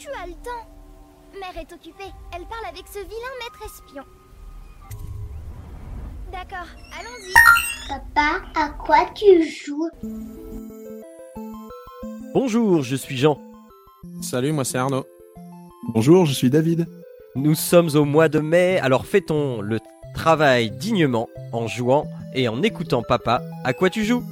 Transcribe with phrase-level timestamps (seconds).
[0.00, 0.64] Tu as le temps.
[1.38, 2.10] Mère est occupée.
[2.34, 4.02] Elle parle avec ce vilain maître espion.
[6.32, 6.66] D'accord,
[6.98, 7.34] allons-y.
[7.86, 9.90] Papa, à quoi tu joues?
[12.32, 13.38] Bonjour, je suis Jean.
[14.22, 15.04] Salut, moi c'est Arnaud.
[15.88, 16.88] Bonjour, je suis David.
[17.34, 19.80] Nous sommes au mois de mai, alors fêtons le
[20.14, 23.42] travail dignement en jouant et en écoutant papa.
[23.64, 24.24] À quoi tu joues?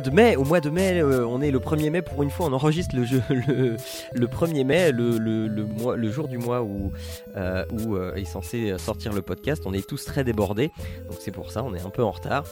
[0.00, 2.46] De mai, au mois de mai, euh, on est le 1er mai pour une fois,
[2.46, 3.76] on enregistre le, jeu, le,
[4.12, 6.92] le 1er mai, le, jour du mois où,
[7.36, 10.70] euh, euh, est censé sortir le podcast, on est tous très débordés,
[11.08, 12.44] donc c'est pour ça, on est un peu en retard.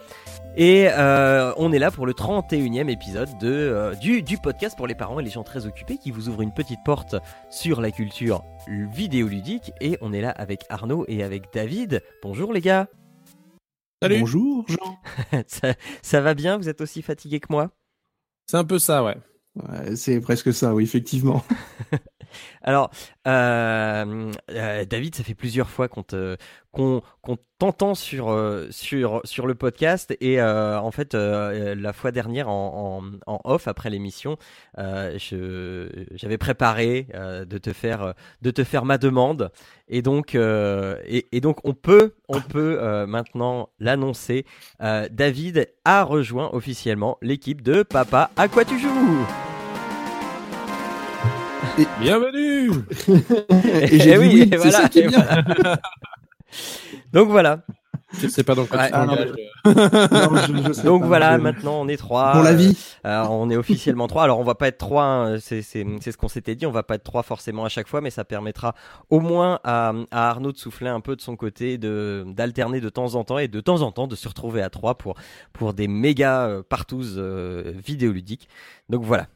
[0.57, 0.87] Et
[1.57, 5.25] on est là pour le 31e épisode de, du, du podcast pour les parents et
[5.25, 7.17] les gens très occupés qui vous ouvre une petite porte
[7.51, 9.73] sur la culture vidéoludique.
[9.81, 12.03] Et on est là avec Arnaud et avec David.
[12.23, 12.87] Bonjour les gars
[14.05, 14.21] Salut.
[14.21, 14.99] Bonjour, Jean.
[15.47, 17.71] ça, ça va bien Vous êtes aussi fatigué que moi?
[18.47, 19.17] C'est un peu ça, ouais.
[19.55, 21.43] Ouais, c'est presque ça, oui, effectivement.
[22.63, 22.91] Alors,
[23.27, 26.37] euh, euh, David, ça fait plusieurs fois qu'on te-
[26.73, 32.11] qu'on qu'on t'entend sur, euh, sur, sur le podcast et euh, en fait, la fois
[32.11, 34.37] dernière en, en, en off après l'émission,
[34.77, 39.51] je- j'avais préparé de te faire de te faire ma demande
[39.89, 44.45] et donc et, et donc on peut on peut maintenant l'annoncer.
[44.81, 49.27] David a rejoint officiellement l'équipe de Papa à quoi tu joues?
[52.01, 52.71] Bienvenue
[53.91, 55.27] Et j'ai Eh dit oui, oui, et c'est voilà, ça qui est et bien.
[57.13, 57.63] Donc voilà.
[58.21, 59.33] Je sais pas dans quoi Ouais, tu ah, non, t'engages.
[60.13, 62.31] Non, je- je sais Donc pas, voilà, je- maintenant on est trois.
[62.33, 62.79] Pour la vie.
[63.07, 64.23] Euh, on est officiellement trois.
[64.23, 66.65] Alors on va pas être trois, hein, c'est c'est c'est ce qu'on s'était dit.
[66.67, 68.77] On va pas être trois forcément à chaque fois, mais ça permettra
[69.11, 72.89] au moins à, à Arnaud de souffler un peu de son côté, de d'alterner de
[72.89, 75.15] temps en temps et de temps en temps de se retrouver à trois pour
[75.53, 78.49] pour des méga euh, partouzes euh, vidéoludiques.
[78.91, 79.27] Donc voilà.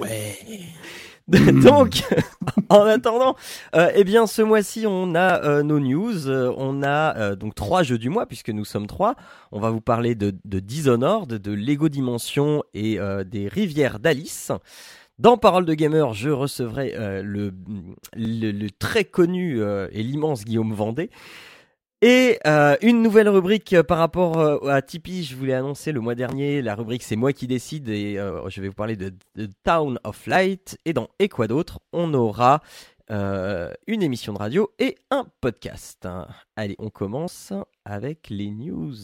[0.00, 0.36] Ouais.
[1.28, 2.02] Donc,
[2.68, 3.36] en attendant,
[3.74, 6.28] euh, eh bien, ce mois-ci, on a euh, nos news.
[6.28, 9.14] Euh, on a donc trois jeux du mois, puisque nous sommes trois.
[9.52, 14.52] On va vous parler de, de Dishonored, de Lego Dimension et des Rivières d'Alice.
[15.18, 17.52] Dans Parole de Gamer, je recevrai le,
[18.14, 19.60] le, le très connu
[19.92, 21.10] et l'immense Guillaume Vendée.
[22.04, 26.00] Et euh, une nouvelle rubrique euh, par rapport euh, à Tipeee, je voulais annoncer le
[26.00, 28.14] mois dernier, la rubrique c'est moi qui décide et
[28.48, 30.76] je vais vous parler de, de Town of Light.
[30.84, 32.60] Et dans Et quoi d'autre, on aura
[33.08, 36.08] une émission de radio et un podcast.
[36.56, 37.52] Allez, on commence
[37.84, 38.96] avec les news.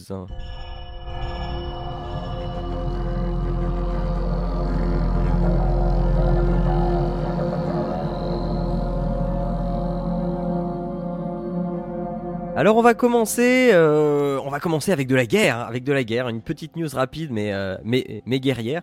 [12.59, 15.93] Alors on va commencer, euh, on va commencer avec de la guerre, hein, avec de
[15.93, 18.81] la guerre, une petite news rapide mais euh, mais, mais guerrière.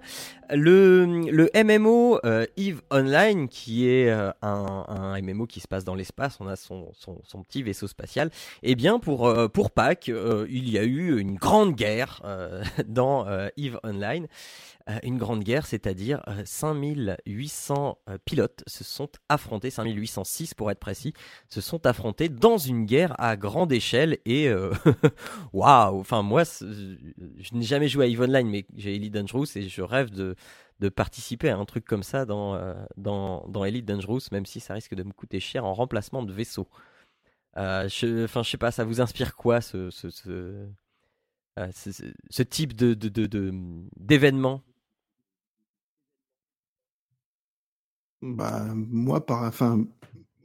[0.48, 5.84] Le le MMO euh, Eve Online qui est euh, un, un MMO qui se passe
[5.84, 8.30] dans l'espace, on a son, son son petit vaisseau spatial.
[8.62, 12.22] Et bien pour euh, pour Pâques, euh, il y a eu une grande guerre
[12.86, 13.26] dans
[13.58, 14.26] Eve Online.
[14.88, 20.78] Euh, une grande guerre, c'est-à-dire euh, 5800 euh, pilotes se sont affrontés, 5806 pour être
[20.78, 21.12] précis,
[21.48, 24.72] se sont affrontés dans une guerre à grande échelle et euh,
[25.52, 29.68] waouh enfin moi je n'ai jamais joué à EVE Online mais j'ai Elite Dangerous et
[29.68, 30.36] je rêve de
[30.94, 34.74] participer à un truc comme ça dans euh, dans dans Elite Dangerous même si ça
[34.74, 36.68] risque de me coûter cher en remplacement de vaisseau.
[37.56, 39.90] Euh, je enfin je sais pas ça vous inspire quoi ce
[40.28, 40.68] euh,
[42.50, 42.94] type de-
[43.96, 44.62] d'événement?
[48.22, 49.84] Bah, moi, par, enfin,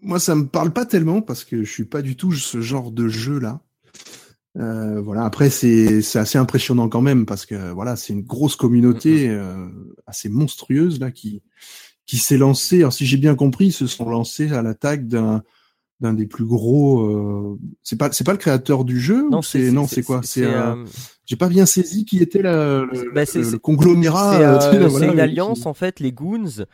[0.02, 2.92] moi, ça me parle pas tellement parce que je suis pas du tout ce genre
[2.92, 3.62] de jeu-là.
[4.58, 5.24] Euh, voilà.
[5.24, 9.68] Après, c'est c'est assez impressionnant quand même parce que voilà, c'est une grosse communauté euh,
[10.08, 11.42] assez monstrueuse là qui
[12.06, 12.80] qui s'est lancée.
[12.80, 15.44] Alors, si j'ai bien compris, ils se sont lancés à l'attaque d'un
[16.02, 17.02] d'un des plus gros.
[17.02, 17.60] Euh...
[17.84, 20.22] C'est pas c'est pas le créateur du jeu c'est non c'est quoi?
[20.24, 20.86] C'est euh, euh,
[21.26, 24.60] j'ai pas bien saisi qui était la, le, Bah, le- conglomérat.
[24.60, 26.66] C'est euh, voilà, une qui- alliance en fait, les Goons,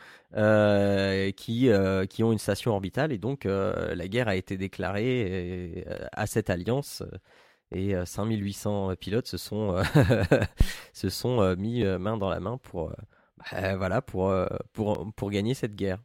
[1.35, 1.69] qui
[2.09, 7.03] qui ont une station orbitale et donc la guerre a été déclarée à cette alliance.
[7.75, 9.75] Et euh, 5800 pilotes se sont,
[10.93, 12.93] se sont mis main dans la main pour,
[13.51, 14.33] bah, voilà, pour,
[14.71, 15.99] pour, pour gagner cette guerre.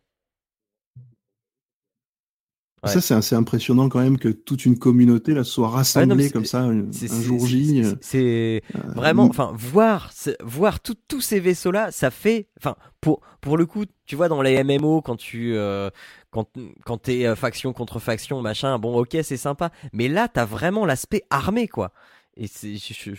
[2.84, 2.90] Ouais.
[2.90, 6.17] Ça, c'est assez impressionnant quand même que toute une communauté là soit rassemblée Ouais, non,
[6.17, 6.90] mais comme ça un,
[7.23, 7.84] jour J.
[8.00, 10.11] c'est- euh, euh, vraiment, enfin, voir,
[10.43, 14.64] voir tous ces vaisseaux-là, ça fait, enfin, pour, pour le coup, tu vois, dans les
[14.64, 15.90] MMO, quand tu, euh,
[16.32, 16.49] quand,
[16.84, 20.84] quand t'es euh, faction contre faction, machin, bon, ok, c'est sympa, mais là, t'as vraiment
[20.84, 21.93] l'aspect armé, quoi.
[22.37, 23.12] Et je, je,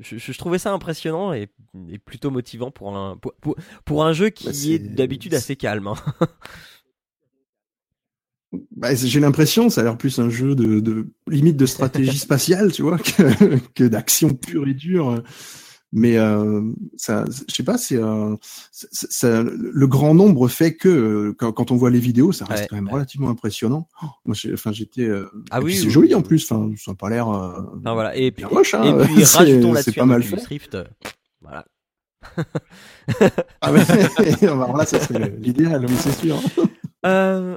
[0.00, 1.50] je, je- trouvais ça impressionnant et,
[1.90, 5.34] et plutôt motivant pour un, pour, pour, pour un jeu qui Bah, est c'est- d'habitude
[5.34, 5.86] assez calme.
[5.88, 5.94] hein.
[8.76, 12.72] bah, j'ai l'impression, ça a l'air plus un jeu de, de limite de stratégie spatiale,
[12.72, 15.22] tu vois, que, que d'action pure et dure.
[15.96, 16.60] Mais euh,
[16.96, 18.34] ça, je sais pas, c'est euh,
[19.22, 22.76] le grand nombre fait que quand, quand on voit les vidéos, ça reste Ouais, quand
[22.76, 22.92] même ouais.
[22.94, 23.86] relativement impressionnant.
[24.02, 25.02] Oh, moi, enfin, j'étais.
[25.04, 26.14] euh, Ah oui, c'est oui, joli oui.
[26.16, 26.50] en plus.
[26.50, 27.28] Enfin, ça a pas l'air.
[27.28, 28.16] euh, Enfin, voilà.
[28.16, 28.98] Et puis, moche, hein.
[29.02, 30.42] et puis C'est- rajoutons là-dessus pas mal fait.
[30.48, 30.74] Rift.
[30.74, 30.84] euh,
[31.40, 31.64] Voilà.
[33.60, 33.80] Ah ouais,
[34.42, 36.40] alors là, ça serait l'idéal, c'est sûr.
[37.06, 37.56] Euh,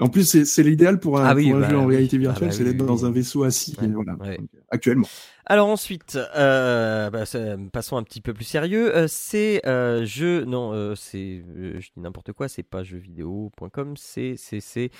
[0.00, 2.34] En plus, c'est l'idéal pour un, Ah oui, pour un bah jeu en réalité Ah
[2.34, 3.04] virtuelle, bah c'est d'être oui, dans oui.
[3.04, 3.76] un vaisseau assis.
[3.78, 4.16] Ouais, et voilà.
[4.18, 4.38] ouais.
[4.38, 5.10] Donc, actuellement.
[5.46, 7.24] Alors ensuite, euh, bah,
[7.72, 8.94] passons un petit peu plus sérieux.
[8.96, 13.96] Euh, c'est euh, jeu, non, euh, c'est, euh, je dis n'importe quoi, c'est pas jeuxvideo.com,
[13.96, 14.90] c'est c'est c'est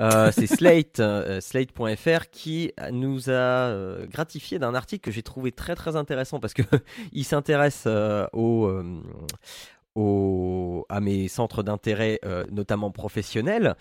[0.00, 5.76] euh, Slate, euh, Slate.fr qui nous a euh, gratifié d'un article que j'ai trouvé très
[5.76, 6.62] très intéressant parce que
[7.12, 8.82] il s'intéresse euh, au euh,
[9.94, 13.76] au- à mes centres d'intérêt, euh, notamment professionnels.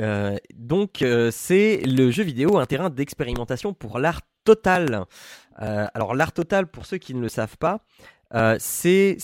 [0.00, 5.04] Euh, donc, euh, c'est le jeu vidéo, un terrain d'expérimentation pour l'art total.
[5.60, 7.84] Euh, alors, l'art total, pour ceux qui ne le savent pas,
[8.60, 9.18] c'est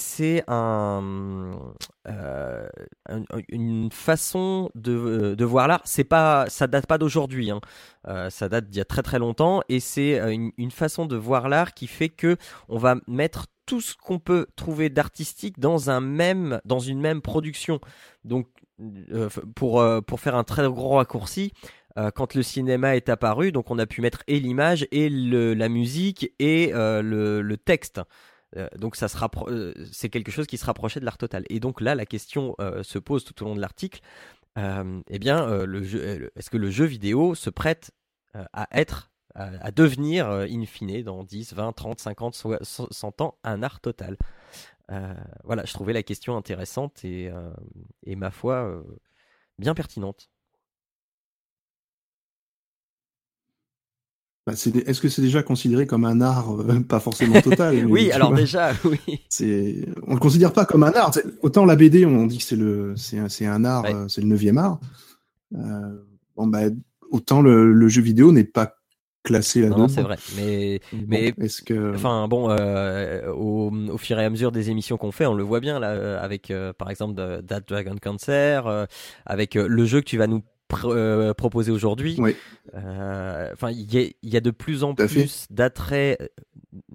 [0.48, 1.56] un,
[2.04, 5.82] un- une façon de, voir l'art.
[5.84, 7.50] C'est pas, ça date pas d'aujourd'hui.
[7.52, 7.60] Hein.
[8.30, 11.48] Ça date d'il y a très très longtemps, et c'est une, une façon de voir
[11.48, 12.36] l'art qui fait que
[12.68, 16.00] on va mettre tout ce qu'on peut trouver d'artistique dans un
[16.64, 17.80] dans une même production.
[18.24, 18.48] Donc,
[19.54, 21.52] pour euh, pour faire un très gros raccourci,
[21.98, 25.68] euh, quand le cinéma est apparu, donc on a pu mettre et l'image et la
[25.68, 28.00] musique et euh, le, texte.
[28.56, 29.16] Euh, donc ça se
[29.48, 31.44] euh, c'est quelque chose qui se rapprochait de l'art total.
[31.48, 34.00] Et donc là, la question euh, se pose tout au long de l'article.
[34.58, 37.90] Euh, eh bien, euh, euh, est-ce que le jeu vidéo se prête
[38.36, 42.64] euh, à être, à, à devenir, euh, in fine, dans 10, 20, 30, 50, soit-
[42.64, 44.16] 100 ans, un art total?
[44.16, 47.50] Euh, Voilà, je trouvais la question intéressante et, euh,
[48.04, 48.82] et ma foi, euh,
[49.58, 50.30] bien pertinente.
[54.46, 58.28] Bah, Est-ce que c'est déjà considéré comme un art, euh, pas forcément total oui, alors
[58.30, 59.00] vois, déjà, oui.
[60.06, 61.10] on le considère pas comme un art.
[61.42, 63.94] Autant la BD, on dit que c'est le, c'est un, art, Ouais.
[63.94, 64.78] euh, c'est le neuvième art.
[65.54, 66.04] Euh,
[66.36, 66.60] bon bah,
[67.10, 68.75] autant le, le jeu vidéo n'est pas
[69.26, 69.82] classé Non, là-dedans.
[69.82, 70.16] non, c'est vrai.
[70.36, 74.70] Mais Bon, mais- est-ce que, Enfin bon, euh, au, au fur et à mesure des
[74.70, 77.60] émissions qu'on fait, on le voit bien là, euh, avec euh, par exemple de- That
[77.68, 78.86] Dragon Cancer, euh,
[79.26, 82.16] avec euh, le jeu que tu vas nous pr- euh, proposer aujourd'hui.
[82.18, 82.34] Oui.
[82.74, 86.18] Euh, Enfin, il y, y a de plus en plus d'attraits,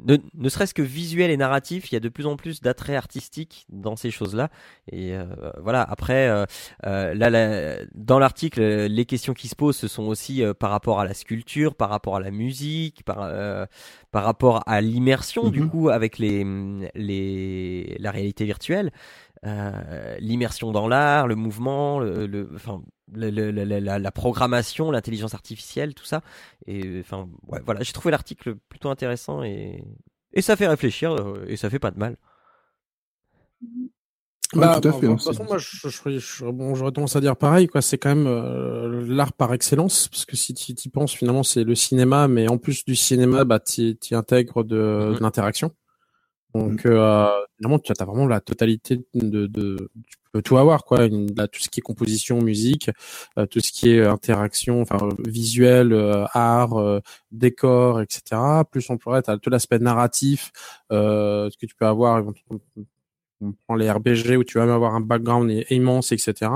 [0.06, 2.96] ne, ne serait-ce que visuel et narratif, il y a de plus en plus d'attraits
[2.96, 4.50] artistiques dans ces choses-là.
[4.92, 5.26] Et euh,
[5.62, 5.82] voilà.
[5.84, 6.46] Après, euh,
[6.86, 10.72] euh, là, la- dans l'article, les questions qui se posent, ce sont aussi euh, par
[10.72, 13.66] rapport à la sculpture, par rapport à la musique, par euh,
[14.12, 15.70] par rapport à l'immersion du Mhm.
[15.70, 16.44] coup avec les
[16.96, 18.92] les la réalité virtuelle,
[19.46, 22.82] euh, l'immersion dans l'art, le mouvement, le, le- enfin
[23.14, 26.22] le- le- le- la, la programmation, l'intelligence artificielle, tout ça.
[26.68, 29.84] Et enfin ouais, voilà, j'ai trouvé l'article plutôt intéressant et
[30.34, 32.18] et ça fait réfléchir euh, et ça fait pas de mal.
[34.54, 35.08] Ouais, Bah, tout à bah, fait.
[35.08, 37.82] De toute façon, moi, je, je, je- bon, j'aurais tendance à dire pareil, quoi.
[37.82, 41.64] C'est quand même euh, l'art par excellence, parce que si tu y penses, finalement, c'est
[41.64, 44.76] le cinéma, mais en plus du cinéma, bah, tu y intègres de,
[45.08, 45.16] Mhm.
[45.16, 45.72] de l'interaction.
[46.54, 47.28] Donc, euh,
[47.58, 51.06] finalement, tu as vraiment la totalité de, de, tu peux tout avoir, quoi.
[51.06, 52.90] Une- là, tout ce qui est composition, musique,
[53.38, 57.00] euh, tout ce qui est interaction, enfin, visuel, euh, art, euh,
[57.32, 58.64] décor, etc.
[58.70, 60.52] Plus on pourrait, t'as tout l'aspect narratif,
[60.92, 62.22] euh, ce que tu peux avoir
[63.42, 66.52] on prend les RBG où tu vas même avoir un background immense, etc.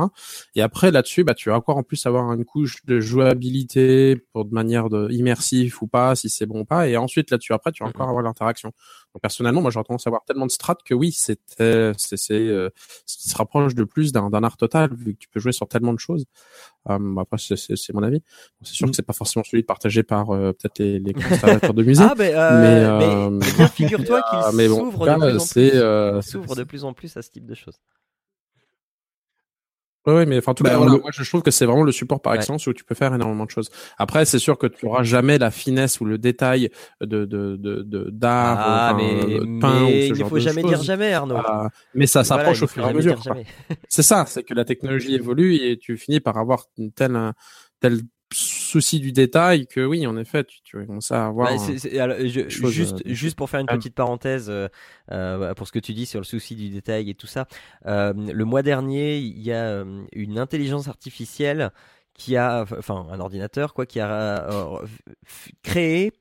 [0.56, 4.46] Et après là-dessus, bah tu vas encore en plus avoir une couche de jouabilité pour
[4.46, 6.88] de manière de immersif ou pas, si c'est bon ou pas.
[6.88, 8.72] Et ensuite là-dessus, après, tu vas encore avoir l'interaction.
[9.22, 12.34] Personnellement, moi j'aurais tendance à avoir tellement de strates que oui, c'est euh, c'est c'est
[12.34, 12.70] euh,
[13.06, 15.68] ce se rapproche de plus d'un d'un art total vu que tu peux jouer sur
[15.68, 16.26] tellement de choses.
[16.90, 18.20] Euh, après c'est c'est c'est mon avis.
[18.20, 18.90] Bon, c'est sûr Mm.
[18.92, 22.04] que c'est pas forcément celui partagé par euh, peut-être les, les conservateurs de musée.
[22.04, 25.46] Ah mais, mais, euh, mais bien figure-toi qu'il de plus en
[26.20, 26.22] plus.
[26.22, 27.80] s'ouvre de plus en plus à ce type de choses.
[30.06, 31.50] Ouais, ouais, mais enfin, en tout Bah, cas, on voilà, le- moi, je trouve que
[31.52, 32.38] c'est vraiment le support par Ouais.
[32.38, 33.70] excellence où tu peux faire énormément de choses.
[33.98, 36.70] Après, c'est sûr que tu auras jamais la finesse ou le détail
[37.02, 40.16] de, de, de, de- d'art, Ah, enfin, mais, de peint ou mais ce il ne
[40.16, 41.36] genre faut de jamais dire jamais, Arnaud.
[41.38, 43.20] Ah, mais ça s'approche au fur et à mesure.
[43.90, 47.34] C'est ça, c'est que la technologie évolue et tu finis par avoir une telle, un
[47.80, 48.02] tel
[48.36, 51.52] souci du détail que oui, en effet, tu, tu vas commencer à avoir.
[51.52, 54.68] Bah, c'est- c'est- alors, je- choses, juste, euh, juste pour faire une petite parenthèse euh,
[55.12, 57.48] euh, pour ce que tu dis sur le souci du détail et tout ça.
[57.86, 61.72] euh, le mois dernier, il y a une intelligence artificielle
[62.14, 64.48] qui a, enfin, un ordinateur quoi, qui a
[65.64, 66.12] créé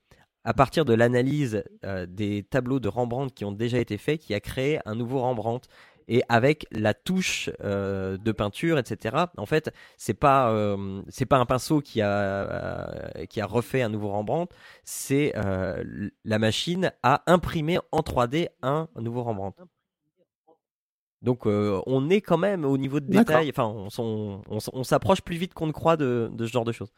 [0.45, 1.65] à partir de l'analyse
[2.09, 5.67] des tableaux de Rembrandt qui ont déjà été faits, qui a créé un nouveau Rembrandt.
[6.09, 9.17] Et avec la touche euh, de peinture, etc.
[9.37, 13.83] En fait, c'est pas euh, c'est pas un pinceau qui a euh, qui a refait
[13.83, 19.57] un nouveau Rembrandt, c'est euh, la machine a imprimé en 3D un nouveau Rembrandt.
[21.23, 23.65] Donc on est quand même au niveau de détail, enfin
[23.99, 26.93] on, s'approche plus vite qu'on ne croit de, de ce genre de choses.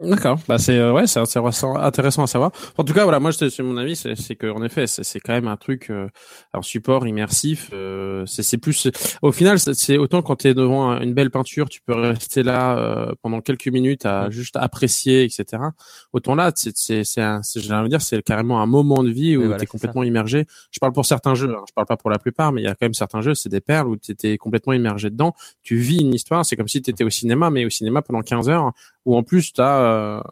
[0.00, 0.38] D'accord.
[0.46, 2.52] Bah c'est euh, ouais, c'est intéressant, intéressant à savoir.
[2.76, 5.18] En tout cas, voilà, moi, c'est mon avis, c'est c'est que en effet, c'est c'est
[5.18, 6.06] quand même un truc, euh,
[6.54, 7.70] un support immersif.
[7.72, 8.86] Euh, c'est c'est plus.
[9.22, 12.44] Au final, c'est- autant quand tu es devant un- une belle peinture, tu peux rester
[12.44, 15.74] là euh, pendant quelques minutes à juste apprécier, etc.
[16.12, 19.02] Autant là, c'est c'est c'est un, c'est- j'ai envie de dire, c'est carrément un moment
[19.02, 20.46] de vie où voilà, tu es complètement immergé.
[20.70, 22.68] Je parle pour certains jeux, hein, je parle pas pour la plupart, mais il y
[22.68, 25.34] a quand même certains jeux, c'est des perles où tu étais complètement immergé dedans.
[25.64, 28.22] Tu vis une histoire, c'est comme si tu étais au cinéma, mais au cinéma pendant
[28.22, 28.70] 15 heures
[29.08, 30.22] où en plus tu as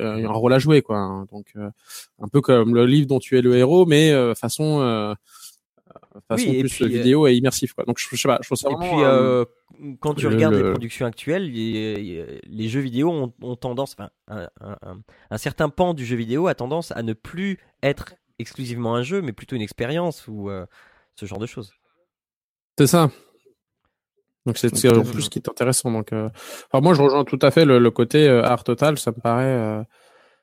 [0.00, 1.26] un rôle à jouer quoi hein.
[1.32, 1.70] donc euh,
[2.20, 5.14] un peu comme le livre dont tu es le héros mais euh, façon euh,
[6.28, 8.38] façon Oui, et plus puis, euh, vidéo et immersif quoi donc je, je sais pas
[8.42, 9.44] je trouve ça Et puis euh, euh,
[10.00, 13.94] quand tu le- regardes les le- productions actuelles, les, les jeux vidéo ont, ont tendance,
[13.98, 15.00] enfin un, un- un-
[15.30, 19.22] un certain pan du jeu vidéo a tendance à ne plus être exclusivement un jeu,
[19.22, 20.66] mais plutôt une expérience ou euh,
[21.14, 21.72] ce genre de choses.
[22.78, 23.10] c'est ça
[24.46, 26.28] donc c'est en plus ce qui est intéressant donc euh,
[26.70, 29.20] enfin moi je rejoins tout à fait le, le côté euh, art total ça me
[29.20, 29.82] paraît euh,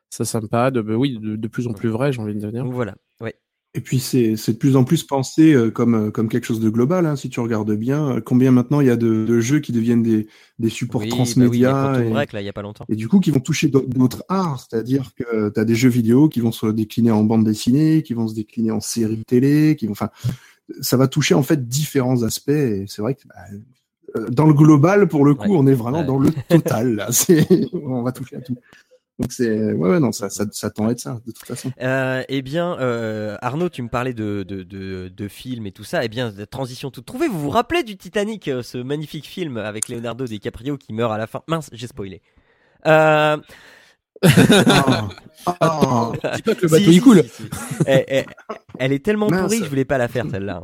[0.10, 2.36] ça ça me paraît de bah oui de, de plus en plus vrai j'ai envie
[2.36, 2.96] de dire voilà.
[3.22, 3.36] Ouais.
[3.76, 6.60] Et puis c'est c'est de plus en plus pensé euh, comme euh, comme quelque chose
[6.60, 7.08] de global.
[7.08, 9.72] Hein, si tu regardes bien, Euh, combien maintenant il y a de, de jeux qui
[9.72, 10.28] deviennent des
[10.60, 11.24] des supports Oui, bah oui,
[11.58, 12.86] il y a transmédia et, Break là, il y a pas longtemps.
[12.88, 14.68] et du coup qui vont toucher d'autres arts.
[14.70, 18.14] C'est-à-dire que tu as des jeux vidéo qui vont se décliner en bande dessinée, qui
[18.14, 20.10] vont se décliner en série télé, qui vont, enfin,
[20.82, 22.50] ça va toucher en fait différents aspects.
[22.50, 23.36] Et c'est vrai que bah,
[24.30, 25.58] dans le global, pour le coup, Ouais.
[25.60, 26.06] on est vraiment Ouais.
[26.06, 26.96] dans le total.
[26.96, 27.08] Là,
[27.74, 28.56] on va toucher à tout.
[29.20, 31.72] Donc c'est ouais, ouais non ça ça, ça tend à être ça de toute façon.
[31.82, 35.84] Euh, eh bien, euh, Arnaud, tu me parlais de, de, de, de films et tout
[35.84, 36.04] ça.
[36.04, 37.28] Eh bien, de transition toute trouvée.
[37.28, 41.20] Vous vous rappelez du Titanic, euh, ce magnifique film avec Leonardo DiCaprio qui meurt à
[41.20, 41.42] la fin?
[41.48, 42.22] Mince, j'ai spoilé.
[42.88, 43.38] Euh.
[45.46, 46.12] Ah.
[46.36, 47.50] dis pas que le si, bateau si, il coule si, si.
[48.80, 49.42] Elle, est tellement Mince.
[49.42, 50.62] pourrie je voulais pas la faire celle-là.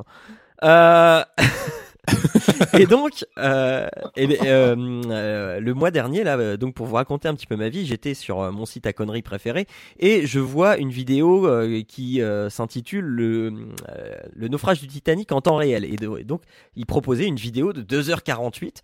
[0.63, 1.25] hein.
[1.38, 1.44] Euh,
[2.77, 7.35] et donc, euh, ben, euh, euh, le mois dernier, là, donc pour vous raconter un
[7.35, 9.67] petit peu ma vie, j'étais sur mon site à conneries préféré
[9.99, 11.49] et je vois une vidéo
[11.87, 15.85] qui s'intitule le, naufrage du Titanic en temps réel.
[15.85, 16.43] Et, donc,
[16.75, 18.77] il proposait une vidéo de 2h48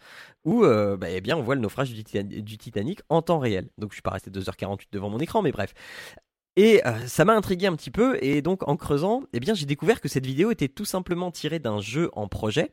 [0.46, 3.70] où, bah, eh bien, on voit le naufrage du, Titan- du Titanic en temps réel.
[3.77, 5.74] Donc, je suis pas resté 2h48 devant mon écran, mais bref.
[6.58, 10.00] Et ça m'a intrigué un petit peu, et donc en creusant, eh bien j'ai découvert
[10.00, 12.72] que cette vidéo était tout simplement tirée d'un jeu en projet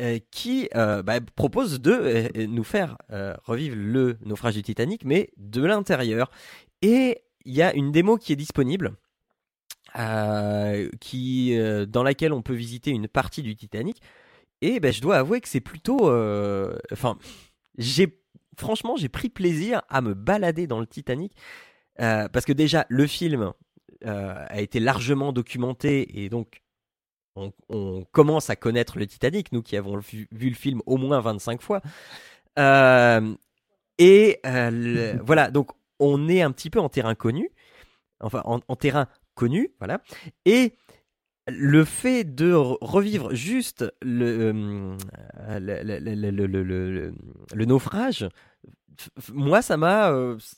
[0.00, 2.98] euh, qui euh, bah, propose de euh, nous faire
[3.44, 6.32] revivre le naufrage du Titanic, mais de l'intérieur.
[6.82, 8.96] Et il y a une démo qui est disponible,
[9.94, 10.88] dans
[12.02, 14.02] laquelle on peut visiter une partie du Titanic.
[14.62, 16.10] Et ben, je dois avouer que c'est plutôt,
[16.90, 17.16] enfin,
[18.56, 21.36] franchement j'ai pris plaisir à me balader dans le Titanic.
[21.96, 23.52] Parce que déjà, le film
[24.04, 26.63] a été largement documenté et donc
[27.36, 30.96] on, on commence à connaître le Titanic, nous qui avons vu, vu le film au
[30.96, 31.80] moins 25 fois.
[32.58, 33.34] Euh,
[33.98, 37.50] et euh, le- voilà, donc on est un petit peu en terrain connu,
[38.20, 40.00] enfin en, en terrain connu, voilà.
[40.44, 40.74] Et
[41.48, 45.60] le fait de re- revivre juste le, euh,
[47.54, 48.28] le, naufrage,
[49.32, 50.12] moi ça m'a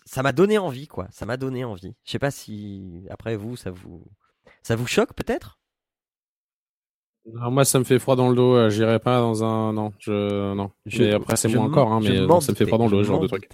[0.05, 3.57] ça m'a donné envie quoi ça m'a donné envie je sais pas si après vous
[3.57, 4.05] ça vous
[4.63, 5.59] ça vous choque peut-être?
[7.35, 9.93] Alors, moi ça me fait froid dans le dos euh, j'irai pas dans un non
[9.99, 12.79] je non Je- mais après c'est moi encore hein, mais non, ça me fait froid
[12.79, 13.49] dans le dos ce genre de truc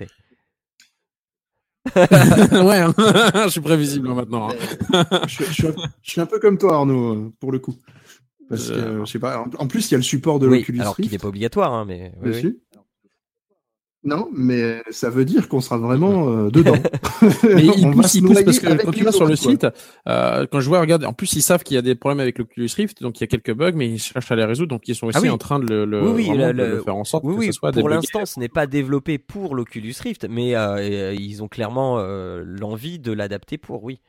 [1.96, 2.94] ouais hein.
[3.44, 5.04] je suis prévisible hein, maintenant hein.
[5.26, 7.74] je, je suis un, je suis un peu comme toi Arnaud euh, pour le coup.
[8.48, 9.04] Parce que Euh.
[9.04, 9.38] je sais pas.
[9.40, 11.28] En, en plus il y a le support de oui l'Oculus alors qu'il n'est pas
[11.28, 12.58] obligatoire hein, mais oui, oui.
[14.04, 16.90] Non, mais ça veut dire qu'on sera vraiment euh, dedans.
[17.54, 19.26] Mais ils On va poussent, se ils poussent noyer parce que quand tu vas sur
[19.26, 19.64] le site,
[20.08, 22.38] euh, quand je vois, regarde, en plus ils savent qu'il y a des problèmes avec
[22.38, 24.88] l'Oculus Rift, donc il y a quelques bugs, mais ils cherchent à les résoudre, donc
[24.88, 25.30] ils sont aussi Ah oui.
[25.30, 27.24] en train de le, le, Oui, oui, vraiment le- de le le- faire en sorte
[27.24, 30.56] Oui, que oui, ce soit pour l'instant, ce n'est pas développé pour l'Oculus Rift, mais
[30.56, 34.00] euh, euh, ils ont clairement euh, l'envie de l'adapter pour, oui.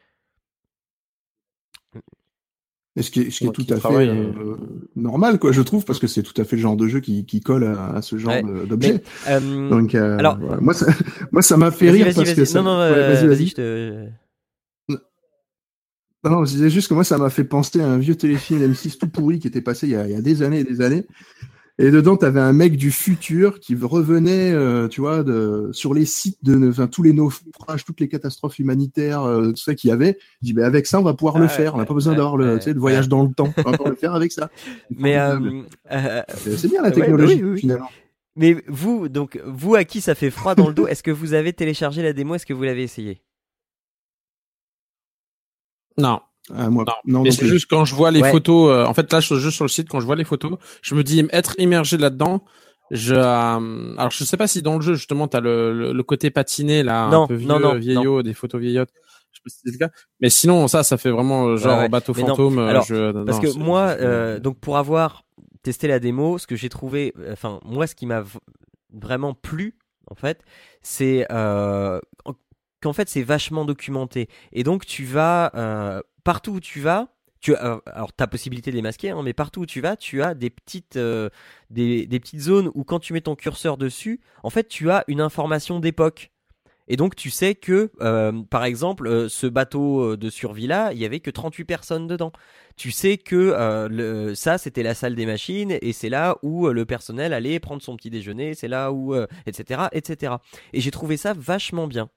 [2.95, 4.55] Et ce qui est, ce qui est tout à fait travaillent, euh,
[4.95, 7.25] normal, quoi, je trouve, parce que c'est tout à fait le genre de jeu qui,
[7.25, 8.43] qui colle à, à ce genre Ouais.
[8.67, 9.01] d'objet.
[9.27, 10.61] Euh, Donc, euh, alors- voilà.
[10.61, 10.85] moi, ça,
[11.31, 12.61] moi, ça m'a fait rire parce que ça...
[12.61, 13.47] Non, non, Ouais, euh, vas-y, vas-y, vas-y.
[13.47, 14.07] je te.
[16.25, 18.61] Non, non, je disais juste que moi, ça m'a fait penser à un vieux téléfilm
[18.71, 20.63] M6 tout pourri qui était passé il y a, il y a des années et
[20.63, 21.05] des années.
[21.79, 26.05] Et dedans, t'avais un mec du futur qui revenait, euh, tu vois, de, sur les
[26.05, 29.93] sites de, enfin, tous les naufrages, toutes les catastrophes humanitaires, euh, tout ça qu'il y
[29.93, 30.19] avait.
[30.43, 31.73] Il dit, ben avec ça, on va pouvoir Ah le ouais, faire.
[31.73, 33.51] On n'a pas besoin d'avoir le, tu sais, le voyage dans le temps.
[33.57, 34.51] On va pouvoir le faire avec ça.
[34.91, 35.63] Mais, euh,
[36.37, 37.59] C'est bien la ouais, bah technologie, oui, oui, oui.
[37.61, 37.89] finalement.
[38.35, 41.33] mais vous, donc, vous à qui ça fait froid dans le dos, est-ce que vous
[41.33, 42.35] avez téléchargé la démo?
[42.35, 43.23] Est-ce que vous l'avez essayé?
[45.97, 46.21] Non,
[46.53, 47.23] Ah, moi, non.
[47.23, 48.31] non, c'est juste quand je vois les Ouais.
[48.31, 50.25] photos, euh, en fait là, je suis juste sur le site, quand je vois les
[50.25, 52.43] photos, je me dis être immergé là-dedans.
[52.91, 56.03] Je, euh, alors je sais pas si dans le jeu justement t'as le, le, le
[56.03, 58.91] côté patiné là, Non, un peu vieux, non, non, vieillot, des photos vieillottes.
[59.31, 59.89] Je sais pas si c'est le cas.
[60.19, 61.89] Mais sinon ça, ça fait vraiment euh, genre Ouais, ouais.
[61.89, 62.59] bateau Mais fantôme.
[62.59, 65.23] euh, Alors, je, Parce que moi, euh, donc pour avoir
[65.63, 68.23] testé la démo, ce que j'ai trouvé, enfin moi, ce qui m'a
[68.93, 69.77] vraiment plu,
[70.11, 70.43] en fait,
[70.83, 71.99] c'est euh,
[72.81, 74.27] qu'en fait c'est vachement documenté.
[74.51, 77.09] Et donc tu vas euh, partout où tu vas.
[77.39, 79.97] Tu as, alors, tu as possibilité de les masquer, hein, mais partout où tu vas,
[79.97, 81.29] tu as des petites, euh,
[81.69, 85.19] des, petites zones où quand tu mets ton curseur dessus, en fait, tu as une
[85.19, 86.31] information d'époque.
[86.87, 90.99] Et donc, tu sais que, euh, par exemple, euh, ce bateau de survie là, il
[90.99, 92.31] y avait que 38 personnes dedans.
[92.77, 97.33] Tu sais que ça, c'était la salle des machines et c'est là où le personnel
[97.33, 99.13] allait prendre son petit déjeuner, c'est là où,
[99.45, 100.35] etc., etc.
[100.71, 102.09] Et j'ai trouvé ça vachement bien.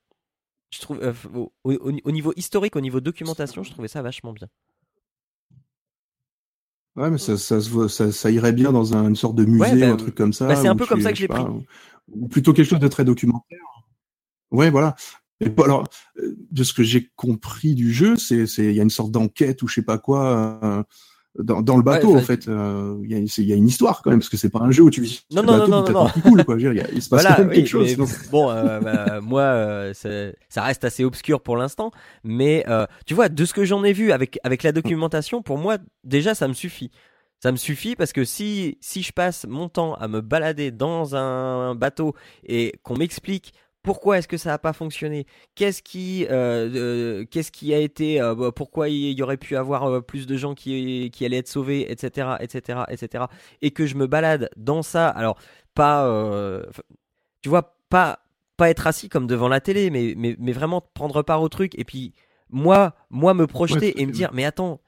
[0.71, 1.73] Je trouve, euh, au, au-
[2.05, 4.49] au niveau historique, au niveau documentation, je trouvais ça vachement bien.
[6.97, 9.93] Ouais, mais ça, ça, irait bien dans un- une sorte de musée Ouais, bah, ou
[9.93, 10.49] un truc comme ça.
[10.49, 11.53] bah, c'est un peu comme ça que pas, pris.
[11.53, 11.63] Ou,
[12.09, 13.59] ou plutôt quelque chose de très documentaire.
[14.51, 14.95] Ouais, voilà.
[15.41, 15.87] Et alors,
[16.19, 19.63] euh, de ce que j'ai compris du jeu, c'est, il y a une sorte d'enquête
[19.63, 20.83] ou je sais pas quoi euh,
[21.43, 22.49] dans, dans le bateau Ouais, en fait.
[22.49, 24.83] euh, Il y, a, y une histoire quand même parce que c'est pas un jeu
[24.83, 26.09] où tu vis Non, non, bateau non, non, non.
[26.23, 26.59] coule quoi.
[26.59, 27.97] Je veux dire, il se passe Voilà, quand même oui, quelque chose.
[27.97, 28.09] donc.
[28.31, 29.93] bon, euh, bah, moi, euh,
[30.49, 31.91] ça reste assez obscur pour l'instant,
[32.25, 32.65] mais
[33.07, 36.35] tu vois, de ce que j'en ai vu avec avec la documentation, pour moi, déjà,
[36.35, 36.91] ça me suffit.
[37.43, 41.15] Ça me suffit parce que si si je passe mon temps à me balader dans
[41.17, 42.15] un bateau
[42.47, 43.53] et qu'on m'explique
[43.87, 45.27] pourquoi est-ce que ça n'a pas fonctionné?
[45.55, 49.85] Qu'est-ce qui, euh, qu'est-ce qui a été, euh, bah, pourquoi il y aurait pu avoir
[49.85, 53.27] euh, plus de gens qui, qui allaient être sauvés, etc., etc., etc.
[53.63, 55.39] Et que je me balade dans ça, alors
[55.73, 56.05] pas,
[57.43, 58.19] tu vois, pas
[58.57, 61.79] pas être assis comme devant la télé, mais mais, mais vraiment prendre part au truc
[61.79, 62.13] et puis
[62.51, 64.81] moi moi me projeter Ouais, et me dire mais attends,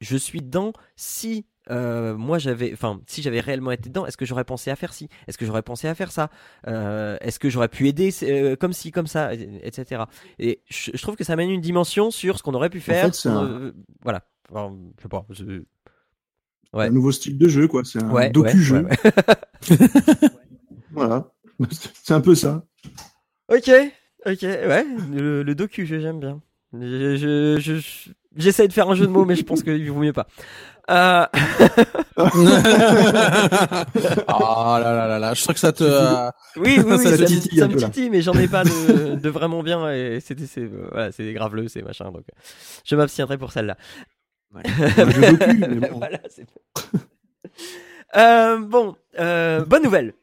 [0.00, 4.24] je suis dedans si euh, moi j'avais, enfin, si j'avais réellement été dedans, est-ce que
[4.24, 5.08] j'aurais pensé à faire ci?
[5.26, 6.30] Est-ce que j'aurais pensé à faire ça?
[6.68, 10.04] Euh, Est-ce que j'aurais pu aider euh, comme ci, comme ça, et- etc.
[10.38, 13.14] Et je, je trouve que ça amène une dimension sur ce qu'on aurait pu faire.
[13.14, 14.22] fait, un- voilà.
[14.52, 15.26] Enfin, je sais pas.
[15.30, 15.62] je-
[16.72, 16.90] Un Ouais.
[16.90, 17.82] nouveau style de jeu quoi.
[17.84, 18.82] C'est un Ouais, docu-jeu.
[18.82, 19.76] ouais, ouais,
[20.90, 21.30] Voilà.
[22.04, 22.64] C'est un peu ça.
[23.48, 23.70] Ok,
[24.26, 24.84] ok, ouais.
[25.12, 26.40] Le, le docu, je- j'aime bien.
[26.72, 29.90] Je- je- je- je- J'essaie de faire un jeu de mots, mais je pense qu'il
[29.90, 30.26] vaut mieux pas.
[30.88, 31.26] Euh,
[32.16, 32.24] oh
[34.78, 35.82] là là là là, je crois que ça te.
[35.84, 38.62] euh, Oui, oui, oui, Ça te me- titille ça me titille, mais j'en ai pas
[38.64, 39.90] de, de vraiment bien.
[39.92, 42.06] Et c'est, euh, voilà, c'est graveleux, c'est machin.
[42.06, 42.38] Donc, euh,
[42.84, 43.76] je m'abstiendrai pour celle-là.
[44.52, 44.62] Mais
[45.90, 45.98] bon.
[45.98, 46.18] voilà.
[48.16, 50.14] Euh, bon, euh, bonne nouvelle.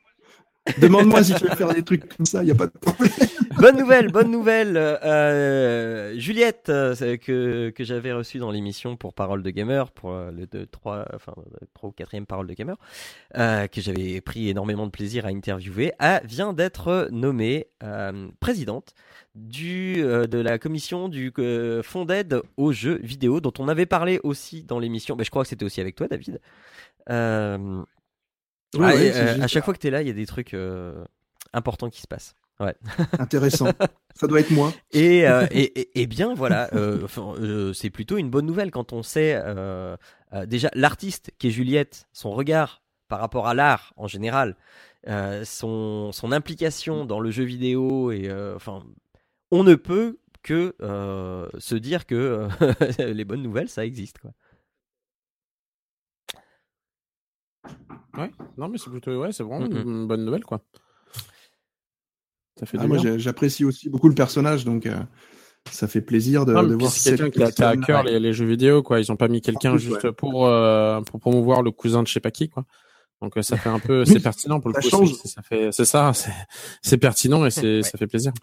[0.81, 3.11] Demande-moi si tu veux faire des trucs comme ça, il y a pas de problème.
[3.57, 4.77] Bonne nouvelle, bonne nouvelle.
[4.77, 10.31] Euh, Juliette, euh, que, que j'avais reçue dans l'émission pour Parole de Gamer, pour euh,
[10.31, 12.77] le 2, 3, enfin, le 3 ou 4 Parole de Gamer,
[13.33, 17.67] que j'avais pris énormément de plaisir à interviewer, a, vient d'être nommée
[18.39, 18.93] présidente
[19.35, 21.33] du, de la commission du
[21.83, 25.15] fonds d'aide aux jeux vidéo, dont on avait parlé aussi dans l'émission.
[25.15, 26.39] Mais je crois que c'était aussi avec toi, David.
[28.75, 30.13] Ouais, ah, ouais, euh, juste à chaque fois que tu es là, il y a
[30.13, 31.03] des trucs euh,
[31.53, 32.35] importants qui se passent.
[33.19, 33.67] Intéressant.
[34.15, 34.71] Ça doit être moi.
[34.91, 38.93] Et, euh, et, et, et bien voilà, euh, euh, c'est plutôt une bonne nouvelle quand
[38.93, 39.97] on sait euh,
[40.33, 44.55] euh, déjà l'artiste qui est Juliette, son regard par rapport à l'art en général,
[45.07, 48.83] euh, son, son implication dans le jeu vidéo et euh, enfin,
[49.51, 52.47] on ne peut que euh, se dire que
[52.99, 54.31] les bonnes nouvelles ça existe quoi.
[58.17, 60.61] Ouais, non mais c'est plutôt ouais, c'est vraiment Mm, une bonne nouvelle quoi.
[62.59, 64.95] Ça fait Ah, moi, j'apprécie aussi beaucoup le personnage, donc euh,
[65.71, 68.31] ça fait plaisir de, Non, de voir c'est quelqu'un qui a, à cœur les, les
[68.33, 68.99] jeux vidéo, quoi.
[68.99, 70.11] Ils ont pas mis quelqu'un juste ouais.
[70.11, 72.65] pour euh, pour promouvoir le cousin de je sais pas qui, quoi.
[73.21, 74.89] Donc euh, ça fait un peu, c'est pertinent pour le ça coup.
[74.89, 75.13] change.
[75.23, 76.11] Ça fait, c'est ça,
[76.83, 77.81] c'est pertinent et c'est Ouais.
[77.83, 78.33] ça fait plaisir.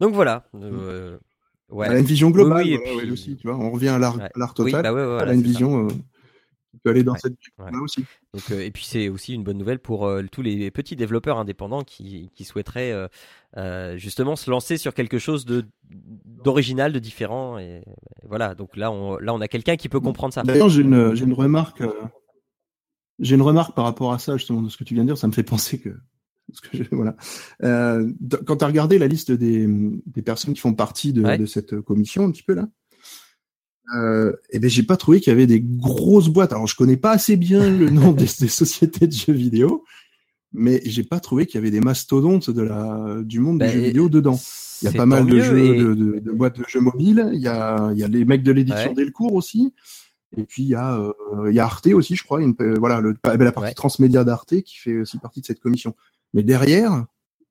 [0.00, 0.44] Donc voilà.
[0.56, 1.16] euh,
[1.70, 1.86] ouais.
[1.88, 3.56] Elle a une vision globale, Oui, oui, et puis- aussi, tu vois.
[3.56, 4.24] On revient à l'art Ouais.
[4.24, 4.82] à l'art Oui, total.
[4.82, 5.90] bah ouais, ouais, a une vision euh,
[6.72, 7.18] qui peut aller dans Ouais.
[7.22, 7.34] cette
[7.82, 8.04] aussi.
[8.34, 11.38] Donc, euh, et puis c'est aussi une bonne nouvelle pour euh, tous les petits développeurs
[11.38, 13.08] indépendants qui, qui souhaiteraient
[13.56, 17.58] euh, justement se lancer sur quelque chose de d'original, de différent.
[17.58, 17.82] Et,
[18.26, 18.54] voilà.
[18.54, 20.42] Donc là, on, là, on a quelqu'un qui peut comprendre ça.
[20.42, 20.94] D'ailleurs, j'ai une,
[21.34, 21.82] remarque.
[23.18, 25.18] j'ai une remarque par rapport à ça, justement, de ce que tu viens de dire.
[25.18, 25.90] Ça me fait penser que.
[25.90, 27.16] que je- voilà.
[27.60, 29.66] Quand tu as regardé la liste des,
[30.06, 31.38] des personnes qui font partie de, Ouais.
[31.38, 32.68] de cette commission, un petit peu là,
[33.94, 36.52] euh, eh ben, j'ai pas trouvé qu'il y avait des grosses boîtes.
[36.52, 39.84] Alors, je connais pas assez bien le nom des, des sociétés de jeux vidéo,
[40.52, 43.80] mais j'ai pas trouvé qu'il y avait des mastodontes de la, du monde des jeux
[43.80, 44.38] et- vidéo dedans.
[44.82, 47.30] Il y a pas mal de jeux, et- de, de- de boîtes de jeux mobiles.
[47.34, 48.94] Il y a, il y a les mecs de l'édition Ouais.
[48.94, 49.72] Delcourt aussi.
[50.36, 51.12] Et puis il y a, euh,
[51.50, 52.42] il y a Arte aussi, je crois.
[52.42, 53.74] Une, euh, voilà, le, la partie Ouais.
[53.74, 55.94] transmédia d'Arte qui fait aussi partie de cette commission.
[56.34, 57.04] Mais derrière,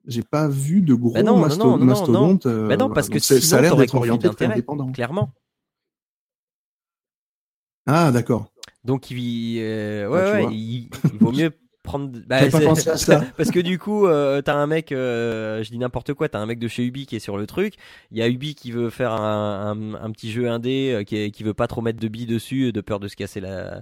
[0.08, 2.46] j'ai pas vu de gros Bah non, non, masto- non, non, non, mastodontes.
[2.48, 4.92] euh, Bah non, parce que c'est- ça a sinon, l'air d'être orienté très indépendant.
[4.92, 5.32] clairement.
[7.88, 8.46] Ah d'accord.
[8.84, 11.52] Donc il, euh, Bah, ouais, ouais, il, il vaut mieux
[11.84, 12.12] prendre.
[12.28, 13.24] bah, pas pensé à ça.
[13.38, 16.46] Parce que du coup, euh, t'as un mec, euh, je dis n'importe quoi, t'as un
[16.46, 17.76] mec de chez Ubi qui est sur le truc.
[18.12, 21.18] Il y a Ubi qui veut faire un, un, un petit jeu indé, euh, qui,
[21.18, 23.82] est- qui veut pas trop mettre de billes dessus, de peur de se casser la,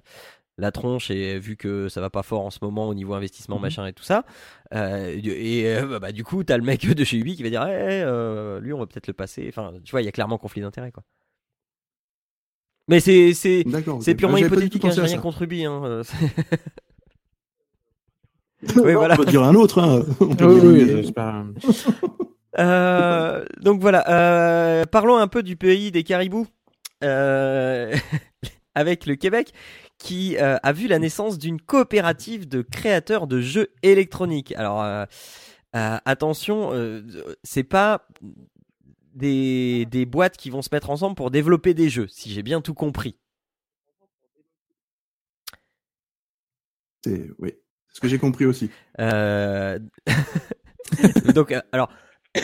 [0.57, 1.11] la tronche.
[1.11, 3.61] Et vu que ça va pas fort en ce moment au niveau investissement, Mhm.
[3.63, 4.25] machin et tout ça.
[4.73, 7.49] Euh, et euh, bah, bah, du coup, t'as le mec de chez Ubi qui va
[7.49, 9.45] dire, eh, euh, lui, on va peut-être le passer.
[9.49, 11.03] Enfin, tu vois, il y a clairement conflit d'intérêt, quoi.
[12.89, 13.97] Mais c'est c'est D'accord.
[13.97, 14.03] ok.
[14.03, 15.63] c'est purement hypothétique, hein, j'ai rien contre Ubi.
[15.65, 15.81] Hein.
[15.85, 16.03] euh,
[18.75, 19.13] Oui, voilà.
[19.13, 19.79] On peut dire un autre.
[19.81, 20.03] Hein.
[20.19, 21.45] On peut Oui, dire oui, une- j'espère.
[22.57, 26.47] Euh, donc voilà, euh, parlons un peu du pays des caribous,
[27.03, 27.95] euh,
[28.75, 29.53] avec le Québec,
[29.97, 34.53] qui euh, a vu la naissance d'une coopérative de créateurs de jeux électroniques.
[34.57, 35.05] Alors euh,
[35.75, 37.01] euh, attention, euh,
[37.43, 38.05] c'est pas
[39.13, 42.61] des, des boîtes qui vont se mettre ensemble pour développer des jeux, si j'ai bien
[42.61, 43.17] tout compris.
[47.03, 47.53] C'est oui.
[47.87, 48.69] C'est ce que j'ai compris aussi.
[48.99, 49.79] Euh...
[51.33, 51.89] donc euh, alors.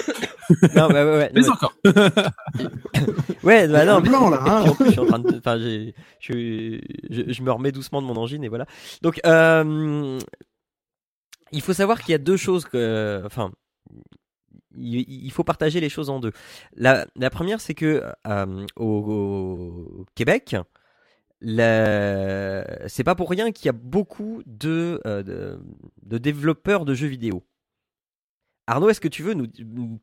[0.76, 1.76] non, bah, ouais, ouais, Mais non, encore.
[3.44, 4.62] Ouais, bah non, blanc, là, hein.
[4.64, 6.80] puis, en plus, je suis en train de, enfin, j'ai, je,
[7.12, 8.66] je, je me remets doucement de mon angine et voilà.
[9.04, 10.18] Donc, euh,
[11.52, 13.52] il faut savoir qu'il y a deux choses que, enfin,
[14.78, 16.32] il, faut partager les choses en deux.
[16.76, 20.56] La, première, c'est que euh, au, Québec,
[21.42, 25.58] c'est pas pour rien qu'il y a beaucoup de, euh,
[26.04, 27.44] développeurs de jeux vidéo.
[28.68, 29.48] Arnaud, est-ce que tu veux nous,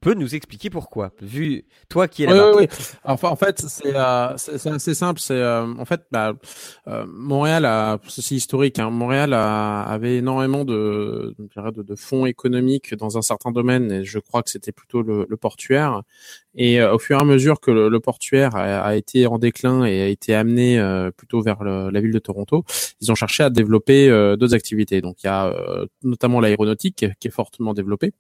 [0.01, 2.53] peux nous expliquer pourquoi Vu toi qui es là-bas?
[2.57, 2.69] oui, oui.
[3.03, 5.19] Enfin, en fait, c'est euh, assez simple.
[5.19, 6.35] C'est euh, en fait, bah,
[6.87, 8.79] euh, Montréal a, c'est historique.
[8.79, 14.05] Hein, Montréal a, avait énormément de, de, de fonds économiques dans un certain domaine, et
[14.05, 16.03] je crois que c'était plutôt le, le portuaire.
[16.55, 19.85] Et euh, au fur et à mesure que le, le portuaire a, été en déclin
[19.85, 22.65] et a été amené euh, plutôt vers le- la ville de Toronto,
[23.01, 25.01] ils ont cherché à développer euh, d'autres activités.
[25.01, 25.53] Donc, il y a
[26.05, 28.13] notamment l'aéronautique qui est fortement développée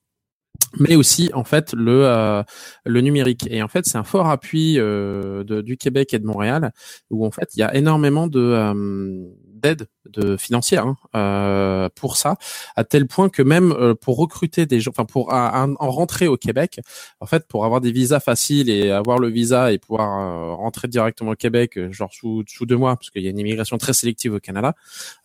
[0.79, 2.43] mais aussi en fait le euh,
[2.85, 3.47] le numérique.
[3.51, 6.73] Et en fait c'est un fort appui euh, du Québec et de Montréal
[7.11, 9.25] où en fait il y a énormément de euh,
[9.63, 12.37] d'aide de financière hein, euh, pour ça
[12.77, 16.37] à tel point que même euh, pour recruter des gens enfin pour en rentrer au
[16.37, 16.81] Québec
[17.21, 20.89] en fait pour avoir des visas faciles et avoir le visa et pouvoir euh, rentrer
[20.89, 23.79] directement au Québec euh, genre sous sous deux mois parce qu'il y a une immigration
[23.79, 24.75] très sélective au Canada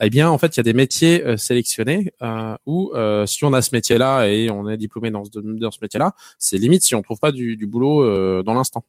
[0.01, 2.91] eh bien en fait il y a des métiers euh, sélectionnés euh, où
[3.25, 5.99] si on a ce métier là et on est diplômé dans ce dans ce métier
[5.99, 8.83] là c'est limite si on trouve pas du, du boulot dans l'instant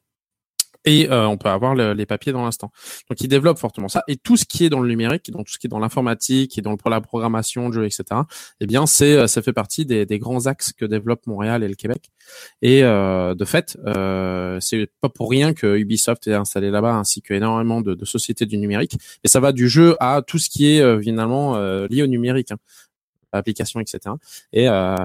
[0.85, 2.71] et euh, on peut avoir le- les papiers dans l'instant.
[3.09, 4.03] Donc, ils développent fortement ça.
[4.07, 6.57] Et tout ce qui est dans le numérique, donc tout ce qui est dans l'informatique
[6.57, 8.03] et dans le, la programmation de jeux, etc.
[8.61, 11.67] Eh bien, c'est euh, ça fait partie des, des grands axes que développent Montréal et
[11.67, 12.09] le Québec.
[12.61, 17.21] Et euh, de fait, euh, c'est pas pour rien que Ubisoft est installé là-bas, ainsi
[17.21, 18.97] que énormément de, de sociétés du numérique.
[19.23, 22.07] Et ça va du jeu à tout ce qui est euh, finalement euh, lié au
[22.07, 22.51] numérique.
[22.51, 22.57] Hein
[23.31, 24.15] applications, etc.
[24.53, 24.95] Et euh,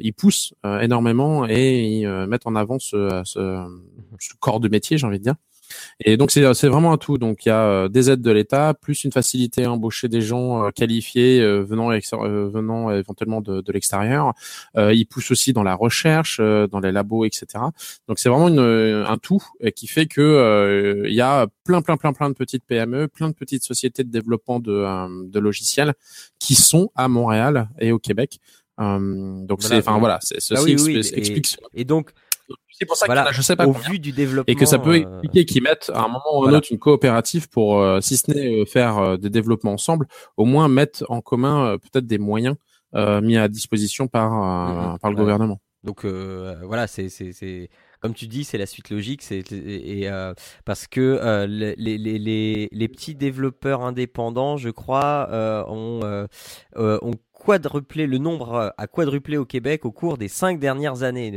[0.00, 3.22] ils poussent euh, énormément et ils euh, mettent en avant ce,
[4.40, 5.36] corps de métier, j'ai envie de dire.
[6.04, 7.18] Et donc c'est c'est vraiment un tout.
[7.18, 10.20] Donc il y a euh, des aides de l'État, plus une facilité à embaucher des
[10.20, 14.32] gens euh, qualifiés euh, venant euh, venant éventuellement de, de l'extérieur.
[14.76, 17.46] Euh, ils poussent aussi dans la recherche, euh, dans les labos, etc.
[18.08, 19.42] Donc c'est vraiment une, un tout
[19.74, 23.28] qui fait que euh, il y a plein plein plein plein de petites PME, plein
[23.28, 25.94] de petites sociétés de développement de, de logiciels
[26.38, 28.40] qui sont à Montréal et au Québec.
[28.80, 31.56] Euh, donc Voilà, c'est, enfin voilà, c'est ceci Ah explique.
[31.74, 32.10] Et donc,
[32.70, 33.88] C'est pour ça voilà, a, je sais pas au combien.
[33.90, 36.36] vu du développement, et que ça peut euh, expliquer qu'ils mettent à un moment ou
[36.36, 36.58] à un voilà.
[36.58, 40.68] autre une coopérative pour, euh, si ce n'est euh, faire des développements ensemble, au moins
[40.68, 42.56] mettre en commun peut-être des moyens
[42.94, 44.98] euh, mis à disposition par euh, Mhm.
[44.98, 45.22] par le Ouais.
[45.22, 45.60] gouvernement.
[45.84, 50.08] Donc euh, voilà, c'est c'est c'est comme tu dis, c'est la suite logique, c'est et
[50.08, 50.32] euh,
[50.64, 56.00] parce que euh, les, les les les petits développeurs indépendants, je crois, euh, ont
[56.76, 61.32] ont quadruplé le nombre a quadruplé au Québec au cours des cinq dernières années,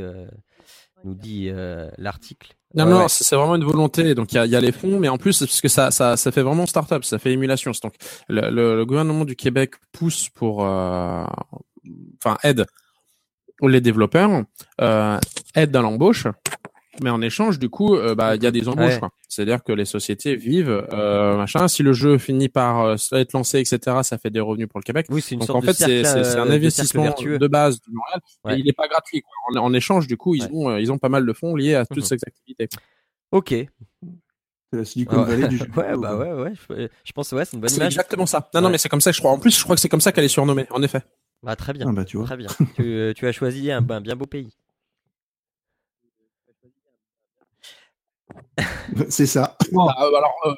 [1.03, 2.55] nous dit euh, l'article.
[2.75, 3.07] Non, Ouais, non, ouais.
[3.07, 4.15] c'est vraiment une volonté.
[4.15, 5.91] Donc il y a, il y a les fonds, mais en plus parce que ça,
[5.91, 7.73] ça, ça fait vraiment start-up, ça fait émulation.
[7.73, 7.95] C'est Donc
[8.29, 11.25] le, le, le gouvernement du Québec pousse pour, euh,
[12.23, 12.65] enfin aide
[13.63, 14.43] les développeurs,
[14.81, 15.19] euh,
[15.55, 16.27] aide dans l'embauche,
[17.01, 19.01] mais en échange du coup, euh, bah il y a des embauches.
[19.01, 19.07] Ouais.
[19.27, 21.67] C'est-à-dire que les sociétés vivent, euh, machin.
[21.67, 24.83] Si le jeu finit par euh, être lancé, etc., ça fait des revenus pour le
[24.83, 25.07] Québec.
[25.09, 27.03] Oui, c'est une Donc sorte en fait, de cercle, c'est c'est- c'est un de investissement
[27.03, 27.39] vertueux.
[27.39, 28.55] de base du Montréal, Ouais.
[28.55, 29.21] et il n'est pas gratuit.
[29.21, 29.61] Quoi.
[29.61, 30.49] En, en échange, du coup, ils Ouais.
[30.53, 32.03] ont euh, ils ont pas mal de fonds liés à toutes Mhm.
[32.03, 32.67] ces activités.
[33.31, 33.49] Ok.
[33.49, 35.65] C'est la Silicon Ouais, Valley du jeu.
[35.75, 36.53] ouais, bah ouais, ouais.
[36.69, 37.93] Je, je pense ouais, c'est une bonne C'est image.
[37.93, 38.49] exactement ça.
[38.53, 39.31] Non, non, mais c'est comme ça que je crois.
[39.31, 40.65] En plus, je crois que c'est comme ça qu'elle est surnommée.
[40.71, 41.01] En effet.
[41.43, 42.25] Bah très bien, Ah bah tu vois.
[42.25, 42.47] très bien.
[42.75, 44.49] tu, tu as choisi un, un bien beau pays.
[49.09, 49.57] C'est ça.
[49.71, 50.53] Bah, euh, alors, euh,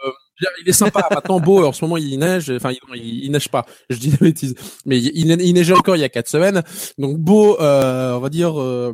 [0.62, 1.08] il est sympa.
[1.10, 1.63] Maintenant, beau.
[1.65, 2.49] En ce moment, il neige.
[2.51, 3.65] Enfin, il, il, il neige pas.
[3.89, 4.55] Je dis des bêtises.
[4.86, 6.62] Mais il, il, neigeait encore il y a quatre semaines.
[6.97, 8.60] Donc beau, euh, on va dire.
[8.60, 8.93] euh,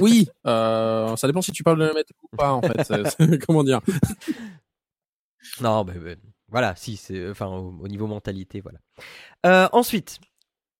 [0.00, 0.28] oui.
[0.46, 2.52] Euh, ça dépend si tu parles de la météo ou pas.
[2.52, 3.16] En fait.
[3.46, 3.80] Comment dire?
[5.60, 6.16] Non, mais, mais,
[6.48, 8.78] voilà, si c'est enfin au, au niveau mentalité, voilà.
[9.46, 10.18] Euh, ensuite,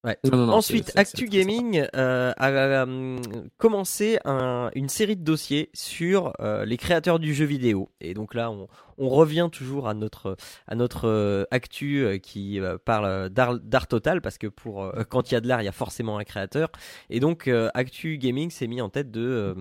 [0.04, 0.18] ouais.
[0.24, 1.26] Non, non, non, Ensuite, Actu.
[1.28, 3.18] Gaming euh, a euh,
[3.58, 7.90] commencé un- une série de dossiers sur euh, les créateurs du jeu vidéo.
[8.00, 10.36] Et donc là, on, on revient toujours à notre
[10.66, 15.02] à notre euh, actu euh, qui euh, parle d'art d'art total parce que pour euh,
[15.08, 16.70] quand il y a de l'art, il y a forcément un créateur.
[17.10, 19.56] Et donc euh, Actu Gaming s'est mis en tête de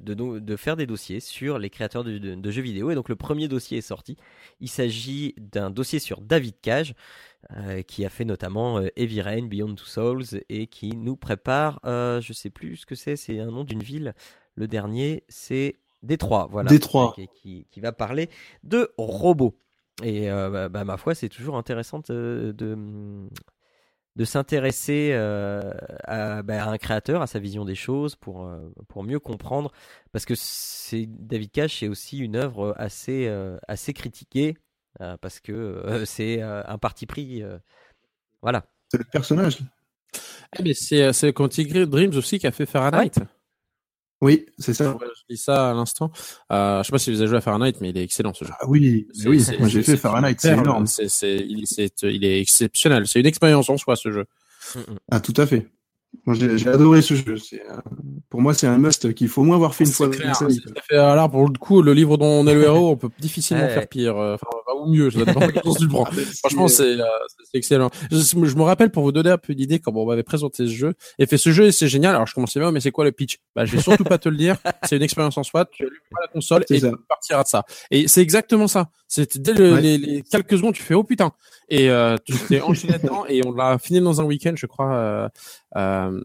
[0.00, 2.90] de, de faire des dossiers sur les créateurs de, de- de jeux vidéo.
[2.90, 4.16] Et donc le premier dossier est sorti.
[4.60, 6.94] Il s'agit d'un dossier sur David Cage
[7.56, 11.80] euh, qui a fait notamment euh, Heavy Rain, Beyond Two Souls et qui nous prépare,
[11.84, 14.14] euh, je sais plus ce que c'est, c'est un nom d'une ville.
[14.54, 16.70] Le dernier, c'est Détroit, voilà.
[16.70, 17.12] Détroit.
[17.14, 18.28] Qui, qui- qui va parler
[18.62, 19.58] de robots.
[20.02, 22.76] Et euh, bah, bah, ma foi, c'est toujours intéressant de, de,
[24.16, 25.72] de s'intéresser euh,
[26.04, 28.50] à, bah, à un créateur, à sa vision des choses, pour,
[28.88, 29.72] pour mieux comprendre.
[30.12, 30.34] Parce que
[31.06, 33.26] David Cage, c'est aussi une œuvre assez,
[33.68, 34.56] assez critiquée,
[35.20, 37.42] parce que euh, c'est euh, un parti pris.
[37.42, 37.58] euh,
[38.42, 38.64] voilà.
[38.90, 39.58] C'est le personnage.
[40.58, 43.10] Eh, mais c'est c'est Quantic Dreams aussi qui a fait Fahrenheit.
[44.22, 44.92] Oui, c'est ça.
[44.96, 46.10] Ouais, je dis ça à l'instant.
[46.50, 48.46] Euh, je sais pas si vous avez joué à Fahrenheit, mais il est excellent ce
[48.46, 48.52] jeu.
[48.58, 49.40] Ah oui, oui.
[49.40, 50.86] c'est- Moi j'ai c'est- fait Fahrenheit, c'est énorme.
[50.86, 53.06] C'est, c'est, il, c'est, il est exceptionnel.
[53.06, 54.24] C'est une expérience en soi ce jeu.
[55.10, 55.68] Ah tout à fait.
[56.24, 57.36] Moi j'ai j'ai adoré ce jeu.
[57.36, 57.76] C'est, euh,
[58.30, 60.46] pour moi c'est un must qu'il faut au moins avoir fait une fois dans sa
[60.46, 60.62] vie.
[60.88, 63.64] fait- alors pour le coup, le livre dont on est le héros, on peut difficilement
[63.64, 63.74] Ouais.
[63.74, 64.46] faire pire, euh, enfin
[64.82, 65.10] ou mieux.
[65.10, 66.04] Ça dépend de tu le prends.
[66.06, 67.04] Ah, Franchement, c'est, euh,
[67.54, 67.90] excellent.
[68.10, 70.72] Je, je me rappelle pour vous donner un peu d'idée quand on m'avait présenté ce
[70.72, 72.14] jeu et fait ce jeu et c'est génial.
[72.14, 73.38] Alors je commençais bien, mais c'est quoi le pitch?
[73.54, 74.56] Bah je vais surtout pas te le dire.
[74.84, 75.64] C'est une expérience en soi.
[75.66, 76.90] Tu allumes la console et ça.
[76.90, 77.64] tu partiras de ça.
[77.90, 78.90] Et c'est exactement ça.
[79.08, 79.80] C'était dès le- Ouais.
[79.80, 81.32] les, les quelques secondes, tu fais oh putain
[81.68, 84.94] et euh, tu t'es enchaîné dedans et on l'a fini dans un week-end, je crois.
[84.96, 85.28] Euh,
[85.76, 86.20] euh,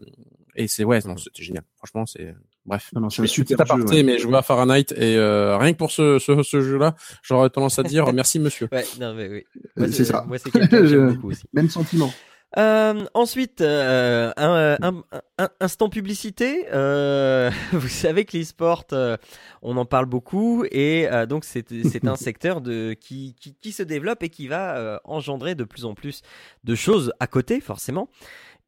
[0.54, 1.64] et c'est ouais, non, c'était génial.
[1.78, 2.34] Franchement, c'est
[2.66, 2.90] bref.
[2.94, 3.62] Non, c'est un Petit super jeu.
[3.62, 4.02] aparté, ouais.
[4.02, 7.78] mais je vois Fahrenheit et euh, rien que pour ce, ce, ce jeu-là, j'aurais tendance
[7.78, 8.68] à dire merci monsieur.
[8.72, 9.44] Ouais, non, mais oui.
[9.76, 10.24] Moi, Euh, c'est ça.
[10.26, 11.42] Moi, c'est quelqu'un que j'aime Je- beaucoup aussi.
[11.52, 12.12] Même sentiment.
[12.58, 15.02] Euh, ensuite, euh, un, un-
[15.38, 16.66] un- instant publicité.
[16.70, 19.16] Euh, vous savez que l'e-sport, euh,
[19.62, 23.72] on en parle beaucoup et euh, donc c'est c'est un secteur de qui, qui qui
[23.72, 26.20] se développe et qui va euh, engendrer de plus en plus
[26.64, 28.10] de choses à côté, forcément.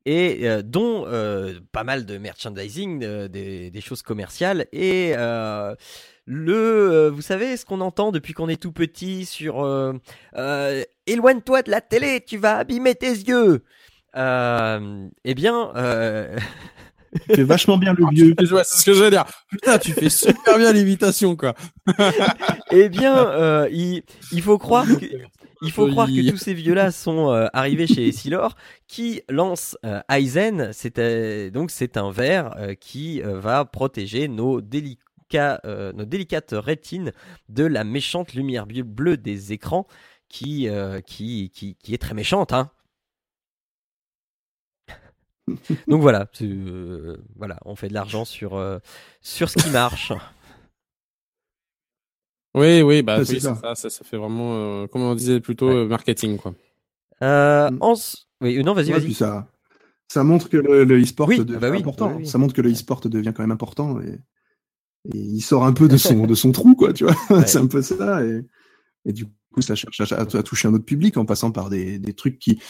[0.06, 5.74] Et euh, dont euh, pas mal de merchandising, euh, des, des choses commerciales et euh,
[6.26, 9.94] le, euh, vous savez, ce qu'on entend depuis qu'on est tout petit sur euh,
[10.36, 13.64] euh, éloigne-toi de la télé, tu vas abîmer tes yeux.
[14.16, 16.36] Euh, eh bien, euh,
[17.28, 18.34] Tu fais vachement bien le vieux.
[18.52, 19.24] Ouais, c'est ce que je veux dire.
[19.50, 21.54] Putain, tu fais super bien l'imitation, quoi.
[22.70, 25.06] eh bien, euh, il, il faut croire que,
[25.64, 30.00] il faut croire que tous ces vieux-là sont euh, arrivés chez Silor, qui lance euh,
[30.10, 30.70] Aizen.
[30.72, 37.12] C'est euh, donc c'est un verre qui va protéger nos délicats, euh, nos délicates rétines
[37.48, 39.86] de la méchante lumière bleu- bleue des écrans,
[40.28, 42.70] qui, euh, qui, qui, qui est très méchante, hein.
[45.88, 48.80] Donc voilà, euh, voilà, on fait de l'argent sur
[49.20, 50.12] sur ce qui marche.
[52.54, 53.54] Oui, oui, bah oui, ça.
[53.56, 53.74] ça.
[53.74, 55.74] ça, ça fait vraiment, euh, comme on disait plutôt, Ouais.
[55.74, 56.54] euh, marketing, quoi.
[57.22, 57.78] Euh, Mm.
[57.80, 59.14] en s- oui, non, vas-y, Ouais, vas-y.
[59.14, 59.48] ça,
[60.08, 62.24] ça montre que le, le e-sport Oui, devient bah oui, important.
[62.24, 64.20] Ça montre que le e-sport devient quand même important et,
[65.12, 67.14] et il sort un peu de son de son trou quoi, tu vois.
[67.30, 67.46] Ouais.
[67.46, 68.42] C'est un peu ça et,
[69.06, 71.98] et du coup ça cherche à, à toucher un autre public en passant par des,
[71.98, 72.60] des trucs qui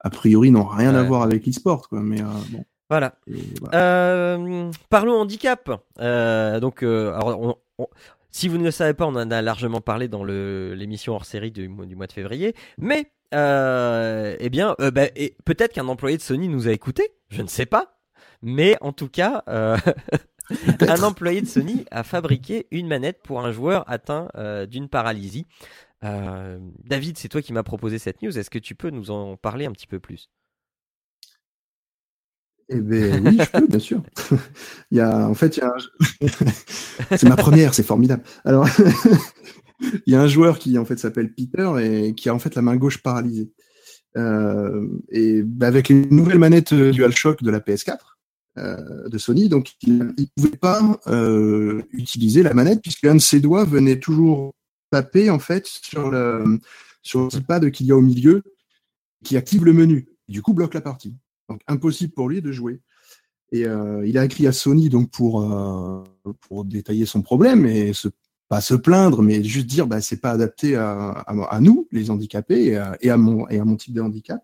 [0.00, 2.00] a priori n'ont rien à voir avec l'e-sport quoi.
[2.00, 2.64] Mais euh, bon.
[2.90, 3.14] Voilà.
[3.26, 3.78] et voilà.
[3.78, 5.70] Euh, parlons handicap.
[6.00, 7.88] Euh, donc, euh, alors, on- on-
[8.32, 11.50] si vous ne le savez pas, on en a largement parlé dans l'émission hors série
[11.52, 12.54] du, mois- du mois de février.
[12.78, 15.06] Mais, euh, eh bien, euh, bah,
[15.44, 17.10] peut-être qu'un employé de Sony nous a écoutés.
[17.28, 17.98] Je ne sais pas.
[18.42, 19.76] Mais en tout cas, euh,
[20.80, 24.28] un employé de Sony a fabriqué une manette pour un joueur atteint
[24.68, 25.46] d'une paralysie.
[26.02, 28.36] David, c'est toi qui m'as proposé cette news.
[28.36, 30.28] Est-ce que tu peux nous en parler un petit peu plus?
[32.68, 34.02] Eh ben oui, je peux, bien sûr.
[34.90, 36.26] il y a, en fait, il y a un...
[37.16, 38.22] c'est ma première, c'est formidable.
[38.44, 38.66] Alors,
[40.06, 42.54] il y a un joueur qui en fait s'appelle Peter et qui a en fait
[42.54, 43.50] la main gauche paralysée.
[44.16, 47.96] Euh, et bah, avec les nouvelles manettes euh, DualShock de la PS4
[48.58, 53.20] euh, de Sony, donc il ne pouvait pas euh, utiliser la manette puisque un de
[53.20, 54.52] ses doigts venait toujours
[54.90, 56.60] taper en fait sur le
[57.02, 58.42] sur le pad qu'il y a au milieu
[59.24, 60.08] qui active le menu.
[60.28, 61.14] Du coup, bloque la partie.
[61.52, 62.80] Donc impossible pour lui de jouer.
[63.52, 66.02] Et euh, il a écrit à Sony donc pour euh,
[66.48, 67.92] pour détailler son problème et
[68.48, 73.10] pas se plaindre, mais juste dire bah c'est pas adapté à, nous les handicapés et
[73.10, 74.42] à, mon et à mon type de handicap.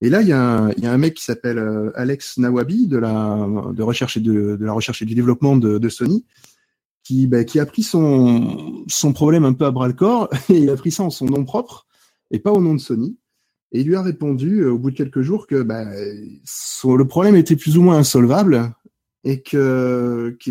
[0.00, 3.82] Et là il y a un, mec qui s'appelle euh, Alex Nawabi de la de
[3.82, 6.24] recherche et de, la recherche et du développement de, de Sony
[7.04, 10.58] qui bah, qui a pris son son problème un peu à bras le corps et
[10.58, 11.86] il a pris ça en son nom propre
[12.32, 13.16] et pas au nom de Sony.
[13.72, 17.36] Et il lui a répondu euh, au bout de quelques jours que bah, le problème
[17.36, 18.72] était plus ou moins insolvable
[19.24, 19.60] et qu'il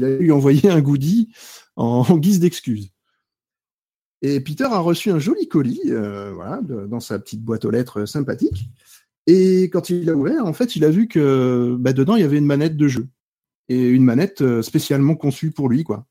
[0.03, 1.31] a lui envoyé un goodie
[1.75, 2.89] en, guise d'excuse.
[4.23, 8.05] Et Peter a reçu un joli colis, euh, voilà, dans sa petite boîte aux lettres
[8.05, 8.69] sympathique.
[9.27, 12.25] Et quand il l'a ouvert, en fait, il a vu que bah, dedans il y
[12.25, 13.07] avait une manette de jeu
[13.69, 16.05] et une manette euh, spécialement conçue pour lui, quoi.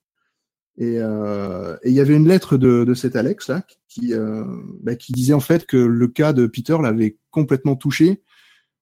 [0.81, 4.43] Et, euh, et il y avait une lettre de, de cet Alex là qui, euh,
[4.83, 8.23] bah, qui disait en fait que le cas de Peter l'avait complètement touché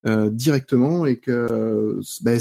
[0.07, 2.35] euh, directement et que bah,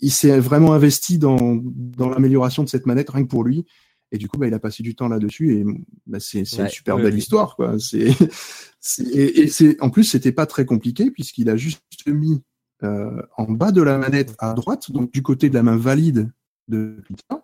[0.00, 3.64] il s'est vraiment investi dans, dans l'amélioration de cette manette rien que pour lui.
[4.12, 5.64] Et du coup, bah, il a passé du temps là-dessus et
[6.08, 7.78] bah, c'est c'est Ouais, une super ouais, belle histoire, quoi.
[7.78, 8.08] C'est
[8.80, 12.42] c'est- et, et c'est en plus c'était pas très compliqué puisqu'il a juste mis
[12.82, 16.32] euh, en bas de la manette à droite, donc du côté de la main valide
[16.66, 17.40] de Peter,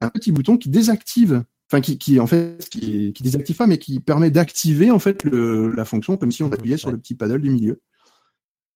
[0.00, 3.78] un petit bouton qui désactive, enfin qui, qui en fait qui, qui désactive pas, mais
[3.78, 7.14] qui permet d'activer en fait le, la fonction comme si on appuyait sur le petit
[7.14, 7.80] paddle du milieu.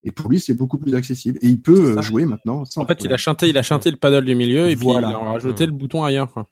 [0.06, 1.38] Et pour lui, c'est beaucoup plus accessible.
[1.40, 2.00] Et il peut euh, Ça.
[2.02, 2.66] jouer maintenant.
[2.66, 4.84] sans En fait, il a chanté, il a chanté le paddle du milieu et puis
[4.84, 5.08] Voilà.
[5.08, 5.70] il a rajouté Mmh.
[5.70, 6.30] le bouton ailleurs.
[6.30, 6.46] Quoi.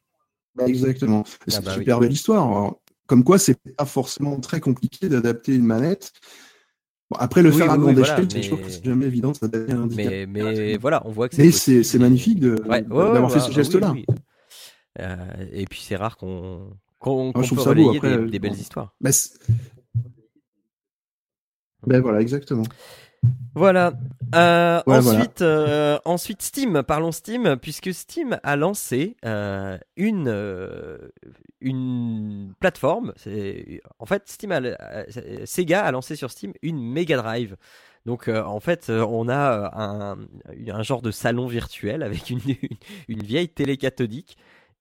[0.54, 1.24] Bah, exactement.
[1.46, 2.46] C'est Ah une bah super belle histoire.
[2.46, 6.12] Alors, comme quoi, c'est pas forcément très compliqué d'adapter une manette.
[7.10, 9.32] Bon, après, le Oui, faire à grande échelle, mais- je trouve que c'est jamais évident
[9.42, 10.06] d'adapter un handicap.
[10.06, 11.84] Mais, mais voilà, on voit que Mais c'est c'est possible.
[11.84, 13.92] c'est magnifique de- Ouais, ouais, d'avoir ouais, fait ce bah, geste-là.
[13.92, 14.14] oui, oui.
[15.00, 15.16] Euh,
[15.52, 18.52] et puis c'est rare qu'on qu'on trouve peut beau, relayer après, des, euh, des belles
[18.54, 18.94] histoires.
[21.86, 22.64] Ben voilà, exactement.
[23.54, 23.92] Voilà.
[24.34, 26.82] Euh, Ouais, ensuite, euh, ensuite Steam.
[26.82, 30.28] Parlons Steam, puisque Steam a lancé euh, une
[31.60, 33.12] une plateforme.
[33.98, 34.60] En fait Steam, a,
[35.44, 37.56] Sega a lancé sur Steam une Mega Drive.
[38.06, 40.18] Donc euh, en fait, euh, on a un,
[40.68, 42.56] un genre de salon virtuel avec une, une,
[43.08, 44.36] une vieille télé cathodique.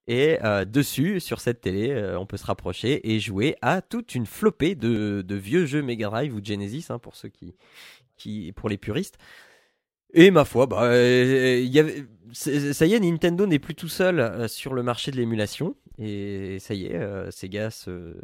[0.08, 4.14] Et euh, dessus, sur cette télé, euh, on peut se rapprocher et jouer à toute
[4.14, 7.30] une flopée de, vieux jeux Mega Drive ou Genesis, hein, pour ceux
[8.16, 9.18] qui, pour les puristes.
[10.14, 11.66] Et ma foi, bah, euh,
[12.32, 15.76] ça y est, Nintendo n'est plus tout seul sur le marché de l'émulation.
[15.98, 18.16] Et ça y est, Sega se,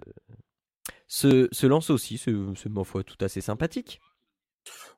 [1.06, 2.18] se, se lance aussi.
[2.18, 2.32] C'est,
[2.68, 4.00] ma foi, tout assez sympathique.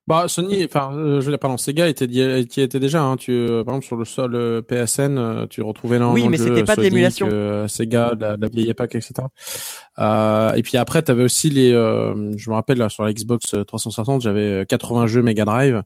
[0.06, 3.00] Bah Sony, enfin, euh, je veux dire, pardon, Sega était qui était déjà.
[3.02, 6.36] Hein, tu, euh, par exemple, sur le sol euh, PSN, tu retrouvais énormément Oui, mais
[6.38, 7.28] c'était pas l'émulation.
[7.30, 9.12] euh, Sega, la, la vieille époque, etc.
[9.98, 11.72] Euh, et puis après, tu avais aussi les.
[11.72, 15.82] euh, je me rappelle là, sur la Xbox 360, j'avais euh, 80 jeux Mega Drive.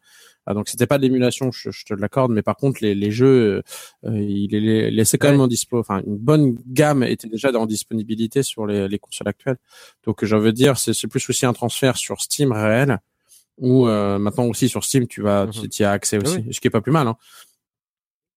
[0.47, 3.11] Ah, donc c'était pas de l'émulation, je, je te l'accorde, mais par contre les, les
[3.11, 3.62] jeux,
[4.05, 5.33] euh, il les laissait quand Ouais.
[5.33, 5.79] même en dispo.
[5.79, 9.57] Enfin, une bonne gamme était déjà en disponibilité sur les, les consoles actuelles.
[10.07, 12.99] Donc je veux dire, c'est c'est plus aussi un transfert sur Steam réel,
[13.58, 16.52] ou euh, maintenant aussi sur Steam, tu vas, tu tu y as accès aussi, Oui.
[16.54, 17.06] ce qui est pas plus mal.
[17.08, 17.16] Hein.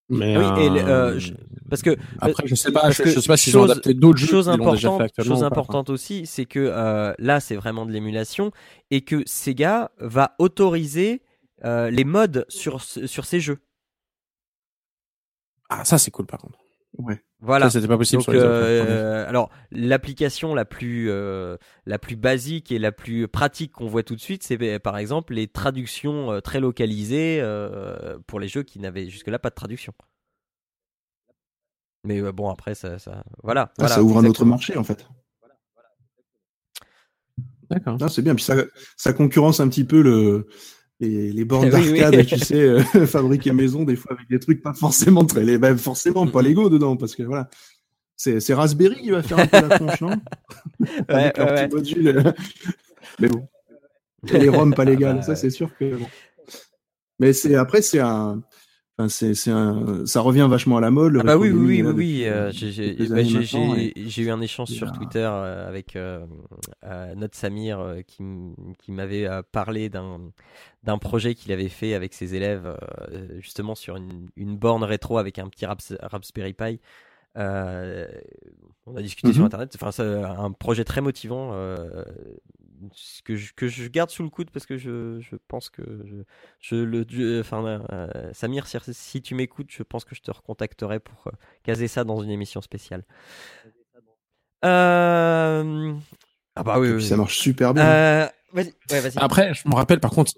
[0.10, 1.34] Mais Oui, et euh, euh, je-
[1.70, 4.28] parce que après, je sais pas, je, je sais pas s'ils ont adapté d'autres jeux
[4.28, 8.52] chose importante, chose importante aussi, c'est que euh, là, c'est vraiment de l'émulation
[8.90, 11.22] et que Sega va autoriser
[11.66, 13.60] euh, les modes sur sur ces jeux.
[15.70, 16.58] Ah, ça c'est cool par contre.
[17.00, 17.22] Ouais.
[17.40, 17.70] Voilà.
[17.70, 18.48] C'était pas possible Donc, sur les autres.
[18.50, 18.86] hein.
[18.90, 24.02] euh, alors l'application la plus euh, la plus basique et la plus pratique qu'on voit
[24.04, 28.48] tout de suite, c'est euh, par exemple les traductions euh, très localisées euh, pour les
[28.48, 29.94] jeux qui n'avaient jusque-là pas de traduction.
[32.04, 33.70] Mais euh, bon après ça, ça voilà.
[33.70, 35.06] Ah, voilà, ça ouvre un autre marché en fait.
[37.70, 37.98] D'accord.
[38.00, 38.34] Non, c'est bien.
[38.34, 38.56] Puis ça,
[38.96, 40.48] ça concurrence un petit peu le,
[41.00, 42.00] les, les bornes Oui, oui.
[42.00, 45.58] d'arcade, tu sais, euh, fabriquées maison, des fois avec des trucs pas forcément très, les,
[45.58, 47.50] ben, forcément pas Lego dedans, parce que voilà.
[48.20, 50.10] C'est, c'est Raspberry qui va faire un peu la tronche, non
[51.08, 52.08] Avec Ouais, leur ouais, petit module.
[52.08, 52.32] euh.
[53.20, 53.48] Mais bon.
[54.34, 55.36] Et les ROM pas légales, bah, ça ouais.
[55.36, 56.08] c'est sûr que bon.
[57.20, 58.42] Mais c'est, après, c'est un,
[58.98, 61.14] enfin, c'est, c'est un, ça revient vachement à la mode.
[61.14, 62.72] le Ah bah oui, oui, oui, oui, là, oui, depuis, euh, j'ai-
[63.08, 66.26] bah, j'ai- et- eu un échange sur Twitter euh, avec euh,
[66.86, 68.24] euh, notre Samir qui,
[68.80, 70.20] qui m'avait parlé d'un
[70.84, 72.76] d'un projet qu'il avait fait avec ses élèves
[73.40, 76.80] justement sur une, une borne rétro avec un petit Raps- Raspberry Pi.
[77.36, 79.48] On a discuté sur Mhm.
[79.48, 81.52] internet, enfin c'est un projet très motivant
[83.26, 86.16] que je, que je garde sous le coude parce que je, je pense que je,
[86.60, 90.32] je le je- enfin euh, Samir si, si tu m'écoutes je pense que je te
[90.32, 91.32] recontacterai pour euh,
[91.64, 93.04] caser ça dans une émission spéciale
[94.66, 95.94] euh...
[96.56, 97.84] ah bah oui, ça marche super bien.
[97.84, 100.32] Euh, vas-y ouais, vas-y Après, je me rappelle par contre,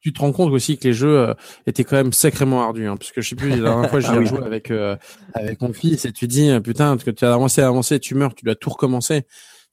[0.00, 1.34] tu- te rends compte aussi que les jeux euh,
[1.66, 4.08] étaient quand même sacrément ardus, hein, parce que je sais plus, la dernière fois j'ai
[4.08, 4.26] Ah oui.
[4.26, 4.96] joué avec euh,
[5.34, 8.34] avec mon fils et tu dis euh, putain, que tu as avancé, avancé, tu meurs,
[8.34, 9.22] tu dois tout recommencer.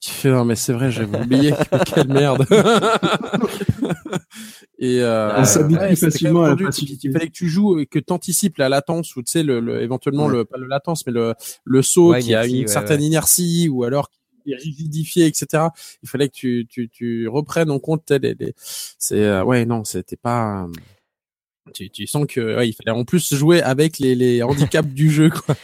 [0.02, 1.54] Tu fais non mais c'est vrai, j'avais oublié,
[1.93, 2.46] quelle merde.
[4.78, 6.70] et euh, On s'habitue facilement à la.
[6.80, 9.82] Il- fallait que tu joues et que t'anticipes la latence ou tu sais le, le-
[9.82, 10.34] éventuellement Ouais.
[10.34, 11.34] le pas le latence mais le
[11.64, 13.08] le saut Ouais, qui a inertie, une ouais, certaine ouais.
[13.08, 14.10] inertie ou alors
[14.43, 15.64] qui est rigidifié etc.
[16.04, 19.66] Il fallait que tu tu tu reprennes en compte tel les, les- c'est euh, ouais
[19.66, 20.68] non c'était pas
[21.74, 25.10] tu, tu sens que ouais, il fallait en plus jouer avec les, les handicaps du
[25.10, 25.56] jeu quoi.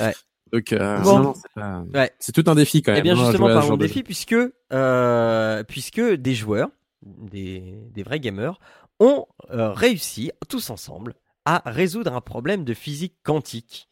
[0.00, 0.14] Ouais.
[0.52, 1.34] Donc euh, Bon.
[1.34, 1.60] c'est
[1.98, 2.12] Ouais.
[2.34, 3.00] tout un défi quand même.
[3.00, 4.36] Eh bien hein, justement de de défi puisque
[4.72, 6.68] euh, puisque des joueurs,
[7.02, 8.58] des, des vrais gamers,
[9.00, 11.14] ont euh, réussi tous ensemble
[11.44, 13.88] à résoudre un problème de physique quantique.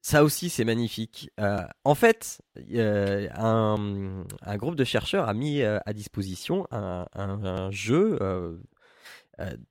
[0.00, 1.30] Ça aussi c'est magnifique.
[1.40, 2.40] Euh, en fait,
[2.74, 8.18] euh, un, un groupe de chercheurs a mis à disposition un, un- un jeu.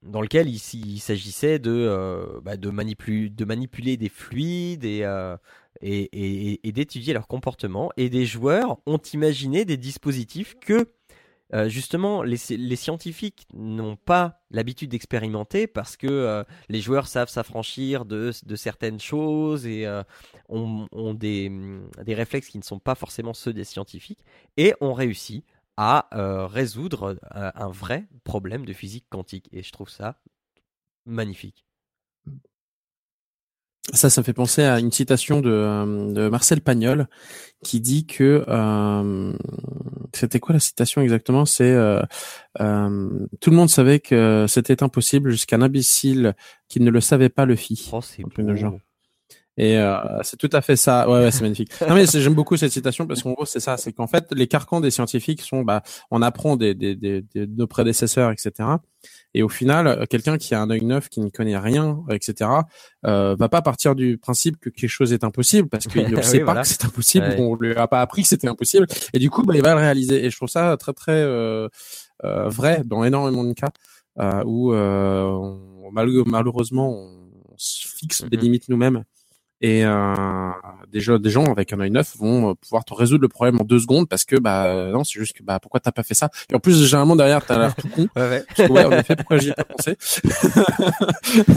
[0.02, 5.04] dans lequel il, il s'agissait de, euh, bah, de, manipu- de manipuler des fluides et,
[5.04, 5.36] euh,
[5.82, 7.92] et, d'étudier leur comportement.
[7.98, 10.92] Et des joueurs ont imaginé des dispositifs que
[11.54, 12.36] euh, justement les,
[12.76, 19.66] scientifiques n'ont pas l'habitude d'expérimenter parce que euh, les joueurs savent s'affranchir de, certaines choses
[19.66, 20.04] et euh,
[20.50, 21.50] ont, des,
[22.04, 24.20] des réflexes qui ne sont pas forcément ceux des scientifiques
[24.58, 25.46] et ont réussi
[25.80, 26.10] à
[26.50, 29.48] résoudre un vrai problème de physique quantique.
[29.52, 30.20] Et je trouve ça
[31.06, 31.67] magnifique.
[33.94, 37.08] Ça, ça me fait penser à une citation de, euh, de Marcel Pagnol
[37.64, 39.34] qui dit que euh,
[40.14, 41.46] c'était quoi la citation exactement?
[41.46, 42.02] C'est euh,
[42.60, 43.10] euh,
[43.40, 46.36] tout le monde savait que c'était impossible jusqu'un imbécile
[46.68, 47.90] qui ne le savait pas le fit.
[47.94, 48.58] Oh, c'est Un truc de beau.
[48.58, 48.80] genre.
[49.60, 51.10] Et euh, c'est tout à fait ça.
[51.10, 51.72] Ouais, ouais c'est magnifique.
[51.88, 54.48] Non mais j'aime beaucoup cette citation parce qu'en gros c'est ça, c'est qu'en fait les
[54.48, 55.82] carcans des scientifiques sont, bah,
[56.12, 58.52] on apprend des, des, des, des- de nos prédécesseurs, etc.
[59.34, 62.50] Et au final, euh, quelqu'un qui a un œil neuf, qui ne connaît rien, etc.,
[63.06, 66.24] euh, va pas partir du principe que quelque chose est impossible parce qu'il ne Oui,
[66.24, 66.62] sait pas voilà.
[66.62, 67.26] que c'est impossible.
[67.26, 67.40] Ouais.
[67.40, 68.86] On lui a pas appris que c'était impossible.
[69.14, 70.24] Et du coup, bah, il va le réaliser.
[70.26, 71.68] Et je trouve ça très très euh,
[72.24, 73.70] euh, vrai dans énormément de cas
[74.20, 78.44] euh, où euh, on- mal- malheureusement on, on se fixe des Mhm.
[78.44, 79.04] limites nous-mêmes.
[79.60, 80.14] Et euh,
[80.92, 83.60] des, gens, des gens avec un œil neuf vont euh, pouvoir te résoudre le problème
[83.60, 86.04] en deux secondes parce que bah euh, non c'est juste que bah pourquoi t'as pas
[86.04, 86.30] fait ça?
[86.52, 88.08] Et en plus généralement derrière t'as l'air tout con.
[88.16, 88.44] Ouais, ouais.
[88.56, 89.98] parce que, ouais en effet pourquoi j'y ai pas pensé?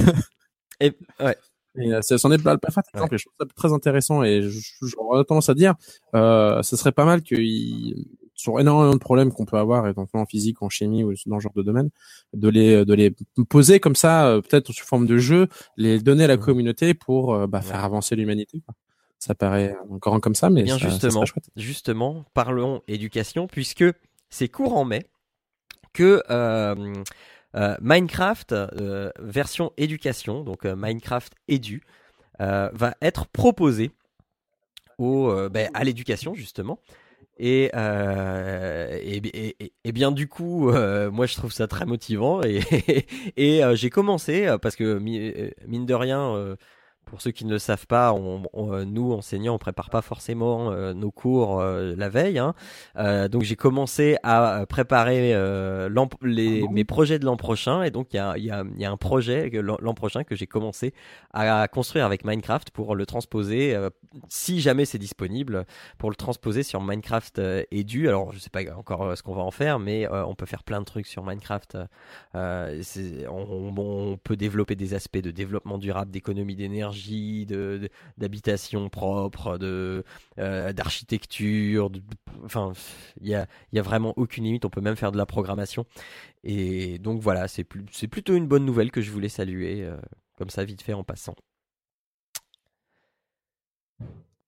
[0.80, 1.36] Et, ouais.
[1.78, 4.22] et euh, c'est- c'en est pas le parfait exemple et je trouve ça très intéressant
[4.22, 4.42] et
[4.82, 5.74] j'aurais tendance à dire
[6.14, 8.06] euh, ce serait pas mal qu'il
[8.40, 11.42] sur énormément de problèmes qu'on peut avoir éventuellement en physique en chimie ou dans ce
[11.44, 11.90] genre de domaine
[12.32, 13.14] de les de les
[13.48, 16.42] poser comme ça euh, peut-être sous forme de jeu les donner à la Mhm.
[16.42, 18.62] communauté pour euh, bah, faire avancer l'humanité
[19.18, 21.24] ça paraît encore comme ça mais bien ça- justement,
[21.56, 23.84] justement, parlons éducation puisque
[24.30, 25.04] c'est courant mai
[25.92, 26.94] que euh,
[27.56, 31.82] euh, Minecraft euh, version éducation, donc Minecraft Edu,
[32.38, 33.90] va être proposé
[34.98, 36.78] au, ben, à l'éducation justement.
[37.42, 39.16] Et, euh, et,
[39.84, 42.42] et- bien du coup, euh, moi je trouve ça très motivant.
[42.42, 42.60] Et,
[43.64, 45.32] euh, j'ai commencé parce que mi-
[45.66, 46.56] mine de rien,
[47.04, 50.00] pour ceux qui ne le savent pas, on, on, euh, nous enseignants, on prépare pas
[50.00, 52.38] forcément euh, nos cours euh, la veille.
[52.38, 52.54] Hein.
[52.96, 55.34] Euh, donc j'ai commencé à préparer
[56.22, 58.90] les, mes projets de l'an prochain, et donc il y a, y, a, y a,
[58.90, 60.94] un projet l'an prochain que j'ai commencé
[61.32, 63.76] à construire avec Minecraft pour le transposer,
[64.28, 65.66] si jamais c'est disponible,
[65.98, 67.40] pour le transposer sur Minecraft
[67.70, 68.08] Edu.
[68.08, 70.80] Alors je sais pas encore ce qu'on va en faire, mais on peut faire plein
[70.80, 71.78] de trucs sur Minecraft.
[72.34, 77.88] On, on peut développer des aspects de développement durable, d'économie d'énergie de
[78.18, 80.04] d'habitation propre, de
[80.38, 81.90] euh, d'architecture.
[82.44, 82.72] Enfin,
[83.20, 84.64] il y a, y a vraiment aucune limite.
[84.64, 85.86] On peut même faire de la programmation.
[86.44, 89.96] Et donc voilà, c'est c'est plutôt une bonne nouvelle que je voulais saluer euh,
[90.38, 91.34] comme ça vite fait en passant.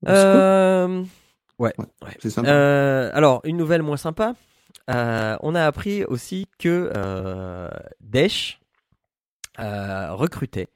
[0.09, 1.05] Euh,
[1.59, 2.17] ouais, ouais.
[2.21, 3.11] c'est sympa.
[3.15, 4.35] alors, une nouvelle moins sympa.
[4.89, 6.91] on a appris aussi que
[8.01, 8.61] Daesh
[9.59, 10.69] recrutait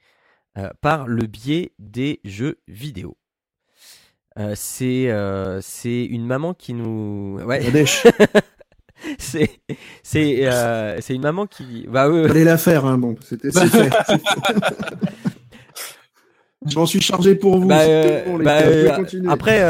[0.56, 3.16] euh, par le biais des jeux vidéo.
[4.38, 7.62] Euh, c'est euh, c'est une maman qui nous ouais
[9.18, 9.48] c'est
[10.02, 13.90] c'est euh, c'est une maman qui bah allez la faire hein bon c'était c'est fait
[16.68, 17.68] Je m'en suis chargé pour vous.
[17.68, 17.84] Bah,
[18.26, 18.58] bon, bah,
[19.28, 19.60] après,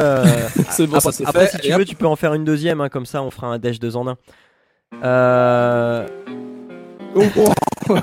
[0.86, 3.48] bon, si tu veux, tu peux en faire une deuxième, hein, comme ça, on fera
[3.48, 4.16] un dash 2 en 1.
[5.04, 6.06] Euh...
[7.14, 7.98] Oh, oh.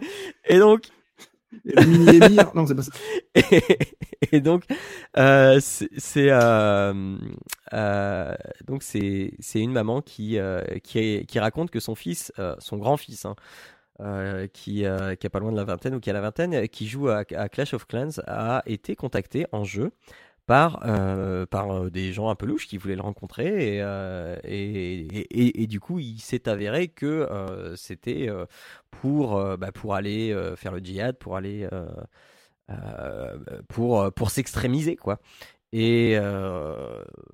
[0.48, 0.82] Et donc.
[2.54, 2.92] non, c'est pas ça.
[4.32, 4.64] Et, donc,
[5.16, 7.16] euh, c'est euh,
[7.72, 8.34] euh,
[8.66, 12.76] donc c'est c'est une maman qui euh, qui, qui raconte que son fils, euh, son
[12.76, 13.36] grand-fils, hein,
[14.00, 14.84] euh, qui,
[15.20, 17.24] qui a pas loin de la vingtaine ou qui a la vingtaine, qui joue à,
[17.34, 19.92] à Clash of Clans, a été contacté en jeu
[20.46, 24.36] par, euh, par euh, des gens un peu louches qui voulaient le rencontrer et, euh,
[24.44, 27.28] et, et, du coup il s'est avéré que
[27.76, 28.28] c'était
[28.90, 31.68] pour, bah, pour aller faire le djihad, pour aller
[33.68, 35.18] pour, pour s'extrémiser quoi.
[35.72, 36.16] Et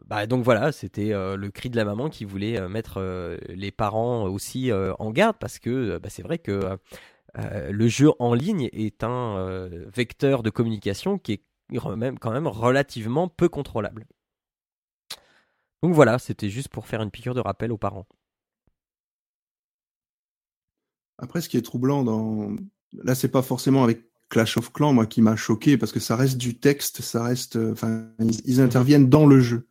[0.07, 4.71] bah, donc voilà, c'était le cri de la maman qui voulait mettre les parents aussi
[4.73, 6.79] en garde parce que bah, c'est vrai que
[7.37, 11.43] le jeu en ligne est un vecteur de communication qui est
[11.97, 14.07] même, quand même relativement peu contrôlable.
[15.83, 18.07] Donc voilà, c'était juste pour faire une piqûre de rappel aux parents.
[21.19, 22.55] Après, ce qui est troublant dans.
[22.93, 26.17] Là, c'est pas forcément avec Clash of Clans, moi, qui m'a choqué, parce que ça
[26.17, 27.57] reste du texte, ça reste.
[27.57, 28.65] Enfin, ils, mhm.
[28.65, 29.69] interviennent dans le jeu.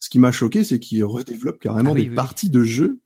[0.00, 3.00] Ce qui m'a choqué, c'est qu'ils redéveloppent carrément ah des parties de jeu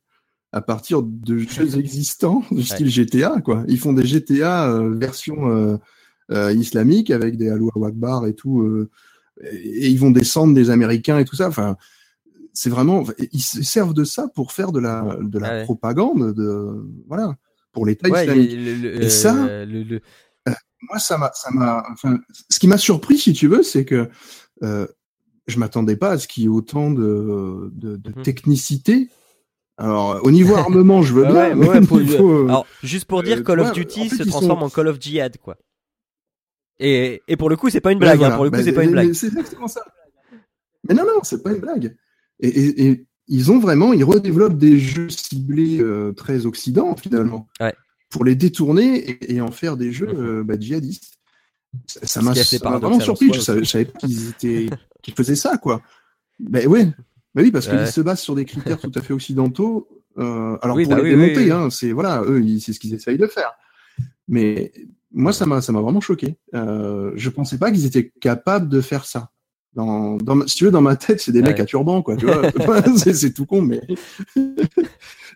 [0.53, 3.65] à partir de jeux existants, du style GTA, quoi.
[3.69, 5.49] Ils font des GTA euh, version.
[5.49, 5.79] Euh, euh,
[6.31, 8.91] islamique avec des Alou Akbar et tout, euh,
[9.51, 11.49] et, ils vont descendre des Américains et tout ça.
[11.49, 11.77] Enfin,
[12.53, 16.87] c'est vraiment, ils se servent de ça pour faire de la, de la propagande, de,
[17.09, 17.35] voilà,
[17.73, 18.53] pour l'État islamique.
[18.53, 20.01] et ça, euh,
[20.83, 22.19] moi, ça m'a, ça m'a, enfin,
[22.51, 24.11] ce qui m'a surpris, si tu veux, c'est que
[24.63, 24.87] euh,
[25.47, 28.23] je m'attendais pas à ce qu'il y ait autant de, de, de mmh.
[28.23, 29.09] technicité.
[29.79, 31.57] Alors, au niveau armement, je veux bien.
[31.57, 31.71] Ouais,
[32.49, 35.57] Alors, juste pour dire, Call of Duty se transforme en Call of Jihad, quoi.
[36.79, 38.23] Et, et pour le coup, c'est pas une blague.
[38.23, 39.13] Hein, pour le coup, bah, c'est pas une blague.
[39.13, 39.83] C'est exactement ça.
[40.89, 41.97] Mais non, non, c'est pas une blague.
[42.41, 47.49] Et, et, et, ils ont vraiment, ils redéveloppent des jeux ciblés euh, très occidentaux finalement,
[47.61, 47.73] ouais.
[48.11, 50.41] pour les détourner et, en faire des jeux mm-hmm.
[50.41, 51.19] euh, bah, djihadistes.
[51.87, 53.33] Ça m'a vraiment surpris.
[53.33, 54.69] Je savais, je savais pas qu'ils étaient,
[55.03, 55.81] qu'ils faisaient ça, quoi.
[56.39, 56.87] Ben ouais.
[57.35, 59.89] Ben oui, parce qu'ils se basent sur des critères tout à fait occidentaux.
[60.19, 63.27] Euh, alors pour bah les démonter, hein, c'est voilà, eux, c'est ce qu'ils essayent de
[63.27, 63.53] faire.
[64.29, 64.73] Mais
[65.13, 66.37] moi, ça m'a, ça m'a vraiment choqué.
[66.55, 69.31] Euh, je pensais pas qu'ils étaient capables de faire ça.
[69.75, 72.17] Dans, dans, si tu veux, dans ma tête, c'est des mecs à turban, quoi.
[72.17, 72.27] Tu
[72.65, 73.81] vois, c'est, tout con, mais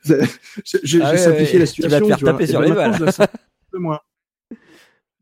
[0.05, 1.77] j'ai, ah simplifié la situation.
[1.77, 3.03] Tu vas te faire taper sur les balles.
[3.03, 3.27] un
[3.71, 4.01] peu moins.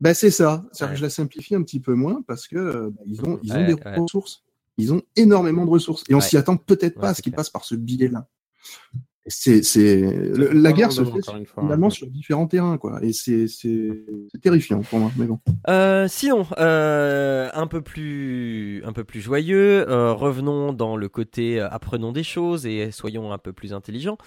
[0.01, 0.65] Ben c'est ça.
[0.77, 3.65] Que je la simplifie un petit peu moins parce que bah, ils ont, ils ont
[3.65, 4.43] des ressources.
[4.77, 7.49] Ils ont énormément de ressources et on s'y attend peut-être pas à ce qu'ils passent
[7.49, 8.27] par ce biais-là
[9.27, 10.01] c'est c'est
[10.53, 12.99] la guerre se fait finalement sur différents terrains quoi.
[13.03, 13.89] Et c'est c'est
[14.41, 15.39] terrifiant pour moi mais bon.
[15.67, 19.89] Euh, sinon euh, un peu plus un peu plus joyeux.
[19.89, 24.17] Euh, revenons dans le côté euh, apprenons des choses et soyons un peu plus intelligents.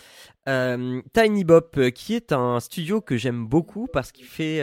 [0.49, 4.59] Euh, Tiny Bop qui est un studio que j'aime beaucoup parce qu'il fait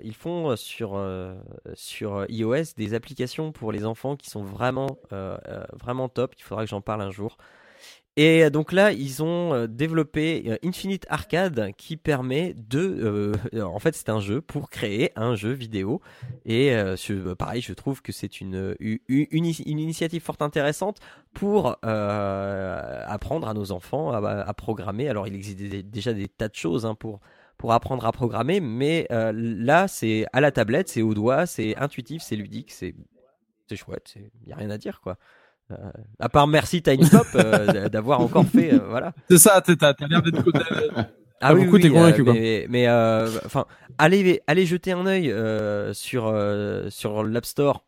[0.00, 1.02] ils font sur
[1.74, 4.98] sur iOS des applications pour les enfants qui sont vraiment
[5.82, 6.34] vraiment top.
[6.38, 7.36] Il faudra que j'en parle un jour
[8.16, 13.34] et donc là, ils ont euh, développé euh, Infinite Arcade qui permet de...
[13.54, 16.00] Euh, en fait, c'est un jeu pour créer un jeu vidéo.
[16.44, 16.74] Et
[17.38, 20.98] pareil, je trouve que c'est une, une, initiative fort intéressante
[21.32, 25.08] pour apprendre à nos enfants à, programmer.
[25.08, 27.20] Alors, il existe déjà des tas de choses hein, pour
[27.60, 31.76] pour apprendre à programmer, mais euh, là c'est à la tablette, c'est au doigt, c'est
[31.76, 32.94] intuitif, c'est ludique, c'est
[33.76, 35.18] chouette, il y a rien à dire quoi.
[35.70, 39.12] Euh, à part merci Tiny Pop euh, d'avoir encore fait euh, voilà.
[39.30, 40.42] C'est ça, t'as t'as l'air d'être
[41.40, 42.34] Ah oui, beaucoup, oui, t'es convaincu, quoi.
[42.34, 43.64] mais, mais euh, enfin,
[43.98, 47.84] allez, allez jeter un œil euh, sur euh, sur l'App Store.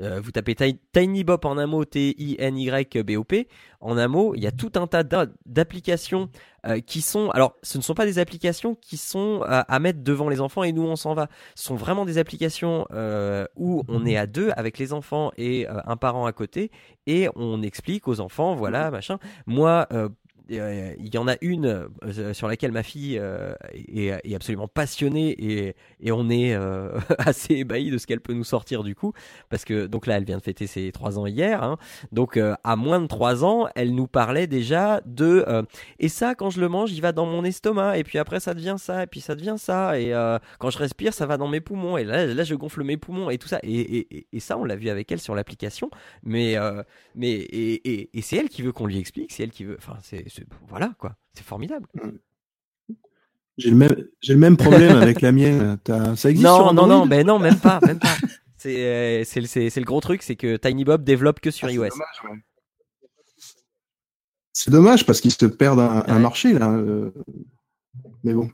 [0.00, 3.48] Euh, vous tapez Ti- TinyBop en un mot, T-I-N-Y-B-O-P.
[3.80, 6.28] En un mot, il y a tout un tas d'a- d'applications
[6.66, 7.30] euh, qui sont.
[7.30, 10.62] Alors, ce ne sont pas des applications qui sont à, à mettre devant les enfants
[10.62, 11.28] et nous on s'en va.
[11.54, 15.68] Ce sont vraiment des applications euh, où on est à deux avec les enfants et
[15.68, 16.70] euh, un parent à côté
[17.06, 19.18] et on explique aux enfants, voilà, machin.
[19.46, 19.86] Moi,
[20.52, 24.68] euh, euh, il y en a une euh, sur laquelle ma fille euh, est, absolument
[24.68, 28.94] passionnée et, et on est euh, assez ébahi de ce qu'elle peut nous sortir du
[28.94, 29.12] coup
[29.48, 31.76] parce que donc là elle vient de fêter ses trois ans hier hein.
[32.12, 35.62] donc euh, à moins de trois ans elle nous parlait déjà de euh,
[35.98, 38.54] et ça quand je le mange il va dans mon estomac et puis après ça
[38.54, 41.48] devient ça et puis ça devient ça et euh, quand je respire ça va dans
[41.48, 44.40] mes poumons et là là je gonfle mes poumons et tout ça et, et, et-
[44.40, 45.90] ça on l'a vu avec elle sur l'application
[46.22, 46.82] mais euh,
[47.14, 49.76] mais et, et, c'est elle qui veut qu'on lui explique, c'est elle qui veut.
[49.78, 50.24] Enfin, c'est-
[50.68, 51.86] voilà quoi, c'est formidable.
[53.56, 55.78] J'ai le même, j'ai le même problème avec la mienne.
[55.82, 58.16] T'as- Ça existe Non, non, non, ben non, même pas, même pas.
[58.56, 61.50] C'est euh, c'est le- c'est c'est le gros truc, c'est que Tiny Bob développe que
[61.50, 61.88] sur Ah, iOS.
[61.88, 62.38] dommage, ouais.
[64.52, 66.70] C'est dommage parce qu'ils se perdent un, marché là.
[66.70, 67.10] euh,
[68.24, 68.50] Mais bon,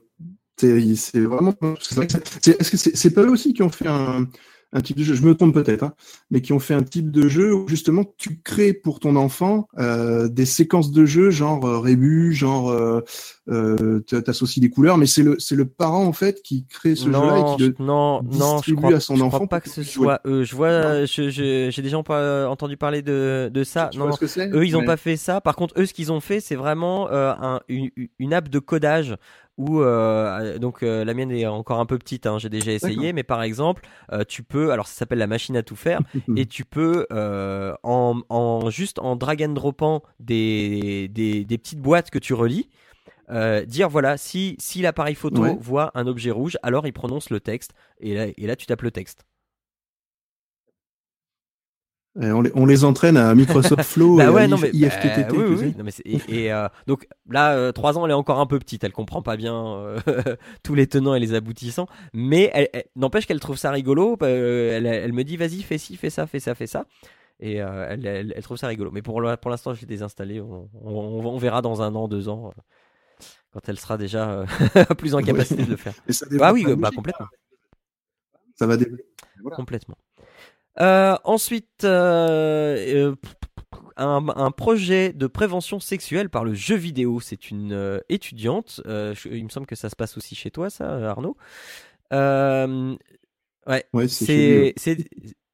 [0.59, 1.53] c'est c'est vraiment.
[1.53, 4.27] que c'est- Est-ce que c'est c'est pas eux aussi qui ont fait un,
[4.75, 5.95] un type de jeu Je me trompe peut-être, hein,
[6.31, 9.69] mais qui ont fait un type de jeu où justement tu crées pour ton enfant
[9.79, 13.01] euh, des séquences de jeu genre euh, rébus, genre euh,
[13.49, 16.95] euh, t'a- t'associes des couleurs, mais c'est le c'est le parent en fait qui crée
[16.97, 19.49] ce jeu-là et qui le non, non, je distribue crois, à son je enfant crois
[19.49, 19.91] pas que ce jouer.
[19.93, 20.45] soit eux.
[20.45, 23.91] Je vois, je- je- j'ai déjà pas entendu parler de de ça.
[23.93, 24.11] Tu Non,
[24.55, 25.41] Eux, ils ont pas fait ça.
[25.41, 28.59] Par contre, eux, ce qu'ils ont fait, c'est vraiment euh, un, une, une app de
[28.59, 29.15] codage
[29.57, 32.27] où euh, donc euh, la mienne est encore un peu petite.
[32.27, 33.83] Hein, J'ai déjà essayé, mais par exemple,
[34.13, 34.73] euh, tu peux.
[34.73, 36.01] Alors, ça s'appelle la machine à tout faire,
[36.37, 41.81] et tu peux euh, en, en juste en drag and dropant des, des des petites
[41.81, 42.69] boîtes que tu relis.
[43.67, 45.57] dire voilà si si l'appareil photo Ouais.
[45.59, 48.83] voit un objet rouge alors il prononce le texte et là et là tu tapes
[48.83, 49.25] le texte
[52.17, 55.03] on, les, on les entraîne à Microsoft Flow Bah et ouais, à non, mais, IFTTT.
[55.23, 55.65] bah, oui, tu oui, sais.
[55.67, 55.75] oui.
[55.77, 58.47] Non, mais c'est- et, et, euh, donc là, euh, 3 ans, elle est encore un
[58.47, 59.99] peu petite, elle comprend pas bien euh,
[60.63, 64.17] tous les tenants et les aboutissants, mais elle, elle- n'empêche qu'elle trouve ça rigolo.
[64.23, 66.87] euh, elle, elle me dit, vas-y, fais ci, fais ça, fais ça, fais ça.
[67.41, 68.91] Et elle, trouve ça rigolo.
[68.93, 70.41] Mais pour, l'instant, je l'ai désinstallé.
[70.41, 72.55] On, on, on verra dans un an, deux ans,
[73.53, 74.45] quand elle sera déjà
[74.99, 75.95] plus en capacité de le faire.
[76.09, 77.27] Et ça Ah oui, bah complètement.
[78.55, 79.05] Ça va développer.
[79.43, 79.57] Voilà.
[79.57, 79.97] Complètement.
[80.81, 83.17] Euh, ensuite, euh, euh,
[83.97, 87.21] un, un projet de prévention sexuelle par le jeu vidéo.
[87.21, 88.81] C'est une euh, étudiante.
[88.87, 91.37] euh, je- il me semble que ça se passe aussi chez toi, ça, Arnaud.
[92.13, 92.97] Euh,
[93.67, 94.75] ouais, Ouais, c'est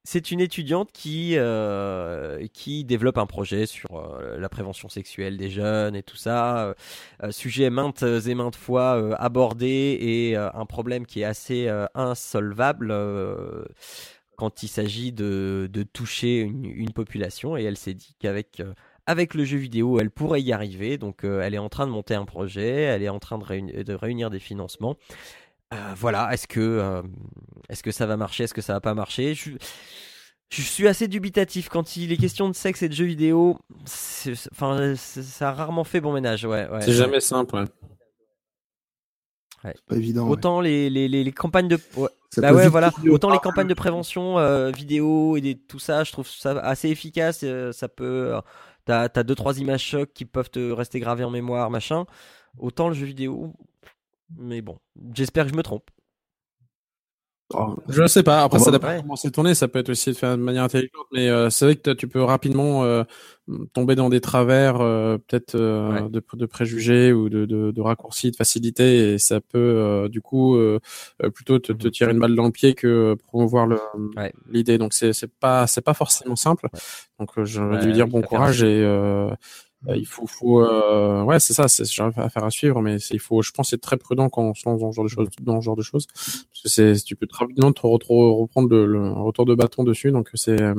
[0.05, 5.51] c'est une étudiante qui euh, qui développe un projet sur euh, la prévention sexuelle des
[5.51, 6.75] jeunes et tout ça,
[7.23, 12.93] euh, sujet maintes et maintes fois abordé et un problème qui est assez euh, insolvable
[14.41, 18.73] quand il s'agit de, de toucher une, une population et elle s'est dit qu'avec euh,
[19.07, 20.97] avec le jeu vidéo, elle pourrait y arriver.
[20.97, 23.45] Donc, euh, elle est en train de monter un projet, elle est en train de,
[23.45, 24.97] réuni- de réunir des financements.
[25.75, 27.03] Euh, voilà, est-ce que, euh,
[27.69, 29.35] est-ce que ça va marcher, est-ce que ça va pas marcher?
[29.35, 29.51] Je,
[30.49, 33.59] je suis assez dubitatif quand il est question de sexe et de jeux vidéo.
[34.53, 36.69] Enfin, ça a rarement fait bon ménage, ouais.
[36.69, 37.57] ouais C'est jamais simple.
[37.57, 37.65] ouais.
[39.87, 40.25] Pas évident.
[40.25, 40.33] ouais.
[40.33, 41.79] Autant les, les, les, les campagnes de.
[42.31, 42.93] Ça Bah ouais, voilà.
[43.09, 46.89] Autant les campagnes de prévention euh, vidéo et des, tout ça, je trouve ça assez
[46.89, 47.41] efficace.
[47.45, 48.35] euh, ça peut.
[48.37, 48.41] euh,
[48.87, 52.07] T'as as deux trois images chocs qui peuvent te rester gravées en mémoire, machin.
[52.59, 53.53] Autant le jeu vidéo.
[54.39, 54.79] Mais bon,
[55.15, 55.91] j'espère que je me trompe.
[57.53, 58.43] Oh, Je sais pas.
[58.45, 59.55] Après, On ça va- dépend comment c'est tourné.
[59.55, 62.23] Ça peut être aussi fait de manière intelligente, mais euh, c'est vrai que tu peux
[62.23, 63.03] rapidement euh,
[63.73, 66.09] tomber dans des travers, euh, peut-être euh, Ouais.
[66.11, 70.21] de, de préjugés ou de, de, de raccourcis, de facilité, et ça peut euh, du
[70.21, 70.79] coup euh,
[71.35, 71.91] plutôt te, te Mhm.
[71.91, 73.67] tirer une balle dans le pied que promouvoir
[74.17, 74.33] Ouais.
[74.49, 74.79] l'idée.
[74.79, 76.69] Donc c'est pas c'est pas forcément simple.
[77.19, 78.85] Donc euh, de Ouais, lui dire bon faire courage et
[79.89, 83.21] il faut, faut euh, ouais, c'est ça, c'est j'ai affaire à suivre, mais c'est- il
[83.21, 85.29] faut, je pense, être très prudent quand on se lance dans ce genre de choses,
[85.41, 88.41] dans ce genre de choses, parce que c'est, tu peux très rapidement te re- re-
[88.41, 90.75] reprendre le, le un retour de bâton dessus, donc c'est, euh,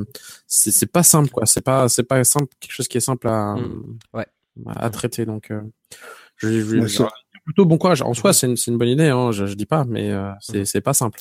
[0.48, 1.46] c'est, pas simple, quoi.
[1.46, 3.98] C'est pas, c'est pas simple, quelque chose qui est simple à, Mm.
[4.14, 4.26] Ouais.
[4.68, 5.50] à, à traiter, donc.
[5.52, 5.62] Euh,
[6.38, 7.04] je, je, je-
[7.44, 8.04] plutôt bon courage.
[8.04, 10.30] En soi, c'est une, c'est une bonne idée, hein, je, je dis pas, mais euh,
[10.42, 11.20] c'est, c'est pas simple.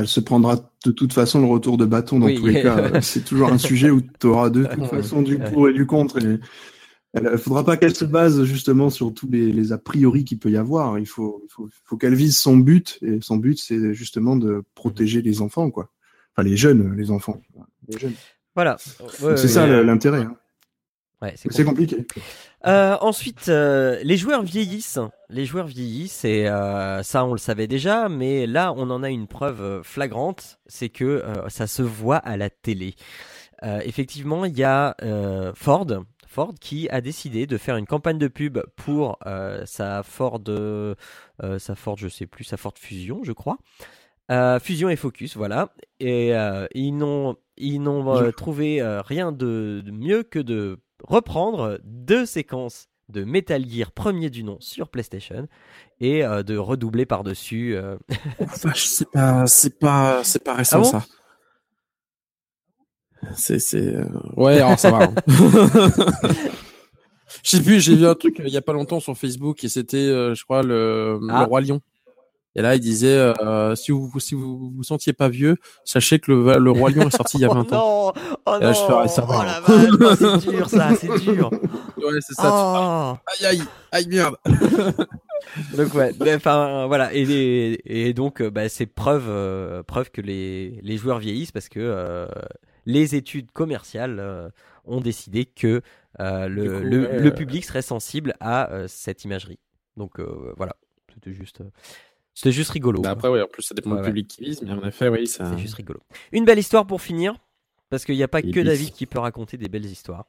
[0.00, 2.36] Elle se prendra de toute façon le retour de bâton dans Oui.
[2.36, 3.00] tous les cas.
[3.02, 6.18] C'est toujours un sujet où tu auras de toute façon du pour et du contre.
[6.24, 6.38] Et
[7.14, 10.50] Il faudra pas qu'elle se base justement sur tous les, les a priori qu'il peut
[10.50, 10.98] y avoir.
[10.98, 14.62] Il faut, il faut, faut qu'elle vise son but et son but c'est justement de
[14.74, 15.90] protéger les enfants, quoi.
[16.36, 17.40] Enfin les jeunes, les enfants.
[17.88, 18.14] Les jeunes.
[18.54, 18.76] Voilà.
[19.36, 20.22] C'est ça l'intérêt.
[20.22, 20.36] hein.
[21.34, 22.06] C'est compliqué.
[22.66, 24.98] Euh, ensuite, euh, les joueurs vieillissent.
[25.28, 29.10] Les joueurs vieillissent et euh, ça, on le savait déjà, mais là, on en a
[29.10, 32.94] une preuve flagrante, c'est que ça se voit à la télé.
[33.62, 34.96] Effectivement, il y a
[35.54, 35.86] Ford,
[36.26, 39.18] Ford qui a décidé de faire une campagne de pub pour
[39.64, 40.40] sa Ford,
[41.58, 43.58] sa Ford, je sais plus, sa Ford Fusion, je crois.
[44.60, 45.72] Fusion et Focus, voilà.
[46.00, 46.32] Et
[46.74, 53.24] ils n'ont ils n'ont trouvé rien de, de mieux que de reprendre deux séquences de
[53.24, 55.48] Metal Gear premier du nom sur PlayStation
[56.00, 57.74] et euh, de redoubler par-dessus.
[57.76, 57.96] euh,
[58.40, 60.84] Oh, vache, c'est pas, c'est pas, c'est pas récent Ah bon?
[60.84, 61.06] ça.
[63.34, 64.04] C'est, c'est, euh,
[64.36, 64.98] ouais, alors ça va.
[65.04, 65.14] hein.
[67.42, 69.62] Je sais plus, j'ai vu un truc euh, il y a pas longtemps sur Facebook
[69.64, 71.40] et c'était, euh, je crois, le, Ah.
[71.40, 71.80] le roi lion.
[72.58, 76.32] Et là, il disait, euh, si vous si vous vous sentiez pas vieux, sachez que
[76.32, 78.12] le, le roi lion est sorti il y a 20 oh ans.
[78.16, 80.88] non Oh Et là, je non ferais ça va, Oh la oh, C'est dur ça,
[80.96, 81.50] c'est dur
[81.98, 82.42] Ouais, c'est ça.
[82.42, 84.34] tu Oh Aïe, aïe, aïe, merde.
[85.76, 90.80] Donc ouais, enfin voilà, et, et donc euh, bah, c'est preuve, euh, preuve que les,
[90.82, 92.26] les joueurs vieillissent parce que euh,
[92.86, 94.50] les études commerciales
[94.84, 95.80] ont décidé que
[96.18, 99.60] le, coup, le, ouais, le public serait sensible à cette imagerie.
[99.96, 100.18] Donc
[100.56, 100.74] voilà,
[101.14, 101.62] c'était juste,
[102.38, 103.00] c'était juste rigolo.
[103.02, 104.08] Bah après, ouais, en plus, ça dépend Ouais, du ouais.
[104.10, 105.50] public qui vise, mais en effet, oui, ça.
[105.50, 105.98] C'est juste rigolo.
[106.30, 107.34] Une belle histoire pour finir,
[107.90, 108.64] parce qu'il n'y a pas Et que bis.
[108.64, 110.26] David qui peut raconter des belles histoires.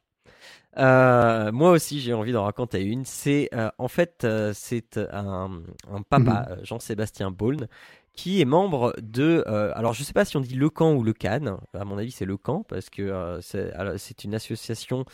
[0.77, 3.05] Euh, moi aussi, j'ai envie d'en raconter une.
[3.05, 7.67] C'est euh, en fait, euh, c'est un, un papa, euh, Jean-Sébastien Baulne,
[8.13, 9.43] qui est membre de.
[9.75, 11.57] alors, je sais pas si on dit le camp ou le Cannes.
[11.73, 15.05] À mon avis, c'est le camp parce que c'est une association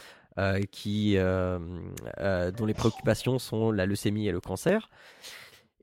[0.72, 4.90] qui dont les préoccupations sont la leucémie et le cancer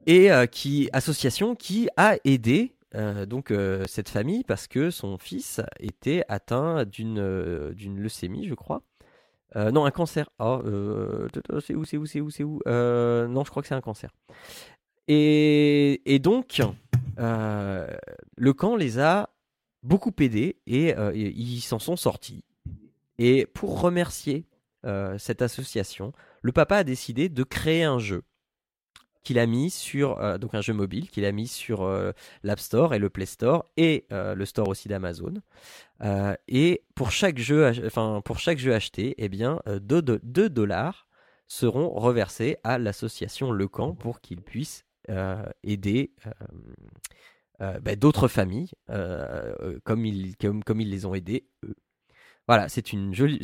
[0.07, 5.17] et euh, qui association qui a aidé euh, donc euh, cette famille parce que son
[5.17, 8.83] fils était atteint d'une d'une leucémie, je crois.
[9.55, 10.31] Non, un cancer.
[10.41, 11.29] Euh,
[11.61, 12.63] c'est où, c'est où, c'est où, c'est où?
[12.65, 14.11] Non, je crois que c'est un cancer.
[15.09, 16.63] Et, et donc,
[17.19, 19.29] le camp les a
[19.83, 22.45] beaucoup aidés et ils s'en sont sortis.
[23.19, 24.47] Et pour remercier
[25.19, 28.23] cette association, le papa a décidé de créer un jeu
[29.23, 32.13] qu'il a mis sur euh, donc un jeu mobile qu'il a mis sur euh,
[32.43, 35.35] l'App Store et le Play Store et euh, le store aussi d'Amazon.
[36.49, 40.19] Et pour chaque jeu, enfin pour chaque jeu acheté, eh bien 2
[40.49, 41.07] dollars
[41.47, 46.13] seront reversés à l'association Le Camp pour qu'ils puissent euh, aider
[47.61, 48.73] bah, d'autres familles
[49.85, 51.77] comme ils comme, comme ils les ont aidés eux.
[52.49, 53.41] Voilà, c'est une jolie.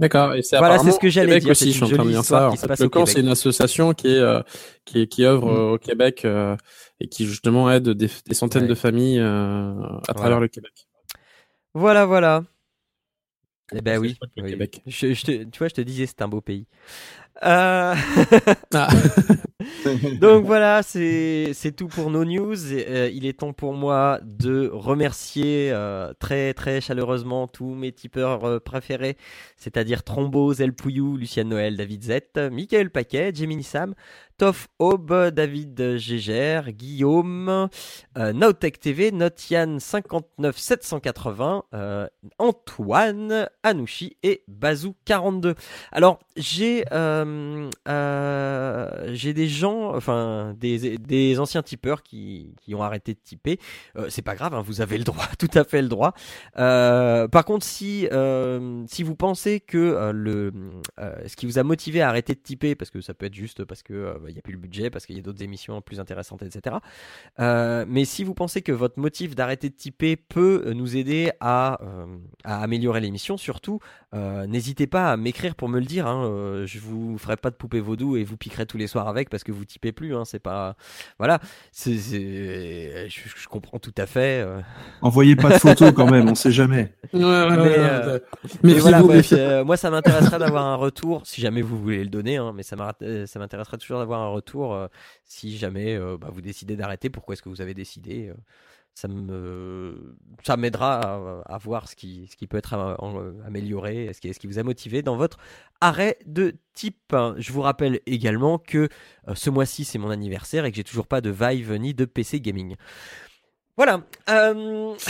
[0.00, 0.34] D'accord.
[0.34, 1.72] Et c'est Voilà, c'est ce que j'allais dire, aussi.
[1.72, 2.50] Je suis en train de dire ça.
[2.50, 4.40] En fait, le camp, c'est une association qui est euh,
[4.86, 5.56] qui, qui œuvre Mm.
[5.56, 6.56] euh, au Québec euh,
[7.00, 8.68] et qui justement aide des, des centaines Ouais.
[8.68, 9.74] de familles euh,
[10.08, 10.72] à travers le Québec.
[11.74, 12.42] Voilà, voilà.
[13.72, 14.56] Eh ben oui, oui.
[14.86, 16.66] Je te, tu vois, je te disais, c'est un beau pays.
[17.42, 17.94] Euh,
[18.74, 18.88] Ah.
[20.20, 22.72] Donc voilà, c'est c'est tout pour nos news.
[22.72, 27.92] Et, euh, il est temps pour moi de remercier euh, très très chaleureusement tous mes
[27.92, 29.16] tipeurs euh, préférés,
[29.56, 33.94] c'est-à-dire Trombose, El Pouillou, Lucien Noël, David Z, Michael Paquet, Gemini Sam,
[34.40, 37.68] Toff Aube, David Gégère, Guillaume,
[38.16, 42.06] euh, TV, Notian 59 780, euh,
[42.38, 45.54] Antoine, Anouchi et Bazou 42.
[45.92, 52.82] Alors j'ai euh, euh, j'ai des gens, enfin des, des anciens tipeurs qui, qui ont
[52.82, 53.58] arrêté de typer.
[53.96, 56.14] Euh, c'est pas grave, hein, vous avez le droit, tout à fait le droit.
[56.54, 58.08] Par contre, si
[58.86, 60.52] si vous pensez que le
[61.26, 63.64] ce qui vous a motivé à arrêter de typer, parce que ça peut être juste
[63.64, 65.80] parce que euh, il y a plus le budget, parce qu'il y a d'autres émissions
[65.82, 66.76] plus intéressantes, etc.
[67.38, 71.78] Euh, mais si vous pensez que votre motif d'arrêter de typer peut nous aider à,
[71.82, 72.06] euh,
[72.44, 73.80] à améliorer l'émission, surtout,
[74.14, 76.06] euh, n'hésitez pas à m'écrire pour me le dire.
[76.06, 79.06] Hein, euh, je vous ferai pas de poupée vaudou et vous piquerai tous les soirs
[79.08, 80.14] avec parce que vous typez plus.
[80.16, 80.76] Hein, c'est pas,
[81.18, 81.38] voilà,
[81.72, 84.42] c'est, c'est- je, je comprends tout à fait.
[84.44, 84.60] euh.
[85.02, 86.92] Envoyez pas de photos quand même, on sait jamais.
[87.12, 88.20] Ouais, ouais,
[88.62, 89.00] Mais, euh, voilà,
[89.32, 92.62] euh, moi ça m'intéresserait d'avoir un retour, si jamais vous voulez le donner, hein, mais
[92.62, 94.88] ça euh, ça m'intéresserait toujours d'avoir un retour euh,
[95.24, 98.34] si jamais euh, bah, vous décidez d'arrêter, pourquoi est-ce que vous avez décidé euh,
[98.94, 102.74] ça me ça m'aidera à, à voir ce qui, ce qui peut être
[103.46, 105.38] amélioré, ce qui, ce qui vous a motivé dans votre
[105.80, 107.14] arrêt de type.
[107.38, 108.88] Je vous rappelle également que
[109.28, 112.04] euh, ce mois-ci c'est mon anniversaire et que j'ai toujours pas de Vive ni de
[112.04, 112.76] PC gaming.
[113.76, 114.02] Voilà.
[114.28, 114.94] euh,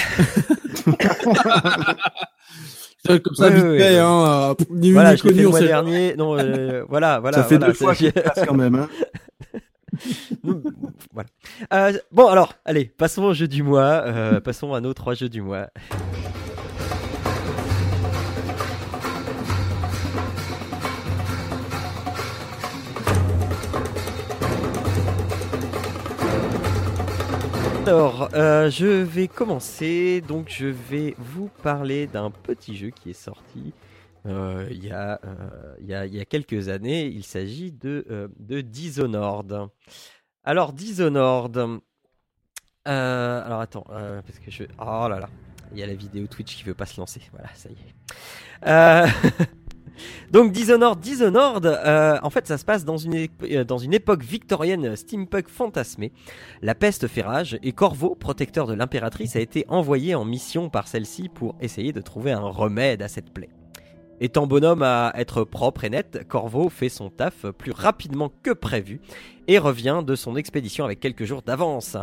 [3.06, 3.98] Comme ça, Ouais, vite ouais, fait, ouais.
[3.98, 6.14] hein, euh, ni Voilà, ni connu, le mois dernier.
[6.18, 7.38] Non, euh, voilà, voilà.
[7.38, 8.74] ça fait voilà, deux fois qu'il passe quand même.
[8.74, 8.88] Hein.
[11.12, 11.28] Voilà.
[11.74, 14.02] Euh, bon, alors, allez, passons au jeu du mois.
[14.06, 15.68] euh, passons à nos trois jeux du mois.
[27.90, 30.20] Alors, euh, je vais commencer.
[30.20, 33.72] Donc, je vais vous parler d'un petit jeu qui est sorti
[34.26, 37.06] euh, il y, a, euh, il y, a, quelques années.
[37.06, 39.70] Il s'agit de, Dishonored.
[40.44, 41.80] Alors, Dishonored.
[42.84, 44.62] alors, attends, parce que je.
[44.78, 45.28] Oh là là.
[45.72, 47.22] Il y a la vidéo Twitch qui veut pas se lancer.
[47.32, 49.50] Voilà, ça y est.
[50.30, 54.22] Donc Dishonored, Dishonored, euh, en fait ça se passe dans une, euh, dans une époque
[54.22, 56.12] victorienne steampunk fantasmée.
[56.62, 60.88] La peste fait rage et Corvo, protecteur de l'impératrice, a été envoyé en mission par
[60.88, 63.50] celle-ci pour essayer de trouver un remède à cette plaie.
[64.22, 69.00] Étant bonhomme à être propre et net, Corvo fait son taf plus rapidement que prévu
[69.48, 71.96] et revient de son expédition avec quelques jours d'avance.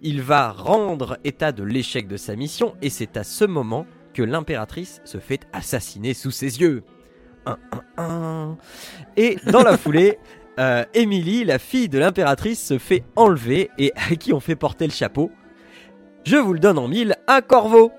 [0.00, 4.22] Il va rendre état de l'échec de sa mission et c'est à ce moment que
[4.22, 6.84] l'impératrice se fait assassiner sous ses yeux.
[9.16, 10.18] Et dans la foulée,
[10.58, 14.86] euh, Emily, la fille de l'impératrice, se fait enlever et à qui on fait porter
[14.86, 15.30] le chapeau.
[16.24, 17.92] Je vous le donne en mille, à Corvo.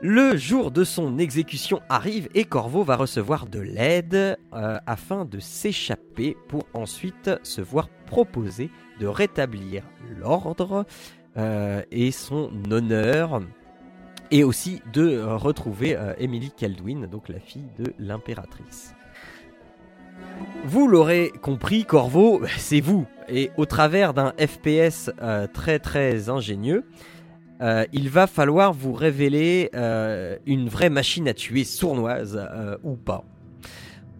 [0.00, 5.40] Le jour de son exécution arrive et Corvo va recevoir de l'aide euh, afin de
[5.40, 8.70] s'échapper pour ensuite se voir proposer
[9.00, 9.82] de rétablir
[10.20, 10.86] l'ordre
[11.36, 13.40] euh, et son honneur
[14.30, 18.94] et aussi de euh, retrouver euh, Emily Caldwin, donc la fille de l'impératrice.
[20.64, 23.06] Vous l'aurez compris, Corvo, c'est vous.
[23.28, 26.84] Et au travers d'un FPS euh, très très ingénieux,
[27.60, 32.94] euh, il va falloir vous révéler euh, une vraie machine à tuer sournoise euh, ou
[32.94, 33.24] pas.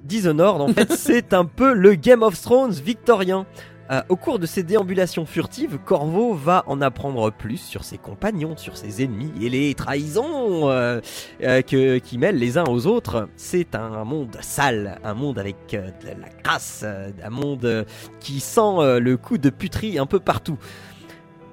[0.04, 3.46] Dishonored, en fait, c'est un peu le Game of Thrones victorien.
[3.90, 8.56] Euh, au cours de ses déambulations furtives, Corvo va en apprendre plus sur ses compagnons,
[8.56, 11.00] sur ses ennemis et les trahisons euh,
[11.42, 13.28] euh, que, qui mêlent les uns aux autres.
[13.36, 17.86] C'est un monde sale, un monde avec euh, de la crasse, un monde
[18.20, 20.58] qui sent le coup de puterie un peu partout.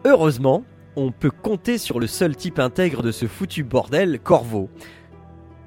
[0.04, 0.64] Heureusement,
[0.98, 4.70] on peut compter sur le seul type intègre de ce foutu bordel, Corvo.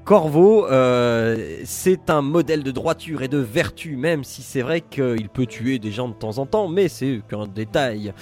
[0.08, 5.28] Corvo, euh, c'est un modèle de droiture et de vertu, même si c'est vrai qu'il
[5.28, 8.14] peut tuer des gens de temps en temps, mais c'est qu'un détail.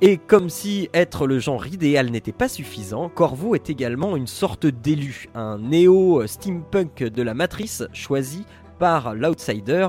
[0.00, 4.66] Et comme si être le genre idéal n'était pas suffisant, Corvo est également une sorte
[4.66, 8.44] d'élu, un néo-steampunk de la matrice choisi
[8.78, 9.88] par l'outsider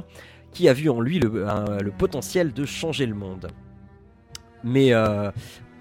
[0.54, 3.50] qui a vu en lui le, potentiel de changer le monde.
[4.64, 5.30] Mais euh,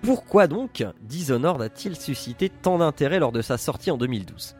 [0.02, 4.55] pourquoi donc Dishonored a-t-il suscité tant d'intérêt lors de sa sortie en 2012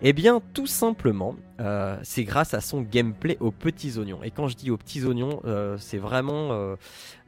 [0.00, 4.22] eh bien, tout simplement, euh, c'est grâce à son gameplay aux petits oignons.
[4.22, 6.76] Et quand je dis aux petits oignons, euh, c'est vraiment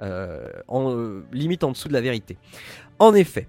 [0.01, 2.37] euh, en, limite en dessous de la vérité.
[2.99, 3.49] En effet,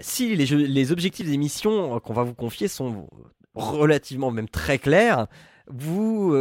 [0.00, 3.08] si les, objectifs des missions qu'on va vous confier sont
[3.54, 5.26] relativement même très clairs,
[5.68, 6.32] vous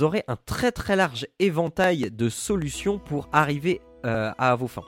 [0.00, 4.86] aurez un très très large éventail de solutions pour arriver à vos fins.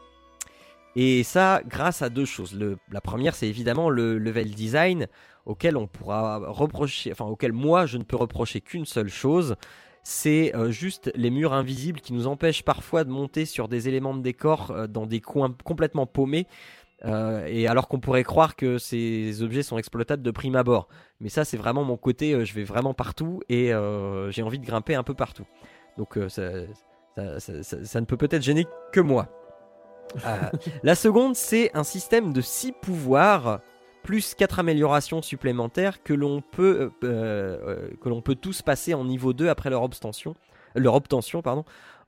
[0.94, 2.58] Et ça, grâce à deux choses.
[2.90, 5.06] La première, c'est évidemment le level design
[5.46, 9.56] auquel on pourra reprocher, enfin auquel moi je ne peux reprocher qu'une seule chose,
[10.04, 14.14] c'est euh, juste les murs invisibles qui nous empêchent parfois de monter sur des éléments
[14.14, 16.46] de décor euh, dans des coins complètement paumés.
[17.04, 20.88] euh, et alors qu'on pourrait croire que ces objets sont exploitables de prime abord.
[21.20, 23.72] Mais ça, c'est vraiment mon côté, je vais vraiment partout et
[24.30, 25.44] j'ai envie de grimper un peu partout.
[25.98, 26.50] Donc ça,
[27.16, 29.26] ça- ça- ça- ne peut peut-être gêner que moi.
[30.82, 33.60] La seconde, c'est un système de 6 pouvoirs
[34.02, 39.04] plus 4 améliorations supplémentaires que l'on peut, euh, euh, que l'on peut tous passer en
[39.04, 40.34] niveau 2 après leur obtention,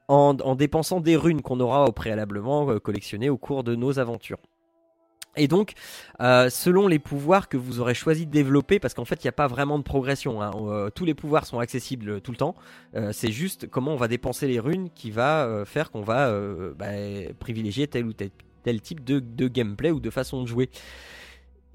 [0.08, 3.98] en, en dépensant des runes qu'on aura au préalablement euh, collectionnées au cours de nos
[3.98, 4.38] aventures.
[5.36, 5.72] Et donc,
[6.20, 9.30] euh, selon les pouvoirs que vous aurez choisi de développer, parce qu'en fait, il n'y
[9.30, 12.54] a pas vraiment de progression, hein, euh, tous les pouvoirs sont accessibles tout le temps,
[12.94, 16.28] euh, c'est juste comment on va dépenser les runes qui va euh, faire qu'on va
[16.28, 16.86] euh, bah,
[17.40, 18.30] privilégier tel ou tel,
[18.80, 20.70] type de gameplay ou de façon de jouer.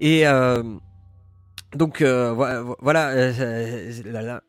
[0.00, 0.24] Et
[1.74, 4.42] donc voilà, voilà là, là.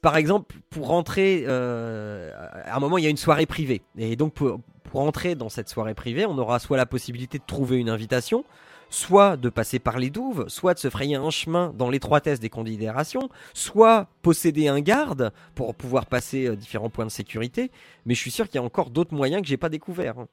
[0.00, 2.30] par exemple, pour rentrer, euh,
[2.64, 5.48] à un moment il y a une soirée privée, et donc pour, pour entrer dans
[5.48, 8.44] cette soirée privée, on aura soit la possibilité de trouver une invitation,
[8.88, 12.50] soit de passer par les douves, soit de se frayer un chemin dans l'étroitesse des
[12.50, 17.70] considérations, soit posséder un garde pour pouvoir passer euh, différents points de sécurité.
[18.06, 20.26] Mais je suis sûr qu'il y a encore d'autres moyens que j'ai pas découverts.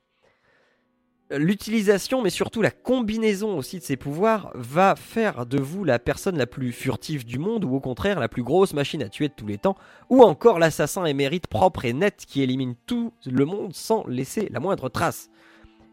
[1.31, 6.37] L'utilisation, mais surtout la combinaison aussi de ces pouvoirs, va faire de vous la personne
[6.37, 9.33] la plus furtive du monde, ou au contraire la plus grosse machine à tuer de
[9.33, 9.75] tous les temps,
[10.09, 14.59] ou encore l'assassin émérite propre et net qui élimine tout le monde sans laisser la
[14.59, 15.29] moindre trace.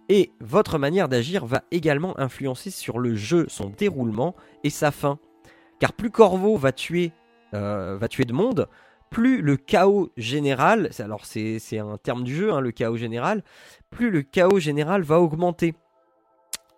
[0.09, 5.18] Et votre manière d'agir va également influencer sur le jeu, son déroulement et sa fin.
[5.80, 7.12] Car plus Corvo va tuer,
[7.55, 8.68] euh, va tuer de monde,
[9.11, 13.43] plus le chaos général, alors c'est un terme du jeu, hein, le chaos général,
[13.91, 15.75] plus le chaos général va augmenter.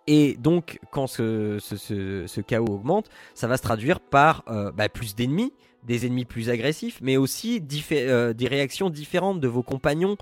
[0.07, 5.53] Et donc, quand ce, chaos augmente, ça va se traduire par euh, bah, plus d'ennemis,
[5.83, 10.17] des ennemis plus agressifs, mais aussi euh, des réactions différentes de vos compagnons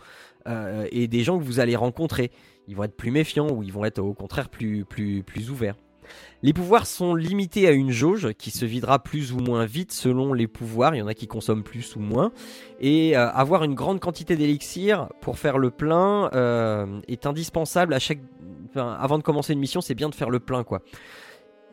[0.48, 2.32] euh, et des gens que vous allez rencontrer.
[2.68, 5.76] Ils vont être plus méfiants ou ils vont être au contraire plus, plus, plus ouverts.
[6.44, 10.34] Les pouvoirs sont limités à une jauge qui se videra plus ou moins vite selon
[10.34, 10.94] les pouvoirs.
[10.94, 12.32] Il y en a qui consomment plus ou moins.
[12.80, 18.00] Et euh, avoir une grande quantité d'élixir pour faire le plein euh, est indispensable à
[18.00, 18.20] chaque.
[18.76, 20.82] avant de commencer une mission, c'est bien de faire le plein, quoi.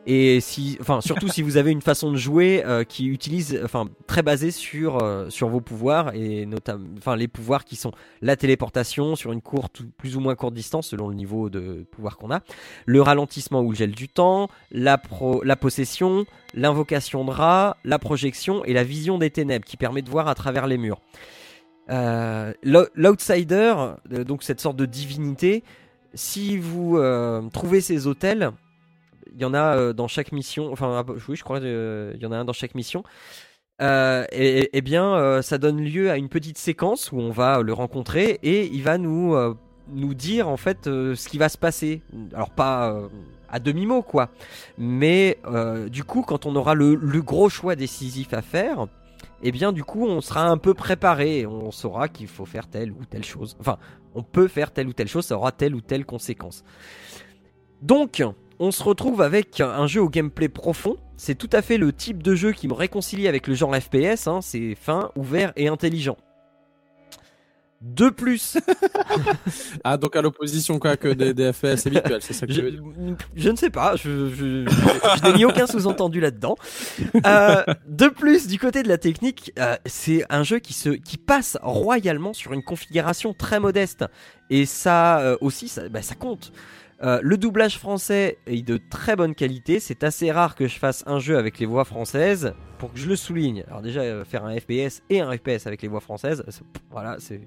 [0.07, 3.89] Et si, enfin, surtout si vous avez une façon de jouer euh, qui utilise, enfin,
[4.05, 7.91] très basée sur euh, sur vos pouvoirs et notamment, enfin, les pouvoirs qui sont
[8.21, 12.17] la téléportation sur une courte, plus ou moins courte distance selon le niveau de pouvoir
[12.17, 12.41] qu'on a,
[12.85, 14.97] le ralentissement ou le gel du temps, la
[15.55, 20.27] possession, l'invocation de rat, la projection et la vision des ténèbres qui permet de voir
[20.27, 21.01] à travers les murs.
[21.89, 23.73] Euh, L'outsider,
[24.09, 25.63] donc cette sorte de divinité,
[26.13, 26.99] si vous
[27.51, 28.51] trouvez ces hôtels
[29.33, 30.71] il y en a euh, dans chaque mission.
[30.71, 33.03] Enfin, ah, oui, je crois euh, y en a un dans chaque mission.
[33.81, 38.39] Euh, et, bien, ça donne lieu à une petite séquence où on va le rencontrer
[38.41, 39.35] et il va nous
[39.89, 42.01] nous dire en fait ce qui va se passer.
[42.33, 42.97] Alors pas
[43.49, 44.29] à demi mot quoi,
[44.77, 45.37] mais
[45.89, 48.87] du coup, quand on aura le, gros choix décisif à faire,
[49.43, 51.45] et eh bien du coup, on sera un peu préparé.
[51.45, 53.57] On saura qu'il faut faire telle ou telle chose.
[53.59, 53.77] Enfin,
[54.13, 56.63] on peut faire telle ou telle chose, ça aura telle ou telle conséquence.
[57.81, 58.23] Donc,
[58.59, 60.97] on se retrouve avec un jeu au gameplay profond.
[61.17, 64.27] C'est tout à fait le type de jeu qui me réconcilie avec le genre FPS.
[64.27, 64.39] Hein.
[64.41, 66.17] C'est fin, ouvert et intelligent.
[67.81, 68.57] De plus.
[69.83, 72.81] ah, donc à l'opposition quoi que des, FPS habituels, c'est ça que je, veux dire
[73.35, 74.65] je ne sais pas, je,
[75.23, 76.55] n'ai mis aucun sous-entendu là-dedans.
[77.27, 81.17] Euh, de plus, du côté de la technique, euh, c'est un jeu qui, se, qui
[81.17, 84.05] passe royalement sur une configuration très modeste.
[84.49, 86.53] Et ça euh, aussi, ça, bah, ça compte.
[87.03, 89.79] Euh, le doublage français est de très bonne qualité.
[89.79, 93.07] C'est assez rare que je fasse un jeu avec les voix françaises pour que je
[93.07, 93.63] le souligne.
[93.67, 96.43] Alors déjà euh, faire un FPS et un FPS avec les voix françaises,
[96.91, 97.41] voilà, c'est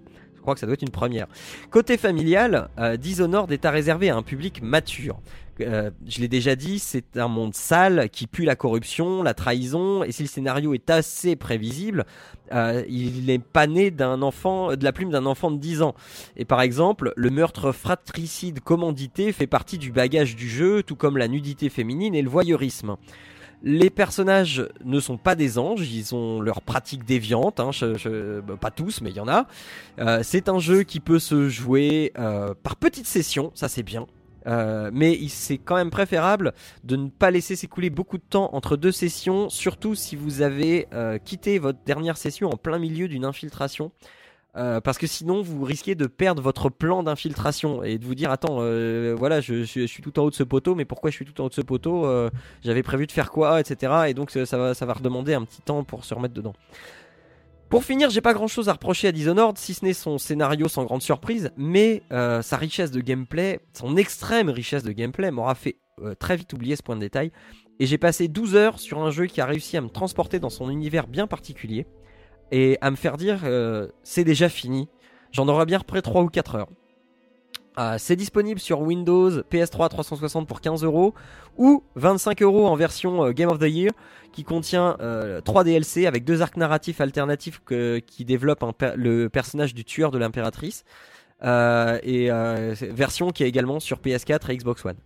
[0.48, 1.26] crois que ça doit être une première.
[1.70, 5.20] Côté familial, euh, Dishonored est à réserver à un public mature.
[5.60, 10.04] Euh, je l'ai déjà dit, c'est un monde sale qui pue la corruption, la trahison,
[10.04, 12.06] et si le scénario est assez prévisible,
[12.54, 15.94] euh, il n'est pas né d'un enfant, de la plume d'un enfant de 10 ans.
[16.36, 21.18] Et par exemple, le meurtre fratricide commandité fait partie du bagage du jeu, tout comme
[21.18, 22.96] la nudité féminine et le voyeurisme.
[23.62, 27.70] Les personnages ne sont pas des anges, ils ont leur pratique déviante, hein,
[28.46, 29.46] bah, pas tous, mais il y en a.
[29.98, 32.12] Euh, c'est un jeu qui peut se jouer
[32.62, 34.06] par petites sessions, ça c'est bien.
[34.48, 36.54] Euh, mais c'est quand même préférable
[36.84, 40.88] de ne pas laisser s'écouler beaucoup de temps entre deux sessions, surtout si vous avez
[40.92, 43.92] euh, quitté votre dernière session en plein milieu d'une infiltration.
[44.58, 48.30] Euh, parce que sinon vous risquez de perdre votre plan d'infiltration et de vous dire
[48.30, 48.56] attends
[49.16, 51.44] voilà je, suis tout en haut de ce poteau mais pourquoi je suis tout en
[51.44, 52.08] haut de ce poteau
[52.64, 55.62] j'avais prévu de faire quoi etc et donc ça va, ça va redemander un petit
[55.62, 56.54] temps pour se remettre dedans
[57.68, 60.68] pour finir, j'ai pas grand chose à reprocher à Dishonored, si ce n'est son scénario
[60.68, 65.54] sans grande surprise, mais euh, sa richesse de gameplay, son extrême richesse de gameplay m'aura
[65.54, 67.30] fait euh, très vite oublier ce point de détail.
[67.78, 70.48] Et j'ai passé 12 heures sur un jeu qui a réussi à me transporter dans
[70.48, 71.86] son univers bien particulier
[72.50, 74.88] et à me faire dire euh, c'est déjà fini.
[75.32, 76.68] J'en aurais bien repris 3 ou 4 heures.
[77.76, 81.14] Ah, c'est disponible sur Windows, PS3 360 pour 15 euros
[81.56, 83.92] ou 25 euros en version euh, Game of the Year
[84.32, 87.60] qui contient 3 euh, DLC avec deux arcs narratifs alternatifs
[88.06, 88.64] qui développent
[88.96, 90.84] le personnage du tueur de l'impératrice
[91.42, 92.30] et
[92.90, 94.96] version qui est également sur PS4 et Xbox One.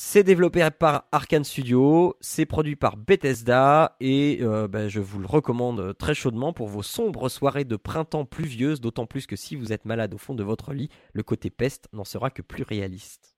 [0.00, 5.26] C'est développé par Arkane Studio, c'est produit par Bethesda et euh, ben, je vous le
[5.26, 9.72] recommande très chaudement pour vos sombres soirées de printemps pluvieuses, d'autant plus que si vous
[9.72, 13.36] êtes malade au fond de votre lit, le côté peste n'en sera que plus réaliste.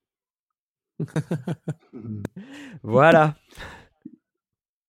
[2.83, 3.35] voilà.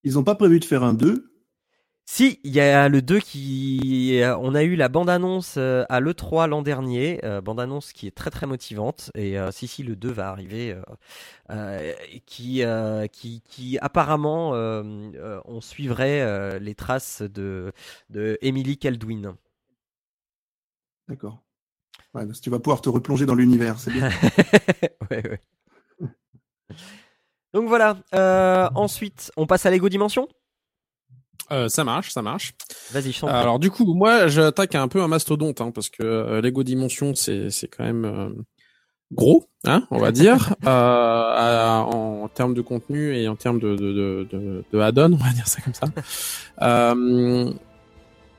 [0.05, 1.32] Ils n'ont pas prévu de faire un 2
[2.05, 4.20] si, il y a le 2 qui.
[4.20, 8.11] Euh, on a eu la bande-annonce euh, à l'E3 l'an dernier, euh, bande-annonce qui est
[8.11, 9.11] très très motivante.
[9.14, 10.76] Et si, si, le 2 va arriver,
[12.26, 12.62] qui,
[13.12, 17.72] qui, qui apparemment on suivrait les traces de,
[18.11, 19.34] de Emily Caldwin.
[21.09, 21.42] D'accord.
[22.14, 24.11] Ouais, parce que tu vas pouvoir te replonger dans l'univers, c'est bien.
[25.11, 25.40] ouais, ouais.
[27.53, 27.98] Donc voilà.
[28.14, 30.28] Euh, ensuite, on passe à Lego Dimension.
[31.51, 32.55] Euh, ça marche, ça marche.
[32.93, 33.28] Vas-y, prie.
[33.28, 37.14] Alors du coup, moi, j'attaque un peu un mastodonte, hein, parce que euh, Lego Dimension,
[37.14, 38.28] c'est c'est quand même euh,
[39.12, 43.74] gros, hein, on va dire, euh, à- en termes de contenu et en termes de
[43.76, 45.87] de de, de, de add-on, on va dire ça comme ça.
[46.62, 47.53] Euh,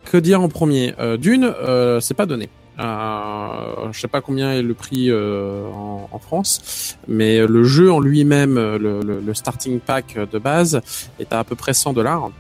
[0.06, 0.94] que dire en premier?
[1.00, 2.50] Euh, D'une, euh, c'est pas donné.
[2.80, 7.92] Euh, je sais pas combien est le prix euh, en, en France, mais le jeu
[7.92, 10.82] en lui-même, le, le, le starting pack de base,
[11.20, 12.32] est à à peu près 100 dollars.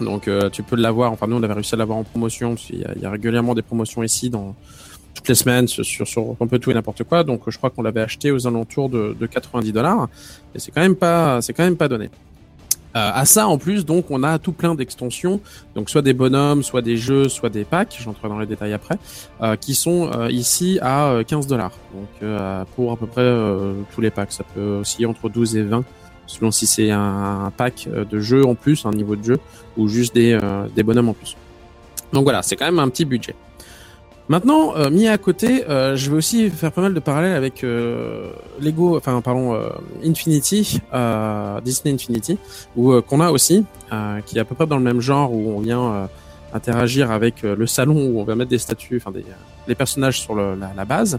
[0.00, 1.12] Donc euh, tu peux l'avoir.
[1.12, 2.54] Enfin nous on avait réussi à l'avoir en promotion.
[2.54, 4.54] qu'il y, a, il y a régulièrement des promotions ici dans
[5.14, 7.22] toutes les semaines sur, sur, un peu tout et n'importe quoi.
[7.24, 10.08] Donc je crois qu'on l'avait acheté aux alentours de, de 90 dollars.
[10.54, 12.10] Et c'est quand même pas, c'est quand même pas donné.
[12.96, 15.40] Euh, à ça en plus donc on a tout plein d'extensions.
[15.74, 17.98] Donc soit des bonhommes, soit des jeux, soit des packs.
[18.02, 18.98] J'entrerai dans les détails après.
[19.42, 21.72] euh, qui sont euh, ici à euh, 15 dollars.
[21.94, 24.32] Donc euh, pour à peu près euh, tous les packs.
[24.32, 25.84] Ça peut osciller entre 12 et 20
[26.26, 29.38] selon si c'est un, pack euh, de jeux en plus, un niveau de jeu
[29.76, 31.36] ou juste des, euh, des bonhommes en plus.
[32.12, 33.34] Donc voilà, c'est quand même un petit budget.
[34.28, 37.62] Maintenant, euh, mis à côté, euh, je vais aussi faire pas mal de parallèles avec
[37.62, 39.68] euh, Lego, enfin pardon, euh,
[40.02, 42.38] Infinity, euh, Disney Infinity,
[42.78, 43.66] euh, qu'on a aussi,
[44.24, 46.08] qui est à peu près dans le même genre où on vient
[46.52, 49.24] interagir avec le salon où on va mettre des statues, enfin des
[49.68, 51.18] les personnages sur le, la base.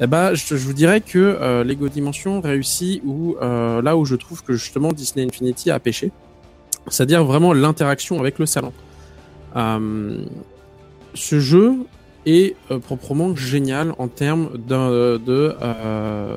[0.00, 4.04] Eh ben, je, je vous dirais que euh, Lego Dimension réussit où euh, là où
[4.04, 6.12] je trouve que justement Disney Infinity a pêché
[6.90, 8.72] c'est-à-dire vraiment l'interaction avec le salon.
[9.56, 10.24] Euh,
[11.14, 11.74] ce jeu
[12.26, 16.36] est euh, proprement génial en termes de euh,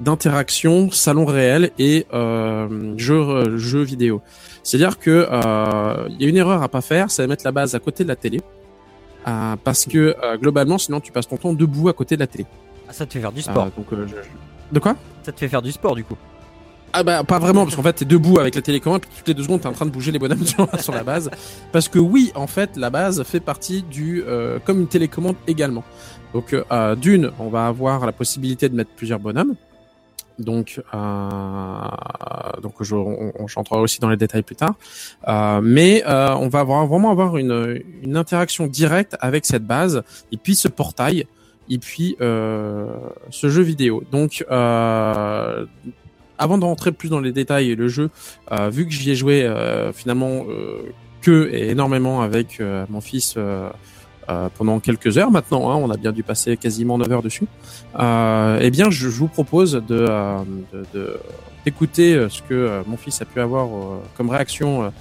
[0.00, 4.22] d'interaction salon réel et euh, jeu jeu vidéo.
[4.62, 7.52] C'est-à-dire que euh, il y a une erreur à pas faire, c'est de mettre la
[7.52, 8.40] base à côté de la télé.
[9.26, 12.26] Euh, parce que euh, globalement, sinon tu passes ton temps debout à côté de la
[12.26, 12.44] télé.
[12.88, 13.64] Ah, ça te fait faire du sport.
[13.66, 16.16] Euh, donc, euh, je- je- De quoi Ça te fait faire du sport du coup.
[16.96, 19.34] Ah bah pas vraiment parce qu'en fait t'es debout avec la télécommande puis toutes les
[19.34, 21.28] deux secondes t'es en train de bouger les bonhommes sur, sur la base.
[21.72, 25.82] Parce que oui en fait la base fait partie du euh, comme une télécommande également.
[26.32, 29.54] Donc euh, d'une on va avoir la possibilité de mettre plusieurs bonhommes.
[30.38, 31.78] Donc euh,
[32.62, 34.74] donc je, on, on j'entrerai aussi dans les détails plus tard.
[35.28, 40.02] Euh, mais euh, on va avoir, vraiment avoir une, une interaction directe avec cette base.
[40.32, 41.26] Et puis ce portail
[41.70, 42.86] et puis euh,
[43.30, 45.66] ce jeu vidéo donc euh,
[46.38, 48.10] avant de rentrer plus dans les détails et le jeu,
[48.52, 49.48] euh, vu que j'y ai joué
[49.94, 50.44] finalement
[51.22, 53.36] que et énormément avec mon fils
[54.30, 57.44] euh, pendant quelques heures maintenant, hein, on a bien dû passer quasiment 9 heures dessus,
[57.98, 60.38] euh, eh bien je, vous propose de, euh,
[60.94, 61.18] de-
[61.64, 63.68] d'écouter ce que mon fils a pu avoir
[64.16, 64.92] comme réaction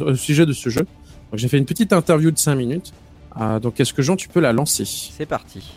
[0.00, 0.80] au sujet de ce jeu.
[1.30, 2.92] Donc j'ai fait une petite interview de 5 minutes.
[3.40, 4.84] Euh, donc est-ce que Jean, tu peux la lancer?
[4.84, 5.74] C'est parti.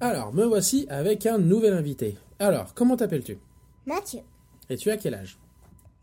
[0.00, 2.16] Alors, me voici avec un nouvel invité.
[2.38, 3.38] Alors, comment t'appelles-tu?
[3.86, 4.20] Mathieu,
[4.68, 5.38] Et tu as quel âge?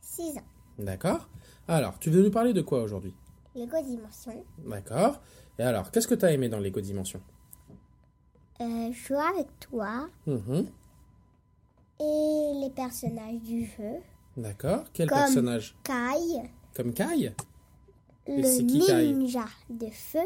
[0.01, 0.43] 6 ans.
[0.77, 1.27] D'accord.
[1.67, 3.13] Alors, tu veux nous parler de quoi aujourd'hui?
[3.55, 4.43] Lego Dimension.
[4.65, 5.19] D'accord.
[5.57, 7.19] Et alors, qu'est-ce que tu as aimé dans Lego Dimension
[8.61, 10.67] Euh, jouer avec toi Mhm.
[11.99, 13.95] et les personnages du jeu.
[14.37, 14.83] D'accord.
[14.93, 15.75] Quel Comme- personnage?
[15.83, 17.33] Kai, Comme Kai?
[18.37, 20.19] Le ninja de feu,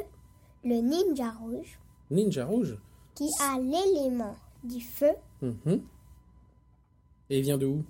[0.64, 1.80] le ninja rouge
[2.12, 2.78] Ninja Rouge
[3.16, 5.82] qui a l'élément du feu Mhm.
[7.30, 7.84] Et il vient de où?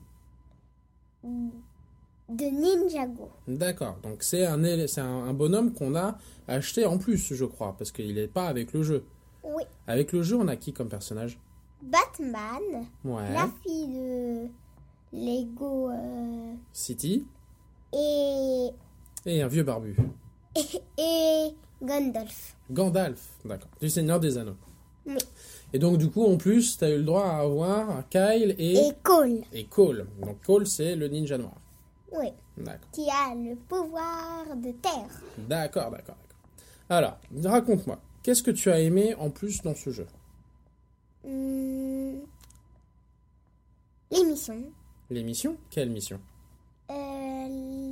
[2.30, 3.30] De Ninjago.
[3.48, 3.98] D'accord.
[4.02, 4.98] Donc, c'est un, un,
[5.28, 8.82] un bonhomme qu'on a acheté en plus, je crois, parce qu'il n'est pas avec le
[8.84, 9.06] jeu.
[9.44, 11.38] Oui, Avec le jeu, on a qui comme personnage?
[11.82, 13.34] Batman, Ouais.
[13.34, 14.48] la fille de
[15.12, 17.26] Lego euh, City.
[17.94, 18.70] et,
[19.26, 19.96] Et un vieux barbu.
[20.98, 21.48] et
[21.82, 22.56] Gandalf.
[22.72, 23.70] Gandalf, d'accord.
[23.82, 24.56] Du Seigneur des Anneaux.
[25.06, 25.18] Oui.
[25.74, 28.78] Et donc, du coup, en plus, tu as eu le droit à avoir Kyle et,
[28.78, 30.08] Et Cole, et Cole.
[30.22, 31.56] Donc, Cole, c'est le ninja noir.
[32.12, 32.90] oui, D'accord.
[32.92, 35.10] qui a le pouvoir de terre.
[35.38, 36.38] D'accord, d'accord, d'accord.
[36.90, 37.18] Alors,
[37.52, 40.06] raconte-moi, qu'est-ce que tu as aimé en plus dans ce jeu?
[41.26, 42.20] Hmm,
[44.12, 44.64] L'émission,
[45.10, 45.58] L'émission?
[45.70, 46.20] Quelle mission?
[46.92, 47.83] Euh, l-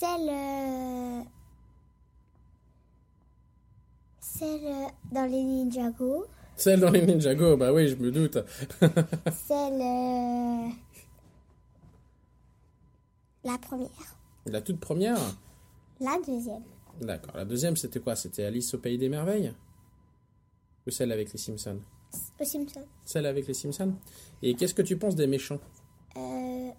[0.00, 1.22] celle, euh,
[4.18, 8.38] celle euh, dans les Ninjago, Celle dans les Ninjago, bah oui, je me doute.
[8.80, 10.68] celle, euh,
[13.44, 13.90] la première,
[14.46, 15.18] La toute première?
[16.00, 16.62] La deuxième,
[17.02, 17.36] D'accord.
[17.36, 18.16] La deuxième, c'était quoi?
[18.16, 19.52] C'était Alice au Pays des Merveilles?
[20.86, 21.80] Ou celle avec les Simpsons?
[22.40, 22.86] Aux Simpsons.
[23.04, 23.94] Celle avec les Simpsons?
[24.42, 25.60] Et qu'est-ce que tu penses des méchants?
[26.16, 26.70] Euh,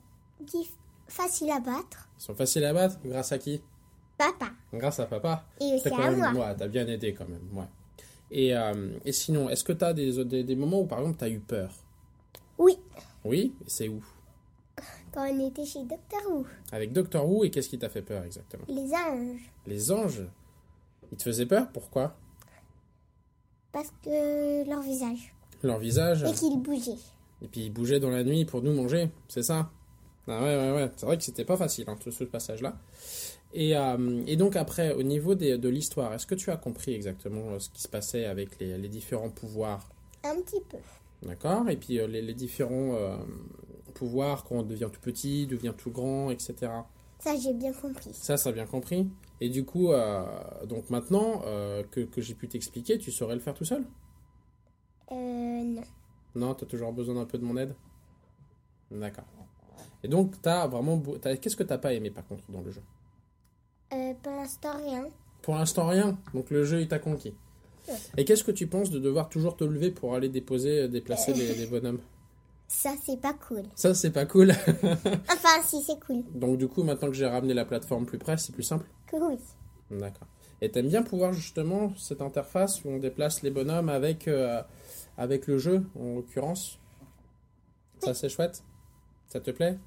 [1.11, 2.97] facile à battre, Ils sont faciles à battre?
[3.05, 3.61] Grâce à qui?
[4.17, 5.45] Papa, Grâce à papa?
[5.59, 6.33] Et aussi T'as quand à même...
[6.33, 6.47] moi.
[6.49, 7.65] Ouais, t'as bien aidé quand même, ouais.
[8.29, 11.17] Et, euh, et sinon, est-ce que tu as des, des, des moments où, par exemple,
[11.17, 11.73] tu as eu peur?
[12.57, 12.77] Oui,
[13.25, 13.53] Oui?
[13.65, 14.03] Et C'est où?
[15.13, 16.45] Quand on était chez Doctor Who.
[16.71, 18.63] Avec Doctor Who, et qu'est-ce qui t'a fait peur exactement?
[18.69, 19.51] Les anges.
[19.67, 20.21] Les anges?
[21.11, 21.67] Ils te faisaient peur?
[21.73, 22.15] Pourquoi?
[23.73, 25.33] Parce que leur visage.
[25.63, 26.23] Leur visage?
[26.23, 26.97] Et qu'ils bougeaient.
[27.41, 29.69] Et puis ils bougeaient dans la nuit pour nous manger, c'est ça?
[30.33, 30.91] Ah ouais, ouais, ouais.
[30.95, 32.77] C'est vrai que c'était pas facile, hein, tout ce passage-là.
[33.53, 36.93] Et, euh, et donc après, au niveau des- de l'histoire, est-ce que tu as compris
[36.93, 39.89] exactement euh, ce qui se passait avec les, les différents pouvoirs?
[40.23, 40.77] Un petit peu.
[41.23, 43.17] D'accord Et puis euh, les, les différents euh,
[43.93, 46.71] pouvoirs quand on devient tout petit, devient tout grand, etc.
[47.19, 48.11] Ça, j'ai bien compris.
[48.13, 49.07] Ça, ça a bien compris.
[49.41, 49.89] Et du coup,
[50.67, 51.41] donc maintenant
[51.91, 53.83] que, que j'ai pu t'expliquer, tu saurais le faire tout seul?
[55.11, 55.15] Euh,
[55.63, 55.83] non.
[56.35, 57.75] Non, t'as toujours besoin d'un peu de mon aide?
[58.91, 59.25] D'accord.
[60.03, 61.01] Et donc, t'as vraiment...
[61.41, 62.81] Qu'est-ce que t'as pas aimé par contre dans le jeu?
[63.93, 65.05] Euh, pour l'instant, rien.
[65.41, 66.17] Pour l'instant, rien.
[66.33, 67.33] Donc le jeu, il t'a conquis.
[67.87, 67.95] Ouais.
[68.17, 71.33] Et qu'est-ce que tu penses de devoir toujours te lever pour aller déposer, euh, déplacer
[71.33, 71.99] les, les bonhommes?
[72.67, 73.63] Ça, c'est pas cool.
[73.75, 74.51] Ça, c'est pas cool.
[75.29, 76.23] Enfin, si, c'est cool.
[76.33, 78.85] Donc du coup, maintenant que j'ai ramené la plateforme plus près, c'est plus simple?
[79.11, 79.37] Oui.
[79.89, 80.27] D'accord.
[80.61, 84.61] Et t'aimes bien pouvoir justement cette interface où on déplace les bonhommes avec, euh,
[85.17, 86.79] avec le jeu, en l'occurrence?
[87.99, 88.63] Ça, c'est chouette?
[89.27, 89.77] Ça te plaît?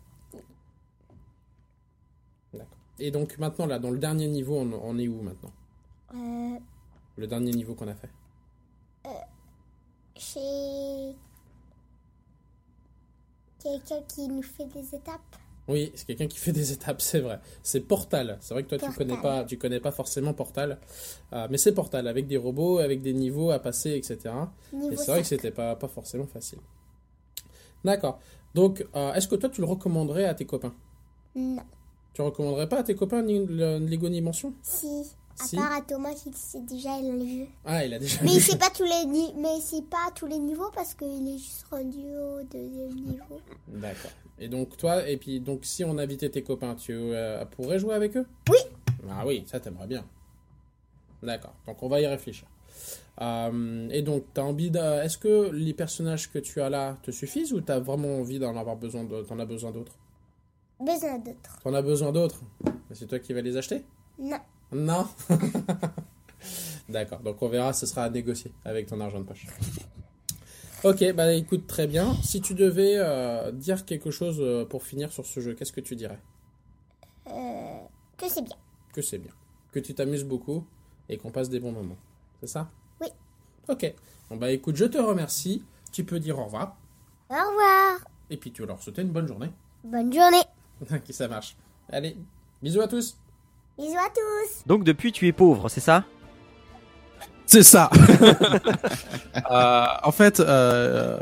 [2.99, 5.53] Et donc maintenant, là, dans le dernier niveau, on, on est où maintenant
[6.15, 6.59] Euh,
[7.17, 8.11] Le dernier niveau qu'on a fait
[10.17, 11.13] chez
[13.61, 15.21] quelqu'un qui nous fait des étapes.
[15.67, 17.41] Oui, c'est quelqu'un qui fait des étapes, c'est vrai.
[17.65, 18.39] C'est Portal.
[18.41, 19.07] C'est vrai que toi, tu Portal.
[19.09, 20.79] connais pas, tu connais pas forcément Portal,
[21.33, 24.33] Euh, mais c'est Portal avec des robots, avec des niveaux à passer, etc.
[24.73, 25.37] Niveau Et c'est vrai que 5.
[25.37, 26.61] c'était pas, pas forcément facile.
[27.85, 28.21] D'accord.
[28.55, 30.75] Donc, euh, est-ce que toi, tu le recommanderais à tes copains?
[31.35, 31.63] Non.
[32.15, 34.87] Tu recommanderais pas à tes copains Lego Dimension Si.
[35.41, 35.57] À Si.
[35.57, 37.47] part à Thomas qui sait déjà le jeu.
[37.65, 38.37] Ah, il a déjà Mais vu.
[38.37, 41.67] il sait pas tous les mais c'est pas tous les niveaux parce qu'il est juste
[41.73, 43.41] rendu au deuxième niveau.
[43.67, 44.13] D'accord.
[44.39, 47.95] Et donc, toi, et puis, donc, si on invitait tes copains, tu euh, pourrais jouer
[47.97, 48.27] avec eux?
[48.49, 48.59] Oui.
[49.11, 50.05] Ah oui, ça t'aimerais bien.
[51.21, 51.55] D'accord.
[51.67, 52.47] Donc, on va y réfléchir.
[53.21, 54.79] Euh, et donc, t'as envie de...
[55.05, 58.57] Est-ce que les personnages que tu as là te suffisent ou t'as vraiment envie d'en
[58.57, 59.23] avoir besoin de...
[59.23, 59.97] T'en as besoin d'autres?
[60.81, 61.59] Besoin d'autres.
[61.63, 63.85] T'en as besoin d'autres Mais C'est toi qui vas les acheter?
[64.19, 64.41] Non.
[64.73, 65.07] Non
[66.89, 69.47] D'accord, donc on verra, ce sera à négocier avec ton argent de poche.
[70.85, 72.15] Ok, bah écoute, très bien.
[72.23, 75.81] Si tu devais euh, dire quelque chose euh, pour finir sur ce jeu, qu'est-ce que
[75.81, 76.21] tu dirais?
[77.29, 77.79] Euh,
[78.19, 78.57] que c'est bien.
[78.93, 79.33] Que c'est bien,
[79.73, 80.63] que tu t'amuses beaucoup
[81.09, 81.97] et qu'on passe des bons moments.
[82.41, 82.69] C'est ça?
[83.01, 83.09] Oui.
[83.69, 83.95] Ok.
[84.29, 85.65] Bon bah écoute, je te remercie.
[85.91, 86.77] Tu peux dire au revoir.
[87.31, 88.01] Au revoir.
[88.29, 89.51] Et puis tu veux leur souhaiter une bonne journée.
[89.85, 90.43] Bonne journée.
[90.91, 91.57] ok, ça marche.
[91.91, 92.17] Allez,
[92.63, 93.17] bisous à tous.
[93.79, 94.63] Bisous à tous.
[94.67, 96.05] Donc depuis tu es pauvre, c'est ça?
[97.47, 97.91] C'est ça.
[99.51, 101.19] Euh, en fait, euh,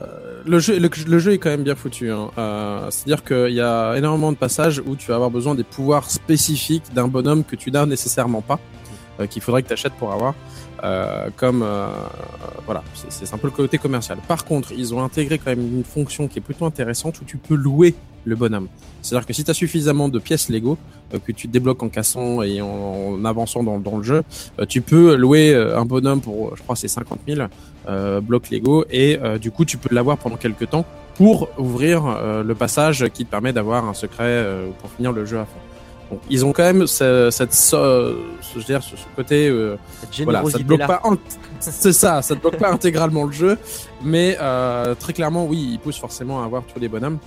[0.46, 2.10] le, jeu, le, le jeu est quand même bien foutu.
[2.10, 2.30] Hein.
[2.38, 6.08] Euh, C'est-à-dire qu'il y a énormément de passages où tu vas avoir besoin des pouvoirs
[6.10, 8.60] spécifiques d'un bonhomme que tu n'as nécessairement pas,
[9.30, 10.34] qu'il faudrait que tu achètes pour avoir.
[10.84, 11.86] Euh, comme euh,
[12.66, 14.18] voilà, c'est un peu le côté commercial.
[14.26, 17.36] Par contre, ils ont intégré quand même une fonction qui est plutôt intéressante où tu
[17.36, 17.94] peux louer
[18.24, 18.68] le bonhomme.
[19.00, 20.78] C'est-à-dire que si tu as suffisamment de pièces Lego
[21.12, 24.22] euh, que tu débloques en cassant et en, avançant dans, dans le jeu,
[24.58, 27.48] euh, tu peux louer euh, un bonhomme pour, je crois, c'est 50 000
[27.88, 30.84] euh, blocs Lego et euh, du coup tu peux l'avoir pendant quelques temps
[31.16, 35.24] pour ouvrir euh, le passage qui te permet d'avoir un secret euh, pour finir le
[35.24, 35.58] jeu à fond.
[36.12, 38.14] Donc ils ont quand même ce, cette ce-
[38.52, 39.76] je veux dire ce, ce côté euh,
[40.24, 41.02] voilà, ça te bloque pas
[41.60, 43.58] c'est ça, ça te bloque pas intégralement le jeu,
[44.04, 47.18] mais euh, très clairement oui, il pousse forcément à avoir tous les bonhommes.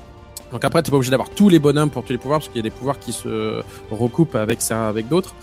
[0.51, 2.57] Donc après, t'es pas obligé d'avoir tous les bonhommes pour tous les pouvoirs parce qu'il
[2.57, 5.33] y a des pouvoirs qui se recoupent avec ça, avec d'autres.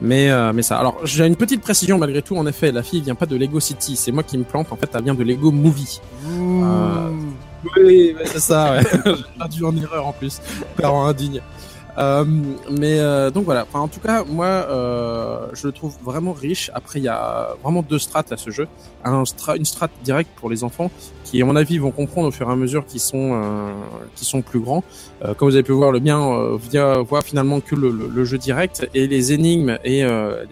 [0.00, 0.78] Mais euh, mais ça.
[0.78, 2.36] Alors j'ai une petite précision malgré tout.
[2.36, 3.96] En effet, la fille vient pas de Lego City.
[3.96, 4.68] C'est moi qui me plante.
[4.70, 6.00] En fait, elle vient de Lego Movie.
[6.30, 7.10] Euh,
[7.76, 8.74] oui, c'est ça.
[8.76, 8.82] Ouais.
[9.04, 10.40] j'ai perdu en erreur en plus.
[10.76, 11.40] Parent indigne.
[11.98, 12.24] Euh,
[12.70, 13.66] mais euh, donc voilà.
[13.68, 16.70] Enfin, en tout cas, moi, euh, je le trouve vraiment riche.
[16.74, 18.66] Après, il y a vraiment deux strates à ce jeu.
[19.04, 20.90] Un stra- une strate directe pour les enfants
[21.24, 23.72] qui, à mon avis, vont comprendre au fur et à mesure qu'ils sont euh,
[24.16, 24.84] qui sont plus grands.
[25.24, 26.00] Euh, comme vous avez pu voir, le
[26.32, 30.00] euh, vient voit finalement que le, le- jeu direct et les énigmes et,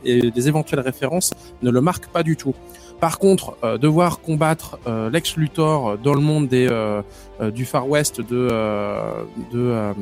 [0.05, 1.31] et les éventuelles références
[1.63, 2.55] ne le marquent pas du tout.
[3.01, 7.01] Par contre, euh, devoir combattre euh, Lex Luthor dans le monde des euh,
[7.41, 9.23] euh, du Far West de euh,
[9.53, 9.93] de euh,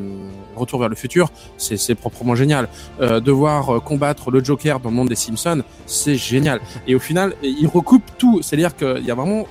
[0.57, 2.69] Retour vers le futur, c'est proprement génial.
[3.01, 6.61] Euh, devoir euh, combattre le Joker dans le monde des Simpsons, c'est génial.
[6.89, 8.43] Et au final, ils recoupent tout.
[8.43, 9.47] C'est-à-dire qu'il y a vraiment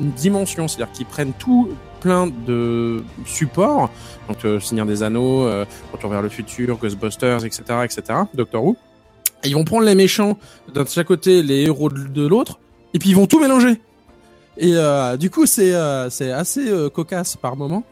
[0.00, 3.90] une dimension, c'est-à-dire qu'ils prennent tout plein de supports,
[4.28, 8.02] donc euh, Seigneur des Anneaux, euh, Retour vers le futur, Ghostbusters, etc., etc.,
[8.34, 8.76] Doctor Who.
[9.42, 10.38] Et ils vont prendre les méchants
[10.72, 12.58] d'un de chaque côté, les héros de l'autre,
[12.94, 13.80] et puis ils vont tout mélanger.
[14.56, 17.84] Et euh, du coup, c'est euh, assez euh, cocasse par moment.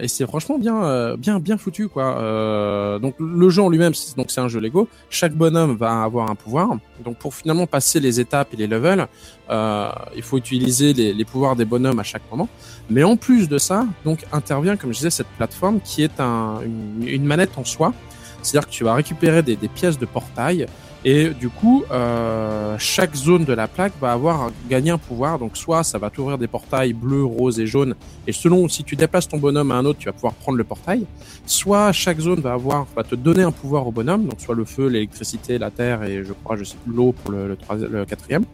[0.00, 2.98] Et c'est franchement bien, bien, bien foutu quoi.
[3.00, 4.88] Donc le jeu en lui-même, donc c'est un jeu Lego.
[5.08, 6.70] Chaque bonhomme va avoir un pouvoir.
[7.04, 9.06] Donc pour finalement passer les étapes et les levels,
[9.50, 12.48] il faut utiliser les, pouvoirs des bonhommes à chaque moment.
[12.88, 16.60] Mais en plus de ça, donc intervient, comme je disais, cette plateforme qui est un,
[16.64, 17.92] une, une manette en soi.
[18.42, 20.66] C'est-à-dire que tu vas récupérer des, des pièces de portail
[21.04, 25.38] et du coup, euh, chaque zone de la plaque va avoir gagné un pouvoir.
[25.38, 27.94] Donc soit ça va t'ouvrir des portails bleus, roses et jaunes.
[28.26, 30.64] Et selon si tu déplaces ton bonhomme à un autre, tu vas pouvoir prendre le
[30.64, 31.06] portail.
[31.46, 34.26] Soit chaque zone va avoir va te donner un pouvoir au bonhomme.
[34.26, 37.32] Donc soit le feu, l'électricité, la terre et je crois je sais plus l'eau pour
[37.32, 37.56] le,
[37.90, 38.44] le, quatrième.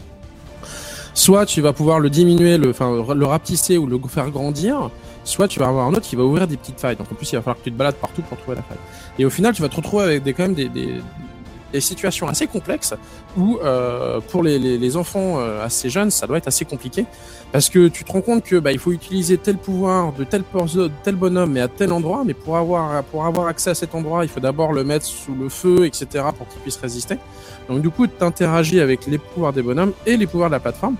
[1.14, 4.90] Soit tu vas pouvoir le diminuer, le, enfin le rapetisser ou le faire grandir.
[5.24, 6.94] Soit tu vas avoir un autre qui va ouvrir des petites failles.
[6.94, 8.78] Donc en plus il va falloir que tu te balades partout pour trouver la faille.
[9.18, 10.70] Et au final tu vas te retrouver avec des quand même des,
[11.72, 12.94] des situations assez complexes
[13.36, 17.06] où euh, pour les, les, les enfants euh, assez jeunes ça doit être assez compliqué.
[17.52, 20.43] Parce que tu te rends compte que bah, il faut utiliser tel pouvoir de tel
[20.43, 22.22] de tel bonhomme mais à tel endroit.
[22.24, 25.34] Mais pour avoir pour avoir accès à cet endroit il faut d'abord le mettre sous
[25.34, 27.18] le feu etc pour qu'il puisse résister.
[27.68, 30.60] Donc du coup tu interagis avec les pouvoirs des bonhommes et les pouvoirs de la
[30.60, 30.97] plateforme.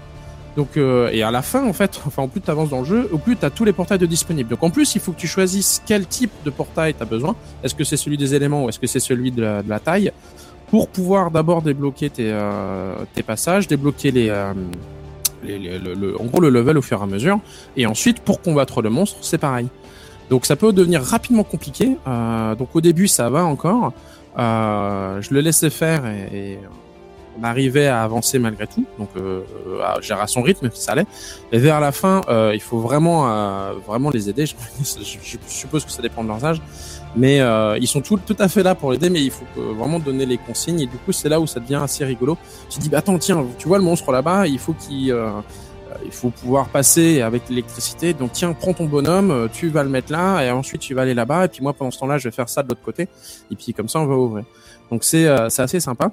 [0.56, 2.86] Donc euh, et à la fin en fait enfin au plus tu avances dans le
[2.86, 4.51] jeu au plus tu as tous les portails de disponibles.
[4.51, 7.36] Donc en plus il faut que tu choisisses quel type de portail tu as besoin.
[7.62, 10.10] Est-ce que c'est celui des éléments ou est-ce que c'est celui de la taille?
[10.70, 14.52] Pour pouvoir d'abord débloquer tes, euh, tes passages, débloquer les, euh,
[15.44, 17.38] les, les- le, le- en gros le level au fur et à mesure,
[17.76, 19.68] et ensuite pour combattre le monstre, c'est pareil.
[20.30, 21.97] Donc ça peut devenir rapidement compliqué.
[22.06, 23.93] Euh, donc au début ça va encore,
[24.38, 26.59] euh, je le laissais faire et, et
[27.38, 29.43] on arrivait à avancer malgré tout, donc euh,
[29.84, 31.06] à gérer à son rythme, ça allait.
[31.52, 34.47] Et vers la fin, euh, il faut vraiment euh, vraiment les aider.
[34.47, 36.60] Je, je- je suppose que ça dépend de leur âge
[37.16, 39.60] mais euh, ils sont tout, tout à fait là pour l'aider, mais il faut que-
[39.60, 40.80] vraiment donner les consignes.
[40.80, 42.36] Et du coup, c'est là où ça devient assez rigolo.
[42.68, 45.94] Tu dis, bah, attends, tiens, tu vois le monstre là-bas, il faut qu'il, euh, euh,
[46.05, 48.12] il faut pouvoir passer avec l'électricité.
[48.12, 51.02] Donc tiens, prends ton bonhomme, euh, tu vas le mettre là, et ensuite tu vas
[51.02, 51.47] aller là-bas.
[51.47, 53.09] Et puis moi, pendant ce temps-là, je vais faire ça de l'autre côté.
[53.51, 54.44] Et puis comme ça, on va ouvrir.
[54.90, 56.10] Donc c'est, euh, c'est assez sympa.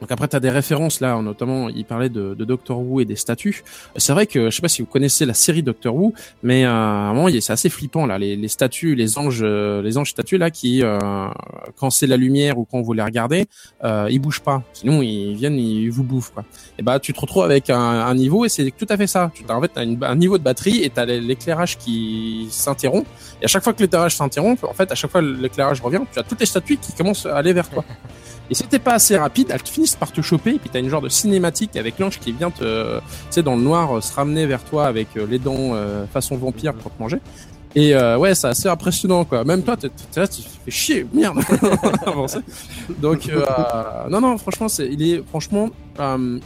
[0.00, 3.04] Donc après, tu as des références là, notamment, il parlait de, de Doctor Who et
[3.04, 3.62] des statues.
[3.96, 6.70] C'est vrai que, je sais pas si vous connaissez la série Doctor Who, mais euh,
[6.70, 9.82] à un moment, il est- c'est assez flippant là, les, les statues, les anges, euh,
[9.82, 10.98] les anges statues là, qui, euh,
[11.76, 13.46] quand c'est la lumière ou quand vous les regardez,
[13.84, 14.62] euh, ils bougent pas.
[14.72, 16.44] Sinon, ils viennent, ils vous bouffent quoi.
[16.78, 19.30] Et bah, tu te retrouves avec un, un niveau et c'est tout à fait ça.
[19.34, 23.06] Tu as en fait t'as une- un niveau de batterie et t'as l'éclairage qui s'interrompt.
[23.42, 26.18] Et à chaque fois que l'éclairage s'interrompt, en fait, à chaque fois l'éclairage revient, tu
[26.18, 27.84] as toutes les statues qui commencent à aller vers toi.
[28.50, 30.88] Et si t'es pas assez rapide, elles finissent par te choper, et puis t'as une
[30.88, 34.12] genre de cinématique avec l'ange qui vient te, tu sais, dans le noir, euh, se
[34.12, 37.18] ramener vers toi avec euh, les dents euh, façon vampire pour te manger.
[37.76, 39.44] Et euh, ouais, c'est assez impressionnant, quoi.
[39.44, 41.38] Même toi, t'es là, tu fais chier, merde.
[43.00, 43.30] Donc,
[44.10, 45.70] non, non, franchement, c'est, il est, franchement,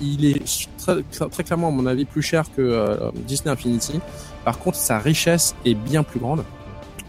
[0.03, 4.01] il est très, très, clairement, à mon avis, plus cher que Disney Infinity.
[4.45, 6.45] Par contre, sa richesse est bien plus grande.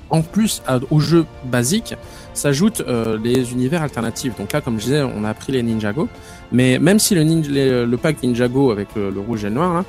[0.10, 1.96] En plus, au jeu basique,
[2.36, 4.38] s'ajoutent euh, les univers alternatifs.
[4.38, 6.08] Donc là, comme je disais, on a appris les Ninjago.
[6.52, 9.74] Mais même si le, ninja, le pack Ninjago avec le, le rouge et le noir,
[9.74, 9.86] là,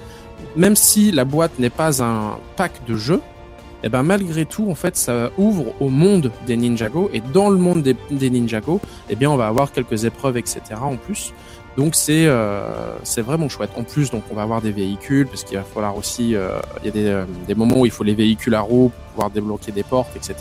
[0.56, 3.20] même si la boîte n'est pas un pack de jeux,
[3.82, 7.10] eh ben malgré tout, en fait, ça ouvre au monde des Ninjago.
[7.12, 10.60] Et dans le monde des, des Ninjago, eh bien, on va avoir quelques épreuves, etc.
[10.81, 11.32] en plus.
[11.77, 13.70] Donc c'est euh, c'est vraiment chouette.
[13.77, 16.86] En plus, donc on va avoir des véhicules parce qu'il va falloir aussi, euh, il
[16.86, 19.31] y a des, euh, des moments où il faut les véhicules à roues pour pouvoir
[19.31, 20.35] débloquer des portes, etc.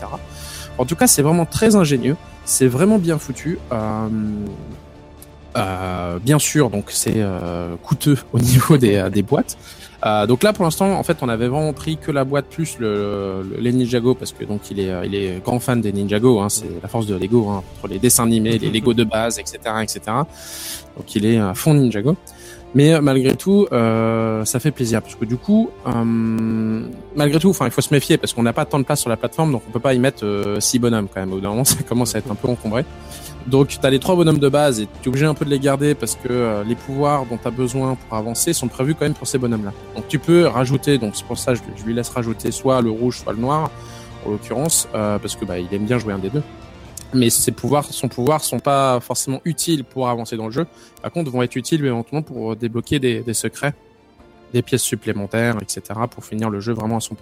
[0.78, 2.16] En tout cas, c'est vraiment très ingénieux.
[2.44, 3.58] C'est vraiment bien foutu.
[3.72, 4.08] Euh,
[5.56, 9.56] euh, bien sûr, donc c'est euh, coûteux au niveau des, boîtes.
[10.28, 13.42] Donc là, pour l'instant, en fait, on avait vraiment pris que la boîte plus le,
[13.42, 16.38] le- les Ninjago parce que donc il est, il est grand fan des Ninjago.
[16.40, 19.40] Hein, c'est la force de Lego hein, entre les dessins animés, les Lego de base,
[19.40, 20.00] etc., etc.
[20.96, 22.16] Donc il est à fond Ninjago.
[22.74, 27.50] Mais euh, malgré tout, euh, ça fait plaisir parce que du coup, euh, malgré tout,
[27.50, 29.52] enfin, il faut se méfier parce qu'on n'a pas tant de place sur la plateforme,
[29.52, 31.32] donc on peut pas y mettre euh, six bonhommes quand même.
[31.32, 32.84] Au bout d'un moment, ça commence à être un peu encombré.
[33.46, 35.50] Donc tu as les trois bonhommes de base et tu es obligé un peu de
[35.50, 39.04] les garder parce que les pouvoirs dont tu as besoin pour avancer sont prévus quand
[39.04, 39.72] même pour ces bonhommes-là.
[39.94, 42.90] Donc tu peux rajouter, donc c'est pour ça je, je lui laisse rajouter soit le
[42.90, 43.70] rouge, soit le noir,
[44.26, 46.42] en l'occurrence, parce que bah, il aime bien jouer un des deux.
[47.16, 50.66] Mais ses pouvoirs, son pouvoir sont pas forcément utiles pour avancer dans le jeu.
[51.02, 53.74] Par contre, vont être utiles éventuellement pour débloquer des, des secrets,
[54.52, 55.82] des pièces supplémentaires, etc.
[56.10, 57.12] pour finir le jeu vraiment à 100%.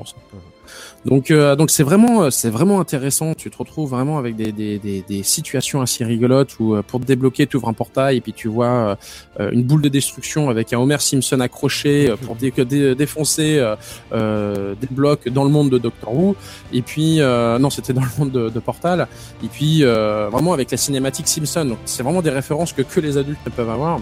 [1.05, 3.35] Donc, euh, donc c'est vraiment, c'est vraiment intéressant.
[3.35, 7.01] Tu te retrouves vraiment avec des, des, des, des situations assez rigolotes où euh, pour
[7.01, 8.97] te débloquer, tu ouvres un portail et puis tu vois
[9.41, 13.59] euh, une boule de destruction avec un Homer Simpson accroché euh, pour dé- dé- défoncer
[13.59, 13.77] euh,
[14.13, 16.37] euh, des blocs dans le monde de Doctor Who.
[16.73, 19.07] Et puis, euh, non, c'était dans le monde de, de Portal.
[19.43, 21.65] Et puis, euh, vraiment avec la cinématique Simpson.
[21.67, 24.01] Donc, c'est vraiment des références que que les adultes ne peuvent avoir.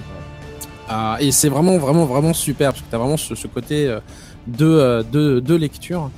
[0.93, 4.01] Euh, et c'est vraiment, vraiment, vraiment super parce que tu as vraiment ce, côté euh,
[4.47, 6.10] de, euh, de, de lecture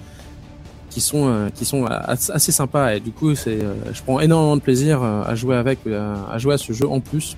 [0.91, 2.95] qui sont, qui sont assez sympas.
[2.95, 6.73] Et du coup, je prends énormément de plaisir à jouer avec, à jouer à ce
[6.73, 7.37] jeu en plus.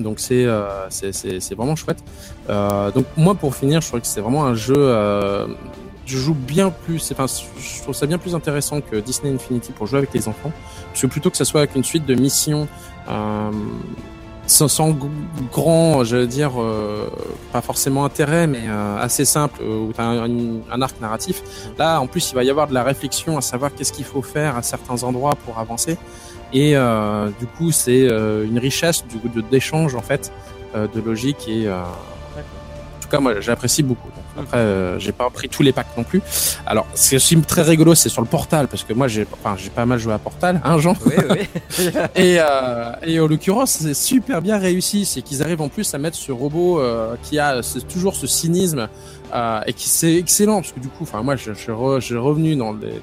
[0.00, 0.44] Donc c'est
[0.90, 2.02] c'est vraiment chouette.
[2.48, 4.74] Donc moi pour finir, je trouve que c'est vraiment un jeu.
[6.04, 7.12] Je joue bien plus.
[7.12, 10.50] Enfin, je trouve ça bien plus intéressant que Disney Infinity pour jouer avec les enfants,
[10.88, 12.66] parce que plutôt que ça soit avec une suite de missions.
[14.46, 14.96] Sans, sans
[15.52, 17.08] grand, je veux dire, euh,
[17.52, 20.30] pas forcément intérêt, mais euh, assez simple, euh, où tu as un,
[20.70, 21.42] un arc narratif.
[21.78, 24.22] Là, en plus, il va y avoir de la réflexion à savoir qu'est-ce qu'il faut
[24.22, 25.96] faire à certains endroits pour avancer.
[26.54, 30.32] Et euh, du coup, c'est euh, une richesse du coup de d'échange en fait,
[30.76, 31.82] euh, de logique et en
[33.00, 34.08] tout cas, moi, j'apprécie beaucoup.
[34.38, 36.20] Après, euh, j'ai pas pris tous les packs non plus.
[36.66, 39.56] Alors, ce qui est très rigolo, c'est sur le Portal, parce que moi, j'ai, enfin,
[39.56, 40.94] j'ai pas mal joué à Portal, hein, Jean.
[41.06, 41.48] Oui, oui.
[42.16, 45.04] Et, euh, et en l'occurrence, c'est super bien réussi.
[45.04, 47.60] C'est qu'ils arrivent en plus à mettre ce robot euh, qui a
[47.92, 48.88] toujours ce cynisme
[49.34, 52.06] euh, et qui c'est excellent parce que du coup, enfin moi, je, je, re- je
[52.06, 53.00] suis revenu dans les, les-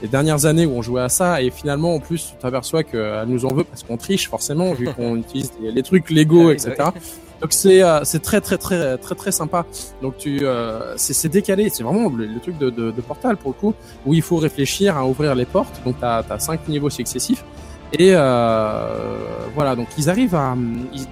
[0.00, 3.24] les dernières années où on jouait à ça et finalement, en plus, tu t'aperçois qu'elle
[3.26, 6.46] nous en veut parce qu'on triche forcément vu qu'on utilise les, les trucs Lego, Ah
[6.46, 6.74] oui, etc.
[6.94, 7.00] oui.
[7.40, 9.64] Donc c'est euh, c'est très très très très très sympa.
[10.02, 13.60] Donc tu euh, c'est décalé, c'est vraiment le, truc de, de, de Portal pour le
[13.60, 13.74] coup
[14.06, 15.80] où il faut réfléchir à ouvrir les portes.
[15.84, 17.44] Donc t'as as cinq niveaux successifs
[17.92, 19.18] et euh,
[19.54, 20.54] voilà donc ils arrivent à
[20.92, 21.06] ils,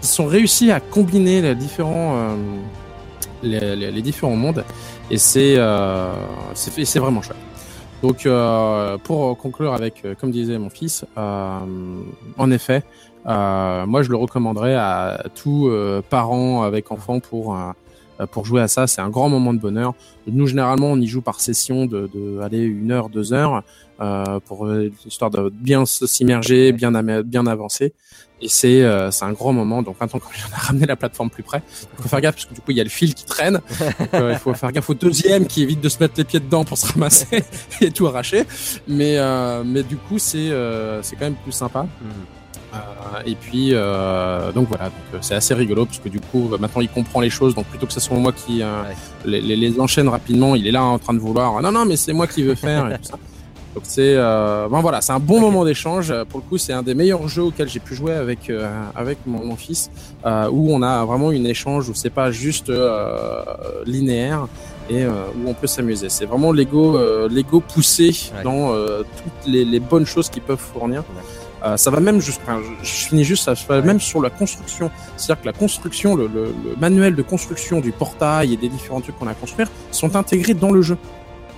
[0.00, 2.36] sont réussis à combiner les différents
[3.42, 4.64] les, les, les différents mondes
[5.10, 6.12] et c'est euh,
[6.54, 7.36] c'est vraiment chouette.
[8.02, 11.58] Donc euh, pour conclure avec comme disait mon fils, euh,
[12.36, 12.82] en effet.
[13.26, 18.60] Euh, moi, je le recommanderais à tous euh, parents avec enfants pour euh, pour jouer
[18.60, 18.86] à ça.
[18.86, 19.94] C'est un grand moment de bonheur.
[20.26, 23.62] Nous, généralement, on y joue par session de, de aller une heure, deux heures,
[24.00, 26.90] euh, pour euh, histoire de bien s'immerger, bien
[27.22, 27.92] bien avancer.
[28.40, 29.82] Et c'est euh, c'est un grand moment.
[29.82, 31.62] Donc maintenant, quand on a ramené la plateforme plus près,
[31.98, 33.54] il faut faire gaffe parce que du coup, il y a le fil qui traîne.
[33.54, 36.40] Donc, euh, il faut faire gaffe au deuxième qui évite de se mettre les pieds
[36.40, 37.42] dedans pour se ramasser
[37.80, 38.44] et tout arracher.
[38.86, 41.80] Mais euh, mais du coup, c'est euh, c'est quand même plus sympa.
[41.80, 42.08] Euh,
[43.26, 46.80] et puis euh, donc voilà, donc euh, c'est assez rigolo parce que du coup maintenant
[46.82, 47.54] il comprend les choses.
[47.54, 48.94] Donc plutôt que ce soit moi qui euh, Ouais.
[49.24, 51.60] les, les, les enchaîne rapidement, il est là en train de vouloir.
[51.62, 52.90] Non non mais c'est moi qui veux faire.
[52.92, 53.18] et tout ça.
[53.74, 56.12] Donc c'est euh, bon voilà, c'est un bon moment d'échange.
[56.30, 59.18] Pour le coup, c'est un des meilleurs jeux auxquels j'ai pu jouer avec euh, avec
[59.26, 59.90] mon, mon fils,
[60.26, 63.42] euh, où on a vraiment une échange où c'est pas juste euh,
[63.86, 64.46] linéaire
[64.90, 66.08] et euh, où on peut s'amuser.
[66.08, 68.42] C'est vraiment Lego euh, Lego poussé Ouais.
[68.42, 71.04] dans euh, toutes les, les bonnes choses qu'ils peuvent fournir.
[71.64, 74.30] Euh, ça va même juste, enfin, je, je finis juste, ça va même sur la
[74.30, 74.90] construction.
[75.16, 79.00] C'est-à-dire que la construction, le, le, le manuel de construction du portail et des différents
[79.00, 80.96] trucs qu'on a à construire sont intégrés dans le jeu.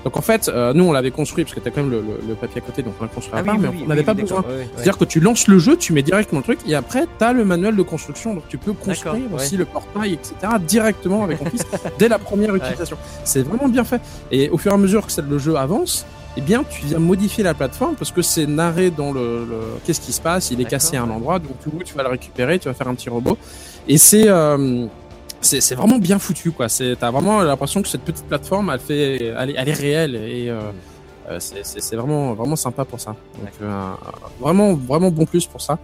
[0.04, 2.62] Donc en fait, euh, nous on l'avait construit parce que t'as quand même le, papier
[2.62, 4.06] à côté, donc on l'a construit à Ah part, oui, mais oui, on n'avait oui,
[4.06, 4.44] pas besoin.
[4.74, 7.44] C'est-à-dire que tu lances le jeu, tu mets directement le truc, et après t'as le
[7.44, 10.34] manuel de construction, donc tu peux construire aussi le portail, etc.
[10.66, 11.66] directement avec ton fils
[11.98, 12.96] dès la première utilisation.
[13.24, 14.00] C'est vraiment bien fait.
[14.30, 16.06] Et au fur et à mesure que le jeu avance,
[16.36, 20.00] eh bien, tu viens modifier la plateforme parce que c'est narré dans le, le- qu'est-ce
[20.00, 20.50] qui se passe.
[20.50, 22.74] Il est cassé à un endroit, donc du coup, tu vas le récupérer, tu vas
[22.74, 23.36] faire un petit robot.
[23.88, 24.86] Et c'est euh,
[25.40, 26.68] c'est vraiment bien foutu, quoi.
[26.68, 30.14] C'est t'as vraiment l'impression que cette petite plateforme, elle fait, elle est, elle est réelle
[30.16, 30.60] et euh,
[31.30, 33.16] euh, c'est vraiment vraiment sympa pour ça.
[33.38, 33.90] Donc euh,
[34.38, 35.78] vraiment vraiment bon plus pour ça.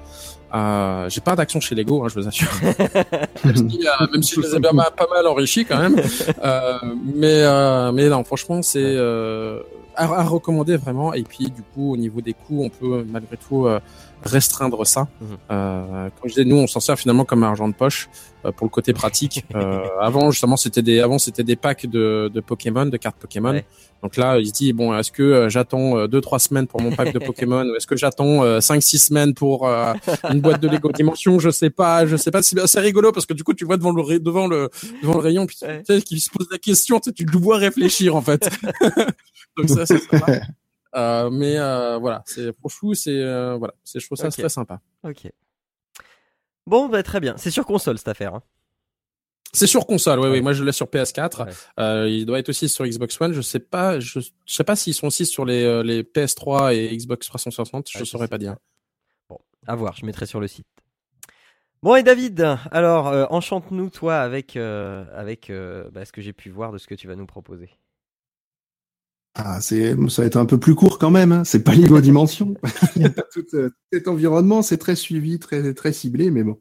[0.55, 2.49] Euh, j'ai pas d'action chez Lego, hein, je vous assure.
[3.45, 5.97] même, si, euh, même si je les ai bien pas mal enrichis quand même.
[6.45, 6.79] Euh,
[7.15, 9.61] mais euh, mais non, franchement, c'est euh,
[9.97, 11.15] à, recommander vraiment.
[11.15, 13.81] Et puis du coup, au niveau des coûts, on peut malgré tout euh,
[14.23, 15.09] restreindre ça.
[15.21, 15.37] Mhm.
[15.51, 18.09] Euh, comme je disais, nous, on s'en sert finalement comme argent de poche
[18.45, 19.45] euh, pour le côté pratique.
[19.57, 23.53] Euh, avant, justement, c'était des avant c'était des packs de, de Pokémon, de cartes Pokémon.
[23.53, 23.65] Ouais.
[24.03, 26.81] Donc là, il se dit bon, est-ce que euh, j'attends euh, deux trois semaines pour
[26.83, 29.95] mon pack de Pokémon ou est-ce que j'attends euh, cinq six semaines pour euh,
[30.31, 31.39] une boîte de Lego Dimension?
[31.39, 32.43] Je sais pas, je sais pas.
[32.43, 34.69] C'est rigolo parce que du coup, tu vois devant le devant le
[35.03, 35.83] devant le rayon, puis Ouais.
[35.87, 38.51] tu sais, qui se pose la question, tu, sais, tu le vois réfléchir en fait.
[39.57, 40.03] Donc ça, c'est.
[40.13, 40.39] Euh,
[41.31, 44.81] mais euh, voilà, c'est pour fou, c'est euh, voilà, c'est je trouve ça très sympa.
[45.03, 45.31] Ok.
[46.67, 47.37] Bon, bah, très bien.
[47.37, 48.35] C'est sur console cette affaire.
[48.35, 48.43] hein.
[49.53, 50.33] C'est sur console, oui, Ouais.
[50.33, 50.41] oui.
[50.43, 51.45] Moi, je l'ai sur PS4.
[51.47, 51.53] Ouais.
[51.79, 53.33] Euh, il doit être aussi sur Xbox One.
[53.33, 56.75] Je sais pas, je, je sais pas s'ils sont aussi sur les, euh, les PS3
[56.75, 57.89] et Xbox 360.
[57.91, 58.57] Je Ouais, saurais pas dire.
[59.29, 60.67] Bon, à voir, je mettrai sur le site.
[61.83, 62.41] Bon, et David,
[62.73, 66.79] alors, euh, enchante-nous, toi, avec, euh, avec euh, bah, ce que j'ai pu voir de
[66.79, 67.71] ce que tu vas nous proposer.
[69.39, 71.31] Ah, c'est, ça va être un peu plus court quand même.
[71.33, 71.45] Hein.
[71.45, 72.55] C'est pas Lego Dimension.
[72.97, 76.43] Il y a pas tout euh, cet environnement, c'est très suivi, très très ciblé, mais
[76.43, 76.59] bon.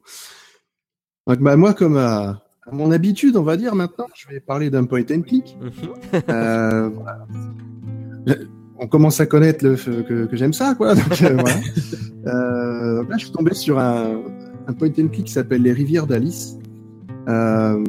[1.26, 4.70] Donc, bah, moi, comme à, à mon habitude, on va dire maintenant, je vais parler
[4.70, 5.56] d'un point and click.
[5.60, 6.22] Mhm.
[6.30, 7.26] Euh, voilà.
[8.26, 8.48] Le-
[8.78, 10.94] On commence à connaître le, que, que j'aime ça, quoi.
[10.94, 11.56] Donc, euh, voilà.
[13.00, 14.20] Donc là, je suis tombé sur un,
[14.66, 16.58] un point and click qui s'appelle Les Rivières d'Alice.
[17.28, 17.82] Euh,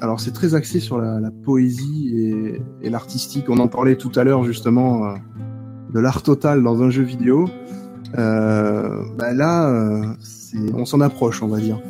[0.00, 3.46] alors c'est très axé sur la, poésie et, l'artistique.
[3.48, 5.14] On en parlait tout à l'heure justement euh,
[5.92, 7.48] de l'art total dans un jeu vidéo.
[8.18, 10.06] Euh, bah là, euh,
[10.74, 11.80] on s'en approche, on va dire.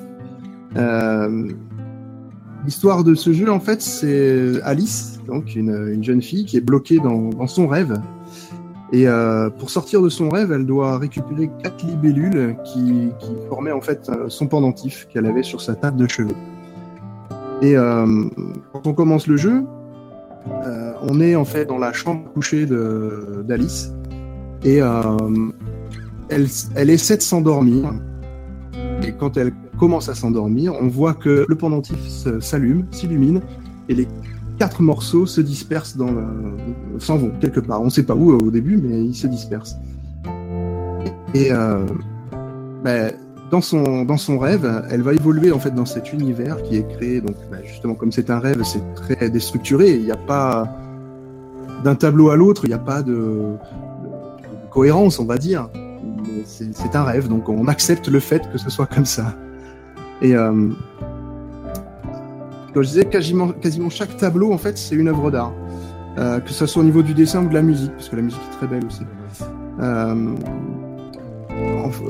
[2.65, 6.61] L'histoire de ce jeu, en fait, c'est Alice, donc une, une, jeune fille qui est
[6.61, 7.99] bloquée dans, son rêve.
[8.93, 9.07] Et
[9.59, 14.11] pour sortir de son rêve, elle doit récupérer quatre libellules qui, qui formaient en fait
[14.29, 16.37] son pendentif qu'elle avait sur sa table de cheveux.
[17.63, 18.25] Et euh,
[18.73, 19.65] quand on commence le jeu,
[20.67, 22.67] euh, on est en fait dans la chambre couchée
[23.45, 23.93] d'Alice
[24.65, 25.17] et euh,
[26.29, 27.93] elle, elle essaie de s'endormir.
[29.07, 31.99] Et quand elle commence à s'endormir, on voit que le pendentif
[32.41, 33.41] s'allume, s'illumine,
[33.89, 34.09] et les
[34.59, 36.27] quatre morceaux se dispersent dans le...
[36.99, 37.81] s'en vont quelque part.
[37.81, 39.77] On ne sait pas où au début, mais ils se dispersent.
[41.35, 41.87] Et euh,
[42.85, 43.13] ben,
[43.51, 46.87] dans son dans son rêve, elle va évoluer en fait dans cet univers qui est
[46.97, 47.21] créé.
[47.21, 49.91] Donc ben, justement, comme c'est un rêve, c'est très déstructuré.
[49.91, 50.69] Il n'y a pas
[51.85, 53.57] d'un tableau à l'autre, il n'y a pas de, de,
[54.71, 55.69] cohérence, on va dire.
[56.45, 59.35] C'est un rêve, donc on accepte le fait que ce soit comme ça.
[60.23, 60.69] Et euh,
[62.73, 65.53] comme je disais, quasiment, quasiment chaque tableau, en fait, c'est une œuvre d'art.
[66.19, 68.23] Euh, que ce soit au niveau du dessin ou de la musique, parce que la
[68.23, 69.03] musique est très belle aussi.
[69.81, 70.35] Euh,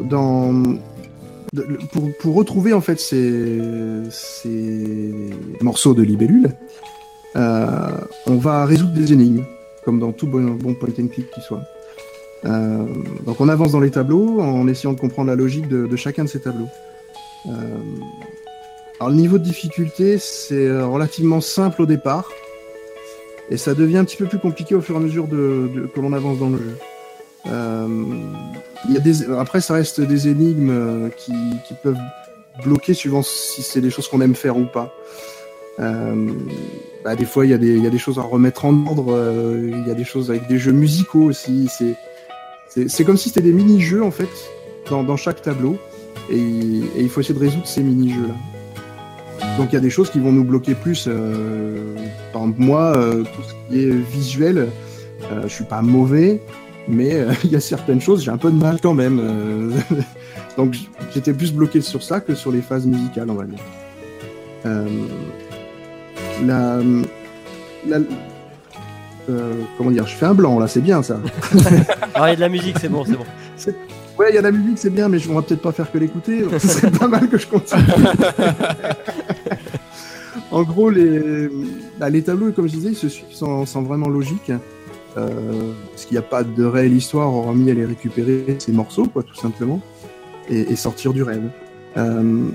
[0.09, 0.53] dans,
[2.20, 3.60] pour, retrouver en fait ces,
[5.60, 6.51] morceaux de libellule,
[7.36, 7.90] euh,
[8.27, 9.44] on va résoudre des énigmes,
[9.85, 11.62] comme dans tout bon, bon point and click qui soit.
[12.44, 12.86] Euh,
[13.27, 16.28] donc on avance dans les tableaux en essayant de comprendre la logique de, chacun de
[16.28, 16.68] ces tableaux.
[17.47, 17.51] Euh,
[18.98, 22.31] alors le niveau de difficulté, c'est relativement simple au départ,
[23.51, 26.12] et ça devient un petit peu plus compliqué au fur et à mesure que l'on
[26.12, 26.77] avance dans le jeu.
[27.47, 27.87] Euh.
[29.39, 31.33] Après, ça reste des énigmes qui,
[31.67, 31.99] qui peuvent
[32.65, 34.93] bloquer suivant si c'est des choses qu'on aime faire ou pas.
[35.79, 36.33] Euh,
[37.05, 39.15] bah, des fois, il y, a des, choses à remettre en ordre.
[39.15, 41.69] Euh, il y a des choses avec des jeux musicaux aussi.
[42.69, 44.29] C'est comme si c'était des mini-jeux en fait
[44.91, 45.79] dans, chaque tableau.
[46.31, 48.35] Et, il faut essayer de résoudre ces mini-jeux là.
[49.57, 51.07] Donc il y a des choses qui vont nous bloquer plus.
[51.09, 51.97] Euh,
[52.33, 54.69] par exemple, moi, euh, tout ce qui est visuel,
[55.33, 56.43] euh, je suis pas mauvais,
[56.91, 59.21] mais euh, il y a certaines choses, j'ai un peu de mal quand même.
[59.21, 59.71] euh.
[60.57, 60.77] Donc
[61.15, 63.59] j'étais plus bloqué sur ça que sur les phases musicales, on va dire.
[64.67, 64.87] Euh,
[66.45, 66.81] la,
[67.87, 67.99] la
[69.79, 71.21] comment dire, je fais un blanc là, c'est bien ça.
[72.15, 73.25] ah, il y a de la musique, c'est bon, c'est bon.
[74.19, 75.91] Ouais, il y a de la musique, c'est bien, mais on va peut-être pas faire
[75.91, 76.45] que l'écouter.
[76.59, 77.81] C'est pas mal que je continue.
[80.51, 81.49] en gros, les,
[81.99, 84.51] bah, les tableaux, comme je disais, ils se suivent sans, sans vraiment logique.
[85.16, 89.23] Euh, parce qu'il n'y a pas de réelle histoire, hormis aller récupérer ces morceaux, quoi,
[89.23, 89.81] tout simplement,
[90.49, 91.49] et, sortir du rêve.
[91.97, 92.49] Euh,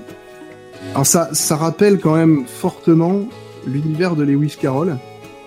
[0.92, 3.22] alors ça, ça rappelle quand même fortement
[3.66, 4.96] l'univers de Lewis Carroll.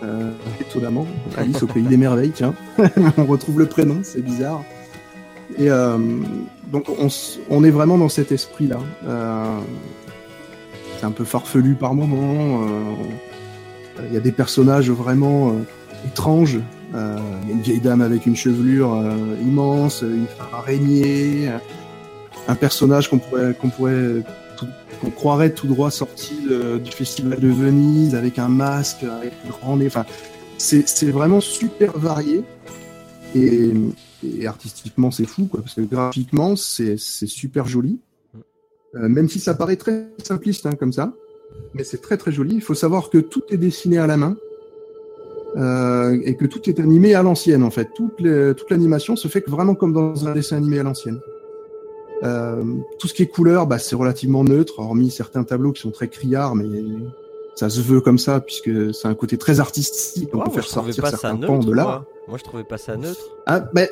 [0.02, 0.31] Euh,
[0.61, 1.06] étonnamment,
[1.36, 2.53] Alice au pays des merveilles, tiens.
[3.18, 4.64] on retrouve le prénom, c'est bizarre.
[5.57, 5.98] Et euh,
[6.72, 7.10] donc on,
[7.49, 8.80] on, est vraiment dans cet esprit-là.
[10.99, 12.65] C'est un peu farfelu par moments.
[14.07, 15.56] Il y a des personnages vraiment
[16.06, 16.60] étranges.
[16.94, 17.18] A
[17.49, 18.99] une vieille dame avec une chevelure
[19.41, 21.49] immense, une araignée,
[22.48, 24.24] un personnage qu'on pourrait, qu'on pourrait
[25.02, 26.48] qu'on croirait tout droit sorti
[26.84, 29.88] du festival de Venise avec un masque, avec un grand nez.
[29.88, 30.06] Enfin,
[30.57, 32.44] c'est vraiment super varié
[33.36, 33.72] et,
[34.24, 37.99] et artistiquement c'est fou quoi, parce que graphiquement c'est super joli.
[38.95, 41.14] Euh, même si ça paraît très simpliste hein, comme ça,
[41.76, 42.56] mais c'est très très joli.
[42.56, 44.36] Il faut savoir que tout est dessiné à la main.
[45.57, 47.89] Euh, et que tout est animé à l'ancienne en fait.
[47.95, 51.19] Toute l'animation se fait vraiment comme dans un dessin animé à l'ancienne.
[52.23, 52.63] Euh,
[52.99, 56.07] tout ce qui est couleur, bah, c'est relativement neutre, hormis certains tableaux qui sont très
[56.07, 56.67] criards, mais
[57.55, 60.30] ça se veut comme ça puisque c'est un côté très artistique.
[60.34, 61.84] On wow, peut faire sortir certains neutre, pans de là.
[61.84, 62.05] Moi.
[62.27, 62.38] moi.
[62.38, 63.19] je trouvais pas ça neutre.
[63.47, 63.89] Ah, mais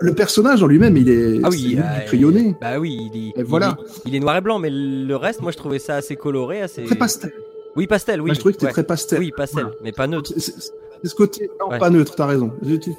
[0.00, 2.56] le personnage en lui-même, il est, ah oui, euh, crayonné.
[2.60, 3.76] Bah oui, il, est, voilà.
[4.04, 6.62] Il, il, est noir et blanc, mais le reste, moi, je trouvais ça assez coloré,
[6.62, 6.84] assez.
[6.84, 7.32] Très pastel.
[7.76, 8.26] Oui, pastel, oui.
[8.26, 8.72] Moi, je trouvais que c'était ouais.
[8.72, 9.18] très pastel.
[9.18, 9.76] Oui, pastel, voilà.
[9.82, 10.32] mais pas neutre.
[10.36, 10.72] C'est
[11.08, 11.78] ce côté, non, ouais.
[11.78, 12.50] pas neutre, t'as raison.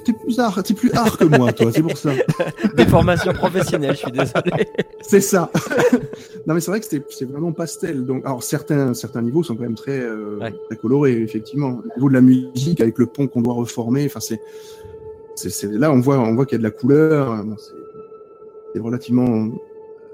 [0.04, 2.10] T'es plus art, es plus art que moi, toi, c'est pour ça.
[2.76, 4.68] Des formations professionnelles, je suis désolé.
[5.02, 5.50] c'est ça.
[6.46, 8.04] non, mais c'est vrai que c'est vraiment pastel.
[8.04, 10.54] Donc, alors certains, certains niveaux sont quand même très, euh, ouais.
[10.66, 11.80] très colorés, effectivement.
[11.84, 14.40] Au niveau de la musique, avec le pont qu'on doit reformer, enfin, c'est,
[15.34, 17.44] c'est, là, on voit, on voit qu'il y a de la couleur.
[17.44, 19.48] Bon, c'est relativement,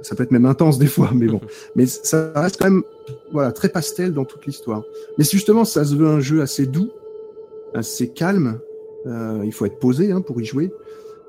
[0.02, 1.40] ça peut être même intense des fois, mais bon.
[1.76, 2.82] mais ça reste quand même,
[3.32, 4.82] voilà, très pastel dans toute l'histoire.
[5.18, 6.90] Mais justement, ça se veut un jeu assez doux
[7.74, 8.60] assez calme.
[9.06, 10.72] Euh, il faut être posé hein, pour y jouer.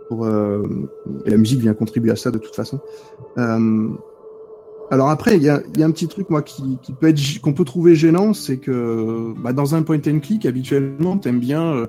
[0.07, 0.87] Pour, euh,
[1.25, 2.79] et la musique vient contribuer à ça de toute façon.
[3.37, 3.89] Euh,
[4.91, 7.41] Alors après, il y a, y a, un petit truc moi qui, qui peut être
[7.41, 11.87] qu'on peut trouver gênant, c'est que bah, dans un point and click, habituellement, t'aimes bien.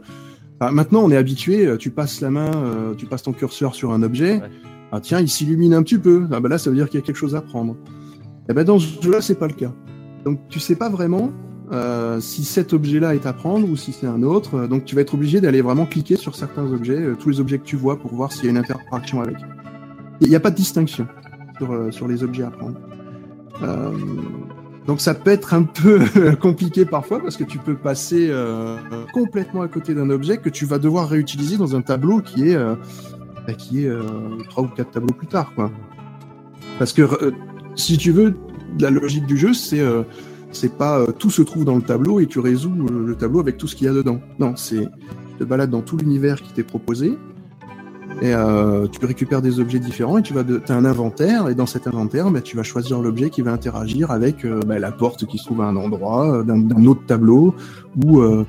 [0.59, 1.77] Bah, maintenant, on est habitué.
[1.79, 4.41] Tu passes la main, tu passes ton curseur sur un objet.
[4.41, 4.51] Ouais.
[4.93, 6.27] Ah tiens, il s'illumine un petit peu.
[6.31, 7.75] Ah bah là, ça veut dire qu'il y a quelque chose à prendre.
[7.75, 9.73] Et eh ben dans ce jeu-là, c'est pas le cas.
[10.25, 11.33] Donc tu sais pas vraiment
[11.73, 14.67] euh, si cet objet-là est à prendre ou si c'est un autre.
[14.67, 17.59] Donc tu vas être obligé d'aller vraiment cliquer sur certains objets, euh, tous les objets
[17.59, 19.37] que tu vois, pour voir s'il y a une interaction avec.
[20.21, 21.07] Il n'y a pas de distinction
[21.59, 22.77] sur, euh, les objets à prendre.
[23.63, 23.91] Euh,
[24.87, 26.01] donc ça peut être un peu
[26.41, 28.77] compliqué parfois parce que tu peux passer euh,
[29.13, 32.55] complètement à côté d'un objet que tu vas devoir réutiliser dans un tableau qui est
[32.55, 32.75] euh,
[33.47, 33.91] bah, qui est
[34.49, 35.53] trois ou quatre tableaux plus tard.
[36.79, 37.03] Parce que
[37.75, 38.37] si tu veux
[38.79, 39.83] la logique du jeu c'est
[40.53, 43.41] c'est pas euh, tout se trouve dans le tableau et tu résous euh, le tableau
[43.41, 44.21] avec tout ce qu'il y a dedans.
[44.39, 44.89] Non, c'est
[45.39, 47.19] te balades dans tout l'univers qui t'est proposé
[48.23, 51.67] et euh, tu récupères des objets différents et tu vas as un inventaire et dans
[51.67, 55.37] cet inventaire bah, tu vas choisir l'objet qui va interagir avec bah, la porte qui
[55.37, 57.55] se trouve à un endroit d'un autre tableau
[58.03, 58.45] ou, ou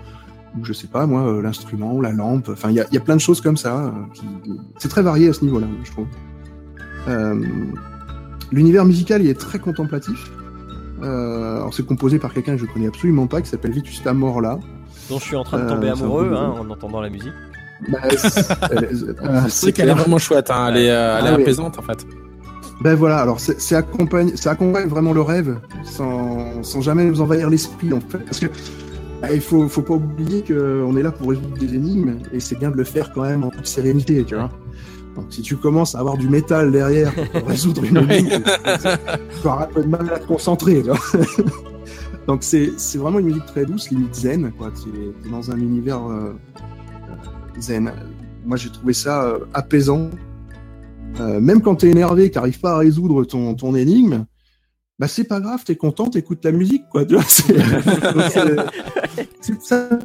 [0.63, 2.47] je sais pas moi l'instrument ou la lampe.
[2.47, 3.93] Enfin il y a, y a, plein de choses comme ça
[4.77, 6.07] c'est très varié à ce niveau là je trouve.
[8.53, 10.31] L'univers musical il est très contemplatif
[11.03, 14.59] euh, alors c'est composé par quelqu'un que je connais absolument pas, qui s'appelle Vitusta Morla.
[15.09, 17.33] Dont je suis en train de tomber euh, amoureux hein, en entendant la musique.
[17.89, 17.99] Bah,
[19.49, 20.67] c'est qu'elle est vraiment chouette, hein.
[20.69, 22.05] elle est, euh, elle est ah apaisante en fait.
[22.81, 27.49] Ben voilà, alors c'est accompagne, ça accompagne vraiment le rêve sans, sans jamais nous envahir
[27.49, 28.19] l'esprit en fait.
[28.19, 28.47] Parce que
[29.21, 32.57] bah, il faut, faut pas oublier qu'on est là pour résoudre des énigmes et c'est
[32.57, 34.49] bien de le faire quand même en toute sérénité, tu vois.
[35.18, 39.61] Donc si tu commences à avoir du métal derrière pour résoudre une énigme, tu vas
[39.61, 40.84] un peu de mal à te concentrer.
[42.27, 44.53] Donc c'est vraiment une musique très douce, limite zen.
[44.84, 46.34] Tu es, dans un univers euh,
[47.60, 47.91] zen.
[48.45, 50.11] Moi j'ai trouvé ça euh, apaisant.
[51.19, 54.26] Euh, même quand tu es énervé, que tu n'arrives pas à résoudre ton, ton énigme,
[54.99, 57.06] bah c'est pas grave, t'es content, t'écoutes la musique, quoi.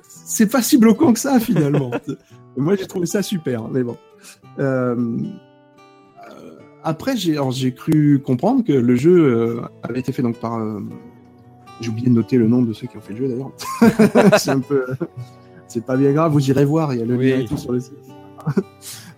[0.07, 1.91] C'est pas si bloquant que ça finalement.
[2.57, 3.99] moi j'ai trouvé ça super, mais bon.
[4.59, 4.97] Euh,
[6.31, 10.61] euh, après, j'ai cru comprendre que le jeu euh, avait été fait donc par.
[11.81, 13.53] j'ai oublié de noter le nom de ceux qui ont fait le jeu d'ailleurs.
[14.39, 14.87] c'est un peu.
[15.69, 17.73] c'est pas bien grave, vous irez voir, il y a le lien et tout sur
[17.73, 17.95] le site.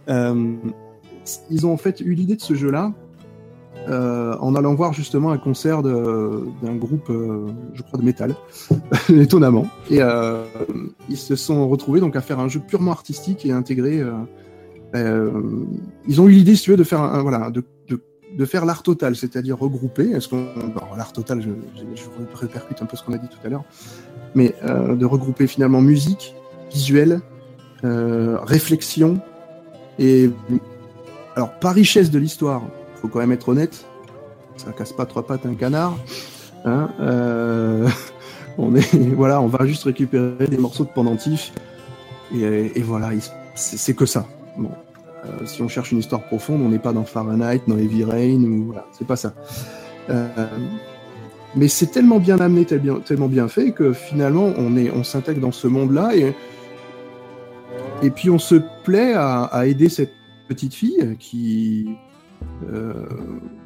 [1.50, 2.92] ils ont en fait eu l'idée de ce jeu-là
[3.88, 8.34] euh, en allant voir justement un concert d'un groupe, euh, je crois, de métal,
[9.10, 9.66] étonnamment.
[9.90, 10.44] Et euh,
[11.10, 14.02] ils se sont retrouvés donc à faire un jeu purement artistique et intégré.
[14.94, 18.00] Ils ont eu l'idée, si tu veux, de faire un, voilà, de, de,
[18.36, 20.10] de faire l'art total, c'est-à-dire regrouper.
[20.10, 20.34] Est-ce
[20.96, 21.50] l'art total, je,
[22.34, 23.64] répercute un peu ce qu'on a dit tout à l'heure,
[24.34, 26.34] mais de regrouper finalement musique,
[26.72, 27.20] visuel,
[27.82, 29.20] réflexion
[29.98, 30.30] et
[31.36, 32.62] alors pas richesse de l'histoire
[33.04, 33.84] faut quand même être honnête.
[34.56, 35.94] Ça casse pas trois pattes un canard.
[36.64, 37.86] Hein euh,
[38.58, 41.52] on est, voilà, on va juste récupérer des morceaux de pendentif.
[42.34, 43.10] Et, voilà,
[43.54, 44.26] c'est que ça.
[44.56, 44.70] Bon.
[45.24, 48.42] Euh, si on cherche une histoire profonde, on n'est pas dans Fahrenheit, dans Heavy Rain,
[48.42, 49.34] ou voilà, c'est pas ça.
[50.10, 50.28] Euh,
[51.56, 55.52] mais c'est tellement bien amené, tellement bien fait que finalement on est, on s'intègre dans
[55.52, 56.34] ce monde-là et
[58.02, 60.12] et puis on se plaît à, aider cette
[60.48, 61.88] petite fille qui
[62.70, 62.92] euh,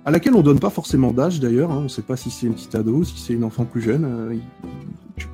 [0.04, 1.72] à laquelle on donne pas forcément d'âge d'ailleurs.
[1.72, 1.78] Hein.
[1.80, 4.04] On ne sait pas si c'est une petite ado, si c'est une enfant plus jeune.
[4.04, 4.36] Euh,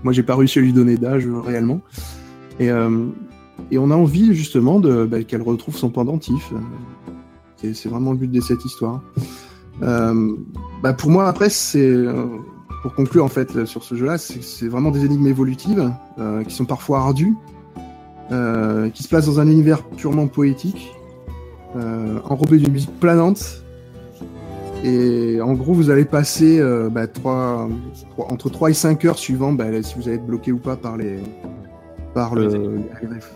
[0.02, 1.80] moi, j'ai pas réussi à lui donner d'âge réellement.
[2.58, 2.70] Et,
[3.70, 6.52] et, on a envie justement de bah, qu'elle retrouve son pendentif.
[7.56, 9.02] C'est vraiment le but de cette histoire.
[9.80, 12.04] Bah, pour moi, après, c'est
[12.82, 15.90] pour conclure en fait sur ce jeu-là, c'est vraiment des énigmes évolutives
[16.46, 17.34] qui sont parfois ardues,
[18.28, 20.94] qui se placent dans un univers purement poétique
[21.76, 23.64] euh, enrobé d'une musique planante.
[24.84, 27.68] Et en gros, vous allez passer euh, bah, 3,
[28.18, 31.18] entre 3 et 5 heures suivant si vous allez être bloqué ou pas par les,
[32.14, 32.80] par, le,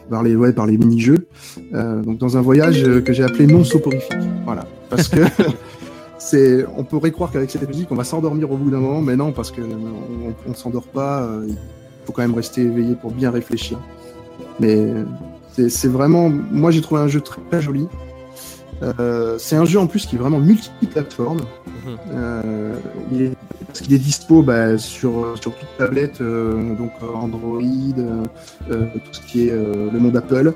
[0.09, 1.27] par les, ouais, par les mini-jeux.
[1.75, 4.19] Euh, donc dans un voyage que j'ai appelé non soporifique.
[4.45, 4.67] Voilà.
[4.89, 5.21] Parce que
[6.19, 9.17] c'est, on pourrait croire qu'avec cette musique, on va s'endormir au bout d'un moment, mais
[9.17, 9.61] non, parce que
[10.47, 11.23] on, s'endort pas.
[11.23, 11.57] Euh, il
[12.07, 13.79] faut quand même rester éveillé pour bien réfléchir.
[14.61, 14.95] Mais
[15.69, 17.87] c'est vraiment, moi j'ai trouvé un jeu très, très joli.
[18.83, 21.39] Euh, c'est un jeu en plus qui est vraiment multiplateforme.
[21.39, 21.97] Mhm.
[22.13, 22.75] Euh,
[23.13, 23.33] il est,
[23.67, 29.49] parce qu'il est dispo bah, sur, sur toute tablette, euh, donc Android, tout ce qui
[29.49, 30.53] est le monde Apple.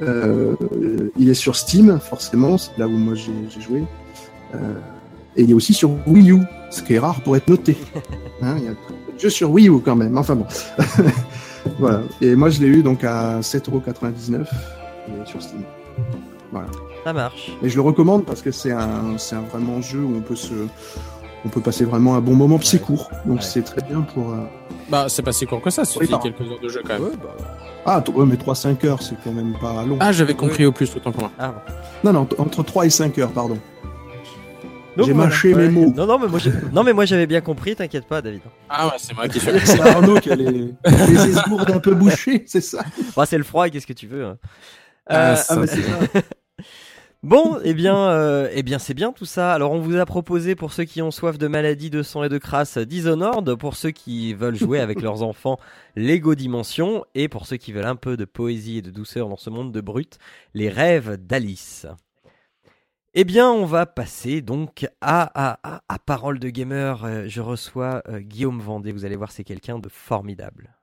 [0.00, 3.84] il est sur Steam, forcément, c'est là où moi j'ai joué.
[5.36, 7.76] et il est aussi sur Wii U, ce qui est rare pour être noté.
[8.42, 10.44] Hein, il y a un jeu sur Wii U quand même, enfin bon.
[11.78, 12.02] voilà.
[12.20, 14.44] Et moi je l'ai eu donc à 7,99€
[15.24, 15.62] sur Steam.
[16.52, 16.68] Voilà.
[17.06, 17.52] Ça marche.
[17.62, 20.34] Et je le recommande parce que c'est un, c'est un vraiment jeu où on peut
[20.34, 20.54] se,
[21.44, 22.58] on peut passer vraiment un bon moment.
[22.58, 23.42] Puis c'est court, donc Ouais.
[23.44, 24.32] c'est très bien pour.
[24.32, 24.38] euh,
[24.88, 27.04] Bah, c'est pas si court que ça, c'est Oui, quelques heures de jeu quand même.
[27.04, 27.36] Ouais, bah,
[27.84, 29.98] Ah, t- ouais, mais 3-5 heures, c'est quand même pas long.
[30.00, 31.30] Ah, j'avais compris au plus, autant pour moi.
[31.38, 31.72] ah, bon.
[32.02, 33.56] Non, non, t- entre 3 et 5 heures, pardon.
[34.96, 35.28] Donc, J'ai voilà.
[35.30, 35.92] mâché mes mots.
[35.96, 38.40] Non, non, mais moi, j'ai- non, mais moi j'avais bien compris, t'inquiète pas, David.
[38.68, 41.94] Ah ouais, c'est moi qui suis C'est Arnaud qui a les, les esgourdes un peu
[41.94, 42.82] bouchées, c'est ça.
[43.16, 44.38] Bah, c'est le froid, qu'est-ce que tu veux hein.
[45.08, 46.20] Ah, Euh, ça- Ah, bah, c'est ça.
[47.26, 49.52] Bon, eh bien, euh, eh bien, c'est bien tout ça.
[49.52, 52.28] Alors, on vous a proposé pour ceux qui ont soif de maladie, de sang et
[52.28, 53.56] de crasse, Dishonored.
[53.56, 55.58] Pour ceux qui veulent jouer avec leurs enfants,
[55.96, 57.04] Lego Dimension.
[57.16, 59.72] Et pour ceux qui veulent un peu de poésie et de douceur dans ce monde
[59.72, 60.18] de brut,
[60.54, 61.88] les rêves d'Alice.
[63.14, 67.04] Eh bien, on va passer donc à, à, à, Parole de Gamer.
[67.04, 68.92] Euh, Je reçois euh, Guillaume Vendée.
[68.92, 70.76] Vous allez voir, c'est quelqu'un de formidable.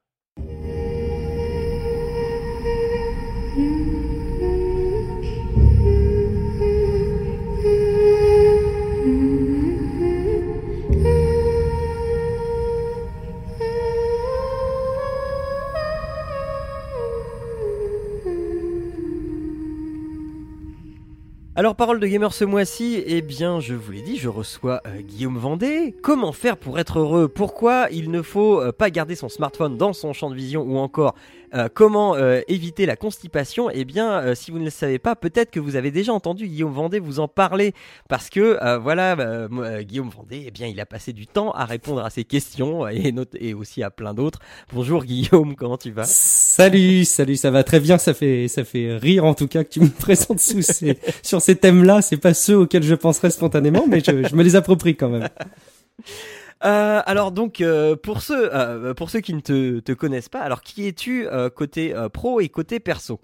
[21.55, 25.01] Alors, parole de gamer ce mois-ci, eh bien, je vous l'ai dit, je reçois euh,
[25.01, 25.93] Guillaume Vendée.
[26.01, 27.27] Comment faire pour être heureux?
[27.27, 30.77] Pourquoi il ne faut euh, pas garder son smartphone dans son champ de vision ou
[30.77, 31.13] encore
[31.53, 33.69] euh, comment euh, éviter la constipation?
[33.69, 36.47] Eh bien, euh, si vous ne le savez pas, peut-être que vous avez déjà entendu
[36.47, 37.73] Guillaume Vendée vous en parler.
[38.09, 41.27] Parce que euh, voilà, euh, moi, euh, Guillaume Vendée, eh bien, il a passé du
[41.27, 44.39] temps à répondre à ces questions et, et aussi à plein d'autres.
[44.73, 46.03] Bonjour Guillaume, comment tu vas?
[46.05, 49.69] Salut, salut, ça va très bien, ça fait ça fait rire en tout cas que
[49.69, 53.85] tu me présentes sous ces, sur ces thèmes-là, c'est pas ceux auxquels je penserais spontanément,
[53.87, 55.27] mais je, je me les approprie quand même.
[56.65, 60.61] Euh, alors donc euh, pour ceux euh, pour ceux qui ne te, connaissent pas, alors
[60.61, 63.19] qui es-tu côté pro et côté perso?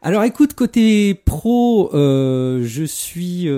[0.00, 3.48] Alors écoute, côté pro, je suis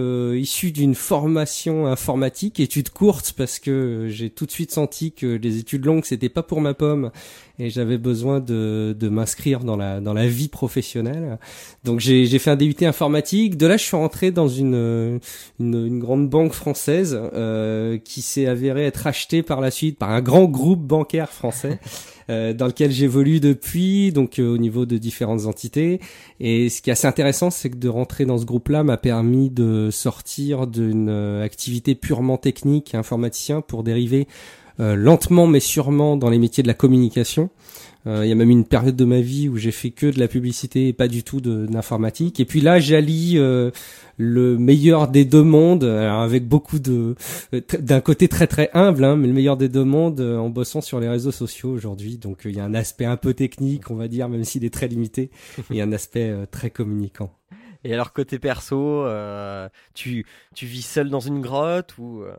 [0.40, 5.58] issu d'une formation informatique, études courtes, parce que j'ai tout de suite senti que les
[5.58, 7.10] études longues, c'était pas pour ma pomme,
[7.58, 11.38] et j'avais besoin de, de m'inscrire dans la, dans la vie professionnelle.
[11.84, 15.20] Donc j'ai j'ai fait un DUT informatique, de là je suis rentré dans une,
[15.60, 20.10] une, une grande banque française euh, qui s'est avérée être achetée par la suite par
[20.10, 21.78] un grand groupe bancaire français.
[22.30, 26.00] euh, dans lequel j'évolue depuis, donc euh, au niveau de différentes entités.
[26.40, 29.50] Et ce qui est assez intéressant, c'est que de rentrer dans ce groupe-là m'a permis
[29.50, 34.26] de sortir d'une euh, activité purement technique et informaticien pour dériver
[34.78, 37.50] lentement mais sûrement dans les métiers de la communication.
[38.06, 40.20] Euh, il y a même une période de ma vie où j'ai fait que de
[40.20, 42.38] la publicité et pas du tout d'informatique.
[42.38, 43.72] Et puis là, j'allie euh,
[44.16, 47.16] le meilleur des deux mondes, alors avec beaucoup de,
[47.52, 50.50] euh, d'un côté très très humble, hein, mais le meilleur des deux mondes euh, en
[50.50, 52.16] bossant sur les réseaux sociaux aujourd'hui.
[52.16, 54.64] Donc euh, il y a un aspect un peu technique, on va dire, même s'il
[54.64, 55.30] est très limité,
[55.72, 57.32] et un aspect euh, très communicant.
[57.84, 62.34] Et alors côté perso, euh, tu tu vis seul dans une grotte ou euh,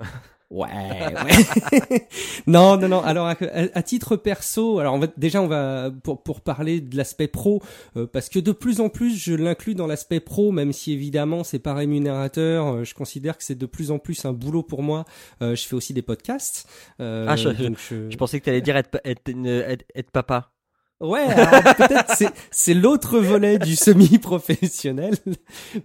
[0.50, 2.08] Ouais, ouais.
[2.48, 3.02] non, non, non.
[3.04, 3.36] Alors, à,
[3.74, 7.62] à titre perso, alors on va, déjà, on va pour pour parler de l'aspect pro,
[7.98, 11.44] euh, parce que de plus en plus, je l'inclus dans l'aspect pro, même si évidemment
[11.44, 12.68] c'est pas rémunérateur.
[12.68, 15.04] euh, je considère que c'est de plus en plus un boulot pour moi.
[15.42, 16.68] Euh, je fais aussi des podcasts.
[17.02, 20.12] Euh, Ah, je- donc je- je pensais que tu allais dire être être, être, être
[20.12, 20.52] papa.
[21.00, 25.14] Ouais, peut-être c'est c'est l'autre volet du semi-professionnel,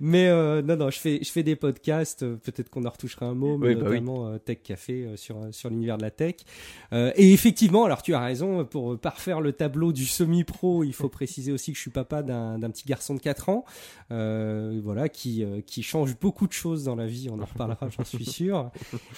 [0.01, 3.27] mais euh, non non, je fais je fais des podcasts, euh, peut-être qu'on en retouchera
[3.27, 6.11] un mot, mais Oui, bah notamment euh, Tech Café euh, sur sur l'univers de la
[6.11, 6.37] tech.
[6.95, 11.11] Euh, et effectivement, alors tu as raison, pour parfaire le tableau du semi-pro, il faut
[11.11, 13.67] préciser aussi que je suis papa d'un d'un petit garçon de 4 ans,
[14.13, 17.87] euh, voilà, qui euh, qui change beaucoup de choses dans la vie, on en reparlera,
[17.99, 18.71] j'en suis sûr.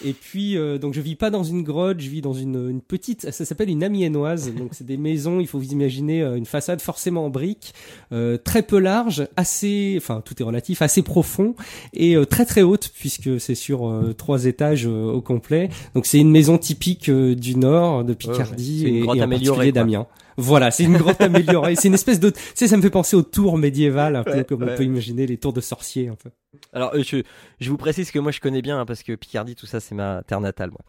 [0.05, 2.81] Et puis euh, donc je vis pas dans une grotte, je vis dans une une
[2.83, 6.47] petite, ça s'appelle une amiénoise, donc c'est des maisons, il faut vous imaginer euh, une
[6.47, 7.75] façade forcément en briques,
[8.13, 11.55] euh, très peu large, assez, enfin tout est relatif, assez profond
[11.93, 15.69] et euh, très très haute puisque c'est sur euh, trois étages euh, au complet.
[15.95, 19.73] Donc c'est une maison typique euh, du nord, de Picardie une et, et en particulier
[19.73, 20.07] d'Amiens.
[20.37, 21.77] Voilà, c'est une grotte améliorée.
[21.77, 24.33] C'est une espèce de, tu sais, ça me fait penser aux tours médiévales, un peu
[24.33, 24.73] Ouais, comme ouais.
[24.73, 26.31] on peut imaginer les tours de sorciers, un peu.
[26.73, 27.23] Alors je
[27.61, 29.95] je vous précise que moi je connais bien hein, parce que Picardie tout ça c'est
[29.95, 30.81] ma terre natale moi.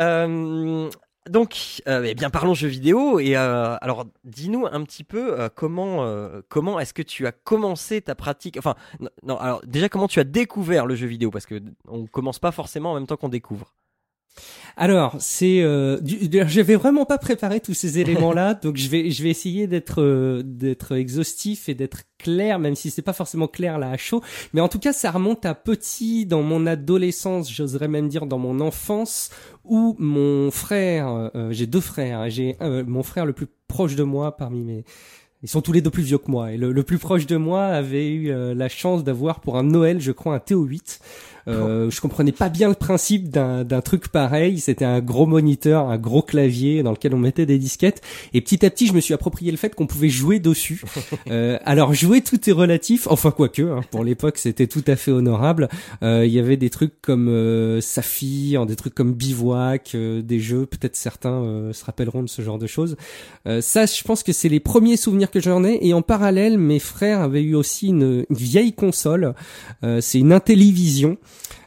[0.00, 0.88] Euh,
[1.28, 5.48] donc, euh, eh bien parlons jeux vidéo et euh, alors dis-nous un petit peu euh,
[5.54, 9.88] comment euh, comment est-ce que tu as commencé ta pratique enfin non, non, alors déjà
[9.88, 11.30] comment tu as découvert le jeu vidéo?
[11.30, 13.72] Parce que on commence pas forcément en même temps qu'on découvre.
[14.76, 19.22] Alors, c'est, euh, du- j'avais vraiment pas préparé tous ces éléments-là, donc je vais, je
[19.22, 23.78] vais essayer d'être, euh, d'être exhaustif et d'être clair, même si c'est pas forcément clair
[23.78, 24.20] là à chaud.
[24.52, 28.38] Mais en tout cas, ça remonte à petit, dans mon adolescence, j'oserais même dire dans
[28.38, 29.30] mon enfance,
[29.64, 33.94] où mon frère, euh, j'ai deux frères, hein, j'ai euh, mon frère le plus proche
[33.94, 34.84] de moi parmi mes
[35.42, 36.52] ils sont tous les deux plus vieux que moi.
[36.52, 39.62] Et le, le plus proche de moi avait eu euh, la chance d'avoir pour un
[39.62, 41.00] Noël, je crois, un TO8.
[41.46, 44.58] Euh, je comprenais pas bien le principe d'un truc pareil.
[44.60, 48.02] C'était un gros moniteur, un gros clavier dans lequel on mettait des disquettes.
[48.32, 50.82] Et petit à petit, je me suis approprié le fait qu'on pouvait jouer dessus.
[51.30, 53.06] euh, alors jouer, tout est relatif.
[53.08, 55.68] Enfin quoique, hein, pour l'époque, c'était tout à fait honorable.
[56.02, 60.40] Euh, Il y avait des trucs comme euh, Saphir, des trucs comme Bivouac, euh, des
[60.40, 60.66] jeux.
[60.66, 62.96] Peut-être certains euh, se rappelleront de ce genre de choses.
[63.46, 65.78] Euh, ça, je pense que c'est les premiers souvenirs que j'en ai.
[65.82, 69.34] Et en parallèle, mes frères avaient eu aussi une, une vieille console.
[69.82, 71.16] Euh, c'est une Intellivision.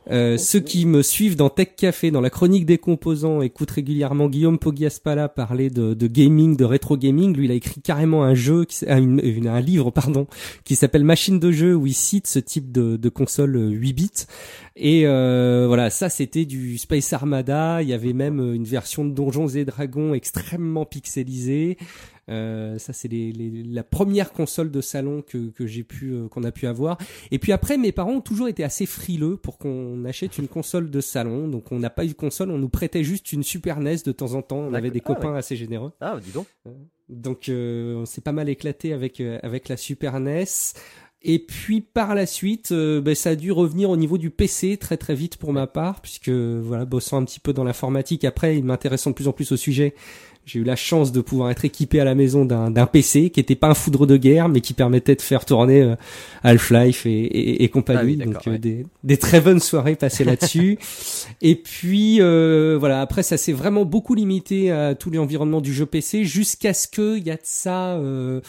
[0.10, 4.30] Euh, ceux qui me suivent dans Tech Café, dans la chronique des composants, écoutent régulièrement
[4.30, 7.36] Guillaume Pogiaspala parler de, de gaming, de rétro gaming.
[7.36, 10.28] Lui, il a écrit carrément un jeu, qui, ah, une- une- un livre, pardon,
[10.64, 13.94] qui s'appelle Machine de jeu, où il cite ce type de, de console euh, 8
[13.94, 14.12] bits.
[14.76, 17.82] Et euh, voilà, ça c'était du Space Armada.
[17.82, 21.78] Il y avait même euh, une version de Donjons et Dragons extrêmement pixelisée.
[22.30, 26.28] Euh, ça c'est les, les- la première console de salon que, que j'ai pu euh,
[26.28, 26.98] qu'on a pu avoir.
[27.32, 30.90] Et puis après, mes parents ont toujours été assez frileux pour qu'on achète une console
[30.92, 31.48] de salon.
[31.48, 34.12] Donc on n'a pas eu de console, on nous prêtait juste une Super NES de
[34.12, 34.58] temps en temps.
[34.60, 35.02] On avait des.
[35.06, 35.92] Ah, copains assez généreux.
[36.02, 36.48] Ah, dis donc.
[37.10, 40.44] Donc euh, on s'est pas mal éclaté avec euh, avec la Super NES.
[41.24, 44.78] Et puis par la suite, euh, ben, ça a dû revenir au niveau du PC
[44.78, 48.56] très très vite pour ma part, puisque voilà, bossant un petit peu dans l'informatique, après,
[48.58, 49.96] et m'intéressant de plus en plus au sujet,
[50.48, 53.56] j'ai eu la chance de pouvoir être équipé à la maison d'un PC qui était
[53.56, 55.96] pas un foudre de guerre, mais qui permettait de faire tourner euh,
[56.42, 58.18] Half-Life et, et, et compagnie.
[58.22, 60.80] Ah oui, Donc euh, des, des très bonnes soirées passées là-dessus.
[61.42, 65.74] et puis euh, voilà, après ça s'est vraiment beaucoup limité à tous les environnements du
[65.74, 67.96] jeu PC jusqu'à ce que il y a de ça.
[67.96, 68.40] Euh,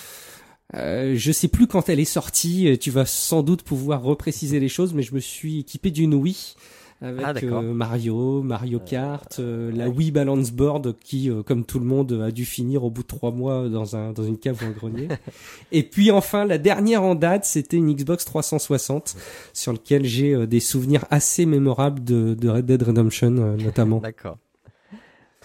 [0.77, 2.79] euh, je sais plus quand elle est sortie.
[2.81, 6.55] Tu vas sans doute pouvoir repréciser les choses, mais je me suis équipé d'une Wii
[7.01, 11.79] avec Ah, euh, Mario, Mario Kart, euh, la Wii Balance Board qui, euh, comme tout
[11.79, 14.59] le monde, a dû finir au bout de trois mois dans un dans une cave
[14.63, 15.09] ou un grenier.
[15.73, 19.15] Et puis enfin, la dernière en date, c'était une Xbox 360
[19.53, 23.99] sur lequel j'ai euh, des souvenirs assez mémorables de, de Red Dead Redemption, euh, notamment.
[24.01, 24.39] D'accord.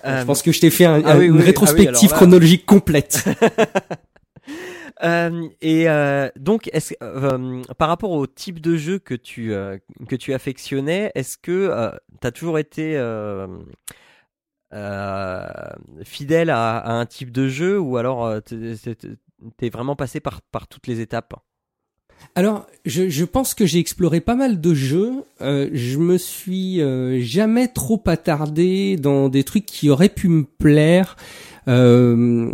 [0.03, 2.07] je Euh, pense que je t'ai fait un- ah oui, une oui, rétrospective ah oui,
[2.09, 3.23] là- chronologique complète.
[5.03, 6.69] Euh, et euh, donc,
[7.01, 9.53] euh, par rapport au type de jeu que tu
[10.07, 11.91] que tu affectionnais, est-ce que
[12.21, 12.93] tu as toujours été
[16.03, 21.01] fidèle à, un type de jeu ou alors t'es, vraiment passé par par toutes les
[21.01, 21.35] étapes?
[22.35, 25.11] Alors, je, pense que j'ai exploré pas mal de jeux.
[25.41, 26.81] Euh, je me suis
[27.21, 31.17] jamais trop attardé dans des trucs qui auraient pu me plaire.
[31.68, 32.52] Euh,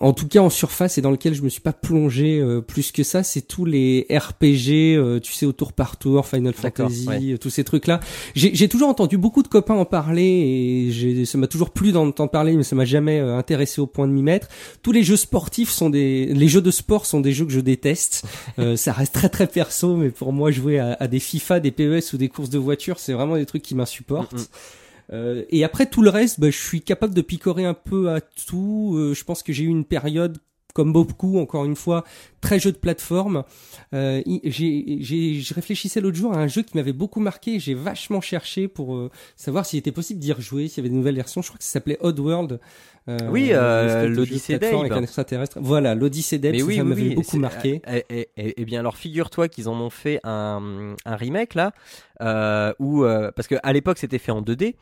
[0.00, 2.92] en tout cas, en surface et dans lequel je me suis pas plongé euh, plus
[2.92, 7.06] que ça, c'est tous les RPG, euh, tu sais, au tour par tour, Final Fantasy,
[7.08, 7.38] ouais.
[7.38, 8.00] tous ces trucs-là.
[8.34, 12.08] J'ai j'ai toujours entendu beaucoup de copains en parler et ça m'a toujours plu d'en
[12.08, 14.48] entendre parler, mais ça m'a jamais intéressé au point de m'y mettre.
[14.82, 17.60] Tous les jeux sportifs sont des, les jeux de sport sont des jeux que je
[17.60, 18.24] déteste.
[18.58, 21.70] Euh, ça reste très très perso, mais pour moi jouer à, à des FIFA, des
[21.70, 24.32] PES ou des courses de voiture, c'est vraiment des trucs qui m'insupportent.
[24.32, 24.46] Mm, mm.
[25.12, 28.20] Euh, et après tout le reste, bah, je suis capable de picorer un peu à
[28.20, 28.94] tout.
[28.96, 30.38] Euh, je pense que j'ai eu une période
[30.72, 32.04] comme beaucoup, encore une fois,
[32.40, 33.44] très jeu de plateforme.
[33.94, 37.58] Euh, j'ai, je réfléchissais l'autre jour à un jeu qui m'avait beaucoup marqué.
[37.60, 40.94] J'ai vachement cherché pour euh, savoir s'il était possible d'y rejouer, s'il y avait de
[40.98, 41.42] nouvelles versions.
[41.42, 42.60] Je crois que ça s'appelait Oddworld.
[43.08, 44.74] Euh, Oui, euh, l'Odyssée d'Abe.
[44.74, 45.58] avec un extraterrestre.
[45.60, 47.82] Voilà, l'Odyssée d'Abe, oui, ça oui, m'avait oui, beaucoup marqué.
[47.88, 51.72] Eh, eh, eh, eh bien, alors figure-toi qu'ils en ont fait un, un remake là,
[52.20, 54.76] euh, où euh, parce que à l'époque c'était fait en 2D.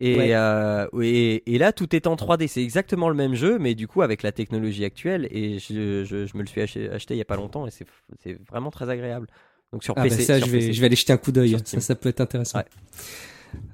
[0.00, 0.30] Et, Ouais.
[0.32, 2.48] euh, et, et là, tout est en 3D.
[2.48, 5.28] C'est exactement le même jeu, mais du coup avec la technologie actuelle.
[5.30, 7.70] Et je, je, je me le suis acheté, acheté il y a pas longtemps, et
[7.70, 7.86] c'est
[8.22, 9.26] c'est vraiment très agréable.
[9.72, 10.22] Donc sur Ah bah PC.
[10.22, 10.72] ça, sur je vais, PC.
[10.72, 11.56] je vais aller jeter un coup d'œil.
[11.64, 12.58] Ça, ça peut être intéressant.
[12.58, 12.64] Ouais.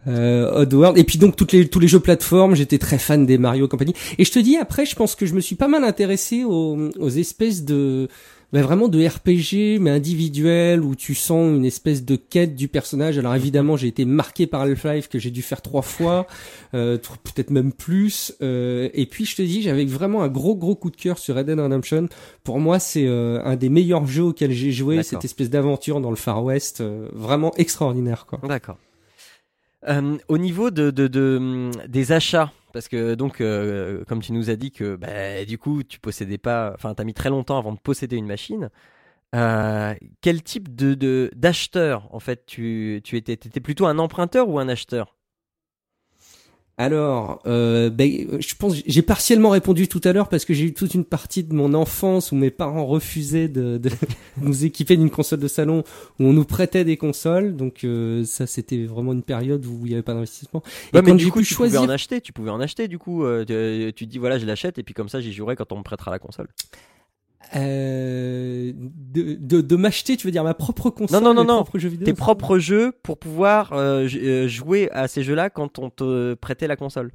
[0.08, 0.98] Euh, Oddworld.
[0.98, 3.68] Et puis donc toutes les, tous les jeux plateformes, j'étais très fan des Mario et
[3.68, 3.94] compagnie.
[4.18, 6.90] Et je te dis, après, je pense que je me suis pas mal intéressé aux,
[6.98, 8.08] aux espèces de...
[8.52, 13.18] bah, vraiment de RPG, mais individuel, où tu sens une espèce de quête du personnage.
[13.18, 16.26] Alors évidemment, j'ai été marqué par Half-Life, que j'ai dû faire trois fois,
[16.74, 18.32] euh, tr- peut-être même plus.
[18.42, 21.34] Euh, et puis je te dis, j'avais vraiment un gros gros coup de cœur sur
[21.34, 22.08] Red Dead Redemption.
[22.44, 26.10] Pour moi, c'est euh, un des meilleurs jeux auxquels j'ai joué, cette espèce d'aventure dans
[26.10, 28.40] le Far West, euh, vraiment extraordinaire quoi.
[28.48, 28.78] D'accord.
[29.88, 34.32] Euh, au niveau de, de, de, hum, des achats, parce que donc, euh, comme tu
[34.34, 37.56] nous as dit que bah, du coup, tu possédais pas, enfin, t'as mis très longtemps
[37.56, 38.68] avant de posséder une machine.
[39.34, 44.68] Euh, quel type de d'acheteur en fait tu, tu étais plutôt un emprunteur ou un
[44.68, 45.15] acheteur?
[46.78, 50.74] Alors, euh, ben, je pense j'ai partiellement répondu tout à l'heure parce que j'ai eu
[50.74, 53.88] toute une partie de mon enfance où mes parents refusaient de, de
[54.42, 55.84] nous équiper d'une console de salon
[56.20, 57.56] où on nous prêtait des consoles.
[57.56, 60.62] Donc euh, ça, c'était vraiment une période où il n'y avait pas d'investissement.
[60.92, 62.20] Et Ouais, mais quand du coup, tu choisir, pouvais en acheter.
[62.20, 63.24] Tu pouvais en acheter du coup.
[63.24, 65.72] euh, tu, tu te dis voilà, je l'achète et puis comme ça, j'y jouerai quand
[65.72, 66.48] on me prêtera la console.
[67.54, 71.54] Euh, de, de, de m'acheter, tu veux dire ma propre console, Non, non, non, non.
[71.62, 72.04] propres jeux vidéo.
[72.06, 76.66] Tes propres jeux pour pouvoir euh, euh, jouer à ces jeux-là quand on te prêtait
[76.66, 77.12] la console.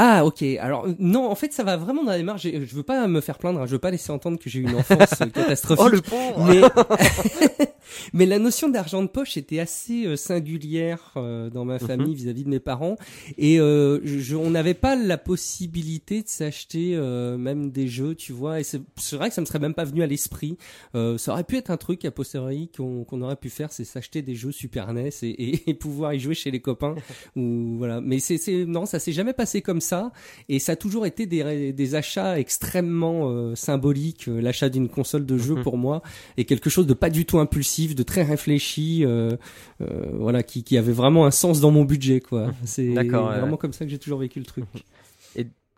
[0.00, 0.44] Ah ok.
[0.60, 2.42] Alors euh, non, en fait ça va vraiment dans la démarche.
[2.42, 3.60] Je veux pas me faire plaindre.
[3.60, 3.66] hein.
[3.66, 5.84] Je veux pas laisser entendre que j'ai eu une enfance catastrophique.
[5.84, 6.60] Oh le pauvre mais
[8.12, 12.44] mais la notion d'argent de poche était assez euh, singulière euh, dans ma famille vis-à-vis
[12.44, 12.96] de mes parents.
[13.36, 18.32] Et euh, je, on n'avait pas la possibilité de s'acheter euh, même des jeux tu
[18.32, 18.60] vois.
[18.60, 18.80] Et c'est
[19.16, 20.56] vrai que ça me serait même pas venu à l'esprit.
[20.94, 23.84] Euh, ça aurait pu être un truc a posteriori qu'on qu'on aurait pu faire c'est
[23.84, 26.94] s'acheter des jeux Super NES et, et, et pouvoir y jouer chez les copains
[27.36, 28.00] ou voilà.
[28.00, 30.12] Mais c'est non ça s'est jamais passé comme ça.
[30.48, 35.36] Et ça a toujours été des, des achats extrêmement euh, symboliques l'achat d'une console de
[35.36, 35.62] jeu Mhm.
[35.62, 36.02] pour moi
[36.36, 39.36] est quelque chose de pas du tout impulsif, de très réfléchi, euh,
[39.80, 42.50] euh, voilà, qui, qui avait vraiment un sens dans mon budget, quoi.
[42.64, 43.58] C'est D'accord, ouais, vraiment ouais.
[43.58, 44.64] comme ça que j'ai toujours vécu le truc.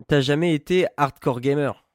[0.07, 1.85] T'as jamais été hardcore gamer?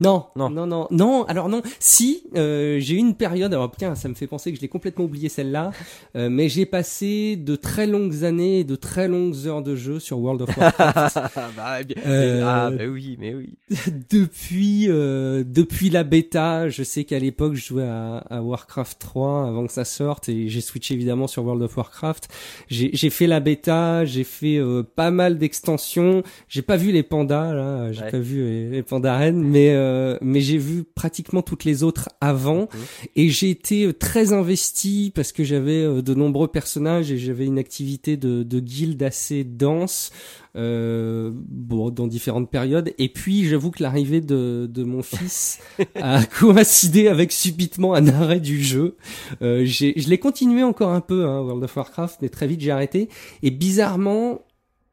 [0.00, 0.48] Non, Non.
[0.48, 3.52] non, non, non, Alors non, si euh, j'ai eu une période.
[3.52, 5.72] Alors putain, ça me fait penser que je l'ai complètement oublié celle-là.
[6.14, 9.98] euh, mais j'ai passé de très longues années, et de très longues heures de jeu
[9.98, 11.18] sur World of Warcraft.
[11.56, 13.54] bah, bien- Euh, Ah bah oui, mais oui.
[14.10, 19.48] depuis euh, depuis la bêta, je sais qu'à l'époque je jouais à, à Warcraft 3
[19.48, 22.28] avant que ça sorte et j'ai switché évidemment sur World of Warcraft.
[22.68, 26.22] J'ai fait la bêta, j'ai fait euh, pas mal d'extensions.
[26.48, 28.10] J'ai pas vu les pandas là, j'ai Ouais.
[28.12, 32.08] pas vu les, les pandas reines, mais euh, mais j'ai vu pratiquement toutes les autres
[32.20, 32.68] avant
[33.16, 37.46] et j'ai été euh, très investi parce que j'avais euh, de nombreux personnages et j'avais
[37.46, 40.10] une activité de, de guilde assez dense
[40.56, 42.92] euh, bon, dans différentes périodes.
[42.98, 45.60] Et puis, j'avoue que l'arrivée de, de mon fils
[45.94, 48.96] a coïncidé avec subitement un arrêt du jeu.
[49.42, 52.60] Euh, j'ai- je l'ai continué encore un peu, hein, World of Warcraft, mais très vite
[52.60, 53.08] j'ai arrêté.
[53.42, 54.40] Et bizarrement,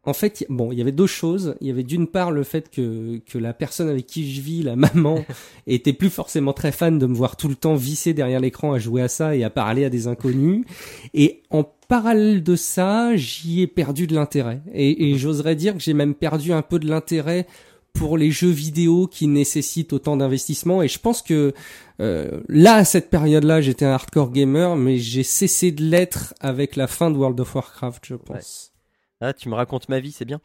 [0.06, 1.56] en fait, bon, il y avait deux choses.
[1.62, 4.64] Il y avait d'une part le fait que, que la personne avec qui je vis,
[4.64, 5.26] la maman,
[5.68, 8.80] était plus forcément très fan de me voir tout le temps visser derrière l'écran à
[8.80, 10.66] jouer à ça et à parler à des inconnus.
[11.14, 14.62] Et en parallèle de ça, j'y ai perdu de l'intérêt.
[14.74, 17.48] Et, et j'oserais dire que j'ai même perdu un peu de l'intérêt
[17.96, 20.84] pour les jeux vidéo qui nécessitent autant d'investissement.
[20.84, 21.54] Et je pense que
[22.00, 26.76] euh, là, à cette période-là, j'étais un hardcore gamer, mais j'ai cessé de l'être avec
[26.76, 28.75] la fin de World of Warcraft, je pense.
[29.22, 30.42] Ah, tu me racontes ma vie, c'est bien.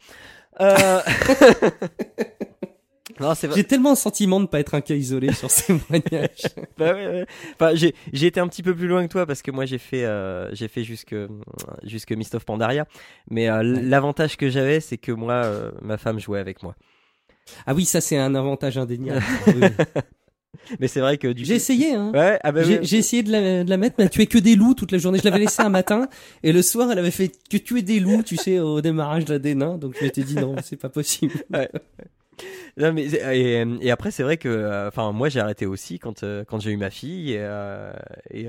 [0.59, 1.01] Euh...
[3.55, 6.43] J'ai tellement un sentiment de pas être un cas isolé sur ces témoignages.
[6.77, 7.25] Bah ouais, ouais.
[7.53, 9.77] Enfin, j'ai j'ai été un petit peu plus loin que toi parce que moi j'ai
[9.77, 11.15] fait euh, j'ai fait jusque
[11.83, 12.85] jusque Mist of Pandaria.
[13.29, 16.75] Mais euh, l'avantage que j'avais, c'est que moi, euh, ma femme jouait avec moi.
[17.65, 19.23] Ah oui, ça c'est un avantage indéniable.
[19.47, 19.67] Oui.
[20.79, 22.11] Mais c'est vrai que du J'ai coup- essayé, hein.
[22.13, 22.85] Ouais, ah bah J'ai oui.
[22.85, 24.97] j'ai essayé de la, de la mettre, mais elle tuait que des loups toute la
[24.97, 25.17] journée.
[25.19, 26.07] Je l'avais laissé un matin,
[26.43, 29.33] et le soir, elle avait fait que tuer des loups, tu sais, au démarrage de
[29.33, 29.77] la des nains.
[29.77, 31.33] Donc je m'étais dit non, c'est pas possible.
[32.77, 36.23] Non, mais et, et après c'est vrai que euh, enfin moi j'ai arrêté aussi quand
[36.23, 37.91] euh, quand j'ai eu ma fille et, euh,
[38.33, 38.47] et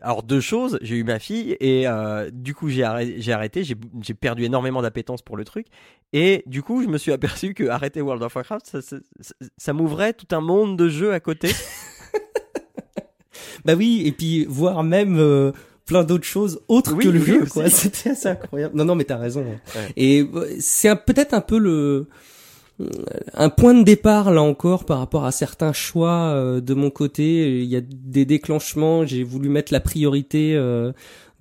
[0.00, 3.62] alors deux choses j'ai eu ma fille et euh, du coup j'ai arrêté j'ai arrêté
[3.62, 5.66] j'ai j'ai perdu énormément d'appétence pour le truc
[6.14, 9.34] et du coup je me suis aperçu que arrêter World of Warcraft ça, ça, ça-
[9.58, 11.50] ça m'ouvrait tout un monde de jeux à côté
[13.64, 15.52] Bah oui, et puis voir même euh,
[15.84, 17.44] plein d'autres choses autres Oui, que le oui, jeu.
[17.68, 18.74] C'était assez incroyable.
[18.76, 19.44] Non, non, mais t'as raison.
[19.44, 19.92] Ouais.
[19.98, 20.26] Et
[20.60, 22.08] c'est peut-être un peu le
[23.34, 27.60] un point de départ là encore par rapport à certains choix euh, de mon côté.
[27.62, 29.04] Il y a des déclenchements.
[29.06, 30.54] J'ai voulu mettre la priorité.
[30.54, 30.92] euh,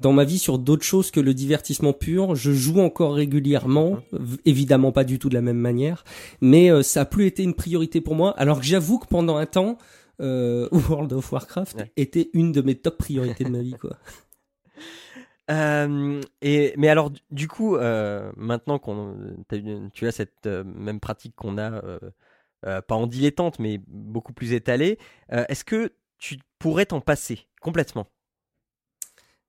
[0.02, 2.34] dans ma vie sur d'autres choses que le divertissement pur.
[2.34, 3.98] Je joue encore régulièrement,
[4.46, 6.06] évidemment pas du tout de la même manière,
[6.40, 8.34] mais euh, ça a plus été une priorité pour moi.
[8.38, 9.78] Alors que j'avoue que pendant un temps,
[10.22, 11.92] euh, World of Warcraft Ouais.
[11.98, 13.98] était une de mes top priorités de ma vie, quoi.
[15.50, 19.16] Euh, et mais alors du- coup euh, maintenant qu'on
[19.94, 21.72] tu as cette euh, même pratique qu'on a
[22.66, 25.00] euh, pas en dilettante mais beaucoup plus étalée
[25.30, 28.08] est-ce que tu pourrais t'en passer complètement?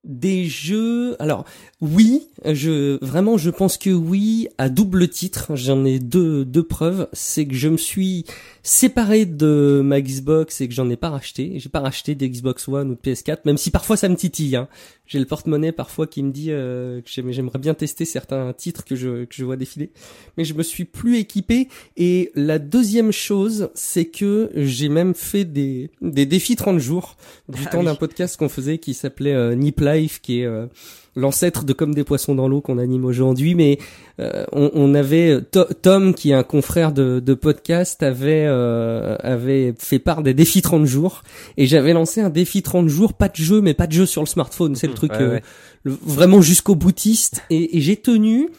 [0.03, 1.45] Des jeux, alors
[1.79, 5.55] oui, je vraiment je pense que oui à double titre.
[5.55, 8.25] J'en ai deux deux preuves, c'est que je me suis
[8.63, 11.59] séparé de ma Xbox et que j'en ai pas racheté.
[11.59, 14.55] J'ai pas racheté de Xbox One ou de PS4, même si parfois ça me titille.
[14.55, 14.67] Hein.
[15.11, 18.85] J'ai le porte-monnaie parfois qui me dit euh, que j'aime- j'aimerais bien tester certains titres
[18.85, 19.89] que je que je vois défiler,
[20.37, 21.67] mais je me suis plus équipé.
[21.97, 27.17] Et la deuxième chose, c'est que j'ai même fait des des défis 30 jours
[27.49, 27.85] du Ah temps oui.
[27.87, 30.67] d'un podcast qu'on faisait qui s'appelait euh, Nip Life, qui est euh,
[31.15, 33.55] l'ancêtre de Comme des poissons dans l'eau qu'on anime aujourd'hui.
[33.55, 33.77] Mais
[34.19, 39.15] euh, on, on avait To- Tom, qui est un confrère de, de podcast, avait euh,
[39.19, 41.23] avait fait part des défis 30 jours.
[41.57, 44.21] Et j'avais lancé un défi 30 jours, pas de jeu, mais pas de jeu sur
[44.21, 44.75] le smartphone.
[44.75, 45.43] C'est le truc Ouais, euh, ouais.
[45.83, 47.43] le- vraiment jusqu'au boutiste.
[47.49, 48.49] Et, et j'ai tenu.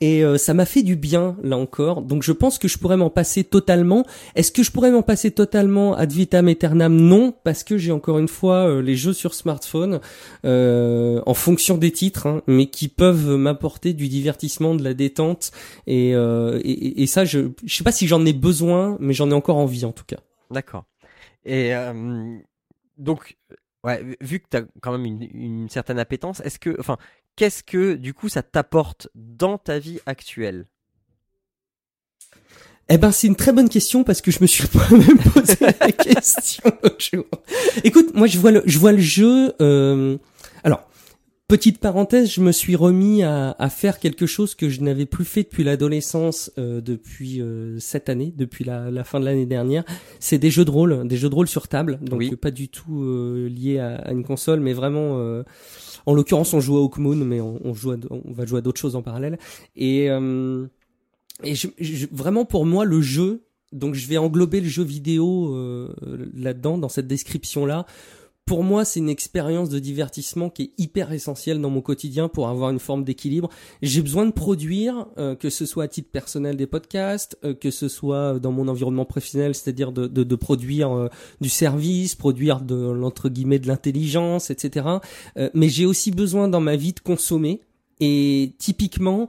[0.00, 2.02] Et euh, ça m'a fait du bien là encore.
[2.02, 4.04] Donc je pense que je pourrais m'en passer totalement.
[4.34, 6.96] Est-ce que je pourrais m'en passer totalement ad vitam aeternam?
[6.96, 10.00] Non, parce que j'ai encore une fois euh, les jeux sur smartphone
[10.44, 15.50] euh, en fonction des titres, hein, mais qui peuvent m'apporter du divertissement, de la détente
[15.86, 19.34] et, et, et ça, je je sais pas si j'en ai besoin, mais j'en ai
[19.34, 20.18] encore envie en tout cas.
[20.50, 20.84] D'accord.
[21.44, 21.72] Et
[22.98, 23.36] donc
[23.82, 26.98] Ouais, vu que tu as quand même une, une certaine appétence, est-ce que, enfin,
[27.40, 30.66] qu'est-ce que du coup ça t'apporte dans ta vie actuelle?
[32.90, 35.56] Eh ben, c'est une très bonne question parce que je me suis pas même posé
[35.60, 37.24] la question jour.
[37.82, 39.54] Écoute, moi, je vois le, je vois le jeu.
[39.62, 40.18] Euh,
[40.64, 40.86] alors,
[41.48, 45.24] Petite parenthèse, je me suis remis à, à faire quelque chose que je n'avais plus
[45.24, 49.82] fait depuis l'adolescence, euh, depuis euh, cette année, depuis la, la fin de l'année dernière.
[50.20, 53.02] C'est des jeux de rôle, des jeux de rôle sur table, donc pas du tout
[53.48, 55.42] lié à, à, une console, mais vraiment.
[56.10, 59.02] Euh, en l'occurrence, on joue à Hawkmoon, mais on, va jouer à d'autres choses en
[59.02, 59.38] parallèle.
[59.76, 60.08] Et,
[61.42, 65.56] je, vraiment pour moi, le jeu, donc je vais englober le jeu vidéo
[66.34, 67.86] là-dedans, dans cette description-là
[68.50, 72.48] pour moi, c'est une expérience de divertissement qui est hyper essentielle dans mon quotidien pour
[72.48, 73.48] avoir une forme d'équilibre.
[73.80, 77.70] J'ai besoin de produire, euh, que ce soit à titre personnel des podcasts, euh, que
[77.70, 81.08] ce soit dans mon environnement professionnel, c'est-à-dire de, de, de, produire euh,
[81.40, 84.84] du service, produire de l'entre guillemets de l'intelligence, etc.
[85.54, 87.60] mais j'ai aussi besoin dans ma vie de consommer.
[88.00, 89.28] Et typiquement,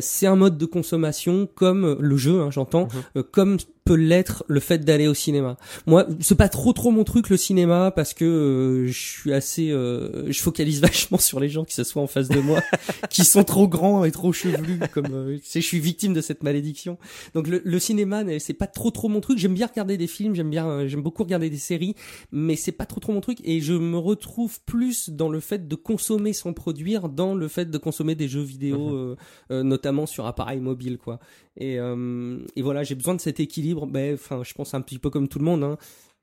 [0.00, 3.22] c'est un mode de consommation comme le jeu, hein, j'entends, mhm.
[3.24, 5.56] comme peut l'être le fait d'aller au cinéma.
[5.86, 9.70] Moi, c'est pas trop trop mon truc le cinéma parce que euh, je suis assez,
[9.70, 12.60] euh, je focalise vachement sur les gens qui se soient en face de moi,
[13.10, 16.98] qui sont trop grands et trop chevelus, comme euh, je suis victime de cette malédiction.
[17.34, 19.38] Donc le, le cinéma, c'est pas trop trop mon truc.
[19.38, 21.94] J'aime bien regarder des films, j'aime bien, j'aime beaucoup regarder des séries,
[22.32, 25.68] mais c'est pas trop trop mon truc et je me retrouve plus dans le fait
[25.68, 29.16] de consommer sans produire, dans le fait de consommer des jeux vidéo,
[29.50, 29.60] mhm.
[29.62, 31.20] notamment sur appareil mobile, quoi.
[31.58, 35.08] Et, et voilà, j'ai besoin de cet équilibre ben, enfin, je pense un petit peu
[35.10, 35.78] comme tout le monde, hein,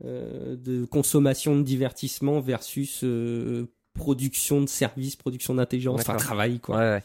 [0.05, 6.77] euh, de consommation de divertissement versus euh, production de services, production d'intelligence, enfin travail, quoi.
[6.77, 7.03] Ouais,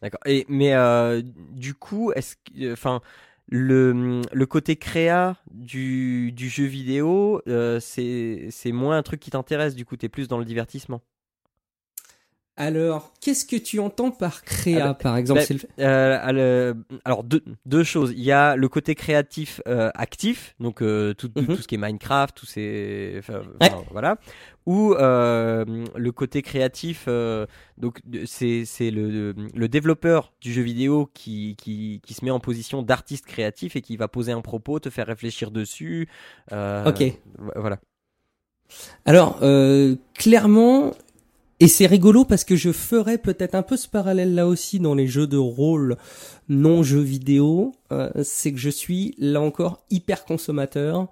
[0.00, 0.20] D'accord.
[0.24, 1.20] Et mais euh,
[1.52, 2.36] du coup, est-ce,
[2.72, 3.02] enfin,
[3.48, 7.42] le, le côté créa du, du jeu vidéo,
[7.80, 9.74] c'est c'est moins un truc qui t'intéresse.
[9.74, 11.02] Du coup, t'es plus dans le divertissement?
[12.60, 15.40] Alors, qu'est-ce que tu entends par créa, par exemple
[15.78, 16.74] ben, euh,
[17.04, 18.12] Alors, deux, deux, choses.
[18.16, 21.56] Il y a le côté créatif euh, actif, donc euh, tout, tout, mhm.
[21.56, 23.20] ce qui est Minecraft, tous ces,
[23.92, 24.16] voilà,
[24.66, 27.08] ou le côté créatif.
[27.78, 32.40] donc, c'est c'est le, le développeur du jeu vidéo qui, qui, qui se met en
[32.40, 36.08] position d'artiste créatif et qui va poser un propos, te faire réfléchir dessus.
[36.50, 37.04] ok.
[37.54, 37.78] Voilà.
[39.06, 39.38] Alors,
[40.14, 40.92] clairement,
[41.60, 44.94] et c'est rigolo parce que je ferais peut-être un peu ce parallèle là aussi dans
[44.94, 45.96] les jeux de rôle
[46.48, 47.72] non jeux vidéo.
[47.90, 51.08] Euh, c'est que je suis là encore hyper consommateur.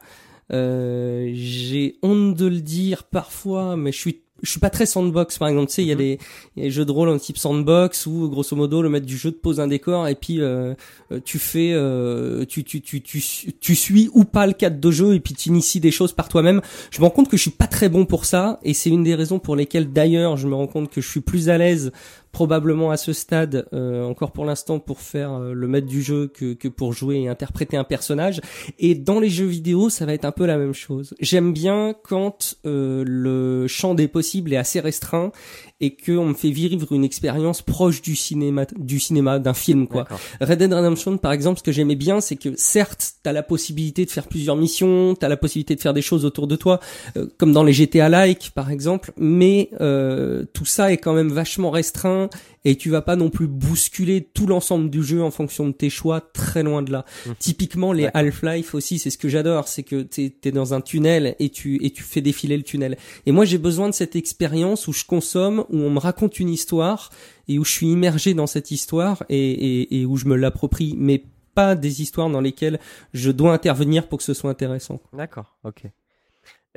[0.52, 5.38] Euh, j'ai honte de le dire parfois, mais je suis je suis pas très sandbox
[5.38, 6.18] par exemple tu sais il y, a mhm.
[6.56, 9.38] des jeux de rôle en type sandbox où grosso modo le maître du jeu te
[9.38, 10.74] pose un décor et puis euh,
[11.10, 13.22] euh tu fais euh, tu, tu, tu, tu,
[13.60, 16.28] tu suis ou pas le cadre de jeu et puis tu inities des choses par
[16.28, 16.60] toi-même
[16.90, 19.04] je me rends compte que je suis pas très bon pour ça et c'est une
[19.04, 21.92] des raisons pour lesquelles d'ailleurs je me rends compte que je suis plus à l'aise
[22.36, 26.26] probablement à ce stade, euh, encore pour l'instant, pour faire euh, le maître du jeu
[26.26, 28.42] que, que pour jouer et interpréter un personnage.
[28.78, 31.14] Et dans les jeux vidéo, ça va être un peu la même chose.
[31.18, 35.32] J'aime bien quand euh, le champ des possibles est assez restreint
[35.80, 40.06] et qu'on me fait vivre une expérience proche du cinéma, du cinéma, d'un film, quoi.
[40.40, 44.06] Red Dead Redemption, par exemple, ce que j'aimais bien, c'est que certes, t'as la possibilité
[44.06, 46.80] de faire plusieurs missions, t'as la possibilité de faire des choses autour de toi,
[47.16, 51.70] euh, comme dans les GTA-like, par exemple, mais euh, tout ça est quand même vachement
[51.70, 52.30] restreint
[52.66, 55.88] et tu vas pas non plus bousculer tout l'ensemble du jeu en fonction de tes
[55.88, 57.04] choix, très loin de là.
[57.24, 57.30] Mmh.
[57.38, 61.36] Typiquement, les Half-Life aussi, c'est ce que j'adore, c'est que t'es es dans un tunnel
[61.38, 62.98] et tu et tu fais défiler le tunnel.
[63.24, 66.48] Et moi, j'ai besoin de cette expérience où je consomme, où on me raconte une
[66.48, 67.10] histoire
[67.46, 70.96] et où je suis immergé dans cette histoire et, et, et où je me l'approprie,
[70.98, 71.22] mais
[71.54, 72.80] pas des histoires dans lesquelles
[73.14, 75.00] je dois intervenir pour que ce soit intéressant.
[75.12, 75.84] D'accord, ok.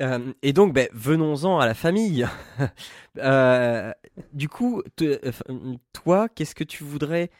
[0.00, 2.26] Euh, et donc, ben, venons-en à la famille.
[3.18, 3.92] euh,
[4.32, 4.82] du coup,
[5.92, 7.30] toi, qu'est-ce que tu voudrais,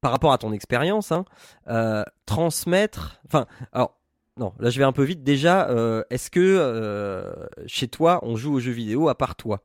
[0.00, 1.24] par rapport à ton expérience, hein,
[1.68, 3.98] euh, transmettre Enfin, alors,
[4.36, 5.24] non, là je vais un peu vite.
[5.24, 5.68] Déjà,
[6.10, 7.34] est-ce que
[7.66, 9.62] chez toi, on joue aux jeux vidéo à part toi?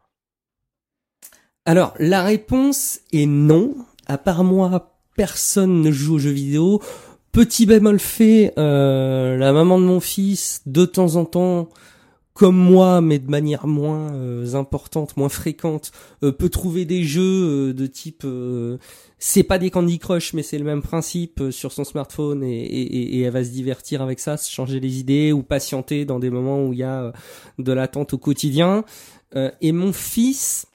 [1.65, 3.76] Alors, la réponse est non.
[4.07, 6.81] À part moi, personne ne joue aux jeux vidéo.
[7.31, 11.69] Petit bémol fait, la maman de mon fils, de temps en temps,
[12.34, 15.91] comme moi, mais de manière moins euh, importante, moins fréquente,
[16.23, 18.26] euh, peut trouver des jeux euh, de type,
[19.19, 23.18] c'est pas des Candy Crush, mais c'est le même principe sur son smartphone et, et,
[23.18, 26.30] et, elle va se divertir avec ça, se changer les idées ou patienter dans des
[26.30, 27.14] moments où il y a
[27.60, 28.84] de l'attente au quotidien.
[29.61, 30.65] et mon fils,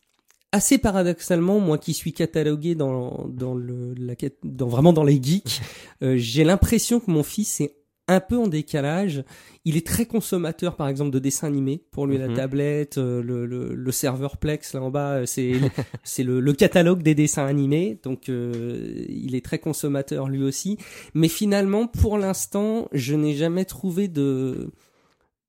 [0.53, 4.15] assez paradoxalement, moi qui suis catalogué dans dans le la
[4.45, 5.61] dans vraiment dans les geeks,
[6.01, 7.78] j'ai l'impression que mon fils est
[8.09, 9.23] un peu en décalage.
[9.65, 11.85] Il est très consommateur, par exemple, de dessins animés.
[11.91, 12.35] Pour lui, la mhm.
[12.35, 15.53] tablette, euh, le, le, serveur Plex là en bas, euh, c'est
[16.05, 18.01] c'est le, le, catalogue des dessins animés.
[18.03, 20.79] Donc, euh, il est très consommateur lui aussi.
[21.15, 24.73] Mais finalement, pour l'instant, je n'ai jamais trouvé de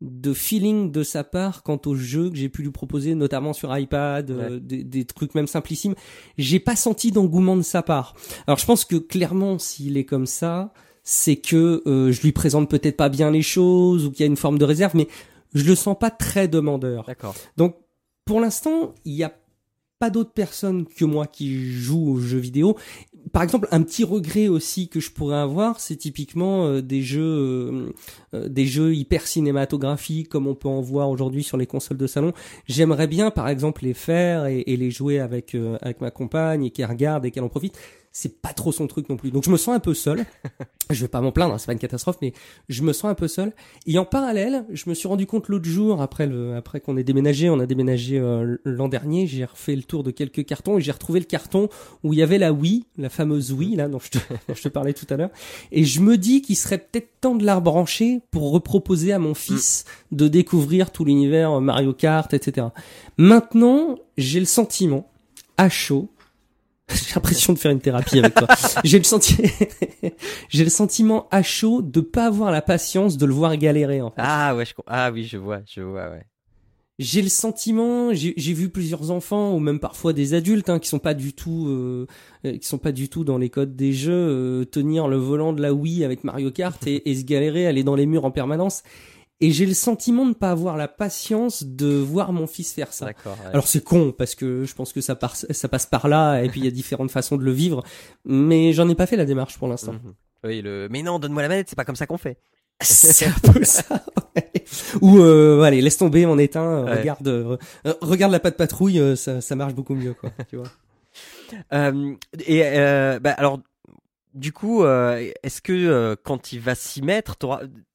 [0.02, 3.78] de feeling de sa part quant aux jeux que j'ai pu lui proposer, notamment sur
[3.78, 4.32] iPad,
[4.62, 5.94] des, des, trucs même simplissimes.
[6.38, 8.16] J'ai pas senti d'engouement de sa part.
[8.48, 10.72] Alors je pense que clairement, s'il est comme ça,
[11.12, 14.28] c'est que euh, je lui présente peut-être pas bien les choses ou qu'il y a
[14.28, 15.08] une forme de réserve, mais
[15.56, 17.06] je le sens pas très demandeur.
[17.08, 17.34] D'accord.
[17.58, 17.78] Donc
[18.26, 19.34] pour l'instant, il n'y a
[19.98, 22.78] pas d'autres personnes que moi qui jouent aux jeux vidéo.
[23.34, 27.92] Par exemple, un petit regret aussi que je pourrais avoir, c'est typiquement euh, des jeux,
[28.36, 32.06] euh, des jeux hyper cinématographiques comme on peut en voir aujourd'hui sur les consoles de
[32.06, 32.34] salon.
[32.68, 36.70] J'aimerais bien, par exemple, les faire et, et les jouer avec avec ma compagne et
[36.70, 37.80] qu'elle regarde et qu'elle en profite
[38.20, 39.32] c'est pas trop son truc non plus.
[39.32, 40.26] Donc je me sens un peu seul.
[40.90, 42.34] je vais pas m'en plaindre, hein, c'est pas une catastrophe, mais
[42.68, 43.54] je me sens un peu seul.
[43.86, 47.04] Et en parallèle, je me suis rendu compte l'autre jour, après le, après qu'on ait
[47.04, 50.82] déménagé, on a déménagé euh, l'an dernier, j'ai refait le tour de quelques cartons et
[50.82, 51.70] j'ai retrouvé le carton
[52.04, 54.18] où il y avait la Wii, la fameuse Wii là dont je te,
[54.54, 55.32] je te parlais tout à l'heure.
[55.72, 59.34] Et je me dis qu'il serait peut-être temps de la rebrancher pour reproposer à mon
[59.34, 62.68] fils de découvrir tout l'univers Mario Kart, etc.
[63.18, 65.10] Maintenant, j'ai le sentiment
[65.56, 66.10] à chaud
[66.94, 68.48] J'ai l'impression de faire une thérapie avec toi.
[68.84, 69.48] J'ai le sentiment,
[70.50, 74.02] j'ai le sentiment à chaud de pas avoir la patience de le voir galérer.
[74.02, 74.22] En fait.
[74.24, 74.74] Ah ouais, je...
[74.88, 76.26] ah oui, je vois, je vois, ouais.
[77.00, 81.00] J'ai le sentiment, j'ai vu plusieurs enfants ou même parfois des adultes hein, qui sont
[81.00, 82.08] pas du tout, euh,
[82.46, 85.54] euh, qui sont pas du tout dans les codes des jeux, euh, tenir le volant
[85.54, 88.32] de la Wii avec Mario Kart et, et se galérer, aller dans les murs en
[88.32, 88.84] permanence.
[89.42, 92.92] Et j'ai le sentiment de ne pas avoir la patience de voir mon fils faire
[92.92, 93.10] ça.
[93.46, 95.18] Alors c'est con parce que je pense que ça,
[95.50, 97.84] ça passe par là et puis il y a différentes façons de le vivre,
[98.26, 99.94] mais j'en ai pas fait la démarche pour l'instant.
[99.94, 100.14] Mhm.
[100.44, 102.38] Oui, le mais non, donne-moi la manette, c'est pas comme ça qu'on fait.
[102.82, 103.84] c'est un peu ça.
[105.02, 107.58] Ou euh, allez, laisse tomber, on éteint, regarde, euh,
[108.02, 110.32] regarde la patte patrouille, euh, ça, ça marche beaucoup mieux quoi.
[110.50, 110.68] tu vois.
[111.74, 112.14] Euh,
[112.46, 113.60] et euh, bah, alors
[114.34, 117.38] du coup, euh, est-ce que euh, quand il va s'y mettre,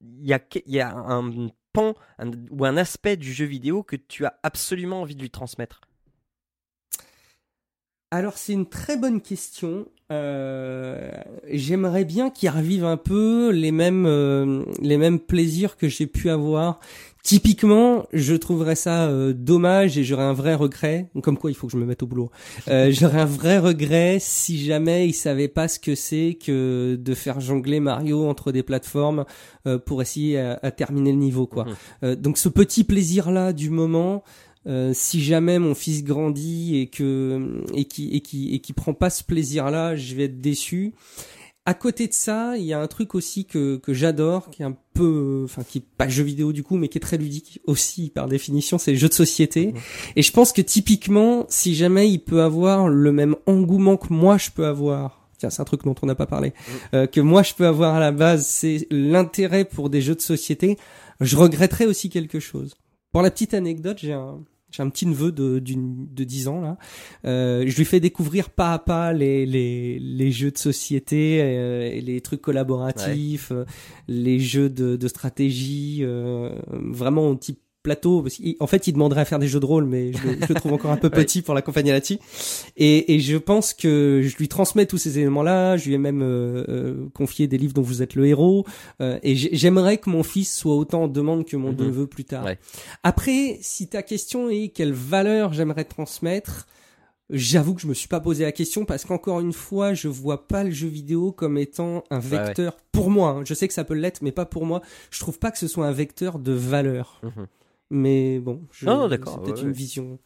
[0.01, 1.95] il y a, un pan
[2.51, 5.81] ou un aspect du jeu vidéo que tu as absolument envie de lui transmettre?
[8.11, 9.89] Alors c'est une très bonne question.
[10.13, 11.11] Euh,
[11.51, 16.79] j'aimerais bien qu'il revive un peu les mêmes plaisirs que j'ai pu avoir
[17.25, 21.09] Typiquement, je trouverais ça euh, dommage et j'aurais un vrai regret.
[21.23, 22.31] Comme quoi, il faut que je me mette au boulot.
[22.69, 27.15] Euh, j'aurais un vrai regret si jamais il savait pas ce que c'est que de
[27.15, 29.25] faire jongler Mario entre des plateformes
[29.67, 31.65] euh, pour essayer à, terminer le niveau, quoi.
[32.03, 32.17] Mhm.
[32.17, 34.23] donc, ce petit plaisir là du moment.
[34.93, 39.09] si jamais mon fils grandit et que et qui et qui et qui prend pas
[39.09, 40.93] ce plaisir là, je vais être déçu
[41.67, 44.67] à côté de ça, il y a un truc aussi que, que j'adore, qui est
[44.67, 47.61] un peu, enfin, qui est pas jeu vidéo du coup, mais qui est très ludique
[47.67, 49.69] aussi par définition, c'est les jeux de société.
[49.69, 49.77] Mmh.
[50.17, 54.37] Et je pense que typiquement, si jamais il peut avoir le même engouement que moi
[54.37, 56.73] je peux avoir, tiens, c'est un truc dont on n'a pas parlé, mmh.
[56.95, 60.21] euh, que moi je peux avoir à la base, c'est l'intérêt pour des jeux de
[60.21, 60.77] société.
[61.21, 62.75] Je regretterais aussi quelque chose.
[63.11, 64.41] Pour la petite anecdote, j'ai un,
[64.75, 66.77] j'ai un petit neveu de, de 10 ans là.
[67.25, 71.89] Euh, je lui fais découvrir pas à pas les, les, les jeux de société, euh,
[71.93, 73.65] et les trucs collaboratifs, euh,
[74.09, 78.23] les jeux de, de stratégie, euh, vraiment type plateau.
[78.23, 80.73] Parce en fait, il demanderait à faire des jeux de rôle, mais je, le trouve
[80.73, 82.19] encore un peu petit pour l'accompagner là-dessus.
[82.77, 85.77] Et, et, je pense que je lui transmets tous ces éléments-là.
[85.77, 88.67] Je lui ai même euh, euh, confié des livres dont vous êtes le héros.
[89.01, 91.87] Euh, et j'aimerais que mon fils soit autant en demande que mon mhm.
[91.87, 92.49] neveu plus tard.
[93.05, 96.67] Après, si ta question est quelle valeur j'aimerais transmettre,
[97.31, 100.47] J'avoue que je me suis pas posé la question parce qu'encore une fois, je vois
[100.47, 103.31] pas le jeu vidéo comme étant un vecteur pour moi.
[103.31, 103.43] Hein.
[103.47, 104.83] Je sais que ça peut l'être, mais pas pour moi.
[105.11, 107.23] Je trouve pas que ce soit un vecteur de valeur.
[107.23, 107.47] Mhm.
[107.91, 110.19] Mais bon, je, non, d'accord, c'est peut-être une vision.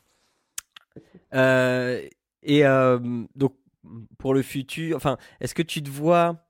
[1.34, 2.06] Euh,
[2.42, 2.98] et euh,
[3.34, 3.54] donc
[4.18, 6.46] pour le futur, enfin, est-ce que tu te vois,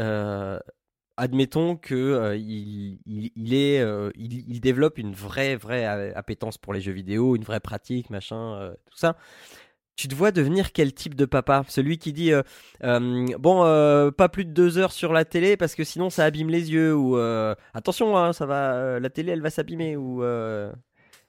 [0.00, 0.58] euh,
[1.16, 3.84] admettons que il, il, est,
[4.16, 5.84] il, développe une vraie vraie
[6.14, 9.16] appétence pour les jeux vidéo, une vraie pratique, machin, tout ça.
[10.00, 11.62] Tu te vois devenir quel type de papa?
[11.68, 12.42] Celui qui dit euh,
[12.84, 16.24] euh, bon, euh, pas plus de deux heures sur la télé parce que sinon ça
[16.24, 17.16] abîme les yeux ou
[17.74, 20.24] attention, hein, ça va, la télé elle va s'abîmer ou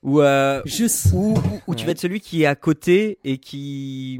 [0.04, 0.22] ou,
[0.66, 1.10] Juste...
[1.14, 1.38] ou,
[1.68, 4.20] ou, tu vas être celui qui est à côté et qui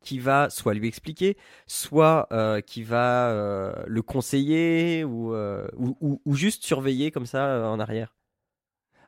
[0.00, 2.28] qui va soit lui expliquer, soit
[2.66, 8.17] qui va le conseiller ou, ou, ou juste surveiller comme ça en arrière.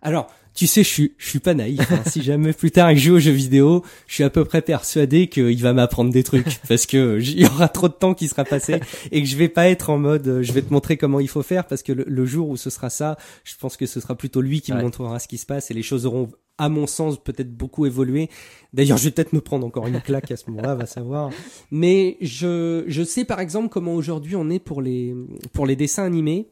[0.03, 1.81] Alors, tu sais, je suis, je suis pas naïf.
[1.93, 2.03] Hein.
[2.07, 5.29] si jamais plus tard je joue aux jeux vidéo, je suis à peu près persuadé
[5.29, 8.45] qu'il va m'apprendre des trucs parce que il y aura trop de temps qui sera
[8.45, 8.81] passé
[9.13, 11.29] et que je vais pas être en mode, euh, je vais te montrer comment il
[11.29, 14.15] faut faire parce que le, jour où ce sera ça, je pense que ce sera
[14.15, 16.87] plutôt lui qui me montrera ce qui se passe et les choses auront, à mon
[16.87, 18.29] sens, peut-être beaucoup évolué.
[18.73, 21.31] D'ailleurs, je vais peut-être me prendre encore une claque à ce moment-là, va savoir.
[21.71, 25.15] Mais je, je sais par exemple comment aujourd'hui on est pour les,
[25.53, 26.49] pour les dessins animés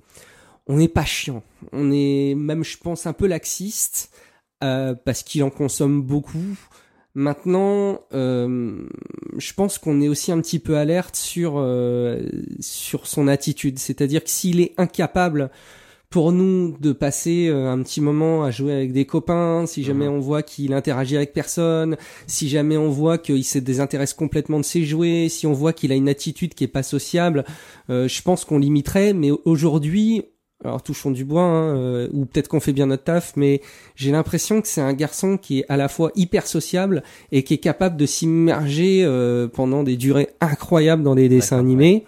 [0.68, 1.42] on n'est pas chiant.
[1.72, 4.10] On est même, je pense, un peu laxiste
[4.62, 6.56] euh, parce qu'il en consomme beaucoup.
[7.14, 8.86] Maintenant, euh,
[9.38, 12.28] je pense qu'on est aussi un petit peu alerte sur euh,
[12.60, 13.78] sur son attitude.
[13.78, 15.50] C'est-à-dire que s'il est incapable
[16.10, 20.14] pour nous de passer un petit moment à jouer avec des copains, si jamais mhm.
[20.14, 24.64] on voit qu'il interagit avec personne, si jamais on voit qu'il se désintéresse complètement de
[24.64, 27.44] ses jouets, si on voit qu'il a une attitude qui est pas sociable,
[27.90, 29.12] je pense qu'on limiterait.
[29.12, 30.24] Mais aujourd'hui,
[30.64, 33.60] alors touchons du bois, hein, euh, ou peut-être qu'on fait bien notre taf, mais
[33.94, 37.54] j'ai l'impression que c'est un garçon qui est à la fois hyper sociable et qui
[37.54, 42.04] est capable de s'immerger euh, pendant des durées incroyables dans les dessins animés.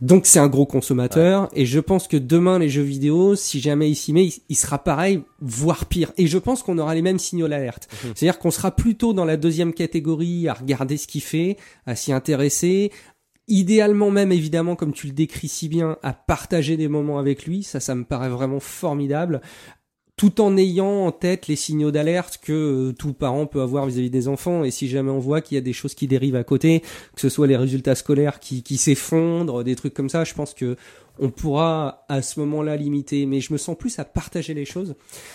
[0.00, 3.90] Donc c'est un gros consommateur et je pense que demain les jeux vidéo, si jamais
[3.90, 6.12] il s'y met, il, sera pareil, voire pire.
[6.16, 7.88] Et je pense qu'on aura les mêmes signaux d'alerte.
[7.92, 8.12] Mhm.
[8.14, 12.14] C'est-à-dire qu'on sera plutôt dans la deuxième catégorie à regarder ce qu'il fait, à s'y
[12.14, 12.92] intéresser,
[13.50, 17.62] idéalement même évidemment comme tu le décris si bien à partager des moments avec lui
[17.62, 19.42] ça ça me paraît vraiment formidable
[20.20, 24.10] tout en ayant en tête les signaux d'alerte que euh, tout parent peut avoir vis-à-vis
[24.10, 24.64] des enfants.
[24.64, 26.80] Et si jamais on voit qu'il y a des choses qui dérivent à côté
[27.14, 30.52] que ce soit les résultats scolaires qui, qui s'effondrent des trucs comme ça je pense
[30.52, 30.76] que
[31.20, 34.94] on pourra à ce moment-là limiter, mais je me sens plus à partager les choses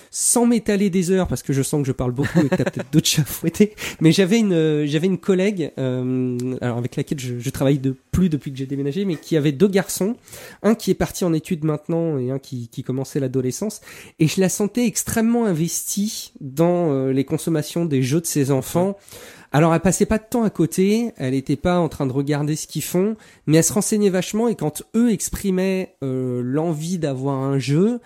[0.09, 2.63] sans m'étaler des heures parce que je sens que je parle beaucoup et que t'as
[2.65, 3.75] peut-être d'autres chats fouettés.
[4.01, 7.95] Mais j'avais une euh, j'avais une collègue euh, alors avec laquelle je, je, travaille de
[8.11, 10.15] plus depuis que j'ai déménagé, mais qui avait deux garçons,
[10.63, 13.81] un qui est parti en études maintenant et un qui, qui commençait l'adolescence,
[14.19, 18.97] et je la sentais extrêmement investie dans euh, les consommations des jeux de ses enfants.
[19.55, 22.57] Alors elle passait pas de temps à côté, elle n'était pas en train de regarder
[22.57, 23.15] ce qu'ils font,
[23.47, 28.01] mais elle se renseignait vachement et quand eux exprimaient euh, l'envie d'avoir un jeu,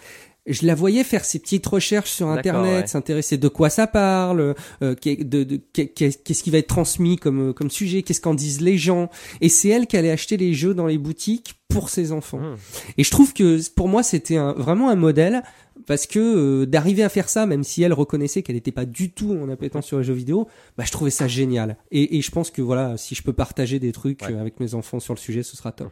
[0.45, 4.53] je la voyais faire ses petites recherches sur internet, s'intéresser de quoi ça parle,
[4.83, 9.09] euh, de, qu'est-ce qui va être transmis comme comme sujet, qu'est-ce qu'en disent les gens.
[9.41, 12.37] Et c'est elle qui allait acheter les jeux dans les boutiques pour ses enfants.
[12.37, 12.57] Mmh.
[12.99, 15.41] Et je trouve que pour moi c'était vraiment un modèle
[15.89, 19.11] parce que euh, d'arriver à faire ça, même si elle reconnaissait qu'elle n'était pas du
[19.11, 20.47] tout en appétence sur les jeux vidéo,
[20.77, 21.77] bah je trouvais ça génial.
[21.89, 24.75] Et, et je pense que voilà, si je peux partager des trucs euh, avec mes
[24.75, 25.91] enfants sur le sujet, ce sera top.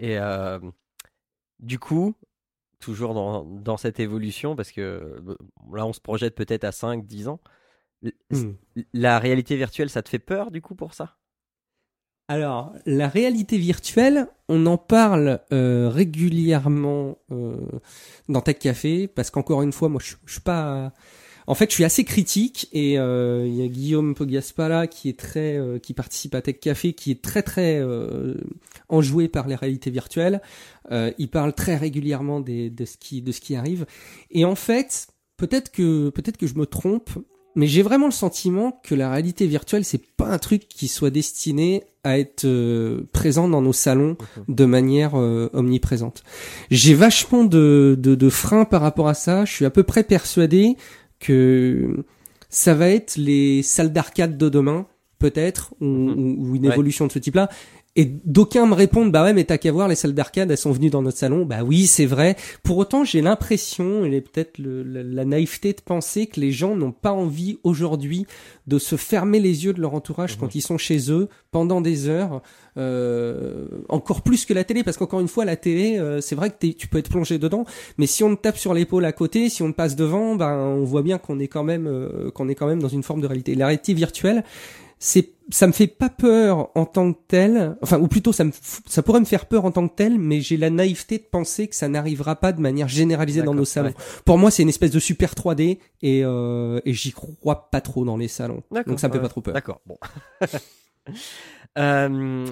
[0.00, 0.58] Et euh,
[1.60, 2.16] du coup,
[2.80, 5.22] toujours dans, dans, cette évolution, parce que
[5.72, 7.38] là on se projette peut-être à 5, 10 ans,
[8.02, 8.54] hmm.
[8.92, 11.16] la réalité virtuelle, ça te fait peur du coup pour ça?
[12.32, 17.58] Alors, la réalité virtuelle, on en parle euh, régulièrement euh,
[18.30, 20.94] dans Tech Café parce qu'encore une fois, moi, je, suis pas.
[21.46, 25.18] En fait, je suis assez critique et euh, il y a Guillaume Pogaspala qui est
[25.18, 27.82] très, qui participe à Tech Café, qui est très très
[28.88, 30.40] enjoué par les réalités virtuelles.
[30.90, 33.84] il parle très régulièrement des, de ce qui de ce qui arrive.
[34.30, 37.10] Et en fait, peut-être que peut-être que je me trompe,
[37.54, 41.10] mais j'ai vraiment le sentiment que la réalité virtuelle c'est pas un truc qui soit
[41.10, 44.54] destiné à être euh, présent dans nos salons mhm.
[44.54, 46.24] de manière euh, omniprésente.
[46.70, 49.44] J'ai vachement de, de, de freins par rapport à ça.
[49.44, 50.76] Je suis à peu près persuadé
[51.20, 52.04] que
[52.48, 54.86] ça va être les salles d'arcade de demain,
[55.18, 56.54] peut-être, ou, mhm.
[56.56, 57.48] une évolution de ce type-là.
[57.94, 60.72] Et d'aucuns me répondent, bah ouais, mais t'as qu'à voir, les salles d'arcade, elles sont
[60.72, 61.44] venues dans notre salon.
[61.44, 62.36] Bah oui, c'est vrai.
[62.62, 67.12] Pour autant, j'ai l'impression, et peut-être la, naïveté de penser que les gens n'ont pas
[67.12, 68.26] envie aujourd'hui
[68.66, 70.52] de se fermer les yeux de leur entourage quand mhm.
[70.54, 72.40] ils sont chez eux pendant des heures,
[72.78, 76.48] euh, encore plus que la télé, parce qu'encore une fois, la télé, euh, c'est vrai
[76.48, 77.66] que tu peux être plongé dedans,
[77.98, 80.56] mais si on te tape sur l'épaule à côté, si on te passe devant, ben
[80.56, 83.20] on voit bien qu'on est quand même euh, qu'on est quand même dans une forme
[83.20, 83.54] de réalité.
[83.54, 84.44] La réalité virtuelle,
[84.98, 88.52] c'est ça me fait pas peur en tant que tel, enfin ou plutôt ça me
[88.86, 91.68] ça pourrait me faire peur en tant que tel, mais j'ai la naïveté de penser
[91.68, 93.92] que ça n'arrivera pas de manière généralisée dans nos salons.
[94.24, 98.04] Pour moi, c'est une espèce de super 3D et euh, et j'y crois pas trop
[98.04, 98.62] dans les salons.
[98.86, 99.54] Donc ça me fait pas trop peur.
[99.54, 99.80] D'accord.
[99.86, 99.98] Bon.
[101.78, 102.46] euh,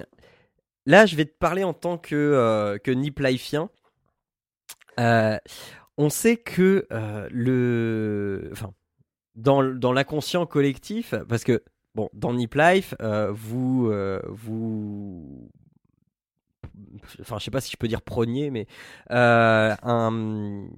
[0.87, 3.71] là, je vais te parler en tant que euh, que nip lifeien.
[4.99, 5.39] Euh,
[5.97, 6.87] on sait que
[7.31, 8.73] le, enfin,
[9.35, 11.63] dans dans l'inconscient collectif, parce que
[11.95, 15.51] bon, dans Nip Life, euh, vous, euh, vous,
[17.21, 18.67] enfin, je sais pas si je peux dire prôniez, mais
[19.11, 20.69] euh, un,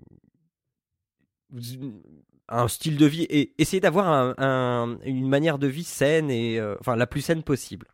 [2.49, 6.61] un style de vie et essayer d'avoir un, un- une manière de vie saine et,
[6.81, 7.89] enfin, la plus saine possible.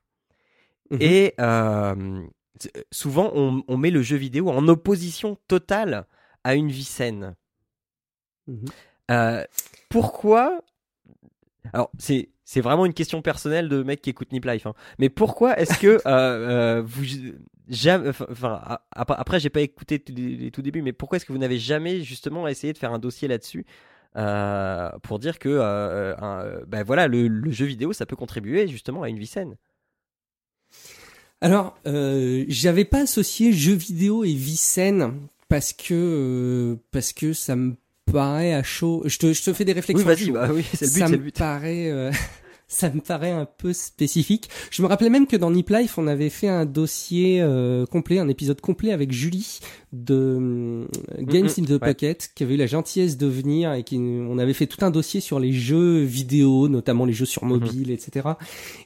[0.90, 0.98] Mhm.
[1.02, 1.34] Et
[2.90, 6.06] souvent, on, on met le jeu vidéo en opposition totale
[6.44, 7.34] à une vie saine.
[9.10, 9.44] Euh,
[9.88, 10.60] pourquoi?
[11.72, 14.64] Alors, c'est c'est vraiment une question personnelle de mec qui écoute Nip Life.
[14.64, 14.72] hein.
[14.98, 17.04] Mais pourquoi est-ce que euh, euh, vous
[17.68, 21.32] jamais, enfin, après, après, j'ai pas écouté tout- les tout débuts, mais pourquoi est-ce que
[21.34, 23.66] vous n'avez jamais justement essayé de faire un dossier là-dessus?
[24.16, 29.02] Euh, pour dire que un- ben voilà le, le jeu vidéo ça peut contribuer justement
[29.02, 29.56] à une vie saine.
[31.42, 35.12] Alors, j'avais pas associé jeux vidéo et vie saine
[35.50, 37.74] parce que parce que ça me
[38.12, 39.02] paraît à chaud.
[39.06, 40.08] Je te je te fais des Oui, réflexions.
[40.08, 41.36] à vas-y, bah oui, c'est le but, ça me le but.
[41.36, 42.10] paraît euh,
[42.68, 44.48] ça me paraît un peu spécifique.
[44.70, 48.18] Je me rappelais même que dans Nip Life, on avait fait un dossier euh, complet,
[48.18, 49.60] un épisode complet avec Julie
[49.92, 50.88] de hum,
[51.20, 52.16] Games in the ouais.
[52.34, 55.20] Qui avait eu la gentillesse de venir et qui on avait fait tout un dossier
[55.20, 57.48] sur les jeux vidéo, notamment les jeux sur Mhm.
[57.50, 58.28] mobile, etc.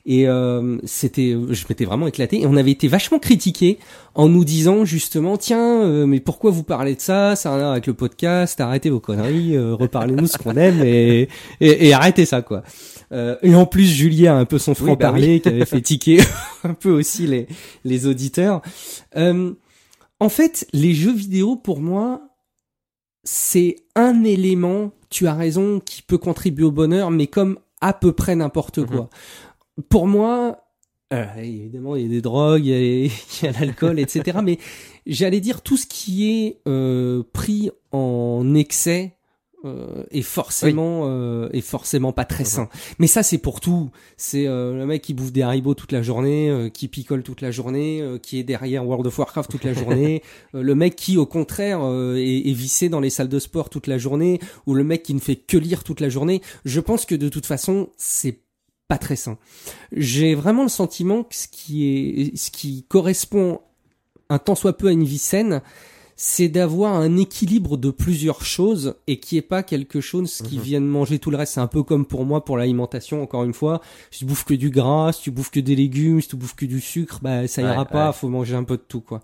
[0.07, 2.43] Et euh, c'était, je m'étais vraiment éclaté.
[2.43, 3.79] Et on avait été vachement critiqué
[4.15, 7.35] en nous disant justement, tiens, euh, mais pourquoi vous parlez de ça?
[7.35, 8.61] Ça a rien avec le podcast.
[8.61, 11.29] Arrêtez vos conneries, euh, reparlez-nous ce qu'on aime et,
[11.61, 12.63] et, et arrêtez ça quoi.
[13.13, 15.67] Euh, et en plus, Julie a un peu son Oui, bah franc parler qui avait
[15.67, 16.19] fait tiquer
[16.65, 17.47] un peu aussi les
[17.85, 18.63] les auditeurs.
[19.17, 19.53] Euh,
[20.23, 22.23] en fait, les jeux vidéo pour moi,
[23.25, 24.93] c'est un élément.
[25.11, 28.87] Tu as raison, qui peut contribuer au bonheur, mais comme à peu près n'importe Mhm.
[28.87, 29.11] quoi.
[29.89, 30.65] Pour moi,
[31.13, 32.79] euh, évidemment, il y a des drogues, il y a,
[33.43, 34.39] il y a l'alcool, etc.
[34.45, 34.59] Mais
[35.07, 39.17] j'allais dire tout ce qui est euh, pris en excès
[39.65, 42.49] euh, est forcément euh, est forcément pas très Mhm.
[42.49, 42.69] sain.
[42.99, 43.91] Mais ça, c'est pour tout.
[44.17, 47.41] C'est euh, le mec qui bouffe des haribots toute la journée, euh, qui picole toute
[47.41, 50.23] la journée, euh, qui est derrière World of Warcraft toute la journée.
[50.55, 53.71] euh, le mec qui, au contraire, euh, est, est vissé dans les salles de sport
[53.71, 56.43] toute la journée, ou le mec qui ne fait que lire toute la journée.
[56.65, 58.41] Je pense que de toute façon, c'est
[58.89, 59.39] pas très sain.
[59.93, 63.61] J'ai vraiment le sentiment que ce qui est, ce qui correspond
[64.29, 65.63] un tant soit peu à une vie saine,
[66.25, 70.63] c'est d'avoir un équilibre de plusieurs choses et qui est pas quelque chose qui Mhm.
[70.63, 71.55] vienne manger tout le reste.
[71.55, 73.25] C'est un peu comme pour moi pour l'alimentation.
[73.25, 73.81] Encore une fois,
[74.13, 76.55] si tu bouffes que du gras, si tu bouffes que des légumes, si tu bouffes
[76.55, 78.13] que du sucre, bah ça ira Ouais, pas.
[78.13, 79.21] Faut manger un peu de tout quoi.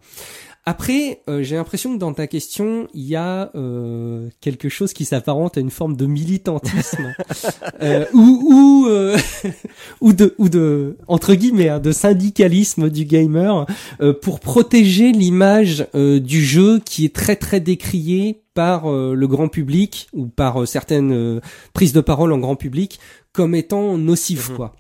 [0.69, 5.07] Après, euh, j'ai l'impression que dans ta question, il y a euh, quelque chose qui
[5.07, 7.15] s'apparente à une forme de militantisme
[7.83, 9.17] euh, ou ou, euh,
[10.03, 13.65] ou de ou de entre guillemets hein, de syndicalisme du gamer
[14.03, 19.47] euh, pour protéger l'image euh, du jeu qui est très très décriée par le grand
[19.47, 21.41] public ou par certaines
[21.73, 22.99] prises de parole en grand public
[23.33, 24.57] comme étant nocif Mhm.
[24.57, 24.75] quoi.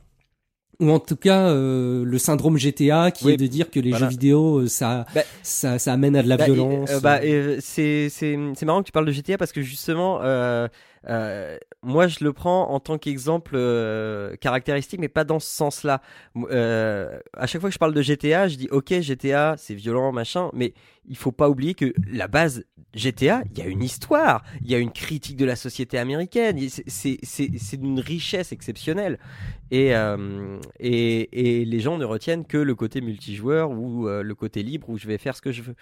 [0.80, 3.90] Ou en tout cas euh, le syndrome GTA qui Oui, est de dire que les
[3.90, 4.06] voilà.
[4.06, 6.90] jeux vidéo euh, ça Bah, ça ça amène à de la Bah, et, violence.
[6.92, 10.20] euh, bah, euh, c'est c'est c'est marrant que tu parles de GTA parce que justement,
[11.08, 16.02] euh, moi je le prends en tant qu'exemple euh, caractéristique, mais pas dans ce sens-là.
[16.36, 20.12] Euh, à chaque fois que je parle de GTA, je dis ok GTA, c'est violent
[20.12, 20.74] machin, mais
[21.08, 22.64] il faut pas oublier que la base
[22.94, 26.58] GTA, il y a une histoire, il y a une critique de la société américaine,
[26.86, 29.18] c'est d'une richesse exceptionnelle.
[29.70, 34.34] Et, euh, et, et les gens ne retiennent que le côté multijoueur ou euh, le
[34.34, 35.74] côté libre où je vais faire ce que je veux.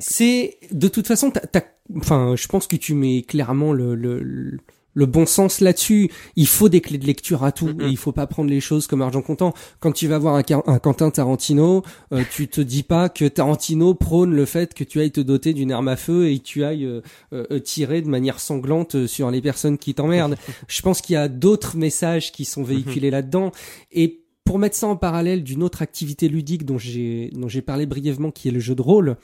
[0.00, 1.64] C'est de toute façon, t'as- t'as-
[1.96, 4.58] enfin, je pense que tu mets clairement le, le, le-
[4.94, 6.10] le bon sens là-dessus.
[6.34, 8.88] Il faut des clés de lecture à tout et il faut pas prendre les choses
[8.88, 9.54] comme argent comptant.
[9.78, 14.34] Quand tu vas voir un, Quentin Tarantino, euh, tu te dis pas que Tarantino prône
[14.34, 16.84] le fait que tu ailles te doter d'une arme à feu et que tu ailles
[16.84, 17.00] euh,
[17.32, 20.36] euh, tirer de manière sanglante sur les personnes qui t'emmerdent.
[20.68, 23.52] je pense qu'il y a d'autres messages qui sont véhiculés là-dedans
[23.92, 27.84] et pour mettre ça en parallèle d'une autre activité ludique dont j'ai dont j'ai parlé
[27.86, 29.16] brièvement qui est le jeu de rôle,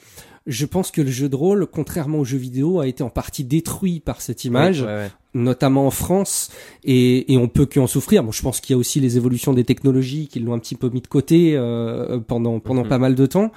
[0.47, 3.45] je pense que le jeu de rôle, contrairement aux jeux vidéo, a été en partie
[3.45, 5.11] détruit par cette image, Ouais, ouais.
[5.33, 6.51] notamment en France,
[6.85, 8.23] et, et on peut qu'en souffrir.
[8.23, 10.75] Bon, je pense qu'il y a aussi les évolutions des technologies qui l'ont un petit
[10.77, 12.89] peu mis de côté euh, pendant pendant Mhm.
[12.89, 13.53] pas mal de temps.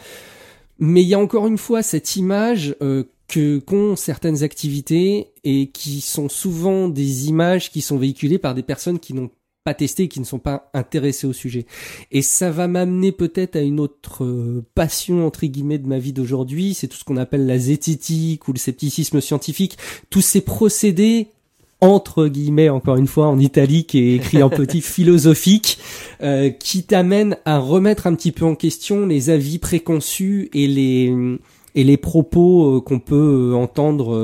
[0.79, 5.67] Mais il y a encore une fois cette image euh, que qu'ont certaines activités et
[5.67, 9.29] qui sont souvent des images qui sont véhiculées par des personnes qui n'ont
[9.67, 11.65] pas testé qui ne sont pas intéressées au sujet.
[12.13, 16.13] Et ça va m'amener peut-être à une autre euh, passion entre guillemets de ma vie
[16.13, 19.77] d'aujourd'hui, c'est tout ce qu'on appelle la zététique ou le scepticisme scientifique,
[20.09, 21.31] tous ces procédés
[21.81, 25.79] entre guillemets encore une fois en italique et écrit en petit philosophique
[26.23, 31.13] euh, qui t'amènent à remettre un petit peu en question les avis préconçus et les
[31.77, 34.17] et les propos qu'on peut entendre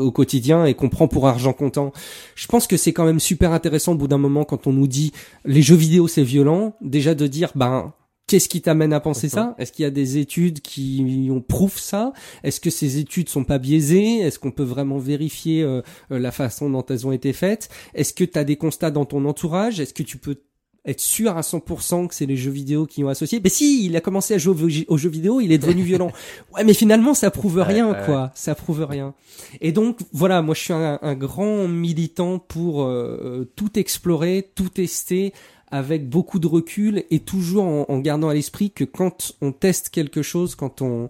[0.00, 1.92] au quotidien et qu'on prend pour argent comptant.
[2.34, 4.86] Je pense que c'est quand même super intéressant au bout d'un moment quand on nous
[4.86, 5.12] dit
[5.44, 7.92] les jeux vidéo c'est violent, déjà de dire ben
[8.32, 9.54] Qu'est-ce qui t'amène à penser ça.
[9.58, 12.14] Est-ce qu'il y a des études qui ont prouvent ça?
[12.44, 14.20] Est-ce que ces études sont pas biaisées?
[14.20, 17.68] Est-ce qu'on peut vraiment vérifier euh, euh, la façon dont elles ont été faites?
[17.94, 19.80] Est-ce que tu as des constats dans ton entourage?
[19.80, 20.36] Est-ce que tu peux
[20.84, 23.40] être sûr à 100% que c'est les jeux vidéo qui ont associé.
[23.42, 26.10] Mais si, il a commencé à jouer aux jeux vidéo, il est devenu violent.
[26.54, 28.30] Ouais, mais finalement, ça prouve rien, quoi.
[28.34, 29.14] Ça prouve rien.
[29.60, 35.32] Et donc, voilà, moi, je suis un, grand militant pour euh, tout explorer, tout tester,
[35.72, 40.22] avec beaucoup de recul et toujours en, gardant à l'esprit que quand on teste quelque
[40.22, 41.08] chose, quand on,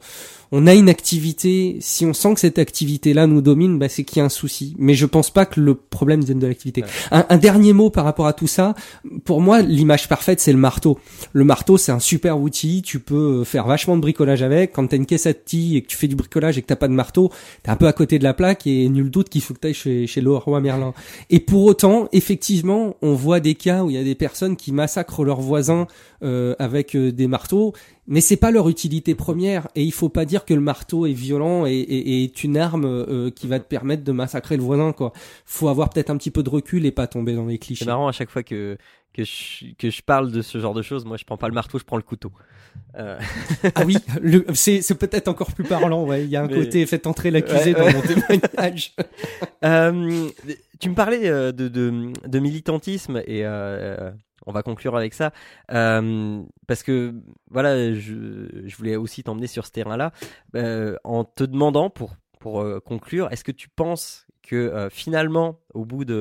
[0.53, 4.19] on a une activité, si on sent que cette activité-là nous domine, bah, c'est qu'il
[4.19, 4.75] y a un souci.
[4.79, 6.85] Mais je pense pas que le problème vienne de l'activité.
[7.11, 8.75] Un, dernier mot par rapport à tout ça.
[9.25, 10.99] Pour moi, l'image parfaite, c'est le marteau.
[11.33, 12.83] Le marteau, c'est un super outil.
[12.83, 14.73] Tu peux faire vachement de bricolage avec.
[14.73, 16.89] Quand t'as une caisse à et que tu fais du bricolage et que t'as pas
[16.89, 17.31] de marteau,
[17.63, 19.75] t'es un peu à côté de la plaque et nul doute qu'il faut que t'ailles
[19.75, 20.95] chez, chez le roi Merlin.
[21.31, 24.73] Et pour autant, effectivement, on voit des cas où il y a des personnes qui
[24.73, 25.87] massacrent leurs voisins
[26.23, 27.73] euh, avec euh, des marteaux,
[28.07, 29.69] mais c'est pas leur utilité première.
[29.75, 31.73] Et il faut pas dire que le marteau est violent et,
[32.25, 34.93] est une arme euh, qui va te permettre de massacrer le voisin.
[34.93, 35.13] Quoi.
[35.45, 37.85] Faut avoir peut-être un petit peu de recul et pas tomber dans les clichés.
[37.85, 38.77] C'est marrant à chaque fois que
[39.13, 41.55] que je, que je parle de ce genre de choses, moi je prends pas le
[41.55, 42.33] marteau, je prends le couteau.
[42.97, 43.19] Euh...
[43.75, 43.97] ah oui,
[44.55, 46.25] c'est, c'est peut-être encore plus parlant, ouais.
[46.25, 48.95] Il y a un côté fait entrer l'accusé dans mon témoignage.
[49.65, 50.29] euh,
[50.81, 54.11] tu me parlais de, de, de militantisme et euh,
[54.47, 55.33] on va conclure avec ça.
[55.71, 57.15] Euh, parce que,
[57.51, 60.13] voilà, je, je voulais aussi t'emmener sur ce terrain-là.
[60.57, 65.85] Euh, en te demandant, pour, pour euh, conclure, est-ce que tu penses que finalement, au
[65.85, 66.15] bout de.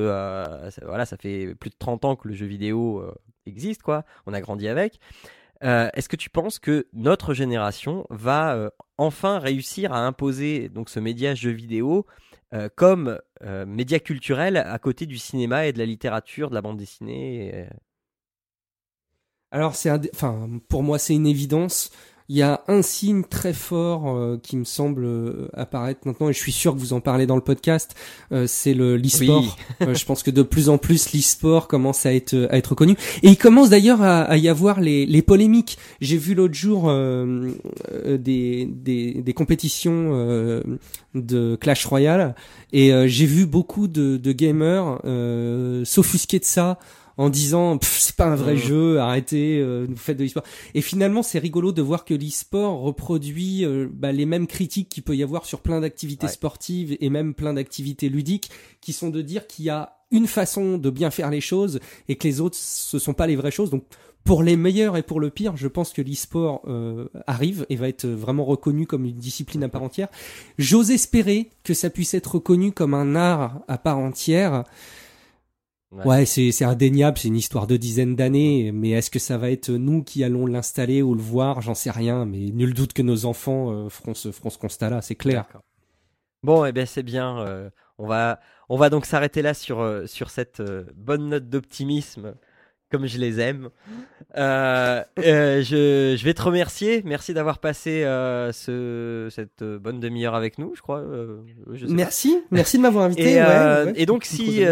[0.86, 3.04] voilà, ça fait plus de 30 ans que le jeu vidéo
[3.46, 4.04] existe, quoi.
[4.26, 5.00] On a grandi avec.
[5.60, 11.34] est-ce que tu penses que notre génération va enfin réussir à imposer donc ce média
[11.34, 12.06] jeu vidéo
[12.76, 13.18] comme
[13.66, 17.66] média culturel à côté du cinéma et de la littérature, de la bande dessinée
[19.52, 21.90] alors c'est enfin pour moi c'est une évidence.
[22.28, 26.32] Il y a un signe très fort euh, qui me semble euh, apparaître maintenant et
[26.32, 27.94] je suis sûr que vous en parlez dans le podcast.
[28.30, 29.58] Euh, c'est le l'e-sport.
[29.80, 33.28] je pense que de plus en plus l'e-sport commence à être à être connu et
[33.28, 35.76] il commence d'ailleurs à, à, y avoir les, les polémiques.
[36.00, 40.62] J'ai vu l'autre jour des, des, des compétitions
[41.14, 42.34] de Clash Royale
[42.72, 45.00] et j'ai vu beaucoup de, de gamers
[45.84, 46.78] s'offusquer de ça
[47.16, 50.44] en disant c'est pas un vrai jeu, arrêtez, euh, vous faites de l'e-sport.
[50.74, 55.02] Et finalement, c'est rigolo de voir que l'e-sport reproduit euh, bah, les mêmes critiques qu'il
[55.02, 59.22] peut y avoir sur plein d'activités sportives et même plein d'activités ludiques, qui sont de
[59.22, 62.56] dire qu'il y a une façon de bien faire les choses et que les autres
[62.58, 63.70] ce sont pas les vraies choses.
[63.70, 63.84] Donc
[64.24, 67.88] pour les meilleurs et pour le pire, je pense que l'e-sport euh, arrive et va
[67.88, 70.08] être vraiment reconnu comme une discipline à part entière.
[70.58, 74.64] J'ose espérer que ça puisse être reconnu comme un art à part entière.
[75.92, 79.70] Ouais, c'est indéniable, c'est une histoire de dizaines d'années, mais est-ce que ça va être
[79.70, 81.60] nous qui allons l'installer ou le voir?
[81.60, 85.02] J'en sais rien, mais nul doute que nos enfants euh, feront ce, feront ce constat-là,
[85.02, 85.44] c'est clair.
[86.42, 87.38] Bon, eh bien c'est bien.
[87.40, 88.40] Euh, on va
[88.70, 90.62] on va donc s'arrêter là sur euh, sur cette
[90.96, 92.34] bonne note d'optimisme
[92.92, 93.70] comme je les aime.
[94.36, 97.02] Euh, euh, je, je, vais te remercier.
[97.04, 101.02] Merci d'avoir passé euh, ce, cette bonne demi-heure avec nous, je crois.
[101.88, 103.34] merci, merci de m'avoir invité.
[103.34, 104.62] Et, et donc, si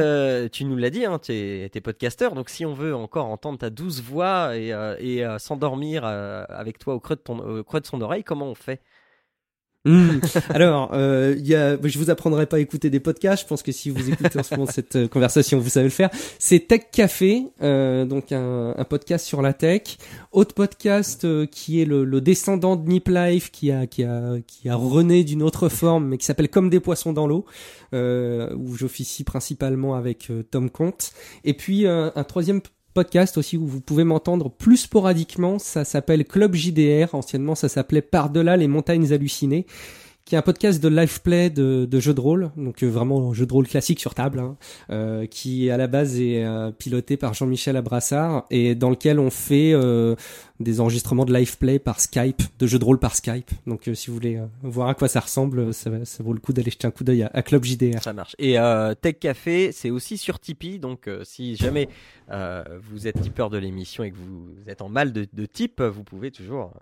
[0.52, 3.58] tu nous l'as dit, hein, tu es, es, podcasteur, donc si on veut encore entendre
[3.58, 4.68] ta douce voix et,
[5.00, 8.54] et s'endormir avec toi au creux, de ton, au creux de son oreille, comment on
[8.54, 8.80] fait?
[9.86, 10.18] Hmm.
[10.50, 13.42] Alors, euh, y a, je vous apprendrai pas à écouter des podcasts.
[13.42, 15.90] Je pense que si vous écoutez en ce moment cette euh, conversation, vous savez le
[15.90, 16.10] faire.
[16.38, 19.96] C'est Tech Café, euh, donc un, un, podcast sur la tech.
[20.32, 24.34] Autre podcast euh, qui est le, le, descendant de Nip Life, qui a qui a
[24.46, 27.46] qui a rené d'une autre forme, mais qui s'appelle Comme des poissons dans l'eau,
[27.94, 31.12] euh, où j'officie principalement avec Tom Comte.
[31.44, 32.60] Et puis un troisième
[32.94, 35.58] podcast aussi où vous pouvez m'entendre plus sporadiquement.
[35.58, 37.14] Ça s'appelle Club JDR.
[37.14, 39.66] Anciennement, ça s'appelait Par-delà les montagnes hallucinées
[40.30, 43.34] qui est un podcast de live play de, de jeux de rôle, donc euh, vraiment
[43.34, 44.56] jeu de rôle classique sur table, hein,
[44.90, 49.28] euh, qui à la base est euh, piloté par Jean-Michel Abrassard et dans lequel on
[49.30, 49.74] fait
[50.60, 53.50] des enregistrements de live play par Skype, de jeux de rôle par Skype.
[53.66, 56.70] Donc si vous voulez voir à quoi ça ressemble, ça, ça vaut le coup d'aller
[56.70, 58.00] jeter un coup d'œil à, Club JDR.
[58.00, 58.36] Ça marche.
[58.38, 58.54] Et
[59.00, 61.88] Tech Café, c'est aussi sur Tipeee, donc si jamais
[62.28, 66.04] vous êtes tipeur de l'émission et que vous êtes en mal de, de type, vous
[66.04, 66.72] pouvez toujours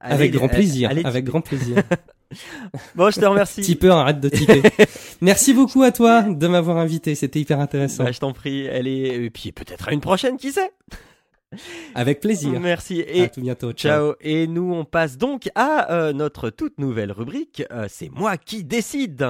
[0.00, 0.90] avec grand plaisir.
[0.90, 1.76] avec grand plaisir.
[2.94, 3.60] bon, je te remercie.
[3.60, 4.62] Tipeur, arrête de tiper.
[5.20, 7.14] Merci beaucoup à toi de m'avoir invité.
[7.14, 8.04] C'était hyper intéressant.
[8.04, 8.66] Bah, je t'en prie.
[8.66, 10.72] Est, et puis peut-être à une prochaine, qui sait?
[11.94, 12.58] Avec plaisir.
[12.60, 13.72] Merci et à tout bientôt.
[13.72, 14.14] Ciao.
[14.20, 17.62] Et nous, on passe donc à euh, notre toute nouvelle rubrique.
[17.70, 19.24] Euh, c'est moi qui décide.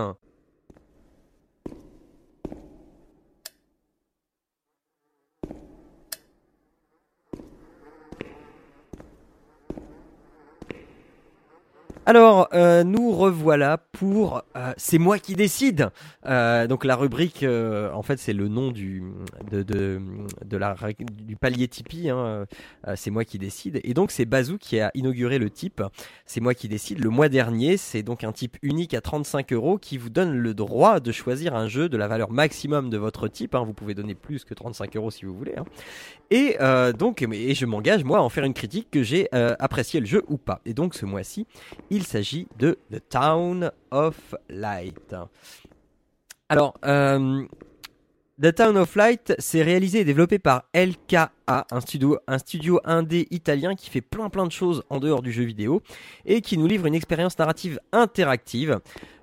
[12.06, 15.88] Alors, euh, nous revoilà pour euh, C'est moi qui décide.
[16.26, 19.02] Euh, donc la rubrique, en fait, c'est le nom du
[19.50, 20.02] de, de,
[20.44, 22.10] de la du palier Tipeee.
[22.10, 22.44] Hein,
[22.94, 23.80] c'est moi qui décide.
[23.84, 25.82] Et donc c'est Bazou qui a inauguré le type.
[26.26, 26.98] C'est moi qui décide.
[26.98, 30.52] Le mois dernier, c'est donc un type unique à 35 euros qui vous donne le
[30.52, 33.54] droit de choisir un jeu de la valeur maximum de votre type.
[33.54, 33.64] Hein.
[33.64, 35.54] Vous pouvez donner plus que 35 euros si vous voulez.
[35.56, 35.64] Hein.
[36.30, 36.58] Et
[36.98, 40.22] donc, et je m'engage moi à en faire une critique que j'ai apprécié le jeu
[40.28, 40.60] ou pas.
[40.66, 41.46] Et donc ce mois-ci
[41.94, 45.14] il s'agit de The Town of Light.
[46.48, 47.44] Alors, euh,
[48.42, 53.28] The Town of Light, c'est réalisé et développé par LKA, un studio, un studio indé
[53.30, 55.82] italien qui fait plein plein de choses en dehors du jeu vidéo
[56.26, 58.80] et qui nous livre une expérience narrative interactive.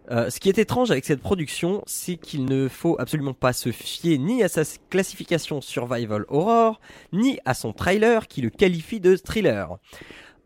[0.10, 3.72] Euh, ce qui est étrange avec cette production, c'est qu'il ne faut absolument pas se
[3.72, 6.80] fier ni à sa classification survival horror,
[7.11, 9.77] ni à son trailer qui le qualifie de thriller.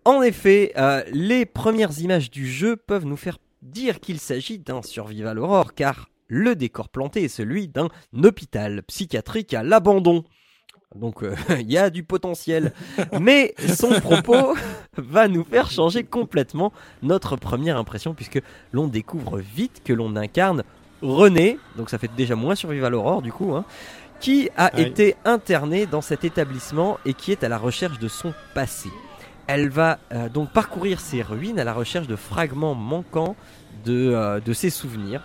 [0.06, 4.84] En effet, euh, les premières images du jeu peuvent nous faire dire qu'il s'agit d'un
[4.84, 7.90] survival horror, car le décor planté est celui d'un
[8.24, 10.24] hôpital psychiatrique à l'abandon.
[10.96, 12.72] Donc euh, il y a du potentiel.
[13.20, 14.56] Mais son propos
[14.98, 16.72] va nous faire changer complètement
[17.02, 18.42] notre première impression, puisque
[18.74, 20.64] l'on découvre vite que l'on incarne
[21.02, 23.66] René, donc ça fait déjà moins survival horror du coup, hein,
[24.22, 28.34] qui a été interné dans cet établissement et qui est à la recherche de son
[28.54, 28.90] passé.
[29.48, 33.36] Elle va euh, donc parcourir ces ruines à la recherche de fragments manquants
[33.86, 35.22] de, euh, ses souvenirs.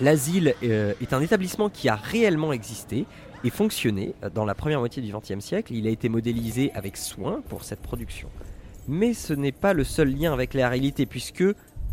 [0.00, 3.06] L'asile euh, est un établissement qui a réellement existé
[3.42, 5.74] et fonctionné dans la première moitié du XXe siècle.
[5.74, 8.28] Il a été modélisé avec soin pour cette production.
[8.88, 11.44] Mais ce n'est pas le seul lien avec la réalité puisque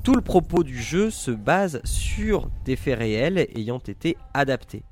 [0.03, 4.83] tout le propos du jeu se base sur des faits réels ayant été adaptés.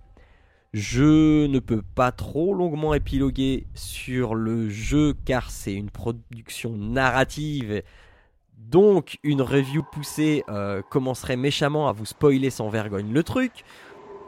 [0.74, 7.82] Je ne peux pas trop longuement épiloguer sur le jeu car c'est une production narrative.
[8.56, 13.66] Donc une review poussée euh, commencerait méchamment à vous spoiler sans vergogne le truc.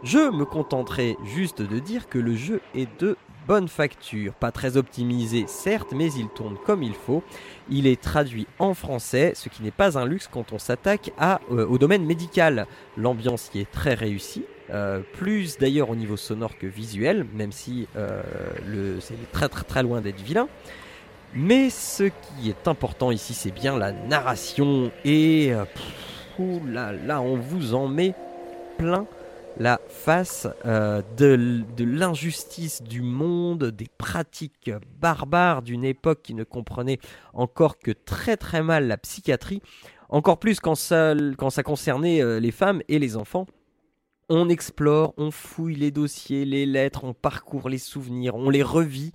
[0.01, 4.77] Je me contenterai juste de dire que le jeu est de bonne facture, pas très
[4.77, 7.21] optimisé certes, mais il tourne comme il faut.
[7.69, 11.67] Il est traduit en français, ce qui n'est pas un luxe quand on s'attaque euh,
[11.67, 12.65] au domaine médical.
[12.97, 17.87] L'ambiance y est très réussie, euh, plus d'ailleurs au niveau sonore que visuel, même si
[17.97, 18.21] euh,
[19.01, 20.47] c'est très très très loin d'être vilain.
[21.33, 25.65] Mais ce qui est important ici, c'est bien la narration et euh,
[27.05, 28.13] là, on vous en met
[28.77, 29.05] plein
[29.57, 34.71] la face de, l'injustice du monde, des pratiques
[35.01, 36.99] barbares d'une époque qui ne comprenait
[37.33, 39.61] encore que très très mal la psychiatrie,
[40.07, 41.13] encore plus quand ça
[41.63, 43.45] concernait les femmes et les enfants.
[44.33, 49.11] On explore, on fouille les dossiers, les lettres, on parcourt les souvenirs, on les revit.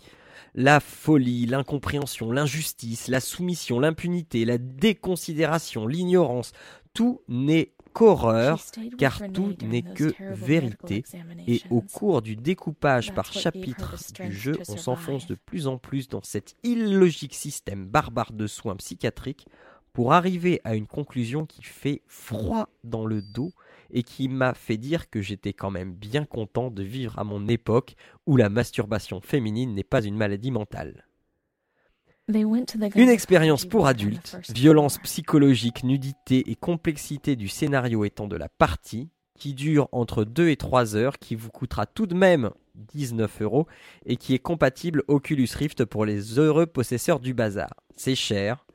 [0.54, 6.52] La folie, l'incompréhension, l'injustice, la soumission, l'impunité, la déconsidération, l'ignorance,
[6.92, 8.62] tout n'est qu'horreur,
[8.98, 11.02] car tout n'est que vérité.
[11.46, 16.10] Et au cours du découpage par chapitre du jeu, on s'enfonce de plus en plus
[16.10, 19.46] dans cet illogique système barbare de soins psychiatriques
[19.94, 23.54] pour arriver à une conclusion qui fait froid dans le dos
[23.90, 27.46] et qui m'a fait dire que j'étais quand même bien content de vivre à mon
[27.48, 27.94] époque
[28.26, 31.06] où la masturbation féminine n'est pas une maladie mentale.
[32.28, 39.10] Une expérience pour adultes, violence psychologique, nudité et complexité du scénario étant de la partie,
[39.38, 42.50] qui dure entre 2 et 3 heures, qui vous coûtera tout de même
[42.94, 43.66] 19 euros
[44.06, 47.70] et qui est compatible Oculus Rift pour les heureux possesseurs du bazar.
[47.96, 48.65] C'est cher,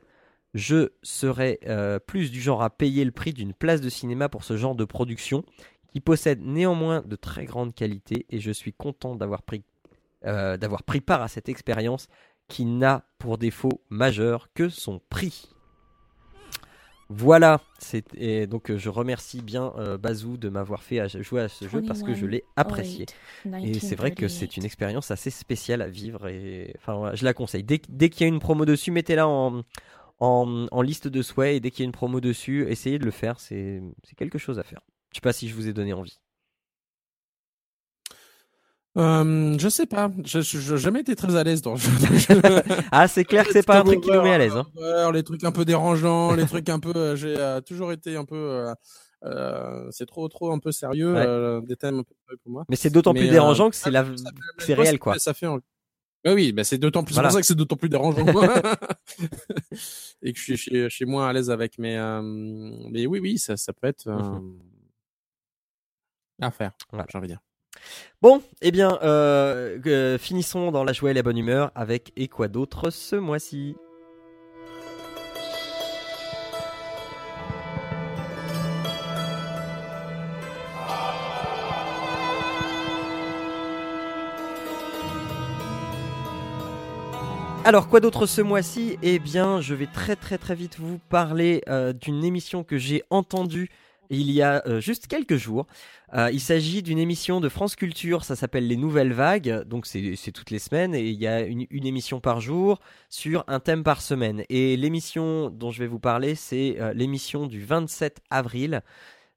[0.54, 4.44] je serais euh, plus du genre à payer le prix d'une place de cinéma pour
[4.44, 5.44] ce genre de production,
[5.88, 9.64] qui possède néanmoins de très grandes qualités, et je suis content d'avoir pris,
[10.24, 12.08] euh, d'avoir pris part à cette expérience
[12.48, 15.48] qui n'a pour défaut majeur que son prix.
[17.14, 17.60] Voilà,
[18.16, 22.02] et donc je remercie bien euh, Bazou de m'avoir fait jouer à ce jeu parce
[22.02, 23.04] que je l'ai apprécié.
[23.62, 27.34] Et c'est vrai que c'est une expérience assez spéciale à vivre et enfin je la
[27.34, 27.64] conseille.
[27.64, 29.62] Dès, dès qu'il y a une promo dessus, mettez-la en,
[30.22, 33.10] en, liste de souhaits et dès qu'il y a une promo dessus, essayez de le
[33.10, 33.40] faire.
[33.40, 33.82] C'est
[34.16, 34.80] quelque chose à faire.
[35.10, 36.18] Je sais pas si je vous ai donné envie.
[38.98, 41.90] Euh, je sais pas, je n'ai jamais été très à l'aise dans jeu.
[42.92, 44.54] ah, c'est clair que c'est pas un truc qui nous met à l'aise.
[44.54, 45.12] Hein.
[45.12, 48.26] Les trucs un peu dérangeants, les trucs un peu, euh, j'ai euh, toujours été un
[48.26, 48.70] peu,
[49.24, 51.14] euh, c'est trop trop un peu sérieux,
[51.66, 52.64] des thèmes un peu pour moi.
[52.68, 54.04] Mais c'est d'autant plus dérangeant que c'est la,
[54.58, 55.18] c'est réel quoi.
[55.18, 55.48] Ça fait
[56.24, 57.28] Bah oui, bah c'est d'autant plus, Voilà.
[57.30, 58.24] pour ça que c'est d'autant plus dérangeant.
[60.22, 63.06] et que je suis, je suis- je suis moins à l'aise avec, mais, euh, mais
[63.06, 64.58] oui, oui, ça, ça peut être, euh, Mhm.
[66.40, 66.72] à faire.
[66.90, 67.06] Voilà.
[67.10, 67.40] J'ai envie de dire.
[68.20, 72.28] Bon, eh bien, euh, euh, finissons dans la joie et la bonne humeur avec et
[72.28, 73.74] quoi d'autre ce mois-ci?
[87.64, 88.98] Alors, quoi d'autre ce mois-ci?
[89.02, 93.04] Eh bien, je vais très très très vite vous parler euh, d'une émission que j'ai
[93.08, 93.70] entendue
[94.10, 95.68] il y a euh, juste quelques jours.
[96.12, 100.32] Euh, il s'agit d'une émission de France Culture, ça s'appelle Les Nouvelles Vagues, donc c'est
[100.34, 104.02] toutes les semaines et il y a une, émission par jour sur un thème par
[104.02, 104.42] semaine.
[104.48, 108.82] Et l'émission dont je vais vous parler, c'est l'émission du 27 avril.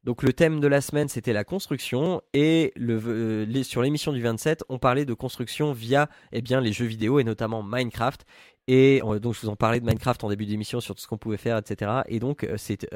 [0.05, 4.63] Donc le thème de la semaine, c'était la construction et euh, sur l'émission du 27,
[4.69, 8.23] on parlait de construction via eh les jeux vidéo et notamment Minecraft.
[8.67, 11.07] Et euh, donc je vous en parlais de Minecraft en début d'émission sur tout ce
[11.07, 12.03] qu'on pouvait faire, etc.
[12.07, 12.87] Et donc euh, c'est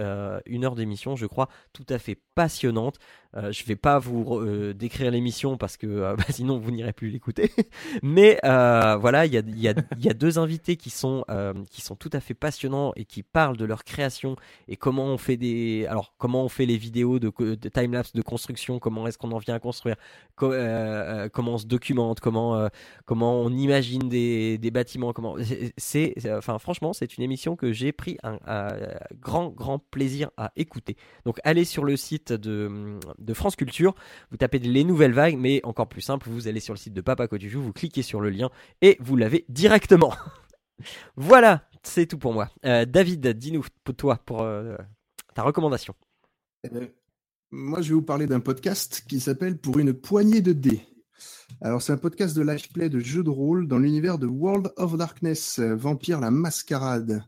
[0.45, 2.99] une heure d'émission, je crois, tout à fait passionnante.
[3.35, 6.93] Euh, je vais pas vous euh, décrire l'émission parce que euh, bah, sinon vous n'irez
[6.93, 7.51] plus l'écouter.
[8.03, 11.23] Mais euh, voilà, il y a, deux invités qui sont
[11.99, 14.35] tout à fait passionnants et qui parlent de leur création
[14.67, 18.13] et comment on fait des alors comment on fait les vidéos de, de time lapse
[18.13, 19.95] de construction, comment est-ce qu'on en vient à construire,
[20.35, 20.53] co-
[21.31, 22.69] comment on se documente, comment
[23.15, 25.13] on imagine des, bâtiments,
[26.37, 28.69] enfin franchement c'est une émission que j'ai pris un, un
[29.21, 30.97] grand grand plaisir à écouter.
[31.25, 33.95] Donc allez sur le site de, de France Culture,
[34.31, 37.01] vous tapez les nouvelles vagues, mais encore plus simple, vous allez sur le site de
[37.01, 38.49] Papa Cotuju, vous cliquez sur le lien
[38.81, 40.13] et vous l'avez directement.
[41.15, 42.49] voilà, c'est tout pour moi.
[42.65, 44.75] Euh, David, dis-nous pour toi pour euh,
[45.35, 45.93] ta recommandation.
[46.73, 46.87] Euh,
[47.51, 50.81] moi, je vais vous parler d'un podcast qui s'appelle Pour une poignée de dés.
[51.61, 54.71] Alors, c'est un podcast de live play de jeux de rôle dans l'univers de World
[54.77, 57.23] of Darkness, Vampire la Mascarade.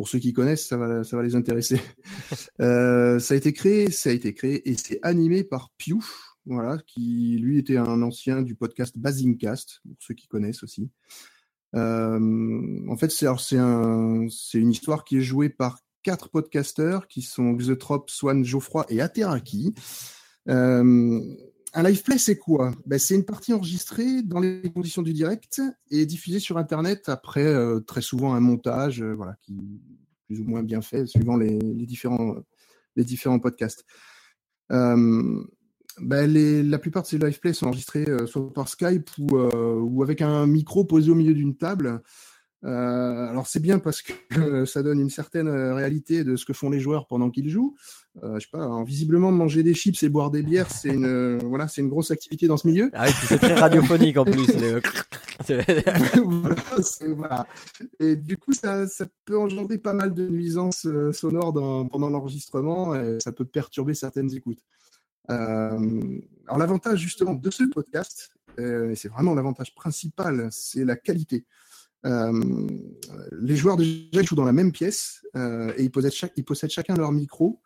[0.00, 1.78] Pour ceux qui connaissent, ça va, ça va les intéresser.
[2.62, 5.98] Euh, ça a été créé, ça a été créé et c'est animé par Pew,
[6.46, 10.88] voilà, qui lui était un ancien du podcast Basingcast, pour ceux qui connaissent aussi.
[11.74, 17.20] Euh, en fait, c'est un, c'est une histoire qui est jouée par quatre podcasteurs qui
[17.20, 19.74] sont Xotrop, Swan, Geoffroy et Ateraki.
[20.48, 21.20] Euh,
[21.72, 22.72] un live play, c'est quoi?
[22.86, 27.44] Ben, C'est une partie enregistrée dans les conditions du direct et diffusée sur Internet après
[27.44, 29.80] euh, très souvent un montage euh, voilà, qui
[30.26, 32.36] plus ou moins bien fait suivant les, différents,
[32.96, 33.84] les différents podcasts.
[34.70, 35.42] Euh,
[36.00, 36.32] ben,
[36.70, 40.22] la plupart de ces live plays sont enregistrés euh, soit par Skype ou, ou avec
[40.22, 42.00] un micro posé au milieu d'une table.
[42.64, 44.12] Euh, alors c'est bien parce que
[44.66, 47.74] ça donne une certaine euh, réalité de ce que font les joueurs pendant qu'ils jouent.
[48.22, 51.06] Euh, je sais pas, alors, visiblement manger des chips et boire des bières, c'est une
[51.06, 52.90] euh, voilà, c'est une grosse activité dans ce milieu.
[52.92, 54.46] Ah oui, c'est très radiophonique en plus.
[55.46, 56.56] Voilà,
[57.16, 57.46] voilà.
[57.98, 62.94] Et du coup, ça, ça peut engendrer pas mal de nuisances sonores dans- pendant l'enregistrement
[62.94, 64.60] et ça peut perturber certaines écoutes.
[65.28, 71.46] Alors l'avantage justement de ce podcast, et c'est vraiment l'avantage principal, c'est la qualité.
[72.06, 72.68] Euh,
[73.32, 77.12] les joueurs déjà jouent dans la même pièce euh, et ils possèdent, possèdent chacun leur
[77.12, 77.60] micro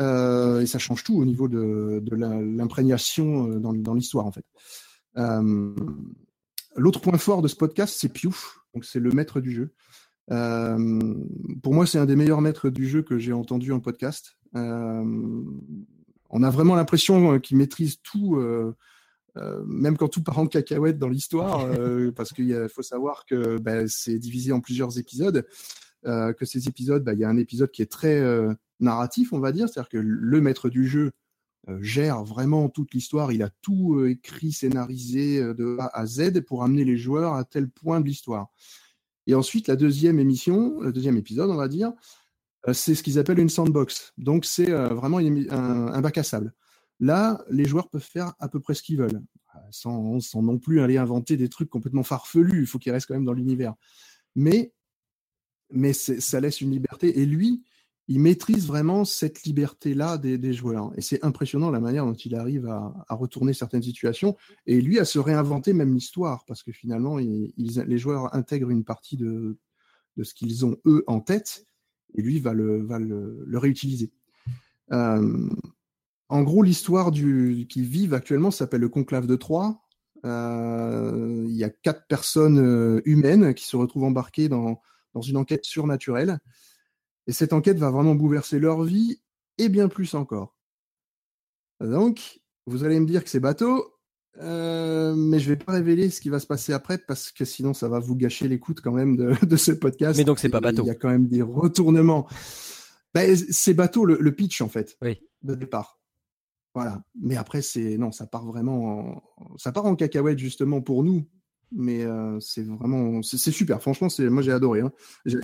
[0.00, 4.44] euh, et ça change tout au niveau de, de l'imprégnation dans, l'histoire en fait.
[6.76, 9.72] L'autre point fort de ce podcast, c'est Piouf, donc c'est le maître du jeu.
[10.28, 14.36] Pour moi, c'est un des meilleurs maîtres du jeu que j'ai entendu en podcast.
[14.54, 18.40] On a vraiment l'impression qu'il maîtrise tout,
[19.36, 23.58] euh, même quand tout part en cacahuète dans l'histoire, euh, parce qu'il faut savoir que
[23.58, 25.46] ben, c'est divisé en plusieurs épisodes,
[26.06, 28.22] euh, que ces épisodes, ben, il y a un épisode qui est très
[28.80, 31.12] narratif, on va dire, c'est-à-dire que le maître du jeu
[31.80, 36.84] gère vraiment toute l'histoire, il a tout écrit, scénarisé de A à Z pour amener
[36.84, 38.48] les joueurs à tel point de l'histoire.
[39.26, 41.92] Et ensuite, la deuxième émission, le deuxième épisode, on va dire,
[42.72, 44.12] c'est ce qu'ils appellent une sandbox.
[44.18, 46.54] Donc, c'est vraiment un, un bac à sable.
[47.00, 49.22] Là, les joueurs peuvent faire à peu près ce qu'ils veulent,
[49.70, 52.60] sans, non plus aller inventer des trucs complètement farfelus.
[52.60, 53.74] Il faut qu'ils restent quand même dans l'univers.
[54.36, 54.72] Mais,
[55.92, 57.20] ça laisse une liberté.
[57.20, 57.62] Et lui,
[58.08, 60.92] il maîtrise vraiment cette liberté-là des, joueurs.
[60.96, 65.06] Et c'est impressionnant la manière dont il arrive à, retourner certaines situations et lui à
[65.06, 69.56] se réinventer même l'histoire, parce que finalement, les joueurs intègrent une partie de,
[70.22, 71.64] ce qu'ils ont eux en tête,
[72.14, 74.12] et lui va le réutiliser.
[74.92, 75.48] Euh,
[76.30, 79.80] en gros, l'histoire du qu'ils vivent actuellement s'appelle le Conclave de Troyes.
[80.24, 84.80] Euh, il y a quatre personnes euh, humaines qui se retrouvent embarquées dans,
[85.14, 86.38] dans une enquête surnaturelle.
[87.26, 89.20] Et cette enquête va vraiment bouleverser leur vie
[89.58, 90.56] et bien plus encore.
[91.80, 94.00] Donc, vous allez me dire que c'est bateau,
[94.38, 97.74] Euh, mais je vais pas révéler ce qui va se passer après parce que sinon
[97.74, 100.16] ça va vous gâcher l'écoute quand même de, de, ce podcast.
[100.18, 100.84] Mais donc c'est pas bateau.
[100.84, 102.28] Il y a quand même des retournements.
[103.12, 105.18] Ben, c'est bateau le, le, pitch en fait oui.
[105.42, 105.99] de départ.
[106.74, 107.02] Voilà.
[107.20, 109.56] Mais après c'est non, ça part vraiment, en...
[109.56, 111.26] ça part en cacahuète justement pour nous.
[111.72, 113.80] Mais euh, c'est vraiment, c'est super.
[113.80, 114.80] Franchement, c'est moi j'ai adoré.
[114.80, 114.92] Hein.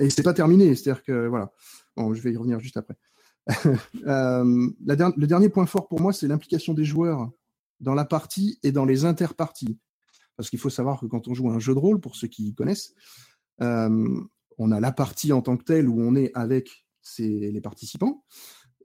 [0.00, 1.52] Et c'est pas terminé, c'est-à-dire que voilà.
[1.96, 2.96] Bon, je vais y revenir juste après.
[4.06, 7.30] euh, le dernier point fort pour moi, c'est l'implication des joueurs
[7.78, 9.78] dans la partie et dans les interparties.
[10.36, 12.54] Parce qu'il faut savoir que quand on joue un jeu de rôle, pour ceux qui
[12.54, 12.92] connaissent,
[13.62, 14.20] euh,
[14.58, 16.86] on a la partie en tant que telle où on est avec
[17.18, 18.24] les participants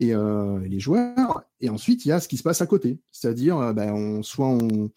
[0.02, 3.00] et euh, les joueurs, et ensuite il y a ce qui se passe à côté.
[3.12, 4.92] C'est-à-dire, euh, ben, soit on,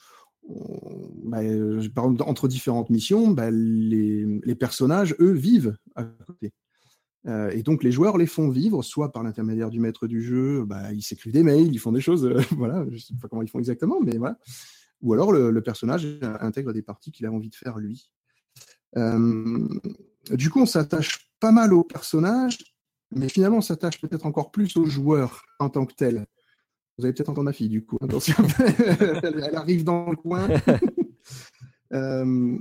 [1.25, 6.53] ben, exemple, entre différentes missions, ben, les, personnages, eux, vivent à côté.
[7.27, 10.67] Euh, et donc les joueurs les font vivre, soit par l'intermédiaire du maître du jeu,
[10.93, 13.49] ils s'écrivent des mails, ils font des choses, euh, voilà, je sais pas comment ils
[13.49, 14.39] font exactement, mais voilà.
[15.01, 16.07] Ou alors le, personnage
[16.41, 18.11] intègre des parties qu'il a envie de faire lui.
[18.97, 19.69] Euh,
[20.31, 22.59] du coup, on s'attache pas mal au personnage,
[23.11, 26.27] mais finalement, on s'attache peut-être encore plus aux joueurs en tant que tel.
[26.99, 27.99] Vous avez peut-être entendu ma fille, du coup.
[28.01, 28.35] Attention,
[29.23, 30.49] elle, arrive dans le coin.
[31.93, 32.57] euh,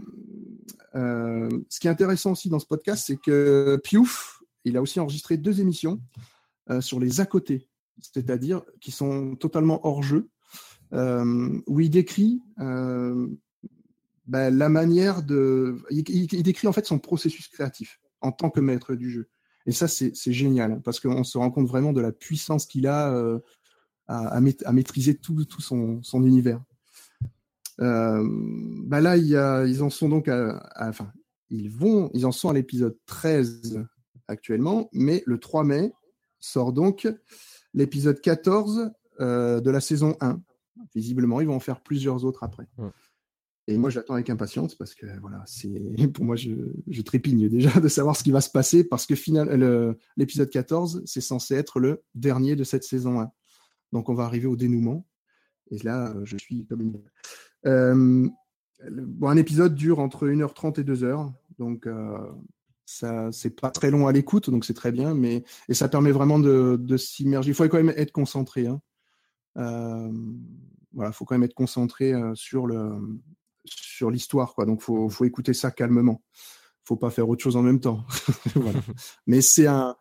[0.96, 5.00] euh, ce qui est intéressant aussi dans ce podcast, c'est que Piouf, il a aussi
[5.00, 6.02] enregistré deux émissions
[6.70, 7.68] euh, sur les à côté,
[8.02, 10.30] c'est-à-dire qui sont totalement hors jeu,
[10.92, 13.38] où il décrit ben,
[14.28, 15.78] la manière de.
[15.90, 19.28] Il, il, décrit en fait son processus créatif en tant que maître du jeu.
[19.66, 23.14] Et ça, c'est génial, parce qu'on se rend compte vraiment de la puissance qu'il a
[23.14, 23.40] euh,
[24.08, 26.62] à, maîtriser tout, son, univers.
[27.80, 28.28] Euh,
[28.86, 31.12] bah là, ils en sont donc à, enfin,
[31.50, 33.86] ils vont, ils en sont à l'épisode 13
[34.28, 35.94] actuellement, mais le 3 mai
[36.40, 37.08] sort donc
[37.74, 40.42] l'épisode 14 euh, de la saison 1.
[40.94, 42.68] Visiblement, ils vont en faire plusieurs autres après.
[43.68, 45.82] Et moi, j'attends avec impatience parce que voilà, c'est
[46.14, 49.98] pour moi, je, trépigne déjà de savoir ce qui va se passer parce que final,
[50.18, 53.32] l'épisode 14, c'est censé être le dernier de cette saison 1.
[53.94, 55.06] Donc, on va arriver au dénouement.
[55.72, 57.02] Et là, je suis comme une.
[57.66, 58.28] Euh,
[58.92, 61.32] bon, un épisode dure entre 1h30 et 2h.
[61.58, 62.18] Donc, euh,
[62.86, 66.12] ça c'est pas très long à l'écoute donc c'est très bien mais et ça permet
[66.12, 68.82] vraiment de, de s'immerger il faut quand même être concentré hein.
[69.58, 70.12] euh,
[71.12, 72.92] faut quand même être concentré euh, sur le
[73.66, 74.66] sur l'histoire quoi.
[74.66, 76.22] Donc faut faut écouter ça calmement.
[76.86, 78.06] Faut pas faire autre chose en même temps.
[78.56, 78.80] Voilà.
[79.28, 79.96] mais c'est un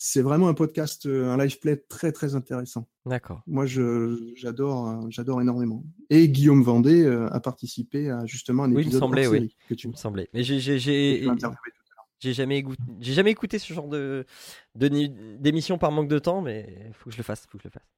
[0.00, 2.88] c'est vraiment un podcast un live play très très intéressant.
[3.06, 3.42] D'accord.
[3.46, 5.84] Moi je j'adore j'adore énormément.
[6.10, 9.38] Et Guillaume Vendée euh, a participé à justement un oui, épisode il me semblait, série
[9.40, 9.56] oui.
[9.68, 10.28] que tu il me semblait.
[10.32, 10.78] Mais j'ai j'ai
[12.20, 14.26] j'ai jamais écouté, j'ai jamais écouté ce genre de
[14.74, 17.72] d'émission par manque de temps, mais faut que je le fasse, faut que je le
[17.72, 17.88] fasse.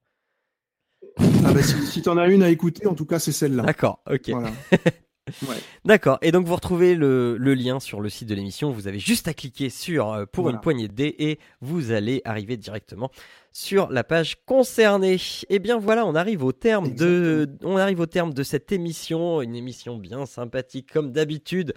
[1.45, 3.63] Ah bah si, si t'en as une à écouter, en tout cas c'est celle-là.
[3.63, 4.31] D'accord, ok.
[4.31, 4.51] Voilà.
[5.47, 5.57] Ouais.
[5.85, 6.19] D'accord.
[6.23, 8.71] Et donc vous retrouvez le, le, lien sur le site de l'émission.
[8.71, 10.57] Vous avez juste à cliquer sur euh, pour Voilà.
[10.57, 13.11] une poignée de dés et vous allez arriver directement
[13.53, 15.17] sur la page concernée.
[15.49, 19.43] Et bien voilà, on arrive au terme de on arrive au terme de cette émission,
[19.43, 21.75] une émission bien sympathique comme d'habitude.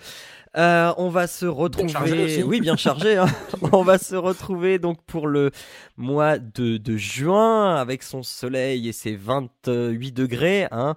[0.56, 3.18] Euh, on va se retrouver, oui bien chargé.
[3.18, 3.26] Hein.
[3.72, 5.50] on va se retrouver donc pour le
[5.98, 10.68] mois de, de juin avec son soleil et ses 28 degrés.
[10.72, 10.96] Hein.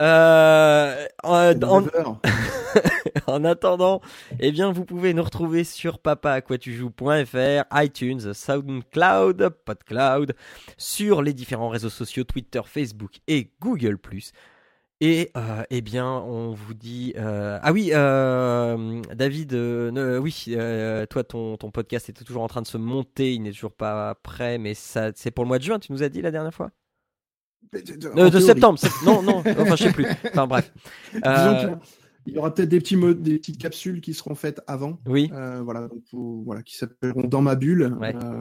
[0.00, 1.84] Euh, en, en,
[3.26, 4.00] en, attendant,
[4.40, 10.34] eh bien, vous pouvez nous retrouver sur papaaquatujoues.fr, iTunes, SoundCloud, PodCloud,
[10.76, 13.98] sur les différents réseaux sociaux Twitter, Facebook et Google+.
[15.04, 20.56] Et euh, eh bien, on vous dit euh, ah oui, euh, David, oui,
[21.10, 24.14] toi ton ton podcast est toujours en train de se monter, il n'est toujours pas
[24.22, 25.80] prêt, mais ça c'est pour le mois de juin.
[25.80, 26.70] Tu nous as dit la dernière fois?
[27.72, 30.06] De, de septembre, non, non, enfin je sais plus.
[30.32, 30.72] Enfin bref.
[31.24, 31.74] Euh...
[32.26, 34.98] Il y aura peut-être des, petits des petites capsules qui seront faites avant.
[35.06, 35.30] Oui.
[35.34, 36.02] Euh, voilà, donc,
[36.44, 37.96] voilà, qui s'appelleront Dans ma bulle.
[38.00, 38.14] Ouais.
[38.14, 38.40] Euh,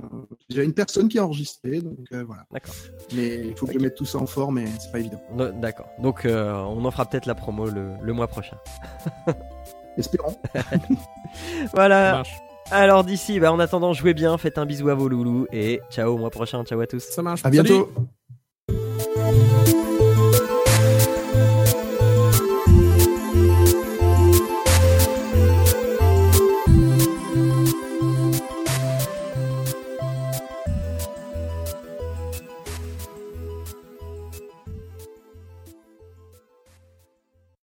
[0.49, 2.43] il y a une personne qui a enregistré, donc euh, voilà.
[2.51, 2.75] D'accord.
[3.15, 3.79] Mais il faut que okay.
[3.79, 5.21] je mette tout ça en forme et c'est pas évident.
[5.55, 5.87] D'accord.
[5.99, 8.57] Donc euh, on en fera peut-être la promo le, le mois prochain.
[9.97, 10.37] Espérons.
[11.73, 12.23] voilà.
[12.69, 16.13] Alors d'ici, bah, en attendant, jouez bien, faites un bisou à vos loulous et ciao
[16.13, 16.63] au mois prochain.
[16.63, 17.03] Ciao à tous.
[17.03, 17.41] Ça marche.
[17.43, 17.91] À bientôt.
[17.95, 18.07] Salut